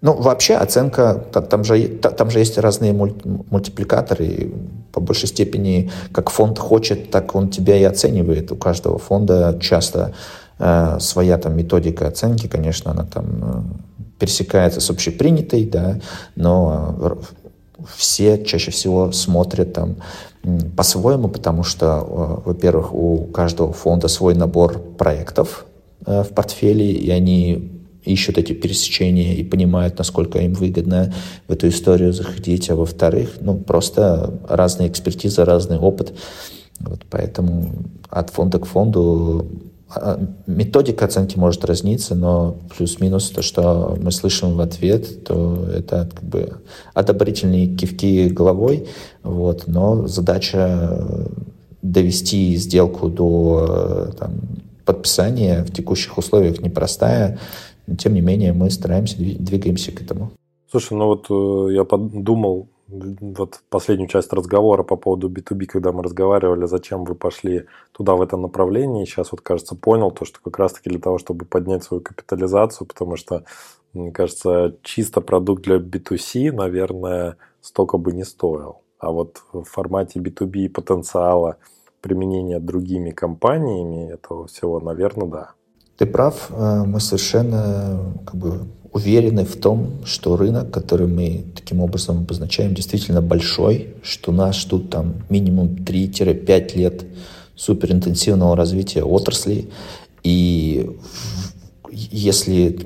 Ну, 0.00 0.14
вообще 0.14 0.54
оценка, 0.54 1.14
там 1.14 1.64
же, 1.64 1.88
там 1.88 2.30
же 2.30 2.38
есть 2.38 2.56
разные 2.56 2.92
мультипликаторы, 2.92 4.26
и 4.26 4.54
по 4.92 5.00
большей 5.00 5.28
степени, 5.28 5.90
как 6.12 6.30
фонд 6.30 6.58
хочет, 6.58 7.10
так 7.10 7.34
он 7.34 7.50
тебя 7.50 7.76
и 7.76 7.82
оценивает. 7.82 8.52
У 8.52 8.56
каждого 8.56 8.98
фонда 8.98 9.58
часто 9.60 10.14
э, 10.60 10.98
своя 11.00 11.36
там 11.36 11.56
методика 11.56 12.06
оценки, 12.06 12.46
конечно, 12.46 12.92
она 12.92 13.04
там 13.04 13.26
э, 13.42 14.08
пересекается 14.20 14.80
с 14.80 14.88
общепринятой, 14.88 15.64
да, 15.64 15.98
но 16.36 17.18
все 17.96 18.44
чаще 18.44 18.70
всего 18.70 19.10
смотрят 19.12 19.72
там 19.72 19.96
по-своему, 20.76 21.28
потому 21.28 21.64
что, 21.64 21.86
э, 21.86 22.48
во-первых, 22.48 22.94
у 22.94 23.24
каждого 23.24 23.72
фонда 23.72 24.08
свой 24.08 24.34
набор 24.34 24.78
проектов 24.78 25.66
э, 26.06 26.22
в 26.22 26.28
портфеле, 26.28 26.90
и 26.90 27.10
они 27.10 27.77
ищут 28.12 28.38
эти 28.38 28.52
пересечения 28.52 29.34
и 29.34 29.44
понимают, 29.44 29.98
насколько 29.98 30.38
им 30.38 30.54
выгодно 30.54 31.12
в 31.46 31.52
эту 31.52 31.68
историю 31.68 32.12
заходить, 32.12 32.70
а 32.70 32.76
во-вторых, 32.76 33.36
ну, 33.40 33.56
просто 33.56 34.34
разная 34.48 34.88
экспертиза, 34.88 35.44
разный 35.44 35.78
опыт. 35.78 36.14
Вот 36.80 37.02
поэтому 37.10 37.72
от 38.08 38.30
фонда 38.30 38.58
к 38.58 38.66
фонду 38.66 39.46
а, 39.94 40.20
методика 40.46 41.06
оценки 41.06 41.38
может 41.38 41.64
разниться, 41.64 42.14
но 42.14 42.56
плюс-минус 42.76 43.30
то, 43.30 43.42
что 43.42 43.96
мы 44.00 44.12
слышим 44.12 44.54
в 44.54 44.60
ответ, 44.60 45.24
то 45.24 45.66
это 45.74 46.08
как 46.12 46.24
бы 46.24 46.52
одобрительные 46.94 47.66
кивки 47.66 48.28
головой, 48.28 48.86
вот, 49.22 49.64
но 49.66 50.06
задача 50.06 51.06
довести 51.82 52.56
сделку 52.56 53.08
до 53.08 54.10
там, 54.18 54.32
подписания 54.84 55.64
в 55.64 55.72
текущих 55.72 56.18
условиях 56.18 56.60
непростая, 56.60 57.38
тем 57.96 58.14
не 58.14 58.20
менее, 58.20 58.52
мы 58.52 58.70
стараемся, 58.70 59.16
двигаемся 59.18 59.92
к 59.92 60.02
этому. 60.02 60.30
Слушай, 60.70 60.98
ну 60.98 61.06
вот 61.06 61.26
э, 61.30 61.74
я 61.74 61.84
подумал, 61.84 62.68
вот 62.88 63.60
последнюю 63.68 64.08
часть 64.08 64.32
разговора 64.32 64.82
по 64.82 64.96
поводу 64.96 65.28
B2B, 65.28 65.66
когда 65.66 65.92
мы 65.92 66.02
разговаривали, 66.02 66.66
зачем 66.66 67.04
вы 67.04 67.14
пошли 67.14 67.66
туда, 67.92 68.14
в 68.14 68.22
это 68.22 68.36
направление, 68.36 69.06
сейчас 69.06 69.32
вот, 69.32 69.42
кажется, 69.42 69.74
понял 69.74 70.10
то, 70.10 70.24
что 70.24 70.40
как 70.42 70.58
раз-таки 70.58 70.90
для 70.90 70.98
того, 70.98 71.18
чтобы 71.18 71.44
поднять 71.44 71.84
свою 71.84 72.02
капитализацию, 72.02 72.86
потому 72.86 73.16
что, 73.16 73.44
мне 73.92 74.10
кажется, 74.10 74.76
чисто 74.82 75.20
продукт 75.20 75.62
для 75.62 75.76
B2C, 75.76 76.52
наверное, 76.52 77.36
столько 77.60 77.98
бы 77.98 78.12
не 78.12 78.24
стоил. 78.24 78.82
А 78.98 79.10
вот 79.10 79.42
в 79.52 79.64
формате 79.64 80.18
B2B 80.18 80.70
потенциала 80.70 81.56
применения 82.00 82.58
другими 82.58 83.10
компаниями 83.10 84.12
этого 84.12 84.46
всего, 84.46 84.80
наверное, 84.80 85.28
да. 85.28 85.52
Ты 85.98 86.06
прав, 86.06 86.50
э, 86.50 86.84
мы 86.86 87.00
совершенно 87.00 88.14
как 88.24 88.36
бы, 88.36 88.60
уверены 88.92 89.44
в 89.44 89.56
том, 89.56 90.04
что 90.04 90.36
рынок, 90.36 90.70
который 90.70 91.08
мы 91.08 91.44
таким 91.56 91.80
образом 91.80 92.18
обозначаем, 92.18 92.72
действительно 92.72 93.20
большой, 93.20 93.94
что 94.02 94.30
нас 94.30 94.60
ждут 94.60 94.90
там 94.90 95.16
минимум 95.28 95.74
3-5 95.74 96.76
лет 96.76 97.04
суперинтенсивного 97.56 98.56
развития 98.56 99.02
отрасли. 99.02 99.70
И 100.22 100.88
если 101.90 102.78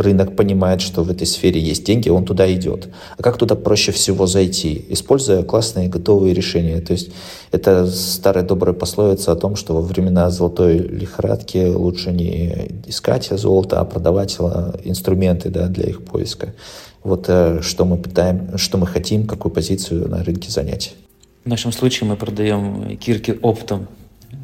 рынок 0.00 0.36
понимает, 0.36 0.80
что 0.80 1.02
в 1.02 1.10
этой 1.10 1.26
сфере 1.26 1.60
есть 1.60 1.84
деньги, 1.84 2.08
он 2.08 2.24
туда 2.24 2.52
идет. 2.52 2.88
А 3.16 3.22
как 3.22 3.36
туда 3.36 3.54
проще 3.54 3.92
всего 3.92 4.26
зайти? 4.26 4.84
Используя 4.88 5.42
классные 5.42 5.88
готовые 5.88 6.34
решения. 6.34 6.80
То 6.80 6.92
есть 6.92 7.10
это 7.52 7.86
старая 7.86 8.44
добрая 8.44 8.74
пословица 8.74 9.32
о 9.32 9.36
том, 9.36 9.56
что 9.56 9.74
во 9.74 9.82
времена 9.82 10.30
золотой 10.30 10.78
лихорадки 10.78 11.66
лучше 11.66 12.12
не 12.12 12.82
искать 12.86 13.28
золото, 13.30 13.80
а 13.80 13.84
продавать 13.84 14.36
а, 14.38 14.74
инструменты 14.84 15.50
да, 15.50 15.66
для 15.66 15.90
их 15.90 16.04
поиска. 16.04 16.54
Вот 17.02 17.26
э, 17.28 17.60
что 17.62 17.84
мы 17.84 17.96
пытаем, 17.96 18.58
что 18.58 18.76
мы 18.76 18.86
хотим, 18.86 19.26
какую 19.26 19.52
позицию 19.52 20.08
на 20.08 20.22
рынке 20.22 20.50
занять. 20.50 20.94
В 21.44 21.48
нашем 21.48 21.72
случае 21.72 22.08
мы 22.08 22.16
продаем 22.16 22.96
кирки 22.98 23.38
оптом 23.40 23.88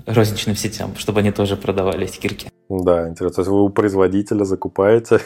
розничным 0.06 0.56
сетям, 0.56 0.94
чтобы 0.96 1.20
они 1.20 1.30
тоже 1.32 1.56
продавали 1.56 2.06
эти 2.06 2.18
кирки. 2.18 2.48
Да, 2.68 3.08
интересно. 3.08 3.36
То 3.36 3.40
есть 3.42 3.50
вы 3.50 3.62
у 3.62 3.68
производителя 3.68 4.44
закупаете, 4.44 5.20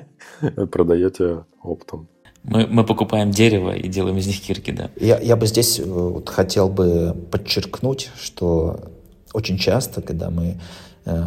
продаете 0.70 1.44
оптом. 1.62 2.08
Мы, 2.42 2.66
мы 2.66 2.84
покупаем 2.84 3.30
дерево 3.30 3.74
и 3.76 3.88
делаем 3.88 4.16
из 4.16 4.26
них 4.26 4.40
кирки, 4.40 4.72
да. 4.72 4.90
Я, 4.96 5.18
я 5.20 5.36
бы 5.36 5.46
здесь 5.46 5.78
э, 5.78 5.84
вот 5.84 6.28
хотел 6.30 6.68
бы 6.68 7.14
подчеркнуть, 7.30 8.10
что 8.18 8.80
очень 9.34 9.58
часто, 9.58 10.00
когда 10.00 10.30
мы 10.30 10.58
э, 11.04 11.26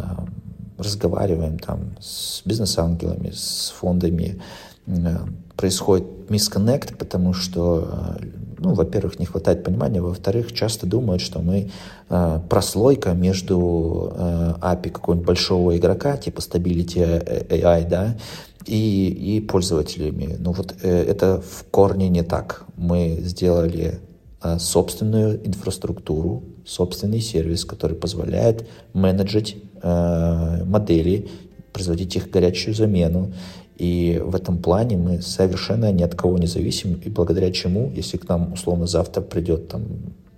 разговариваем 0.76 1.58
там 1.58 1.96
с 2.00 2.42
бизнес-ангелами, 2.44 3.30
с 3.30 3.72
фондами, 3.78 4.42
э, 4.86 5.16
происходит 5.56 6.06
мисконнект, 6.30 6.98
потому 6.98 7.32
что 7.32 8.16
э, 8.20 8.24
ну, 8.58 8.74
во-первых, 8.74 9.18
не 9.18 9.26
хватает 9.26 9.62
понимания, 9.62 10.00
во-вторых, 10.00 10.52
часто 10.52 10.86
думают, 10.86 11.22
что 11.22 11.40
мы 11.40 11.70
э, 12.08 12.40
прослойка 12.48 13.12
между 13.12 14.12
э, 14.16 14.54
API 14.60 14.90
какого-нибудь 14.90 15.26
большого 15.26 15.76
игрока, 15.76 16.16
типа 16.16 16.40
Stability 16.40 17.48
AI, 17.48 17.88
да, 17.88 18.16
и, 18.66 19.36
и 19.36 19.40
пользователями. 19.40 20.36
Ну 20.38 20.52
вот 20.52 20.74
э, 20.82 21.02
это 21.02 21.40
в 21.40 21.64
корне 21.70 22.08
не 22.08 22.22
так. 22.22 22.64
Мы 22.76 23.18
сделали 23.20 24.00
э, 24.42 24.58
собственную 24.58 25.46
инфраструктуру, 25.46 26.42
собственный 26.64 27.20
сервис, 27.20 27.64
который 27.64 27.96
позволяет 27.96 28.66
менеджить 28.94 29.56
э, 29.82 30.64
модели, 30.64 31.28
производить 31.72 32.16
их 32.16 32.30
горячую 32.30 32.74
замену 32.74 33.32
и 33.76 34.20
в 34.24 34.34
этом 34.34 34.58
плане 34.58 34.96
мы 34.96 35.22
совершенно 35.22 35.90
ни 35.92 36.02
от 36.02 36.14
кого 36.14 36.38
не 36.38 36.46
зависим, 36.46 36.94
и 36.94 37.08
благодаря 37.08 37.50
чему, 37.50 37.90
если 37.94 38.16
к 38.16 38.28
нам 38.28 38.52
условно 38.52 38.86
завтра 38.86 39.20
придет 39.20 39.68
там, 39.68 39.82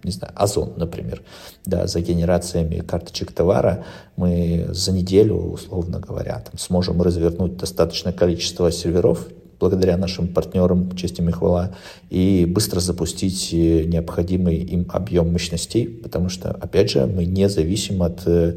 не 0.02 0.12
знаю, 0.12 0.32
Озон, 0.36 0.72
например, 0.76 1.22
да, 1.66 1.86
за 1.86 2.00
генерациями 2.00 2.78
карточек 2.78 3.32
товара, 3.32 3.84
мы 4.16 4.68
за 4.70 4.92
неделю, 4.92 5.36
условно 5.36 6.00
говоря, 6.00 6.40
там, 6.40 6.58
сможем 6.58 7.02
развернуть 7.02 7.56
достаточное 7.56 8.12
количество 8.12 8.70
серверов, 8.72 9.26
благодаря 9.58 9.96
нашим 9.96 10.28
партнерам, 10.28 10.94
честь 10.96 11.18
им 11.18 11.28
и 11.28 11.32
хвала, 11.32 11.74
и 12.10 12.46
быстро 12.46 12.80
запустить 12.80 13.50
э, 13.52 13.84
необходимый 13.84 14.56
им 14.56 14.86
объем 14.90 15.32
мощностей, 15.32 15.88
потому 15.88 16.28
что, 16.28 16.50
опять 16.50 16.90
же, 16.90 17.06
мы 17.06 17.24
не 17.24 17.48
зависим 17.48 18.02
от 18.02 18.26
э, 18.26 18.56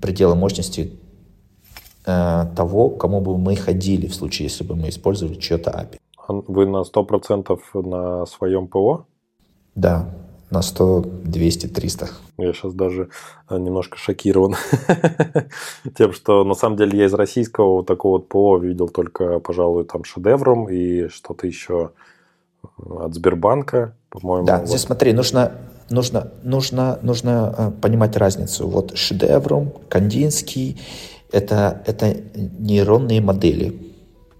предела 0.00 0.34
мощности 0.34 0.92
э, 2.08 2.46
того, 2.56 2.90
кому 2.90 3.20
бы 3.20 3.38
мы 3.38 3.54
ходили 3.56 4.06
в 4.06 4.14
случае, 4.14 4.48
если 4.48 4.64
бы 4.64 4.74
мы 4.74 4.88
использовали 4.88 5.34
чье-то 5.34 5.70
API. 5.70 5.98
Вы 6.48 6.66
на 6.66 6.82
100% 6.82 7.58
на 7.82 8.26
своем 8.26 8.66
ПО? 8.66 9.06
Да, 9.74 10.08
на 10.50 10.62
100, 10.62 11.04
200, 11.24 11.66
300. 11.66 12.08
Я 12.38 12.52
сейчас 12.52 12.74
даже 12.74 13.10
э, 13.48 13.58
немножко 13.58 13.98
шокирован 13.98 14.56
тем, 15.96 16.12
что 16.12 16.44
на 16.44 16.54
самом 16.54 16.76
деле 16.76 16.98
я 16.98 17.06
из 17.06 17.14
российского 17.14 17.76
вот 17.76 17.86
такого 17.86 18.18
вот 18.18 18.28
ПО 18.28 18.58
видел 18.58 18.88
только, 18.88 19.40
пожалуй, 19.40 19.84
там 19.84 20.04
шедевром 20.04 20.68
и 20.68 21.08
что-то 21.08 21.46
еще 21.46 21.90
от 22.78 23.14
Сбербанка, 23.14 23.94
по-моему. 24.08 24.46
Да, 24.46 24.58
вот. 24.58 24.68
здесь 24.68 24.80
смотри, 24.80 25.12
нужно, 25.12 25.52
нужно, 25.90 26.32
нужно, 26.42 26.98
нужно 27.02 27.54
э, 27.56 27.70
понимать 27.82 28.16
разницу. 28.16 28.66
Вот 28.68 28.96
шедевром, 28.96 29.72
Кандинский, 29.88 30.80
это, 31.32 31.82
это 31.86 32.16
нейронные 32.34 33.20
модели. 33.20 33.74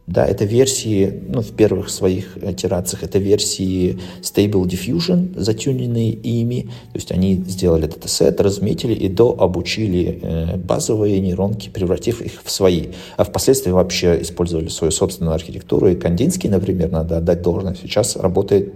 Да, 0.08 0.24
это 0.24 0.46
версии, 0.46 1.22
ну, 1.28 1.42
в 1.42 1.52
первых 1.52 1.90
своих 1.90 2.38
итерациях, 2.42 3.02
это 3.02 3.18
версии 3.18 3.98
Stable 4.22 4.64
Diffusion, 4.64 5.38
затюненные 5.38 6.12
ими. 6.12 6.62
То 6.62 6.94
есть 6.94 7.12
они 7.12 7.34
сделали 7.34 7.84
датасет, 7.84 8.40
разметили 8.40 8.94
и 8.94 9.10
дообучили 9.10 10.18
э, 10.22 10.56
базовые 10.56 11.20
нейронки, 11.20 11.68
превратив 11.68 12.22
их 12.22 12.42
в 12.42 12.50
свои. 12.50 12.86
А 13.18 13.24
впоследствии 13.24 13.70
вообще 13.70 14.22
использовали 14.22 14.68
свою 14.68 14.92
собственную 14.92 15.34
архитектуру. 15.34 15.88
И 15.88 15.94
Кандинский, 15.94 16.48
например, 16.48 16.90
надо 16.90 17.18
отдать 17.18 17.42
должное, 17.42 17.74
сейчас 17.74 18.16
работает 18.16 18.72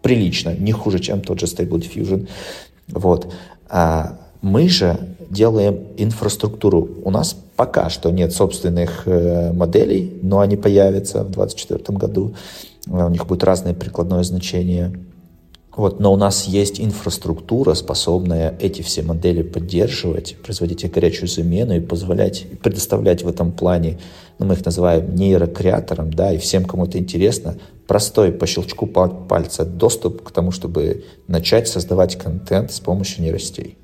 прилично, 0.00 0.54
не 0.54 0.70
хуже, 0.70 1.00
чем 1.00 1.22
тот 1.22 1.40
же 1.40 1.46
Stable 1.46 1.80
Diffusion. 1.80 2.28
Вот. 2.86 3.34
А 3.68 4.16
мы 4.40 4.68
же 4.68 4.98
делаем 5.30 5.88
инфраструктуру. 5.96 6.88
У 7.04 7.10
нас 7.10 7.36
пока 7.56 7.90
что 7.90 8.10
нет 8.10 8.32
собственных 8.32 9.02
э, 9.06 9.52
моделей, 9.52 10.18
но 10.22 10.40
они 10.40 10.56
появятся 10.56 11.24
в 11.24 11.30
2024 11.30 11.98
году. 11.98 12.34
Э, 12.86 13.06
у 13.06 13.08
них 13.08 13.26
будет 13.26 13.44
разное 13.44 13.74
прикладное 13.74 14.22
значение. 14.22 14.92
Вот, 15.76 16.00
но 16.00 16.12
у 16.12 16.16
нас 16.16 16.46
есть 16.46 16.80
инфраструктура, 16.80 17.74
способная 17.74 18.56
эти 18.58 18.82
все 18.82 19.02
модели 19.02 19.42
поддерживать, 19.42 20.36
производить 20.42 20.82
их 20.82 20.90
горячую 20.90 21.28
замену 21.28 21.76
и 21.76 21.80
позволять 21.80 22.46
предоставлять 22.60 23.22
в 23.22 23.28
этом 23.28 23.52
плане, 23.52 23.98
ну, 24.40 24.46
мы 24.46 24.54
их 24.54 24.64
называем 24.64 25.14
нейрокреатором, 25.14 26.12
да, 26.12 26.32
и 26.32 26.38
всем, 26.38 26.64
кому 26.64 26.86
это 26.86 26.98
интересно, 26.98 27.58
простой 27.86 28.32
по 28.32 28.44
щелчку 28.44 28.86
пальца 28.86 29.64
доступ 29.64 30.22
к 30.22 30.32
тому, 30.32 30.50
чтобы 30.50 31.04
начать 31.28 31.68
создавать 31.68 32.16
контент 32.16 32.72
с 32.72 32.80
помощью 32.80 33.22
нейростей. 33.22 33.78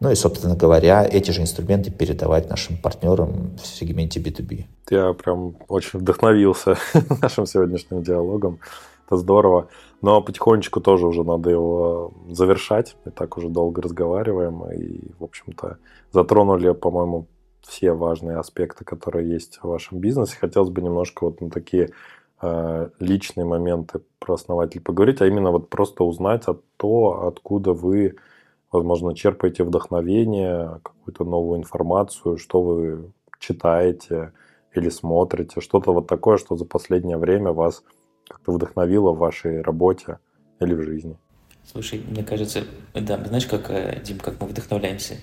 Ну 0.00 0.10
и, 0.10 0.14
собственно 0.14 0.56
говоря, 0.56 1.06
эти 1.06 1.30
же 1.30 1.42
инструменты 1.42 1.90
передавать 1.90 2.48
нашим 2.48 2.78
партнерам 2.78 3.54
в 3.62 3.66
сегменте 3.66 4.18
B2B. 4.18 4.64
Я 4.88 5.12
прям 5.12 5.56
очень 5.68 5.98
вдохновился 5.98 6.78
нашим 7.22 7.44
сегодняшним 7.44 8.02
диалогом. 8.02 8.60
Это 9.06 9.18
здорово. 9.18 9.68
Но 10.00 10.22
потихонечку 10.22 10.80
тоже 10.80 11.06
уже 11.06 11.22
надо 11.22 11.50
его 11.50 12.14
завершать. 12.30 12.96
Мы 13.04 13.12
так 13.12 13.36
уже 13.36 13.50
долго 13.50 13.82
разговариваем. 13.82 14.64
И, 14.72 15.12
в 15.18 15.24
общем-то, 15.24 15.76
затронули, 16.12 16.72
по-моему, 16.72 17.26
все 17.60 17.92
важные 17.92 18.38
аспекты, 18.38 18.86
которые 18.86 19.30
есть 19.30 19.58
в 19.62 19.68
вашем 19.68 19.98
бизнесе. 19.98 20.38
Хотелось 20.40 20.70
бы 20.70 20.80
немножко 20.80 21.24
вот 21.24 21.42
на 21.42 21.50
такие 21.50 21.90
э, 22.40 22.88
личные 23.00 23.44
моменты 23.44 24.00
про 24.18 24.34
основателя 24.34 24.80
поговорить, 24.80 25.20
а 25.20 25.26
именно 25.26 25.50
вот 25.50 25.68
просто 25.68 26.04
узнать 26.04 26.48
о 26.48 26.56
то, 26.78 27.26
откуда 27.26 27.74
вы 27.74 28.16
возможно, 28.72 29.14
черпаете 29.14 29.64
вдохновение, 29.64 30.80
какую-то 30.82 31.24
новую 31.24 31.58
информацию, 31.58 32.38
что 32.38 32.62
вы 32.62 33.12
читаете 33.38 34.32
или 34.74 34.88
смотрите, 34.88 35.60
что-то 35.60 35.92
вот 35.92 36.06
такое, 36.06 36.38
что 36.38 36.56
за 36.56 36.64
последнее 36.64 37.16
время 37.16 37.52
вас 37.52 37.82
как-то 38.28 38.52
вдохновило 38.52 39.12
в 39.12 39.18
вашей 39.18 39.62
работе 39.62 40.18
или 40.60 40.74
в 40.74 40.82
жизни. 40.82 41.16
Слушай, 41.70 42.02
мне 42.08 42.22
кажется, 42.22 42.64
да, 42.94 43.18
знаешь, 43.24 43.46
как, 43.46 43.70
э, 43.70 44.00
Дим, 44.04 44.18
как 44.18 44.40
мы 44.40 44.46
вдохновляемся? 44.46 45.16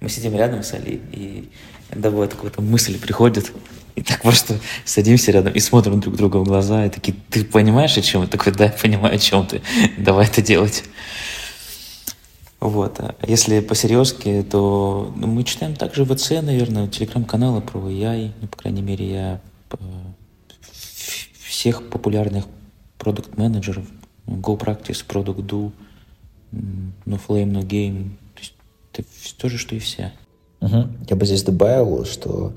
Мы 0.00 0.08
сидим 0.08 0.34
рядом 0.34 0.62
с 0.62 0.74
Али, 0.74 1.00
и 1.12 1.50
иногда 1.90 2.10
бывает 2.10 2.34
какая-то 2.34 2.60
мысль 2.60 3.00
приходит, 3.00 3.52
и 3.94 4.02
так 4.02 4.22
просто 4.22 4.58
садимся 4.84 5.30
рядом 5.30 5.52
и 5.52 5.60
смотрим 5.60 6.00
друг 6.00 6.16
друга 6.16 6.38
в 6.38 6.44
глаза, 6.44 6.86
и 6.86 6.90
такие, 6.90 7.16
ты 7.30 7.44
понимаешь, 7.44 7.96
о 7.96 8.02
чем? 8.02 8.22
Я 8.22 8.26
такой, 8.26 8.52
да, 8.52 8.64
я 8.64 8.72
понимаю, 8.72 9.14
о 9.14 9.18
чем 9.18 9.46
ты, 9.46 9.62
давай 9.98 10.26
это 10.26 10.42
делать. 10.42 10.84
Вот. 12.62 13.00
А 13.00 13.16
если 13.26 13.58
по-серьезки, 13.58 14.46
то 14.48 15.12
ну, 15.16 15.26
мы 15.26 15.42
читаем 15.42 15.74
также 15.74 16.04
ВЦ, 16.04 16.30
наверное, 16.42 16.86
телеграм-каналы 16.86 17.60
про 17.60 17.80
AI. 17.80 18.30
Ну, 18.40 18.46
по 18.46 18.56
крайней 18.56 18.82
мере, 18.82 19.10
я 19.10 19.40
э, 19.72 19.76
всех 21.44 21.90
популярных 21.90 22.44
продукт-менеджеров, 22.98 23.84
GoPractice, 24.28 25.04
Product 25.04 25.44
Do, 25.44 25.72
No 26.52 27.20
Flame, 27.26 27.50
No 27.50 27.66
Game. 27.66 28.10
То 28.36 28.40
есть 28.40 28.54
это 28.92 29.04
то 29.38 29.48
же, 29.48 29.58
что 29.58 29.74
и 29.74 29.80
все. 29.80 30.12
Угу. 30.60 30.86
Я 31.10 31.16
бы 31.16 31.26
здесь 31.26 31.42
добавил, 31.42 32.04
что 32.04 32.52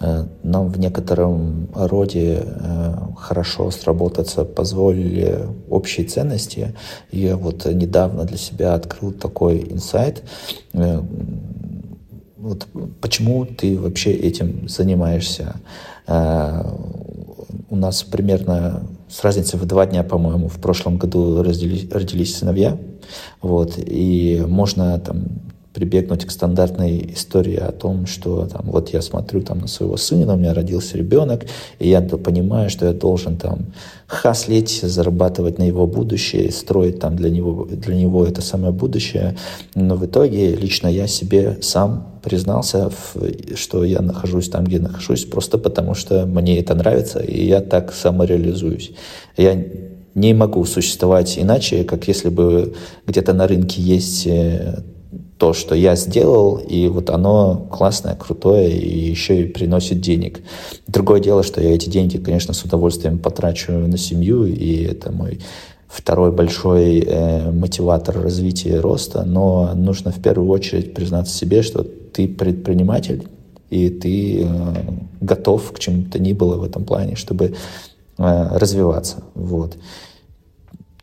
нам 0.00 0.68
в 0.68 0.78
некотором 0.78 1.68
роде 1.74 2.42
э, 2.44 2.94
хорошо 3.16 3.70
сработаться 3.70 4.44
позволили 4.44 5.46
общие 5.70 6.06
ценности. 6.06 6.74
Я 7.10 7.36
вот 7.36 7.64
недавно 7.66 8.24
для 8.24 8.36
себя 8.36 8.74
открыл 8.74 9.12
такой 9.12 9.60
инсайт. 9.70 10.22
Э, 10.72 11.00
вот 12.36 12.66
почему 13.00 13.46
ты 13.46 13.78
вообще 13.78 14.12
этим 14.12 14.68
занимаешься? 14.68 15.56
У 16.06 17.76
нас 17.76 18.02
примерно 18.02 18.86
с 19.08 19.24
разницей 19.24 19.58
в 19.58 19.64
два 19.64 19.86
дня, 19.86 20.02
по-моему, 20.02 20.48
в 20.48 20.60
прошлом 20.60 20.98
году 20.98 21.42
родились, 21.42 21.90
родились 21.90 22.36
сыновья. 22.36 22.76
Вот, 23.40 23.78
и 23.78 24.44
можно 24.46 24.98
там 24.98 25.24
прибегнуть 25.74 26.24
к 26.24 26.30
стандартной 26.30 27.10
истории 27.14 27.56
о 27.56 27.72
том, 27.72 28.06
что 28.06 28.46
там, 28.46 28.62
вот 28.66 28.90
я 28.90 29.02
смотрю 29.02 29.42
там, 29.42 29.58
на 29.58 29.66
своего 29.66 29.96
сына, 29.96 30.34
у 30.34 30.36
меня 30.36 30.54
родился 30.54 30.96
ребенок, 30.96 31.46
и 31.80 31.88
я 31.88 32.00
понимаю, 32.00 32.70
что 32.70 32.86
я 32.86 32.92
должен 32.92 33.36
там 33.36 33.72
хаслить, 34.06 34.80
зарабатывать 34.82 35.58
на 35.58 35.64
его 35.64 35.86
будущее, 35.88 36.52
строить 36.52 37.00
там 37.00 37.16
для 37.16 37.28
него, 37.28 37.64
для 37.64 37.96
него 37.96 38.24
это 38.24 38.40
самое 38.40 38.72
будущее. 38.72 39.36
Но 39.74 39.96
в 39.96 40.06
итоге 40.06 40.54
лично 40.54 40.86
я 40.86 41.08
себе 41.08 41.58
сам 41.60 42.20
признался, 42.22 42.90
что 43.56 43.84
я 43.84 44.00
нахожусь 44.00 44.48
там, 44.48 44.64
где 44.64 44.78
нахожусь, 44.78 45.24
просто 45.24 45.58
потому 45.58 45.94
что 45.94 46.24
мне 46.24 46.60
это 46.60 46.74
нравится, 46.74 47.18
и 47.18 47.46
я 47.46 47.60
так 47.60 47.92
самореализуюсь. 47.92 48.92
Я 49.36 49.60
не 50.14 50.32
могу 50.34 50.64
существовать 50.64 51.36
иначе, 51.36 51.82
как 51.82 52.06
если 52.06 52.28
бы 52.28 52.74
где-то 53.06 53.32
на 53.32 53.48
рынке 53.48 53.82
есть 53.82 54.26
э, 54.28 54.84
то, 55.38 55.52
что 55.52 55.74
я 55.74 55.96
сделал, 55.96 56.56
и 56.56 56.88
вот 56.88 57.10
оно 57.10 57.66
классное, 57.70 58.14
крутое, 58.14 58.70
и 58.70 59.10
еще 59.10 59.42
и 59.42 59.46
приносит 59.46 60.00
денег. 60.00 60.40
Другое 60.86 61.20
дело, 61.20 61.42
что 61.42 61.60
я 61.60 61.74
эти 61.74 61.88
деньги, 61.88 62.18
конечно, 62.18 62.54
с 62.54 62.62
удовольствием 62.62 63.18
потрачу 63.18 63.72
на 63.72 63.98
семью, 63.98 64.44
и 64.46 64.84
это 64.84 65.10
мой 65.10 65.40
второй 65.88 66.32
большой 66.32 67.00
э, 67.00 67.50
мотиватор 67.50 68.20
развития 68.20 68.76
и 68.76 68.78
роста, 68.78 69.24
но 69.24 69.72
нужно 69.74 70.10
в 70.10 70.20
первую 70.20 70.48
очередь 70.50 70.94
признаться 70.94 71.36
себе, 71.36 71.62
что 71.62 71.84
ты 71.84 72.28
предприниматель, 72.28 73.28
и 73.70 73.90
ты 73.90 74.42
э, 74.42 74.46
готов 75.20 75.72
к 75.72 75.78
чему-то 75.78 76.18
ни 76.18 76.32
было 76.32 76.56
в 76.56 76.64
этом 76.64 76.84
плане, 76.84 77.16
чтобы 77.16 77.54
э, 78.18 78.58
развиваться. 78.58 79.24
Вот. 79.34 79.76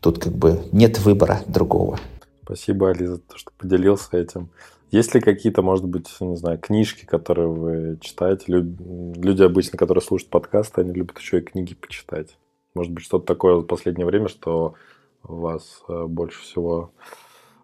Тут 0.00 0.18
как 0.18 0.34
бы 0.34 0.62
нет 0.72 0.98
выбора 0.98 1.42
другого. 1.46 1.98
Спасибо, 2.44 2.90
Али, 2.90 3.06
за 3.06 3.18
то, 3.18 3.36
что 3.36 3.52
поделился 3.56 4.16
этим. 4.16 4.50
Есть 4.90 5.14
ли 5.14 5.20
какие-то, 5.20 5.62
может 5.62 5.86
быть, 5.86 6.08
не 6.20 6.36
знаю, 6.36 6.58
книжки, 6.58 7.06
которые 7.06 7.48
вы 7.48 7.98
читаете? 8.00 8.44
Люди 8.48 9.42
обычно, 9.42 9.78
которые 9.78 10.02
слушают 10.02 10.30
подкасты, 10.30 10.82
они 10.82 10.92
любят 10.92 11.18
еще 11.18 11.38
и 11.38 11.42
книги 11.42 11.74
почитать. 11.74 12.36
Может 12.74 12.92
быть, 12.92 13.04
что-то 13.04 13.24
такое 13.24 13.56
в 13.56 13.62
последнее 13.64 14.06
время, 14.06 14.28
что 14.28 14.74
вас 15.22 15.82
э, 15.88 16.04
больше 16.06 16.42
всего 16.42 16.92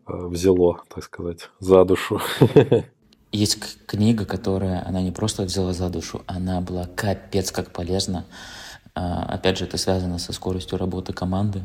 э, 0.06 0.12
взяло, 0.14 0.82
так 0.88 1.04
сказать, 1.04 1.50
за 1.60 1.84
душу. 1.84 2.20
Есть 3.32 3.84
книга, 3.86 4.24
которая, 4.24 4.86
она 4.86 5.02
не 5.02 5.10
просто 5.10 5.42
взяла 5.42 5.74
за 5.74 5.90
душу, 5.90 6.22
она 6.26 6.62
была 6.62 6.86
капец 6.86 7.50
как 7.50 7.72
полезна. 7.72 8.24
А, 8.94 9.24
опять 9.24 9.58
же, 9.58 9.66
это 9.66 9.76
связано 9.76 10.18
со 10.18 10.32
скоростью 10.32 10.78
работы 10.78 11.12
команды 11.12 11.62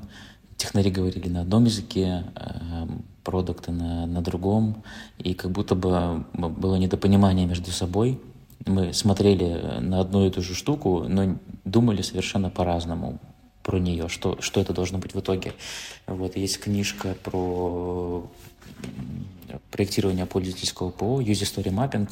технари 0.63 0.89
говорили 0.91 1.27
на 1.27 1.41
одном 1.41 1.65
языке, 1.65 2.23
э, 2.35 2.87
продукты 3.23 3.71
на, 3.71 4.05
на 4.05 4.21
другом, 4.21 4.83
и 5.17 5.33
как 5.33 5.51
будто 5.51 5.75
бы 5.75 6.25
было 6.33 6.75
недопонимание 6.77 7.45
между 7.45 7.71
собой. 7.71 8.19
Мы 8.65 8.93
смотрели 8.93 9.79
на 9.81 9.99
одну 9.99 10.25
и 10.25 10.29
ту 10.29 10.41
же 10.41 10.55
штуку, 10.55 11.05
но 11.09 11.37
думали 11.65 12.01
совершенно 12.01 12.49
по-разному 12.49 13.19
про 13.61 13.77
нее, 13.77 14.07
что, 14.07 14.41
что 14.41 14.61
это 14.61 14.73
должно 14.73 14.99
быть 14.99 15.13
в 15.13 15.19
итоге. 15.19 15.53
Вот 16.07 16.37
есть 16.37 16.59
книжка 16.61 17.17
про 17.23 18.25
проектирование 19.69 20.25
пользовательского 20.25 20.91
ПО, 20.91 21.19
User 21.21 21.43
Story 21.43 21.73
Mapping. 21.73 22.09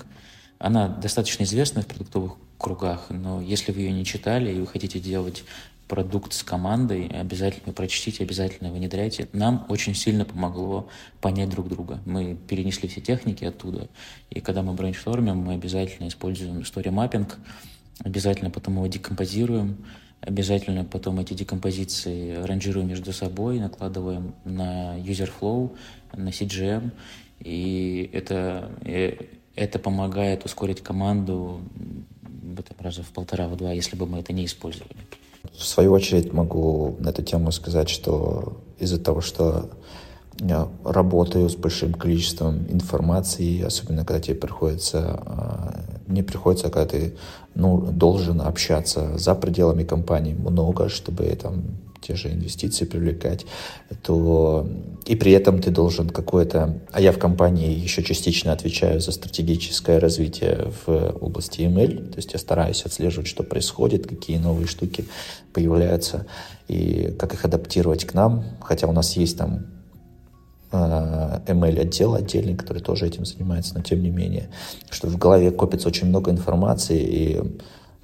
Она 0.59 0.89
достаточно 0.89 1.43
известна 1.43 1.83
в 1.83 1.87
продуктовых 1.87 2.33
кругах, 2.57 3.07
но 3.09 3.41
если 3.41 3.71
вы 3.71 3.81
ее 3.81 3.91
не 3.93 4.05
читали 4.05 4.53
и 4.53 4.59
вы 4.59 4.67
хотите 4.67 4.99
делать 4.99 5.43
продукт 5.91 6.31
с 6.31 6.41
командой, 6.41 7.07
обязательно 7.07 7.73
прочтите, 7.73 8.23
обязательно 8.23 8.71
внедряйте. 8.71 9.27
Нам 9.33 9.65
очень 9.67 9.93
сильно 9.93 10.23
помогло 10.23 10.87
понять 11.19 11.49
друг 11.49 11.67
друга. 11.67 11.99
Мы 12.05 12.37
перенесли 12.47 12.87
все 12.87 13.01
техники 13.01 13.43
оттуда, 13.43 13.89
и 14.29 14.39
когда 14.39 14.63
мы 14.63 14.71
брейнштормим, 14.71 15.35
мы 15.35 15.55
обязательно 15.55 16.07
используем 16.07 16.59
story 16.59 16.93
mapping, 16.93 17.29
обязательно 18.05 18.49
потом 18.49 18.75
его 18.75 18.87
декомпозируем, 18.87 19.85
обязательно 20.21 20.85
потом 20.85 21.19
эти 21.19 21.33
декомпозиции 21.33 22.35
ранжируем 22.35 22.87
между 22.87 23.11
собой, 23.11 23.59
накладываем 23.59 24.33
на 24.45 24.97
user 24.97 25.29
flow, 25.41 25.75
на 26.13 26.29
CGM, 26.29 26.91
и 27.41 28.09
это, 28.13 28.71
э, 28.85 29.25
это 29.57 29.77
помогает 29.77 30.45
ускорить 30.45 30.81
команду 30.81 31.59
в 32.21 32.61
этом 32.61 32.77
раза 32.79 33.03
в 33.03 33.09
полтора, 33.09 33.49
в 33.49 33.57
два, 33.57 33.73
если 33.73 33.97
бы 33.97 34.05
мы 34.05 34.19
это 34.19 34.31
не 34.31 34.45
использовали. 34.45 34.95
В 35.57 35.63
свою 35.63 35.91
очередь 35.93 36.33
могу 36.33 36.95
на 36.99 37.09
эту 37.09 37.23
тему 37.23 37.51
сказать, 37.51 37.89
что 37.89 38.57
из-за 38.79 38.99
того, 38.99 39.21
что 39.21 39.69
я 40.39 40.67
работаю 40.83 41.49
с 41.49 41.55
большим 41.55 41.93
количеством 41.93 42.65
информации, 42.69 43.61
особенно 43.61 44.05
когда 44.05 44.19
тебе 44.19 44.35
приходится, 44.35 45.21
а, 45.25 45.83
не 46.07 46.23
приходится, 46.23 46.69
когда 46.69 46.87
ты 46.87 47.15
ну, 47.53 47.77
должен 47.91 48.41
общаться 48.41 49.17
за 49.17 49.35
пределами 49.35 49.83
компании 49.83 50.33
много, 50.33 50.89
чтобы 50.89 51.25
там 51.35 51.63
те 52.01 52.15
же 52.15 52.29
инвестиции 52.29 52.85
привлекать, 52.85 53.45
то 54.01 54.67
и 55.05 55.15
при 55.15 55.31
этом 55.31 55.61
ты 55.61 55.71
должен 55.71 56.09
какое-то... 56.09 56.79
А 56.91 56.99
я 56.99 57.11
в 57.11 57.19
компании 57.19 57.77
еще 57.77 58.03
частично 58.03 58.51
отвечаю 58.51 58.99
за 58.99 59.11
стратегическое 59.11 59.99
развитие 59.99 60.71
в 60.85 61.17
области 61.21 61.61
ML, 61.61 62.09
то 62.09 62.17
есть 62.17 62.33
я 62.33 62.39
стараюсь 62.39 62.83
отслеживать, 62.83 63.27
что 63.27 63.43
происходит, 63.43 64.07
какие 64.07 64.37
новые 64.37 64.67
штуки 64.67 65.05
появляются 65.53 66.25
и 66.67 67.13
как 67.19 67.33
их 67.33 67.45
адаптировать 67.45 68.05
к 68.05 68.13
нам, 68.13 68.45
хотя 68.61 68.87
у 68.87 68.91
нас 68.91 69.15
есть 69.15 69.37
там 69.37 69.67
ML 70.71 71.79
отдел 71.79 72.15
отдельный, 72.15 72.55
который 72.55 72.81
тоже 72.81 73.05
этим 73.07 73.25
занимается, 73.25 73.75
но 73.75 73.81
тем 73.81 74.01
не 74.01 74.09
менее, 74.09 74.49
что 74.89 75.07
в 75.07 75.17
голове 75.17 75.51
копится 75.51 75.87
очень 75.89 76.07
много 76.07 76.31
информации, 76.31 77.01
и 77.01 77.41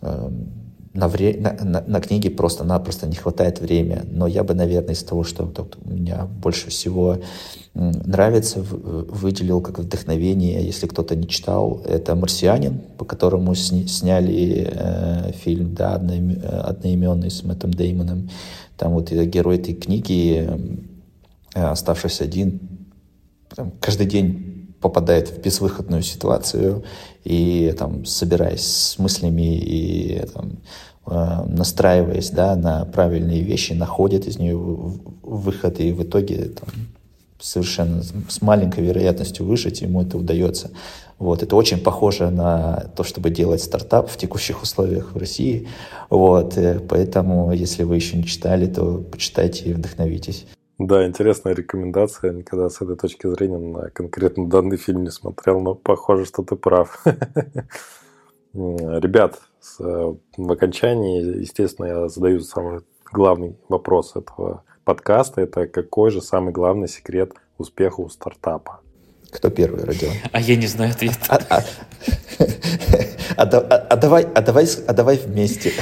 эм, 0.02 0.67
на, 0.98 1.08
вре... 1.08 1.38
на, 1.40 1.54
на, 1.64 1.84
на 1.86 2.02
книге 2.02 2.32
просто-напросто 2.32 3.06
не 3.08 3.16
хватает 3.16 3.60
времени. 3.60 4.02
Но 4.12 4.26
я 4.26 4.44
бы, 4.44 4.56
наверное, 4.56 4.96
из 4.96 5.04
того, 5.04 5.24
что 5.24 5.44
вот, 5.44 5.78
меня 5.86 6.26
больше 6.26 6.70
всего 6.70 7.20
нравится, 7.76 8.62
выделил 8.64 9.62
как 9.62 9.78
вдохновение, 9.78 10.66
если 10.66 10.88
кто-то 10.88 11.16
не 11.16 11.28
читал, 11.28 11.84
это 11.86 12.16
«Марсианин», 12.16 12.82
по 12.98 13.06
которому 13.06 13.54
сни... 13.54 13.86
сняли 13.86 14.68
э, 14.72 15.32
фильм 15.34 15.76
да, 15.76 15.94
одноим... 15.94 16.42
одноименный 16.44 17.30
с 17.30 17.44
Мэттом 17.44 17.72
Деймоном. 17.72 18.30
Там 18.76 18.94
вот 18.94 19.12
герой 19.12 19.58
этой 19.58 19.76
книги, 19.76 20.50
э, 21.54 21.64
оставшийся 21.64 22.24
один, 22.24 22.60
там, 23.56 23.72
каждый 23.80 24.08
день 24.08 24.76
попадает 24.82 25.30
в 25.30 25.42
безвыходную 25.42 26.02
ситуацию 26.02 26.84
и 27.24 27.74
там 27.78 28.06
собираясь 28.06 28.66
с 28.66 29.00
мыслями 29.00 29.58
и 29.58 30.24
там, 30.34 30.54
Э, 30.54 30.87
настраиваясь 31.08 32.32
да, 32.32 32.56
на 32.56 32.86
правильные 32.86 33.42
вещи, 33.42 33.74
находит 33.74 34.28
из 34.28 34.38
нее 34.38 34.58
выход, 34.58 35.80
и 35.80 35.92
в 35.92 36.04
итоге 36.04 36.46
там, 36.46 36.70
совершенно 37.40 38.04
с 38.04 38.42
маленькой 38.42 38.84
вероятностью 38.84 39.46
выжить 39.46 39.82
ему 39.82 40.02
это 40.02 40.18
удается. 40.18 40.72
Вот. 41.20 41.44
Это 41.44 41.56
очень 41.56 41.80
похоже 41.80 42.30
на 42.30 42.92
то, 42.96 43.04
чтобы 43.04 43.30
делать 43.30 43.62
стартап 43.62 44.10
в 44.10 44.18
текущих 44.18 44.62
условиях 44.62 45.14
в 45.14 45.18
России. 45.18 45.68
Вот. 46.10 46.58
Э, 46.58 46.80
поэтому, 46.80 47.52
если 47.54 47.84
вы 47.84 47.96
еще 47.96 48.18
не 48.18 48.26
читали, 48.26 48.68
то 48.68 49.04
почитайте 49.12 49.66
и 49.66 49.74
вдохновитесь. 49.74 50.46
Да, 50.78 51.08
интересная 51.08 51.56
рекомендация. 51.56 52.34
Никогда 52.34 52.70
с 52.70 52.82
этой 52.82 52.96
точки 52.96 53.28
зрения 53.28 53.58
на 53.58 53.90
конкретно 53.90 54.48
данный 54.48 54.78
фильм 54.78 55.04
не 55.04 55.12
смотрел, 55.12 55.60
но 55.60 55.74
похоже, 55.74 56.26
что 56.26 56.44
ты 56.44 56.56
прав. 56.56 57.04
Ребят, 58.54 59.40
Э, 59.57 59.57
в 59.80 60.52
окончании, 60.52 61.42
естественно, 61.42 61.86
я 61.86 62.08
задаю 62.10 62.40
самый 62.42 62.82
главный 63.12 63.56
вопрос 63.70 64.16
этого 64.16 64.64
подкаста. 64.84 65.42
Это 65.42 65.68
какой 65.68 66.12
же 66.12 66.22
самый 66.22 66.54
главный 66.54 66.88
секрет 66.88 67.34
успеха 67.58 68.02
у 68.02 68.10
стартапа? 68.10 68.82
Кто 69.32 69.50
первый, 69.50 69.84
Родион? 69.84 70.14
А 70.32 70.40
я 70.40 70.56
не 70.56 70.68
знаю 70.68 70.92
ответ. 70.92 71.20
А, 71.28 71.40
а, 71.50 71.64
а, 73.38 73.44
а, 73.44 73.76
а, 73.90 73.96
давай, 73.98 74.28
а, 74.34 74.42
давай, 74.42 74.68
а 74.88 74.94
давай 74.94 75.18
вместе. 75.18 75.74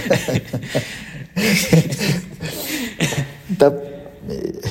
Да 3.49 3.71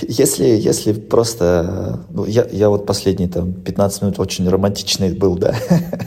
если, 0.08 0.44
если 0.44 0.92
просто... 0.92 2.00
Ну, 2.10 2.24
я, 2.24 2.46
я 2.50 2.68
вот 2.68 2.86
последние 2.86 3.28
там 3.28 3.52
15 3.52 4.02
минут 4.02 4.18
очень 4.18 4.48
романтичный 4.48 5.14
был, 5.14 5.36
да. 5.36 5.54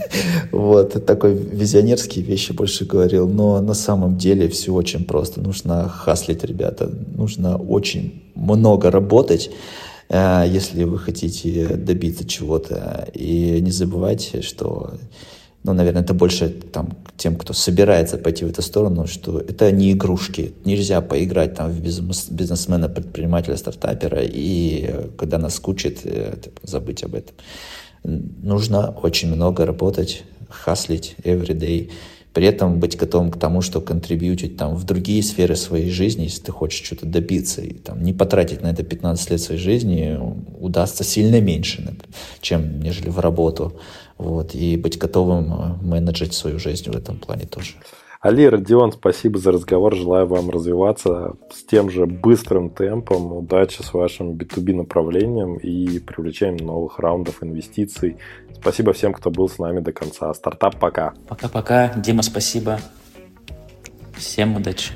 вот, 0.52 1.06
такой 1.06 1.34
визионерские 1.34 2.24
вещи 2.26 2.52
больше 2.52 2.86
говорил. 2.86 3.28
Но 3.28 3.62
на 3.62 3.74
самом 3.74 4.18
деле 4.18 4.48
все 4.50 4.74
очень 4.74 5.06
просто. 5.06 5.42
Нужно 5.42 5.90
хаслить, 5.90 6.44
ребята. 6.44 6.92
Нужно 7.16 7.58
очень 7.58 8.24
много 8.36 8.92
работать, 8.92 9.50
э, 10.10 10.44
если 10.48 10.84
вы 10.84 10.98
хотите 11.00 11.68
добиться 11.76 12.28
чего-то. 12.28 13.08
И 13.14 13.60
не 13.62 13.72
забывайте, 13.72 14.42
что 14.42 14.94
ну, 15.64 15.74
наверное, 15.74 16.02
это 16.02 16.14
больше 16.14 16.50
там, 16.50 16.96
тем, 17.18 17.36
кто 17.36 17.54
собирается 17.54 18.18
пойти 18.18 18.46
в 18.46 18.50
эту 18.50 18.62
сторону, 18.62 19.08
что 19.08 19.40
это 19.40 19.72
не 19.72 19.92
игрушки. 19.92 20.54
Нельзя 20.66 21.02
поиграть 21.02 21.56
там 21.56 21.72
в 21.72 21.82
бизнесмена, 21.82 22.90
предпринимателя, 22.90 23.58
стартапера, 23.58 24.22
и 24.24 25.10
когда 25.18 25.38
нас 25.38 25.56
скучит, 25.56 26.02
э, 26.04 26.36
забыть 26.64 27.04
об 27.04 27.16
этом. 27.16 27.36
Нужно 28.04 28.92
очень 29.04 29.34
много 29.34 29.66
работать, 29.66 30.24
хаслить 30.50 31.16
every 31.24 31.58
day, 31.58 31.90
при 32.38 32.46
этом 32.46 32.80
быть 32.80 32.96
готовым 32.96 33.32
к 33.32 33.40
тому, 33.40 33.62
что 33.62 33.82
контрибьютить 33.82 34.58
там 34.58 34.76
в 34.76 34.84
другие 34.84 35.24
сферы 35.24 35.56
своей 35.56 35.90
жизни, 35.90 36.26
если 36.26 36.44
ты 36.44 36.52
хочешь 36.52 36.86
что-то 36.86 37.08
добиться, 37.08 37.62
и 37.62 37.74
там 37.74 38.04
не 38.04 38.14
потратить 38.14 38.62
на 38.62 38.68
это 38.68 38.84
15 38.84 39.32
лет 39.32 39.42
своей 39.42 39.60
жизни, 39.60 40.20
удастся 40.60 41.04
сильно 41.04 41.42
меньше, 41.42 41.98
чем 42.42 42.80
нежели 42.80 43.10
в 43.10 43.18
работу. 43.18 43.80
Вот, 44.18 44.56
и 44.56 44.78
быть 44.78 44.98
готовым 44.98 45.54
э, 45.54 45.86
менеджить 45.86 46.34
свою 46.34 46.60
жизнь 46.60 46.90
в 46.90 46.96
этом 46.96 47.18
плане 47.18 47.46
тоже. 47.46 47.74
Али, 48.20 48.50
Родион, 48.50 48.92
спасибо 48.92 49.38
за 49.38 49.52
разговор. 49.52 49.96
Желаю 49.96 50.26
вам 50.26 50.50
развиваться 50.50 51.36
с 51.54 51.64
тем 51.64 51.90
же 51.90 52.08
быстрым 52.08 52.72
темпом. 52.72 53.32
Удачи 53.32 53.82
с 53.84 53.94
вашим 53.94 54.32
B2B 54.32 54.74
направлением 54.74 55.58
и 55.58 56.00
привлечением 56.00 56.66
новых 56.66 56.98
раундов 57.00 57.44
инвестиций. 57.44 58.18
Спасибо 58.60 58.94
всем, 58.94 59.14
кто 59.14 59.30
был 59.30 59.48
с 59.48 59.60
нами 59.60 59.82
до 59.82 59.92
конца. 59.92 60.34
Стартап 60.34 60.80
пока. 60.80 61.14
Пока-пока. 61.28 61.94
Дима, 61.94 62.24
спасибо. 62.24 62.80
Всем 64.16 64.56
удачи. 64.56 64.94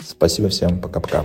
Спасибо 0.00 0.48
всем. 0.48 0.80
Пока-пока. 0.80 1.24